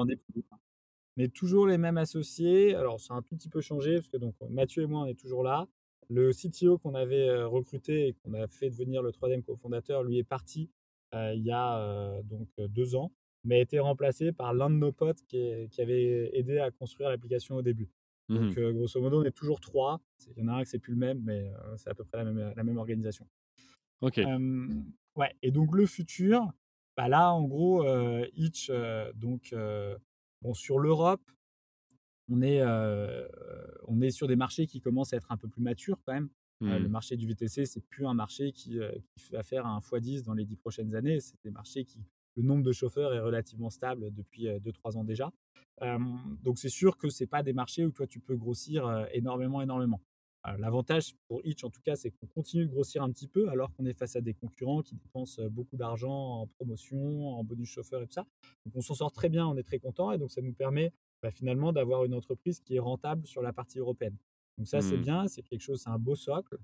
Mais 1.16 1.28
toujours 1.28 1.66
les 1.66 1.78
mêmes 1.78 1.98
associés. 1.98 2.74
Alors, 2.74 2.98
c'est 3.00 3.12
un 3.12 3.22
tout 3.22 3.36
petit 3.36 3.48
peu 3.48 3.60
changé, 3.60 3.94
parce 3.94 4.08
que 4.08 4.16
donc, 4.16 4.34
Mathieu 4.50 4.82
et 4.82 4.86
moi, 4.86 5.02
on 5.02 5.06
est 5.06 5.18
toujours 5.18 5.44
là. 5.44 5.68
Le 6.10 6.32
CTO 6.32 6.76
qu'on 6.78 6.94
avait 6.94 7.44
recruté 7.44 8.08
et 8.08 8.12
qu'on 8.14 8.34
a 8.34 8.46
fait 8.48 8.68
devenir 8.68 9.02
le 9.02 9.12
troisième 9.12 9.42
cofondateur, 9.42 10.02
lui 10.02 10.18
est 10.18 10.24
parti 10.24 10.70
il 11.12 11.42
y 11.44 11.52
a 11.52 12.20
donc 12.24 12.48
deux 12.58 12.96
ans 12.96 13.12
mais 13.44 13.56
a 13.56 13.60
été 13.60 13.78
remplacé 13.78 14.32
par 14.32 14.54
l'un 14.54 14.70
de 14.70 14.76
nos 14.76 14.92
potes 14.92 15.22
qui, 15.26 15.68
qui, 15.70 15.82
avait 15.82 16.30
aidé 16.36 16.58
à 16.58 16.70
construire 16.70 17.10
l'application 17.10 17.56
au 17.56 17.62
début. 17.62 17.88
Donc, 18.28 18.56
mmh 18.56 18.60
euh, 18.60 18.72
grosso 18.72 19.00
modo, 19.00 19.20
on 19.20 19.24
est 19.24 19.36
toujours 19.36 19.60
trois. 19.60 20.00
Il 20.34 20.42
y 20.42 20.44
en 20.44 20.48
a 20.48 20.54
un 20.54 20.64
qui 20.64 20.70
c'est 20.70 20.78
plus 20.78 20.94
le 20.94 20.98
même, 20.98 21.20
mais 21.22 21.52
euh, 21.52 21.76
c'est 21.76 21.90
à 21.90 21.94
peu 21.94 22.04
près 22.04 22.18
la 22.18 22.24
même, 22.24 22.54
la 22.56 22.64
même 22.64 22.78
organisation. 22.78 23.26
Ok. 24.00 24.18
ouais. 25.16 25.34
Et 25.42 25.50
donc, 25.50 25.74
le 25.74 25.84
futur, 25.86 26.50
bah 26.96 27.08
là, 27.08 27.32
en 27.32 27.44
gros, 27.44 27.84
Itch, 28.34 28.70
donc, 29.14 29.54
bon, 30.42 30.54
sur 30.54 30.78
l'Europe, 30.78 31.22
on 32.30 32.40
est, 32.40 32.62
on 33.86 34.00
est 34.00 34.10
sur 34.10 34.26
des 34.26 34.36
marchés 34.36 34.66
qui 34.66 34.80
commencent 34.80 35.12
à 35.12 35.18
être 35.18 35.30
un 35.30 35.36
peu 35.36 35.48
plus 35.48 35.62
matures 35.62 35.98
quand 36.06 36.14
même. 36.14 36.30
le 36.60 36.78
Mmh. 36.78 36.88
marché 36.88 37.16
du 37.16 37.26
VTC, 37.26 37.66
c'est 37.66 37.84
plus 37.88 38.06
un 38.06 38.14
marché 38.14 38.52
qui, 38.52 38.78
qui 39.16 39.32
va 39.32 39.42
faire 39.42 39.66
un 39.66 39.80
x10 39.80 40.22
dans 40.22 40.32
les 40.32 40.46
10 40.46 40.56
prochaines 40.56 40.94
années. 40.94 41.20
C'est 41.20 41.36
des 41.44 41.50
marchés 41.50 41.84
qui, 41.84 42.00
le 42.36 42.42
nombre 42.42 42.62
de 42.62 42.72
chauffeurs 42.72 43.14
est 43.14 43.20
relativement 43.20 43.70
stable 43.70 44.12
depuis 44.12 44.46
2-3 44.46 44.96
ans 44.96 45.04
déjà. 45.04 45.30
donc 46.42 46.58
c'est 46.58 46.68
sûr 46.68 46.96
que 46.96 47.08
c'est 47.08 47.26
pas 47.26 47.42
des 47.42 47.52
marchés 47.52 47.84
où 47.84 47.90
toi 47.90 48.06
tu 48.06 48.20
peux 48.20 48.36
grossir 48.36 49.06
énormément, 49.12 49.60
énormément. 49.62 50.00
L'avantage 50.58 51.14
pour 51.26 51.40
Itch, 51.46 51.64
en 51.64 51.70
tout 51.70 51.80
cas, 51.80 51.96
c'est 51.96 52.10
qu'on 52.10 52.26
continue 52.26 52.66
de 52.66 52.70
grossir 52.70 53.02
un 53.02 53.10
petit 53.10 53.28
peu 53.28 53.48
alors 53.48 53.72
qu'on 53.72 53.86
est 53.86 53.94
face 53.94 54.14
à 54.14 54.20
des 54.20 54.34
concurrents 54.34 54.82
qui 54.82 54.94
dépensent 54.94 55.40
beaucoup 55.48 55.76
d'argent 55.78 56.42
en 56.42 56.46
promotion, 56.46 57.30
en 57.30 57.42
bonus 57.44 57.70
chauffeur 57.70 58.02
et 58.02 58.06
tout 58.06 58.12
ça. 58.12 58.26
Donc 58.66 58.76
on 58.76 58.82
s'en 58.82 58.94
sort 58.94 59.10
très 59.10 59.30
bien, 59.30 59.46
on 59.46 59.56
est 59.56 59.62
très 59.62 59.78
content 59.78 60.12
et 60.12 60.18
donc 60.18 60.30
ça 60.30 60.42
nous 60.42 60.52
permet 60.52 60.92
bah, 61.22 61.30
finalement 61.30 61.72
d'avoir 61.72 62.04
une 62.04 62.12
entreprise 62.12 62.60
qui 62.60 62.76
est 62.76 62.80
rentable 62.80 63.26
sur 63.26 63.40
la 63.40 63.54
partie 63.54 63.78
européenne. 63.78 64.16
Donc 64.58 64.68
ça, 64.68 64.82
c'est 64.82 64.98
Mmh. 64.98 65.00
bien, 65.00 65.26
c'est 65.28 65.42
quelque 65.42 65.62
chose, 65.62 65.80
c'est 65.82 65.90
un 65.90 65.98
beau 65.98 66.14
socle. 66.14 66.58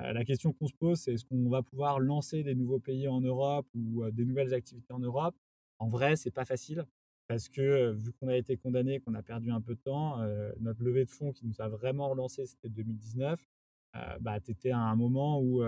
La 0.00 0.24
question 0.24 0.52
qu'on 0.52 0.66
se 0.66 0.74
pose, 0.74 0.98
c'est 0.98 1.14
est-ce 1.14 1.24
qu'on 1.24 1.48
va 1.48 1.62
pouvoir 1.62 1.98
lancer 1.98 2.42
des 2.42 2.54
nouveaux 2.54 2.78
pays 2.78 3.08
en 3.08 3.20
Europe 3.20 3.66
ou 3.74 4.08
des 4.10 4.24
nouvelles 4.24 4.54
activités 4.54 4.92
en 4.92 5.00
Europe? 5.00 5.34
En 5.78 5.88
vrai, 5.88 6.16
c'est 6.16 6.30
pas 6.30 6.44
facile 6.44 6.86
parce 7.26 7.48
que 7.48 7.92
vu 7.92 8.12
qu'on 8.12 8.28
a 8.28 8.36
été 8.36 8.56
condamné, 8.56 9.00
qu'on 9.00 9.14
a 9.14 9.22
perdu 9.22 9.50
un 9.50 9.60
peu 9.60 9.74
de 9.74 9.80
temps, 9.80 10.18
notre 10.60 10.82
levée 10.82 11.04
de 11.04 11.10
fonds 11.10 11.32
qui 11.32 11.46
nous 11.46 11.60
a 11.60 11.68
vraiment 11.68 12.08
relancé, 12.08 12.46
c'était 12.46 12.68
2019. 12.68 13.40
bah, 14.20 14.40
tu 14.40 14.50
étais 14.50 14.70
à 14.70 14.78
un 14.78 14.96
moment 14.96 15.40
où 15.40 15.62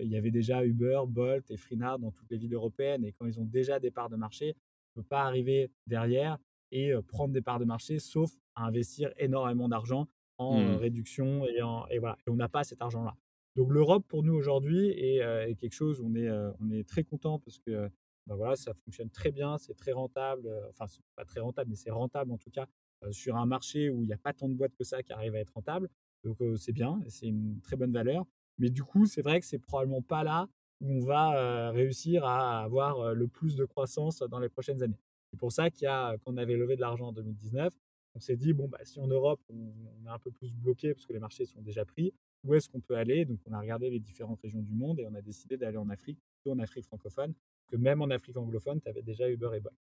il 0.00 0.08
y 0.08 0.16
avait 0.16 0.30
déjà 0.30 0.64
Uber, 0.64 1.02
Bolt 1.06 1.50
et 1.50 1.56
Freenar 1.56 1.98
dans 1.98 2.10
toutes 2.10 2.30
les 2.30 2.36
villes 2.36 2.54
européennes. 2.54 3.04
Et 3.04 3.12
quand 3.12 3.26
ils 3.26 3.38
ont 3.40 3.44
déjà 3.44 3.78
des 3.78 3.90
parts 3.90 4.10
de 4.10 4.16
marché, 4.16 4.56
on 4.94 5.00
ne 5.00 5.02
peut 5.02 5.08
pas 5.08 5.22
arriver 5.22 5.70
derrière 5.86 6.38
et 6.70 6.92
prendre 7.08 7.32
des 7.32 7.42
parts 7.42 7.58
de 7.58 7.64
marché, 7.64 7.98
sauf 7.98 8.32
à 8.54 8.64
investir 8.64 9.12
énormément 9.18 9.68
d'argent 9.68 10.08
en 10.50 10.60
Mmh. 10.60 10.76
réduction. 10.76 11.46
Et, 11.46 11.62
en, 11.62 11.86
et 11.88 11.98
voilà. 11.98 12.16
Et 12.26 12.30
on 12.30 12.36
n'a 12.36 12.48
pas 12.48 12.64
cet 12.64 12.82
argent-là. 12.82 13.14
Donc 13.56 13.70
l'Europe, 13.70 14.04
pour 14.08 14.22
nous 14.22 14.34
aujourd'hui, 14.34 14.88
est, 14.90 15.18
est, 15.18 15.54
quelque 15.56 15.74
chose 15.74 16.00
où 16.00 16.06
on 16.06 16.14
est, 16.14 16.30
on 16.60 16.70
est 16.70 16.88
très 16.88 17.04
content 17.04 17.38
parce 17.38 17.58
que 17.58 17.90
ben 18.26 18.36
voilà, 18.36 18.56
ça 18.56 18.72
fonctionne 18.72 19.10
très 19.10 19.30
bien, 19.32 19.58
c'est 19.58 19.74
très 19.74 19.92
rentable. 19.92 20.48
Enfin, 20.70 20.86
c'est 20.86 21.02
pas 21.16 21.24
très 21.24 21.40
rentable, 21.40 21.68
mais 21.68 21.76
c'est 21.76 21.90
rentable 21.90 22.32
en 22.32 22.38
tout 22.38 22.50
cas 22.50 22.66
sur 23.10 23.36
un 23.36 23.44
marché 23.46 23.90
où 23.90 24.02
il 24.02 24.06
n'y 24.06 24.12
a 24.12 24.18
pas 24.18 24.32
tant 24.32 24.48
de 24.48 24.54
boîtes 24.54 24.74
que 24.74 24.84
ça 24.84 25.02
qui 25.02 25.12
arrivent 25.12 25.34
à 25.34 25.40
être 25.40 25.52
rentables. 25.54 25.88
Donc 26.24 26.38
c'est 26.56 26.72
bien, 26.72 27.00
c'est 27.08 27.26
une 27.26 27.60
très 27.60 27.76
bonne 27.76 27.92
valeur. 27.92 28.24
Mais 28.58 28.70
du 28.70 28.84
coup, 28.84 29.06
c'est 29.06 29.22
vrai 29.22 29.40
que 29.40 29.44
c'est 29.46 29.58
probablement 29.58 30.02
pas 30.02 30.24
là 30.24 30.48
où 30.80 30.90
on 30.90 31.00
va 31.00 31.70
réussir 31.72 32.24
à 32.24 32.62
avoir 32.62 33.12
le 33.14 33.28
plus 33.28 33.56
de 33.56 33.64
croissance 33.66 34.20
dans 34.20 34.38
les 34.38 34.48
prochaines 34.48 34.82
années. 34.82 34.98
C'est 35.30 35.38
pour 35.38 35.52
ça 35.52 35.70
qu'il 35.70 35.84
y 35.84 35.88
a, 35.88 36.16
quand 36.18 36.32
on 36.32 36.36
avait 36.36 36.56
levé 36.56 36.76
de 36.76 36.80
l'argent 36.80 37.08
en 37.08 37.12
2019, 37.12 37.72
on 38.14 38.20
s'est 38.20 38.36
dit, 38.36 38.52
bon, 38.52 38.68
bah, 38.68 38.78
si 38.84 39.00
en 39.00 39.06
Europe, 39.06 39.40
on, 39.48 39.54
on, 39.54 40.06
est 40.06 40.10
un 40.10 40.18
peu 40.18 40.30
plus 40.30 40.52
bloqué 40.52 40.94
parce 40.94 41.06
que 41.06 41.12
les 41.12 41.18
marchés 41.18 41.46
sont 41.46 41.62
déjà 41.62 41.84
pris, 41.84 42.12
où 42.44 42.54
est-ce 42.54 42.68
qu'on 42.68 42.80
peut 42.80 42.96
aller? 42.96 43.24
Donc, 43.24 43.38
on 43.46 43.52
a 43.52 43.60
regardé 43.60 43.90
les 43.90 44.00
différentes 44.00 44.40
régions 44.40 44.62
du 44.62 44.74
monde 44.74 45.00
et 45.00 45.06
on 45.06 45.14
a 45.14 45.22
décidé 45.22 45.56
d'aller 45.56 45.78
en 45.78 45.88
Afrique, 45.88 46.18
plutôt 46.36 46.54
en 46.54 46.58
Afrique 46.58 46.84
francophone, 46.84 47.34
que 47.68 47.76
même 47.76 48.02
en 48.02 48.10
Afrique 48.10 48.36
anglophone, 48.36 48.80
tu 48.80 48.88
avais 48.88 49.02
déjà 49.02 49.28
Uber 49.28 49.50
et 49.54 49.60
Bolt. 49.60 49.76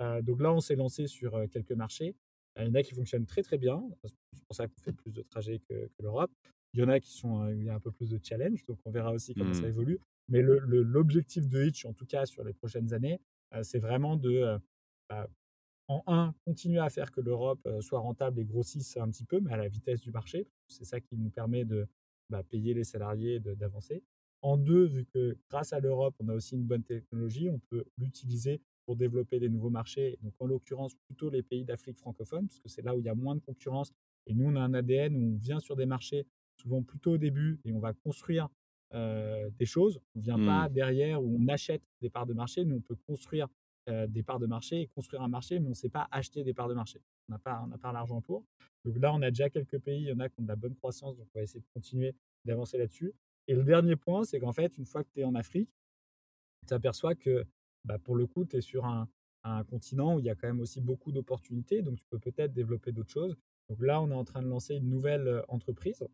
Euh, 0.00 0.22
donc 0.22 0.40
là, 0.40 0.52
on 0.52 0.60
s'est 0.60 0.76
lancé 0.76 1.06
sur 1.06 1.38
quelques 1.50 1.72
marchés. 1.72 2.14
Il 2.58 2.66
y 2.66 2.68
en 2.68 2.74
a 2.74 2.82
qui 2.82 2.94
fonctionnent 2.94 3.26
très 3.26 3.42
très 3.42 3.56
bien. 3.56 3.82
C'est 4.04 4.44
pour 4.46 4.54
ça 4.54 4.68
qu'on 4.68 4.80
fait 4.82 4.92
plus 4.92 5.12
de 5.12 5.22
trajets 5.22 5.58
que, 5.60 5.86
que 5.86 6.02
l'Europe. 6.02 6.30
Il 6.74 6.80
y 6.80 6.82
en 6.82 6.88
a 6.88 7.00
qui 7.00 7.12
sont, 7.12 7.48
il 7.48 7.64
y 7.64 7.70
a 7.70 7.74
un 7.74 7.80
peu 7.80 7.90
plus 7.90 8.10
de 8.10 8.18
challenge, 8.22 8.64
donc 8.66 8.78
on 8.84 8.90
verra 8.90 9.12
aussi 9.12 9.34
comment 9.34 9.50
mmh. 9.50 9.54
ça 9.54 9.68
évolue. 9.68 10.00
Mais 10.28 10.40
l'objectif 10.42 11.46
de 11.48 11.64
Hitch, 11.64 11.84
en 11.84 11.92
tout 11.92 12.06
cas 12.06 12.24
sur 12.24 12.44
les 12.44 12.54
prochaines 12.54 12.94
années, 12.94 13.20
euh, 13.54 13.62
c'est 13.62 13.78
vraiment 13.78 14.16
de, 14.16 14.30
euh, 14.30 14.58
bah, 15.08 15.28
en 15.92 16.02
un, 16.06 16.34
continuer 16.44 16.80
à 16.80 16.90
faire 16.90 17.10
que 17.10 17.20
l'Europe 17.20 17.66
soit 17.80 18.00
rentable 18.00 18.40
et 18.40 18.44
grossisse 18.44 18.96
un 18.96 19.08
petit 19.10 19.24
peu, 19.24 19.40
mais 19.40 19.52
à 19.52 19.56
la 19.56 19.68
vitesse 19.68 20.00
du 20.00 20.10
marché. 20.10 20.46
C'est 20.68 20.84
ça 20.84 21.00
qui 21.00 21.16
nous 21.16 21.30
permet 21.30 21.64
de 21.64 21.86
bah, 22.30 22.42
payer 22.42 22.74
les 22.74 22.84
salariés, 22.84 23.40
d'avancer. 23.40 24.02
En 24.42 24.56
deux, 24.56 24.86
vu 24.86 25.04
que 25.04 25.36
grâce 25.50 25.72
à 25.72 25.80
l'Europe, 25.80 26.14
on 26.18 26.28
a 26.28 26.34
aussi 26.34 26.56
une 26.56 26.64
bonne 26.64 26.82
technologie, 26.82 27.48
on 27.48 27.60
peut 27.70 27.84
l'utiliser 27.96 28.60
pour 28.86 28.96
développer 28.96 29.38
des 29.38 29.48
nouveaux 29.48 29.70
marchés. 29.70 30.18
Donc, 30.22 30.34
en 30.40 30.46
l'occurrence, 30.46 30.94
plutôt 31.06 31.30
les 31.30 31.42
pays 31.42 31.64
d'Afrique 31.64 31.98
francophone, 31.98 32.48
parce 32.48 32.58
que 32.58 32.68
c'est 32.68 32.82
là 32.82 32.96
où 32.96 32.98
il 32.98 33.04
y 33.04 33.08
a 33.08 33.14
moins 33.14 33.36
de 33.36 33.40
concurrence. 33.40 33.92
Et 34.26 34.34
nous, 34.34 34.46
on 34.46 34.56
a 34.56 34.60
un 34.60 34.74
ADN 34.74 35.14
où 35.14 35.34
on 35.34 35.36
vient 35.36 35.60
sur 35.60 35.76
des 35.76 35.86
marchés 35.86 36.26
souvent 36.56 36.82
plutôt 36.82 37.12
au 37.12 37.18
début 37.18 37.60
et 37.64 37.72
on 37.72 37.80
va 37.80 37.92
construire 37.92 38.48
euh, 38.94 39.50
des 39.58 39.66
choses. 39.66 40.00
On 40.14 40.18
ne 40.18 40.24
vient 40.24 40.38
mmh. 40.38 40.46
pas 40.46 40.68
derrière 40.68 41.22
où 41.22 41.36
on 41.40 41.48
achète 41.48 41.82
des 42.00 42.10
parts 42.10 42.26
de 42.26 42.34
marché. 42.34 42.64
Nous, 42.64 42.76
on 42.76 42.80
peut 42.80 42.96
construire 43.06 43.48
euh, 43.88 44.06
des 44.06 44.22
parts 44.22 44.38
de 44.38 44.46
marché 44.46 44.82
et 44.82 44.86
construire 44.86 45.22
un 45.22 45.28
marché, 45.28 45.58
mais 45.58 45.66
on 45.66 45.70
ne 45.70 45.74
sait 45.74 45.88
pas 45.88 46.06
acheter 46.12 46.44
des 46.44 46.54
parts 46.54 46.68
de 46.68 46.74
marché. 46.74 47.00
On 47.28 47.32
n'a 47.32 47.38
pas, 47.38 47.66
pas 47.80 47.92
l'argent 47.92 48.20
pour. 48.20 48.44
Donc 48.84 48.96
là, 48.98 49.12
on 49.12 49.20
a 49.22 49.30
déjà 49.30 49.50
quelques 49.50 49.78
pays, 49.80 50.02
il 50.02 50.08
y 50.08 50.12
en 50.12 50.20
a 50.20 50.28
qui 50.28 50.38
ont 50.38 50.44
de 50.44 50.48
la 50.48 50.56
bonne 50.56 50.74
croissance, 50.76 51.16
donc 51.16 51.26
on 51.34 51.38
va 51.38 51.42
essayer 51.42 51.60
de 51.60 51.66
continuer 51.74 52.14
d'avancer 52.44 52.78
là-dessus. 52.78 53.12
Et 53.48 53.54
le 53.54 53.64
dernier 53.64 53.96
point, 53.96 54.22
c'est 54.24 54.38
qu'en 54.38 54.52
fait, 54.52 54.78
une 54.78 54.86
fois 54.86 55.02
que 55.02 55.08
tu 55.12 55.20
es 55.20 55.24
en 55.24 55.34
Afrique, 55.34 55.70
tu 56.60 56.66
t'aperçois 56.66 57.14
que 57.14 57.44
bah, 57.84 57.98
pour 57.98 58.14
le 58.14 58.26
coup, 58.26 58.44
tu 58.44 58.56
es 58.56 58.60
sur 58.60 58.84
un, 58.84 59.08
continent 59.68 60.14
où 60.14 60.20
il 60.20 60.24
y 60.24 60.30
a 60.30 60.36
quand 60.36 60.46
même 60.46 60.60
aussi 60.60 60.80
beaucoup 60.80 61.10
d'opportunités, 61.10 61.82
donc 61.82 61.98
tu 61.98 62.06
peux 62.06 62.20
peut-être 62.20 62.52
développer 62.52 62.92
d'autres 62.92 63.10
choses. 63.10 63.36
Donc 63.68 63.82
là, 63.82 64.00
on 64.00 64.08
est 64.12 64.14
en 64.14 64.24
train 64.24 64.40
de 64.40 64.46
lancer 64.46 64.76
une 64.76 64.88
nouvelle 64.88 65.42
entreprise, 65.48 66.06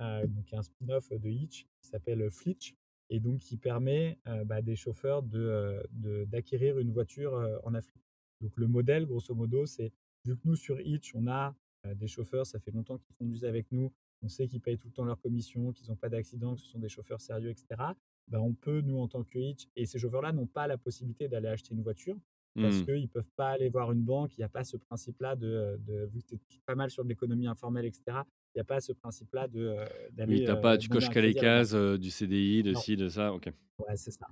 euh, 0.00 0.24
donc 0.28 0.52
un 0.52 0.62
spin-off 0.62 1.10
de 1.10 1.28
Hitch 1.28 1.66
qui 1.80 1.88
s'appelle 1.88 2.30
Flitch, 2.30 2.76
et 3.10 3.20
donc 3.20 3.38
qui 3.38 3.56
permet 3.56 4.18
euh, 4.26 4.44
bah, 4.44 4.62
des 4.62 4.76
chauffeurs 4.76 5.22
d'acquérir 5.22 5.82
de, 5.92 6.24
d'acquérir 6.24 6.78
une 6.78 6.92
voiture 6.92 7.34
euh, 7.34 7.58
en 7.62 7.74
Afrique. 7.74 8.02
Donc 8.40 8.52
le 8.56 8.66
modèle, 8.66 9.06
grosso 9.06 9.34
modo, 9.34 9.66
c'est 9.66 9.92
vu 10.24 10.36
que 10.36 10.42
nous 10.44 10.56
sur 10.56 10.80
Hitch, 10.80 11.14
on 11.14 11.26
a 11.26 11.54
euh, 11.86 11.94
des 11.94 12.08
chauffeurs, 12.08 12.46
ça 12.46 12.58
fait 12.58 12.70
longtemps 12.72 12.98
qu'ils 12.98 13.14
conduisent 13.16 13.44
avec 13.44 13.70
nous, 13.70 13.92
on 14.22 14.28
sait 14.28 14.48
qu'ils 14.48 14.60
payent 14.60 14.78
tout 14.78 14.88
le 14.88 14.92
temps 14.92 15.04
leur 15.04 15.20
commission, 15.20 15.72
qu'ils 15.72 15.88
n'ont 15.88 15.96
pas 15.96 16.08
d'accident, 16.08 16.54
que 16.54 16.60
ce 16.60 16.66
sont 16.66 16.78
des 16.78 16.88
chauffeurs 16.88 17.20
sérieux, 17.20 17.50
etc. 17.50 17.66
Bah, 18.28 18.40
on 18.40 18.54
peut, 18.54 18.80
nous, 18.80 18.98
en 18.98 19.08
tant 19.08 19.22
que 19.22 19.38
Hitch, 19.38 19.68
et 19.76 19.86
ces 19.86 19.98
chauffeurs-là 19.98 20.32
n'ont 20.32 20.46
pas 20.46 20.66
la 20.66 20.78
possibilité 20.78 21.28
d'aller 21.28 21.48
acheter 21.48 21.74
une 21.74 21.82
voiture 21.82 22.18
parce 22.56 22.80
Mmh. 22.80 22.84
qu'ils 22.84 23.02
ne 23.02 23.06
peuvent 23.06 23.30
pas 23.36 23.50
aller 23.50 23.68
voir 23.68 23.92
une 23.92 24.02
banque, 24.02 24.36
il 24.36 24.40
n'y 24.40 24.44
a 24.44 24.48
pas 24.48 24.64
ce 24.64 24.76
principe-là 24.76 25.36
de, 25.36 25.78
de, 25.86 26.06
vu 26.06 26.22
que 26.22 26.28
tu 26.28 26.34
es 26.34 26.60
pas 26.64 26.74
mal 26.74 26.90
sur 26.90 27.04
de 27.04 27.08
l'économie 27.08 27.46
informelle, 27.46 27.84
etc., 27.84 28.18
n'y 28.56 28.62
a 28.62 28.64
pas 28.64 28.80
ce 28.80 28.92
principe-là 28.92 29.48
d'aller. 29.48 30.40
Oui, 30.40 30.44
t'as 30.44 30.56
pas, 30.56 30.78
tu 30.78 30.88
coches 30.88 31.08
qu'à 31.10 31.20
les 31.20 31.34
cases 31.34 31.74
euh, 31.74 31.98
du 31.98 32.10
CDI, 32.10 32.62
de 32.62 32.72
Non. 32.72 32.80
ci, 32.80 32.96
de 32.96 33.08
ça, 33.08 33.32
ok. 33.32 33.50
Ouais, 33.78 33.96
c'est 33.96 34.10
ça. 34.10 34.26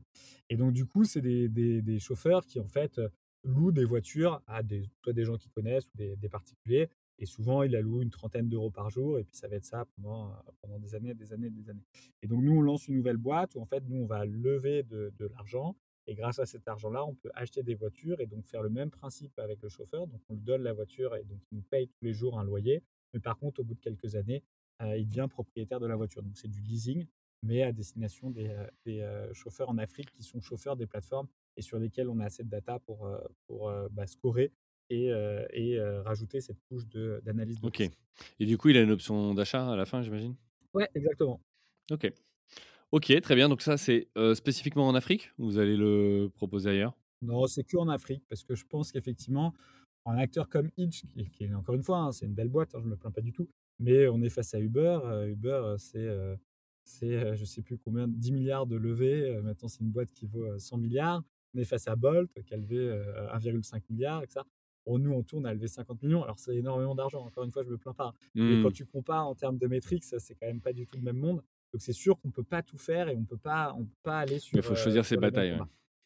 Et 0.49 0.57
donc, 0.57 0.73
du 0.73 0.87
coup, 0.87 1.05
c'est 1.05 1.21
des, 1.21 1.49
des, 1.49 1.83
des 1.83 1.99
chauffeurs 1.99 2.47
qui, 2.47 2.61
en 2.61 2.67
fait, 2.67 2.99
euh, 2.99 3.09
louent 3.45 3.73
des 3.73 3.85
voitures 3.85 4.41
à 4.47 4.63
des, 4.63 4.89
soit 5.03 5.13
des 5.13 5.25
gens 5.25 5.37
qui 5.37 5.49
connaissent 5.51 5.87
ou 5.95 5.97
des, 5.97 6.17
des 6.17 6.29
particuliers. 6.29 6.89
Et 7.19 7.27
souvent, 7.27 7.63
ils 7.63 7.71
la 7.71 7.81
louent 7.81 8.03
une 8.03 8.11
trentaine 8.11 8.49
d'euros 8.49 8.71
par 8.71 8.91
jour. 8.91 9.19
Et 9.19 9.25
puis, 9.25 9.37
ça 9.37 9.47
va 9.49 9.57
être 9.57 9.65
ça 9.67 9.85
pendant, 9.97 10.31
euh, 10.31 10.35
pendant 10.63 10.79
des 10.79 10.95
années, 10.95 11.15
des 11.15 11.33
années, 11.33 11.51
des 11.51 11.69
années. 11.71 11.85
Et 12.23 12.27
donc, 12.27 12.43
nous, 12.43 12.53
on 12.57 12.63
lance 12.63 12.89
une 12.89 12.97
nouvelle 12.97 13.19
boîte 13.19 13.55
où, 13.55 13.61
en 13.61 13.67
fait, 13.67 13.85
nous, 13.87 13.99
on 14.03 14.07
va 14.07 14.25
lever 14.25 14.83
de, 14.83 15.13
de 15.19 15.27
l'argent. 15.27 15.77
Et 16.07 16.15
grâce 16.15 16.39
à 16.39 16.45
cet 16.47 16.67
argent-là, 16.69 17.05
on 17.07 17.15
peut 17.15 17.31
acheter 17.35 17.63
des 17.63 17.75
voitures 17.75 18.21
et 18.21 18.27
donc 18.27 18.45
faire 18.47 18.63
le 18.63 18.69
même 18.69 18.91
principe 18.91 19.39
avec 19.39 19.63
le 19.63 19.69
chauffeur. 19.71 20.07
Donc, 20.07 20.21
on 20.29 20.35
lui 20.35 20.43
donne 20.43 20.63
la 20.63 20.73
voiture 20.73 21.15
et 21.17 21.25
donc, 21.25 21.39
il 21.51 21.57
nous 21.57 21.63
paye 21.63 21.89
tous 21.89 22.05
les 22.05 22.13
jours 22.13 22.39
un 22.39 22.45
loyer. 22.45 22.83
Mais 23.15 23.21
par 23.21 23.39
contre, 23.39 23.61
au 23.61 23.65
bout 23.65 23.75
de 23.75 23.81
quelques 23.81 24.17
années, 24.17 24.43
euh, 24.83 24.99
il 24.99 25.09
devient 25.09 25.29
propriétaire 25.31 25.81
de 25.81 25.87
la 25.87 25.97
voiture. 25.97 26.23
Donc, 26.23 26.37
c'est 26.37 26.51
du 26.51 26.61
leasing 26.61 27.07
mais 27.47 27.63
à 27.63 27.73
destination 27.73 28.31
des, 28.31 28.49
euh, 28.49 28.67
des 28.87 29.01
euh, 29.01 29.31
chauffeurs 29.35 29.69
en 29.69 29.77
Afrique 29.77 30.11
qui 30.13 30.23
sont 30.23 30.41
chauffeurs 30.41 30.77
des 30.77 30.87
plateformes 30.87 31.29
et 31.59 31.61
sur 31.61 31.79
lesquels 31.79 32.09
on 32.09 32.19
a 32.19 32.25
assez 32.25 32.43
de 32.43 32.49
data 32.49 32.79
pour, 32.79 33.07
pour 33.47 33.71
bah, 33.91 34.07
scorer 34.07 34.51
et, 34.89 35.09
et 35.53 35.81
rajouter 36.05 36.41
cette 36.41 36.59
couche 36.69 36.87
d'analyse 36.89 37.59
Ok. 37.63 37.83
Et 38.41 38.47
du 38.47 38.57
coup, 38.57 38.71
il 38.71 38.79
a 38.79 38.81
une 38.81 38.91
option 38.91 39.35
d'achat 39.35 39.71
à 39.71 39.77
la 39.77 39.85
fin, 39.85 40.03
j'imagine? 40.03 40.37
Ouais, 40.73 40.89
exactement. 40.95 41.41
Ok. 41.91 42.11
Ok, 42.93 43.21
très 43.21 43.35
bien. 43.35 43.49
Donc 43.49 43.61
ça, 43.61 43.77
c'est 43.77 44.09
euh, 44.17 44.35
spécifiquement 44.35 44.87
en 44.87 44.95
Afrique? 44.95 45.33
Ou 45.39 45.47
vous 45.47 45.59
allez 45.59 45.77
le 45.77 46.31
proposer 46.35 46.71
ailleurs? 46.71 46.95
Non, 47.23 47.47
c'est 47.47 47.65
que 47.65 47.77
en 47.77 47.89
Afrique 47.89 48.23
parce 48.29 48.45
que 48.45 48.55
je 48.55 48.65
pense 48.65 48.93
qu'effectivement, 48.93 49.53
un 50.07 50.17
acteur 50.19 50.49
comme 50.49 50.71
Hitch, 50.77 51.05
qui, 51.07 51.29
qui 51.31 51.45
est 51.45 51.55
encore 51.55 51.75
une 51.75 51.83
fois, 51.83 51.99
hein, 51.99 52.13
c'est 52.13 52.27
une 52.27 52.35
belle 52.35 52.49
boîte, 52.49 52.75
hein, 52.75 52.79
je 52.81 52.85
ne 52.87 52.91
me 52.91 52.97
plains 52.97 53.11
pas 53.11 53.21
du 53.23 53.33
tout, 53.33 53.49
mais 53.79 54.07
on 54.09 54.21
est 54.23 54.29
face 54.31 54.55
à 54.55 54.61
Uber. 54.61 54.99
Euh, 55.05 55.27
Uber, 55.29 55.75
c'est 55.79 56.09
c'est, 56.87 57.35
je 57.35 57.41
ne 57.41 57.47
sais 57.47 57.63
plus 57.63 57.79
combien, 57.79 58.07
10 58.07 58.31
milliards 58.33 58.67
de 58.67 58.77
levées. 58.77 59.41
Maintenant, 59.43 59.69
c'est 59.69 59.81
une 59.81 59.91
boîte 59.91 60.11
qui 60.13 60.27
vaut 60.27 60.59
100 60.59 60.77
milliards. 60.77 61.23
On 61.55 61.59
est 61.59 61.65
face 61.65 61.89
à 61.89 61.97
Bolt, 61.97 62.31
qui 62.45 62.53
a 62.53 62.59
levé 62.59 62.77
1,5 63.33 63.81
milliard, 63.89 64.23
etc. 64.23 64.41
Pour 64.85 64.99
nous, 64.99 65.11
on 65.13 65.23
tourne 65.23 65.47
à 65.47 65.55
lever 65.55 65.67
50 65.67 66.03
millions. 66.03 66.23
Alors, 66.25 66.39
c'est 66.39 66.55
énormément 66.55 66.95
d'argent. 66.95 67.25
Encore 67.25 67.45
une 67.45 67.53
fois, 67.53 67.63
je 67.63 67.69
ne 67.69 67.73
me 67.73 67.79
plains 67.79 67.95
pas. 67.95 68.13
Mais 68.35 68.57
Mmh. 68.57 68.63
quand 68.63 68.71
tu 68.71 68.85
compares 68.85 69.27
en 69.27 69.35
termes 69.35 69.57
de 69.57 69.67
métriques, 69.67 70.05
c'est 70.05 70.35
quand 70.35 70.47
même 70.47 70.61
pas 70.61 70.75
du 70.75 70.85
tout 70.87 70.97
le 70.99 71.03
même 71.03 71.17
monde. 71.17 71.43
Donc, 71.73 71.81
c'est 71.81 71.95
sûr 71.95 72.21
qu'on 72.21 72.29
ne 72.29 72.33
peut 72.35 72.45
pas 72.45 72.63
tout 72.63 72.77
faire 72.77 73.09
et 73.09 73.17
on 73.17 73.21
ne 73.21 73.25
peut 73.25 73.39
pas 73.39 73.75
aller 74.07 74.39
sur. 74.39 74.55
Mais 74.55 74.61
il 74.61 74.63
faut 74.67 74.75
choisir 74.75 75.07
ses 75.07 75.17
batailles. 75.17 75.53
ouais. 75.53 75.61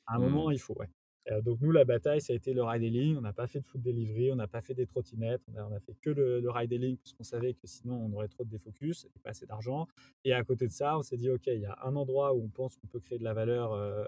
À 0.07 0.15
un 0.15 0.19
Mmh. 0.19 0.23
moment, 0.23 0.51
il 0.53 0.61
faut, 0.61 0.75
ouais. 0.79 0.89
Euh, 1.31 1.43
donc 1.43 1.61
nous, 1.61 1.71
la 1.71 1.85
bataille, 1.85 2.21
ça 2.21 2.33
a 2.33 2.37
été 2.37 2.53
le 2.55 2.63
ride-hailing. 2.63 3.17
On 3.17 3.21
n'a 3.21 3.33
pas 3.33 3.47
fait 3.47 3.61
de 3.61 3.67
food 3.67 3.83
delivery, 3.83 4.33
on 4.33 4.37
n'a 4.37 4.47
pas 4.47 4.61
fait 4.61 4.75
des 4.75 4.87
trottinettes, 4.87 5.43
on 5.55 5.73
a, 5.73 5.81
fait 5.81 5.95
que 6.01 6.11
le, 6.11 6.41
le 6.41 6.51
ride-hailing 6.51 6.97
parce 6.97 7.13
qu'on 7.13 7.25
savait 7.25 7.55
que 7.55 7.67
sinon 7.67 7.97
on 7.97 8.13
aurait 8.13 8.29
trop 8.29 8.45
de 8.45 8.51
défocus 8.51 9.05
et 9.05 9.19
pas 9.23 9.31
assez 9.31 9.47
d'argent. 9.47 9.87
Et 10.25 10.33
à 10.33 10.43
côté 10.45 10.67
de 10.67 10.73
ça, 10.73 10.97
on 10.99 11.03
s'est 11.03 11.17
dit, 11.17 11.31
OK, 11.31 11.47
il 11.47 11.61
y 11.61 11.67
a 11.67 11.79
un 11.85 11.97
endroit 11.97 12.35
où 12.35 12.45
on 12.45 12.49
pense 12.49 12.77
qu'on 12.77 12.87
peut 12.87 13.01
créer 13.01 13.19
de 13.19 13.25
la 13.25 13.35
valeur 13.35 13.73
euh, 13.73 14.05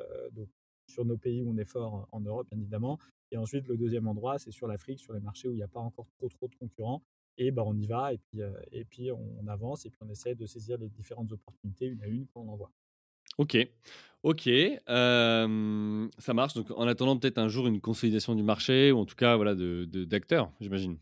sur 0.87 1.05
nos 1.05 1.17
pays 1.17 1.43
où 1.43 1.51
on 1.51 1.57
est 1.57 1.65
fort 1.65 2.09
en 2.11 2.21
Europe, 2.21 2.49
bien 2.51 2.61
évidemment. 2.61 2.99
Et 3.31 3.37
ensuite, 3.37 3.69
le 3.69 3.77
deuxième 3.77 4.09
endroit, 4.09 4.39
c'est 4.39 4.51
sur 4.51 4.67
l'Afrique, 4.67 5.01
sur 5.01 5.13
les 5.13 5.21
marchés 5.21 5.49
où 5.49 5.53
il 5.53 5.57
n'y 5.57 5.63
a 5.63 5.69
pas 5.69 5.81
encore 5.81 6.07
trop, 6.19 6.29
trop 6.29 6.49
de 6.49 6.55
concurrents. 6.57 7.03
Et 7.39 7.53
ben, 7.53 7.63
on 7.65 7.77
y 7.77 7.87
va, 7.87 8.13
et 8.13 8.19
puis, 8.19 8.41
et 8.73 8.85
puis 8.85 9.11
on 9.13 9.47
avance, 9.47 9.87
et 9.87 9.91
puis 9.91 10.01
on 10.03 10.11
essaie 10.11 10.35
de 10.35 10.47
saisir 10.47 10.77
les 10.79 10.89
différentes 10.89 11.33
opportunités 11.33 11.87
une 11.87 12.03
à 12.03 12.07
une 12.07 12.27
quand 12.27 12.41
on 12.41 12.49
en 12.49 12.57
voit. 12.57 12.73
Ok, 13.39 13.57
ok, 14.23 14.49
ça 14.87 16.35
marche. 16.35 16.55
Donc, 16.55 16.71
en 16.73 16.87
attendant 16.87 17.17
peut-être 17.17 17.39
un 17.39 17.49
jour 17.49 17.67
une 17.67 17.81
consolidation 17.81 18.35
du 18.35 18.43
marché, 18.43 18.93
ou 18.93 18.99
en 18.99 19.07
tout 19.07 19.17
cas 19.17 19.37
voilà, 19.37 19.55
de, 19.55 19.85
d'acteurs, 20.05 20.53
j'imagine. 20.61 20.99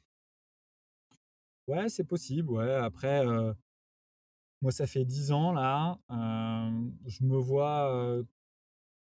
Ouais, 1.67 1.89
c'est 1.89 2.05
possible. 2.05 2.51
Ouais. 2.51 2.73
Après, 2.73 3.25
moi, 4.63 4.73
ça 4.73 4.87
fait 4.87 5.05
10 5.05 5.33
ans 5.33 5.53
là. 5.53 5.99
je 7.07 7.25
me 7.25 7.37
vois 7.37 8.23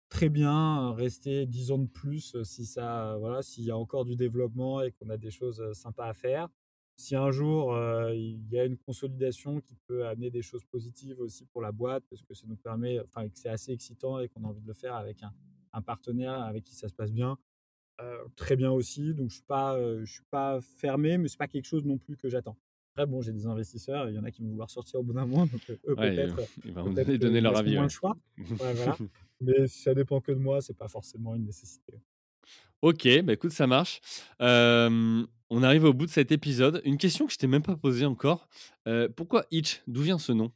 très 0.08 0.28
bien 0.28 0.92
rester 0.92 1.46
10 1.46 1.70
ans 1.70 1.78
de 1.78 1.86
plus 1.86 2.36
si 2.42 2.66
ça, 2.66 3.16
voilà, 3.18 3.42
s'il 3.42 3.64
y 3.64 3.70
a 3.70 3.76
encore 3.78 4.04
du 4.04 4.14
développement 4.14 4.82
et 4.82 4.92
qu'on 4.92 5.08
a 5.08 5.16
des 5.16 5.30
choses 5.30 5.72
sympas 5.72 6.06
à 6.06 6.12
faire. 6.14 6.48
Si 6.96 7.16
un 7.16 7.30
jour 7.30 7.76
il 8.12 8.48
y 8.50 8.58
a 8.58 8.64
une 8.64 8.76
consolidation 8.76 9.60
qui 9.60 9.76
peut 9.86 10.06
amener 10.06 10.30
des 10.30 10.42
choses 10.42 10.64
positives 10.64 11.18
aussi 11.20 11.46
pour 11.46 11.60
la 11.62 11.72
boîte, 11.72 12.04
parce 12.08 12.22
que 12.22 12.34
ça 12.34 12.46
nous 12.46 12.56
permet, 12.56 13.00
enfin, 13.00 13.28
que 13.28 13.38
c'est 13.38 13.48
assez 13.48 13.72
excitant 13.72 14.20
et 14.20 14.28
qu'on 14.28 14.44
a 14.44 14.48
envie 14.48 14.60
de 14.60 14.68
le 14.68 14.74
faire 14.74 14.94
avec 14.94 15.22
un, 15.22 15.32
un 15.72 15.82
partenaire 15.82 16.40
avec 16.42 16.64
qui 16.64 16.74
ça 16.74 16.88
se 16.88 16.94
passe 16.94 17.12
bien, 17.12 17.38
très 18.36 18.56
bien 18.56 18.70
aussi. 18.70 19.14
Donc 19.14 19.30
je 19.30 19.36
suis 19.36 19.44
pas, 19.44 19.78
je 20.04 20.12
suis 20.12 20.24
pas 20.30 20.60
fermé, 20.60 21.18
mais 21.18 21.28
c'est 21.28 21.38
pas 21.38 21.48
quelque 21.48 21.66
chose 21.66 21.84
non 21.84 21.98
plus 21.98 22.16
que 22.16 22.28
j'attends. 22.28 22.56
Après, 22.94 23.06
bon, 23.06 23.22
j'ai 23.22 23.32
des 23.32 23.46
investisseurs, 23.46 24.10
il 24.10 24.14
y 24.14 24.18
en 24.18 24.24
a 24.24 24.30
qui 24.30 24.42
vont 24.42 24.50
vouloir 24.50 24.68
sortir 24.68 25.00
au 25.00 25.02
bout 25.02 25.14
d'un 25.14 25.24
mois, 25.24 25.46
donc 25.46 25.62
eux, 25.70 25.96
peut-être. 25.96 26.36
Ils 26.62 26.72
vont 26.74 26.92
donner 27.18 27.40
leur 27.40 27.56
avis. 27.56 27.74
Moins 27.74 27.84
le 27.84 27.88
choix. 27.88 28.14
voilà. 28.36 28.96
Mais 29.40 29.66
si 29.66 29.80
ça 29.80 29.94
dépend 29.94 30.20
que 30.20 30.30
de 30.30 30.38
moi, 30.38 30.60
c'est 30.60 30.76
pas 30.76 30.88
forcément 30.88 31.34
une 31.34 31.46
nécessité. 31.46 31.94
Ok, 32.82 33.06
bah 33.22 33.34
écoute, 33.34 33.52
ça 33.52 33.68
marche. 33.68 34.00
on 34.40 35.62
arrive 35.62 35.84
au 35.84 35.92
bout 35.92 36.06
de 36.06 36.10
cet 36.10 36.32
épisode. 36.32 36.82
Une 36.84 36.98
question 36.98 37.26
que 37.26 37.32
je 37.32 37.38
t'ai 37.38 37.46
même 37.46 37.62
pas 37.62 37.76
posée 37.76 38.06
encore. 38.06 38.48
pourquoi 39.16 39.46
Hitch? 39.52 39.82
D'où 39.86 40.02
vient 40.02 40.18
ce 40.18 40.32
nom? 40.32 40.52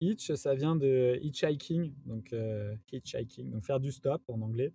Hitch, 0.00 0.32
ça 0.34 0.54
vient 0.54 0.76
de 0.76 1.18
hitchhiking, 1.20 1.92
donc 2.06 2.32
hitchhiking, 2.92 3.50
donc 3.50 3.64
faire 3.64 3.80
du 3.80 3.90
stop 3.90 4.22
en 4.28 4.40
anglais. 4.40 4.72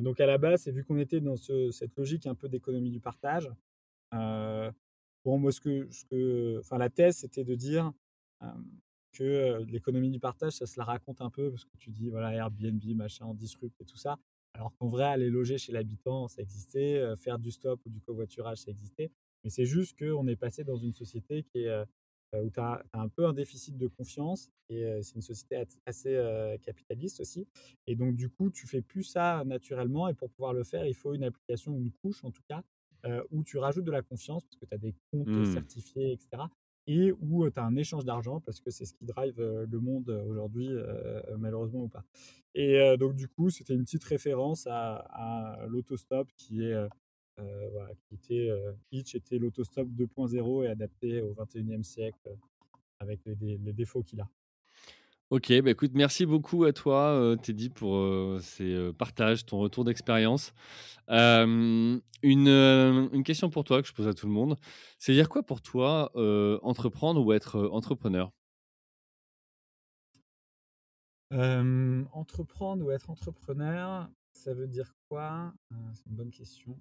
donc 0.00 0.20
à 0.20 0.26
la 0.26 0.38
base, 0.38 0.62
c'est 0.62 0.70
vu 0.70 0.84
qu'on 0.84 0.96
était 0.96 1.20
dans 1.20 1.36
cette 1.36 1.96
logique 1.96 2.26
un 2.26 2.36
peu 2.36 2.48
d'économie 2.48 2.90
du 2.90 3.00
partage. 3.00 3.50
Bon, 4.12 5.38
moi, 5.38 5.50
ce 5.50 5.60
que, 5.60 5.90
ce 5.90 6.04
que, 6.04 6.60
enfin, 6.60 6.78
la 6.78 6.88
thèse, 6.88 7.16
c'était 7.16 7.42
de 7.44 7.56
dire 7.56 7.92
que 9.12 9.64
l'économie 9.64 10.10
du 10.10 10.20
partage, 10.20 10.52
ça 10.52 10.66
se 10.66 10.78
la 10.78 10.84
raconte 10.84 11.20
un 11.20 11.30
peu 11.30 11.50
parce 11.50 11.64
que 11.64 11.76
tu 11.76 11.90
dis, 11.90 12.08
voilà, 12.10 12.32
Airbnb, 12.32 12.80
machin, 12.94 13.34
disrupt 13.34 13.80
et 13.80 13.84
tout 13.84 13.96
ça. 13.96 14.16
Alors 14.54 14.74
qu'en 14.76 14.88
vrai, 14.88 15.04
aller 15.04 15.30
loger 15.30 15.58
chez 15.58 15.72
l'habitant, 15.72 16.28
ça 16.28 16.42
existait, 16.42 17.16
faire 17.16 17.38
du 17.38 17.50
stop 17.50 17.80
ou 17.86 17.90
du 17.90 18.00
covoiturage, 18.00 18.58
ça 18.58 18.70
existait. 18.70 19.10
Mais 19.44 19.50
c'est 19.50 19.66
juste 19.66 19.98
qu'on 19.98 20.26
est 20.26 20.36
passé 20.36 20.64
dans 20.64 20.76
une 20.76 20.92
société 20.92 21.44
qui 21.44 21.60
est, 21.60 21.84
où 22.34 22.50
tu 22.50 22.60
as, 22.60 22.82
un 22.92 23.08
peu 23.08 23.26
un 23.26 23.32
déficit 23.32 23.76
de 23.78 23.86
confiance 23.86 24.50
et 24.68 24.84
c'est 25.02 25.14
une 25.14 25.22
société 25.22 25.64
assez 25.86 26.58
capitaliste 26.62 27.20
aussi. 27.20 27.46
Et 27.86 27.94
donc, 27.94 28.16
du 28.16 28.28
coup, 28.28 28.50
tu 28.50 28.66
fais 28.66 28.82
plus 28.82 29.04
ça 29.04 29.44
naturellement 29.46 30.08
et 30.08 30.14
pour 30.14 30.28
pouvoir 30.30 30.52
le 30.52 30.64
faire, 30.64 30.86
il 30.86 30.94
faut 30.94 31.14
une 31.14 31.24
application, 31.24 31.76
une 31.76 31.92
couche 31.92 32.24
en 32.24 32.32
tout 32.32 32.42
cas, 32.48 32.62
où 33.30 33.44
tu 33.44 33.58
rajoutes 33.58 33.84
de 33.84 33.92
la 33.92 34.02
confiance 34.02 34.44
parce 34.44 34.56
que 34.56 34.66
tu 34.66 34.74
as 34.74 34.78
des 34.78 34.94
comptes 35.12 35.28
mmh. 35.28 35.52
certifiés, 35.52 36.12
etc. 36.12 36.42
Et 36.88 37.12
où 37.12 37.48
tu 37.50 37.60
as 37.60 37.64
un 37.64 37.76
échange 37.76 38.04
d'argent 38.04 38.40
parce 38.40 38.60
que 38.60 38.70
c'est 38.70 38.86
ce 38.86 38.94
qui 38.94 39.04
drive 39.04 39.38
le 39.38 39.78
monde 39.78 40.08
aujourd'hui, 40.26 40.70
malheureusement 41.38 41.82
ou 41.82 41.88
pas. 41.88 42.02
Et 42.54 42.96
donc, 42.98 43.14
du 43.14 43.28
coup, 43.28 43.50
c'était 43.50 43.74
une 43.74 43.84
petite 43.84 44.04
référence 44.04 44.66
à, 44.66 45.66
l'autostop 45.68 46.28
qui 46.34 46.62
qui 47.36 48.14
était, 48.14 48.50
Hitch 48.90 49.14
était 49.14 49.38
l'autostop 49.38 49.86
2.0 49.88 50.64
et 50.64 50.68
adapté 50.68 51.20
au 51.20 51.34
21e 51.34 51.82
siècle 51.82 52.34
avec 52.98 53.20
les 53.26 53.72
défauts 53.74 54.02
qu'il 54.02 54.22
a. 54.22 54.28
Ok, 55.30 55.52
bah 55.60 55.72
écoute, 55.72 55.90
merci 55.94 56.24
beaucoup 56.24 56.64
à 56.64 56.72
toi, 56.72 57.36
Teddy, 57.42 57.68
pour 57.68 58.02
ces 58.40 58.92
partages, 58.96 59.44
ton 59.44 59.58
retour 59.58 59.84
d'expérience. 59.84 60.54
une, 61.08 62.00
une 62.22 63.22
question 63.24 63.50
pour 63.50 63.64
toi 63.64 63.82
que 63.82 63.88
je 63.88 63.92
pose 63.92 64.08
à 64.08 64.14
tout 64.14 64.26
le 64.26 64.32
monde. 64.32 64.56
C'est 64.98 65.12
dire 65.12 65.28
quoi 65.28 65.42
pour 65.42 65.60
toi 65.60 66.10
entreprendre 66.62 67.22
ou 67.22 67.34
être 67.34 67.68
entrepreneur? 67.72 68.30
Entreprendre 71.30 72.86
ou 72.86 72.90
être 72.90 73.10
entrepreneur, 73.10 74.08
ça 74.32 74.54
veut 74.54 74.66
dire 74.66 74.94
quoi? 75.10 75.52
C'est 75.92 76.06
une 76.06 76.16
bonne 76.16 76.30
question 76.30 76.80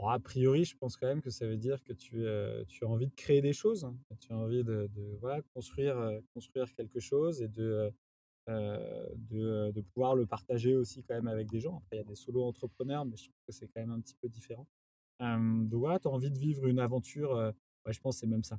a 0.00 0.18
priori, 0.18 0.64
je 0.64 0.76
pense 0.76 0.96
quand 0.96 1.06
même 1.06 1.20
que 1.20 1.30
ça 1.30 1.46
veut 1.46 1.56
dire 1.56 1.82
que 1.84 1.92
tu, 1.92 2.24
tu 2.68 2.84
as 2.84 2.88
envie 2.88 3.06
de 3.06 3.14
créer 3.14 3.42
des 3.42 3.52
choses. 3.52 3.84
Hein. 3.84 3.96
Tu 4.20 4.32
as 4.32 4.36
envie 4.36 4.64
de, 4.64 4.90
voilà, 5.20 5.42
construire, 5.54 6.20
quelque 6.76 7.00
chose 7.00 7.42
et 7.42 7.48
de, 7.48 7.92
de, 8.48 9.80
pouvoir 9.92 10.14
le 10.14 10.26
partager 10.26 10.74
aussi 10.74 11.02
quand 11.02 11.14
même 11.14 11.28
avec 11.28 11.50
des 11.50 11.60
gens. 11.60 11.78
Après, 11.78 11.96
il 11.96 11.98
y 11.98 12.00
a 12.00 12.04
des 12.04 12.14
solo 12.14 12.44
entrepreneurs, 12.44 13.04
mais 13.04 13.16
je 13.16 13.24
trouve 13.24 13.40
que 13.46 13.52
c'est 13.52 13.68
quand 13.68 13.80
même 13.80 13.90
un 13.90 14.00
petit 14.00 14.14
peu 14.14 14.28
différent. 14.28 14.66
donc 15.20 15.80
voilà, 15.80 15.98
tu 15.98 16.08
as 16.08 16.10
envie 16.10 16.30
de 16.30 16.38
vivre 16.38 16.66
une 16.66 16.78
aventure. 16.78 17.52
je 17.86 18.00
pense 18.00 18.16
que 18.16 18.20
c'est 18.20 18.26
même 18.26 18.44
ça. 18.44 18.58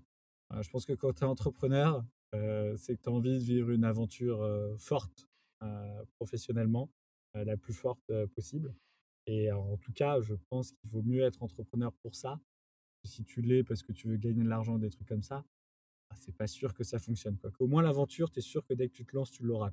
je 0.61 0.69
pense 0.69 0.85
que 0.85 0.93
quand 0.93 1.13
tu 1.13 1.23
es 1.23 1.27
entrepreneur, 1.27 2.05
c'est 2.31 2.95
que 2.95 3.01
tu 3.01 3.09
as 3.09 3.11
envie 3.11 3.39
de 3.39 3.43
vivre 3.43 3.71
une 3.71 3.85
aventure 3.85 4.47
forte 4.77 5.27
professionnellement, 6.17 6.91
la 7.33 7.57
plus 7.57 7.73
forte 7.73 8.11
possible. 8.35 8.73
Et 9.27 9.51
en 9.51 9.77
tout 9.77 9.93
cas, 9.93 10.19
je 10.21 10.33
pense 10.49 10.71
qu'il 10.71 10.89
vaut 10.89 11.03
mieux 11.03 11.23
être 11.23 11.43
entrepreneur 11.43 11.93
pour 12.01 12.15
ça. 12.15 12.39
Si 13.05 13.23
tu 13.23 13.41
l'es 13.41 13.63
parce 13.63 13.83
que 13.83 13.91
tu 13.91 14.07
veux 14.07 14.17
gagner 14.17 14.43
de 14.43 14.49
l'argent, 14.49 14.77
des 14.77 14.89
trucs 14.89 15.07
comme 15.07 15.23
ça, 15.23 15.45
bah, 16.09 16.15
c'est 16.19 16.35
pas 16.35 16.47
sûr 16.47 16.73
que 16.73 16.83
ça 16.83 16.99
fonctionne. 16.99 17.37
Au 17.59 17.67
moins, 17.67 17.81
l'aventure, 17.81 18.29
tu 18.31 18.39
es 18.39 18.41
sûr 18.41 18.65
que 18.65 18.73
dès 18.73 18.87
que 18.87 18.93
tu 18.93 19.05
te 19.05 19.15
lances, 19.15 19.31
tu 19.31 19.43
l'auras. 19.43 19.71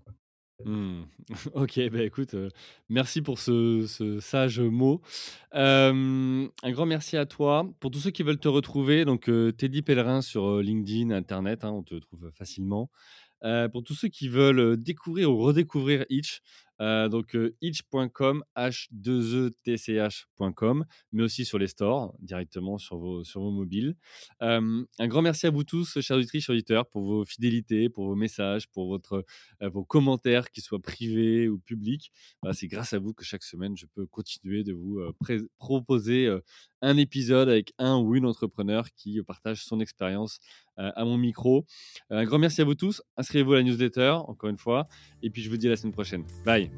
Mmh. 0.64 1.02
Ok, 1.54 1.80
bah 1.90 2.02
écoute, 2.02 2.34
merci 2.88 3.22
pour 3.22 3.38
ce, 3.38 4.18
sage 4.20 4.60
mot. 4.60 5.00
un 5.52 6.50
grand 6.64 6.86
merci 6.86 7.16
à 7.16 7.26
toi. 7.26 7.68
Pour 7.80 7.90
tous 7.90 8.00
ceux 8.00 8.10
qui 8.10 8.22
veulent 8.22 8.38
te 8.38 8.48
retrouver, 8.48 9.04
donc 9.04 9.30
Teddy 9.56 9.82
Pellerin 9.82 10.22
sur 10.22 10.60
LinkedIn, 10.60 11.10
Internet, 11.10 11.64
hein, 11.64 11.70
on 11.70 11.82
te 11.82 11.94
trouve 11.94 12.30
facilement. 12.30 12.90
pour 13.72 13.82
tous 13.84 13.94
ceux 13.94 14.08
qui 14.08 14.28
veulent 14.28 14.76
découvrir 14.76 15.30
ou 15.30 15.38
redécouvrir 15.38 16.04
Itch, 16.10 16.42
euh, 16.80 17.08
donc 17.08 17.36
itch.com, 17.60 18.44
h2etch.com, 18.56 20.84
mais 21.12 21.22
aussi 21.22 21.44
sur 21.44 21.58
les 21.58 21.66
stores, 21.66 22.14
directement 22.20 22.78
sur 22.78 22.98
vos, 22.98 23.24
sur 23.24 23.40
vos 23.40 23.50
mobiles. 23.50 23.96
un 24.40 24.86
grand 25.00 25.22
merci 25.22 25.46
à 25.46 25.50
vous 25.50 25.64
tous, 25.64 26.00
chers 26.00 26.16
auditrices, 26.16 26.48
auditeurs, 26.48 26.86
pour 26.86 27.02
vos 27.02 27.24
fidélités, 27.24 27.88
pour 27.88 28.06
vos 28.06 28.16
messages, 28.16 28.68
pour 28.68 28.88
votre, 28.88 29.24
vos 29.60 29.84
commentaires, 29.84 30.50
qu'ils 30.50 30.62
soient 30.62 30.80
privés 30.80 31.48
ou 31.48 31.58
publics. 31.58 32.12
C'est 32.52 32.68
grâce 32.68 32.92
à 32.92 32.98
vous 32.98 33.14
que 33.14 33.24
chaque 33.24 33.44
semaine, 33.44 33.76
je 33.76 33.86
peux 33.94 34.06
continuer 34.06 34.64
de 34.64 34.72
vous 34.72 35.00
proposer 35.58 36.28
un 36.82 36.96
épisode 36.96 37.48
avec 37.48 37.72
un 37.78 37.98
ou 37.98 38.16
une 38.16 38.26
entrepreneur 38.26 38.86
qui 38.96 39.20
partage 39.22 39.64
son 39.64 39.80
expérience 39.80 40.38
à 40.76 41.04
mon 41.04 41.18
micro. 41.18 41.66
Un 42.08 42.24
grand 42.24 42.38
merci 42.38 42.60
à 42.60 42.64
vous 42.64 42.74
tous. 42.74 43.02
Inscrivez-vous 43.16 43.52
à 43.52 43.56
la 43.56 43.62
newsletter, 43.62 44.16
encore 44.26 44.50
une 44.50 44.58
fois. 44.58 44.88
Et 45.22 45.30
puis, 45.30 45.42
je 45.42 45.50
vous 45.50 45.56
dis 45.56 45.66
à 45.66 45.70
la 45.70 45.76
semaine 45.76 45.92
prochaine. 45.92 46.24
Bye. 46.44 46.70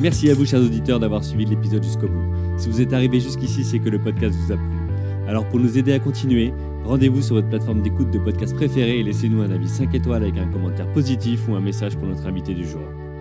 Merci 0.00 0.30
à 0.30 0.34
vous, 0.34 0.46
chers 0.46 0.60
auditeurs, 0.60 1.00
d'avoir 1.00 1.24
suivi 1.24 1.44
l'épisode 1.44 1.82
jusqu'au 1.82 2.08
bout. 2.08 2.58
Si 2.58 2.68
vous 2.68 2.80
êtes 2.80 2.92
arrivé 2.92 3.20
jusqu'ici, 3.20 3.64
c'est 3.64 3.78
que 3.80 3.88
le 3.88 4.00
podcast 4.00 4.36
vous 4.36 4.52
a 4.52 4.56
plu. 4.56 4.78
Alors, 5.26 5.46
pour 5.48 5.58
nous 5.58 5.76
aider 5.76 5.92
à 5.92 5.98
continuer, 5.98 6.52
rendez-vous 6.84 7.20
sur 7.20 7.34
votre 7.34 7.48
plateforme 7.48 7.82
d'écoute 7.82 8.10
de 8.10 8.18
podcast 8.18 8.54
préférée 8.54 9.00
et 9.00 9.02
laissez-nous 9.02 9.42
un 9.42 9.50
avis 9.50 9.68
5 9.68 9.94
étoiles 9.94 10.22
avec 10.22 10.38
un 10.38 10.50
commentaire 10.50 10.90
positif 10.92 11.48
ou 11.48 11.54
un 11.54 11.60
message 11.60 11.96
pour 11.96 12.06
notre 12.06 12.26
invité 12.26 12.54
du 12.54 12.64
jour. 12.66 12.82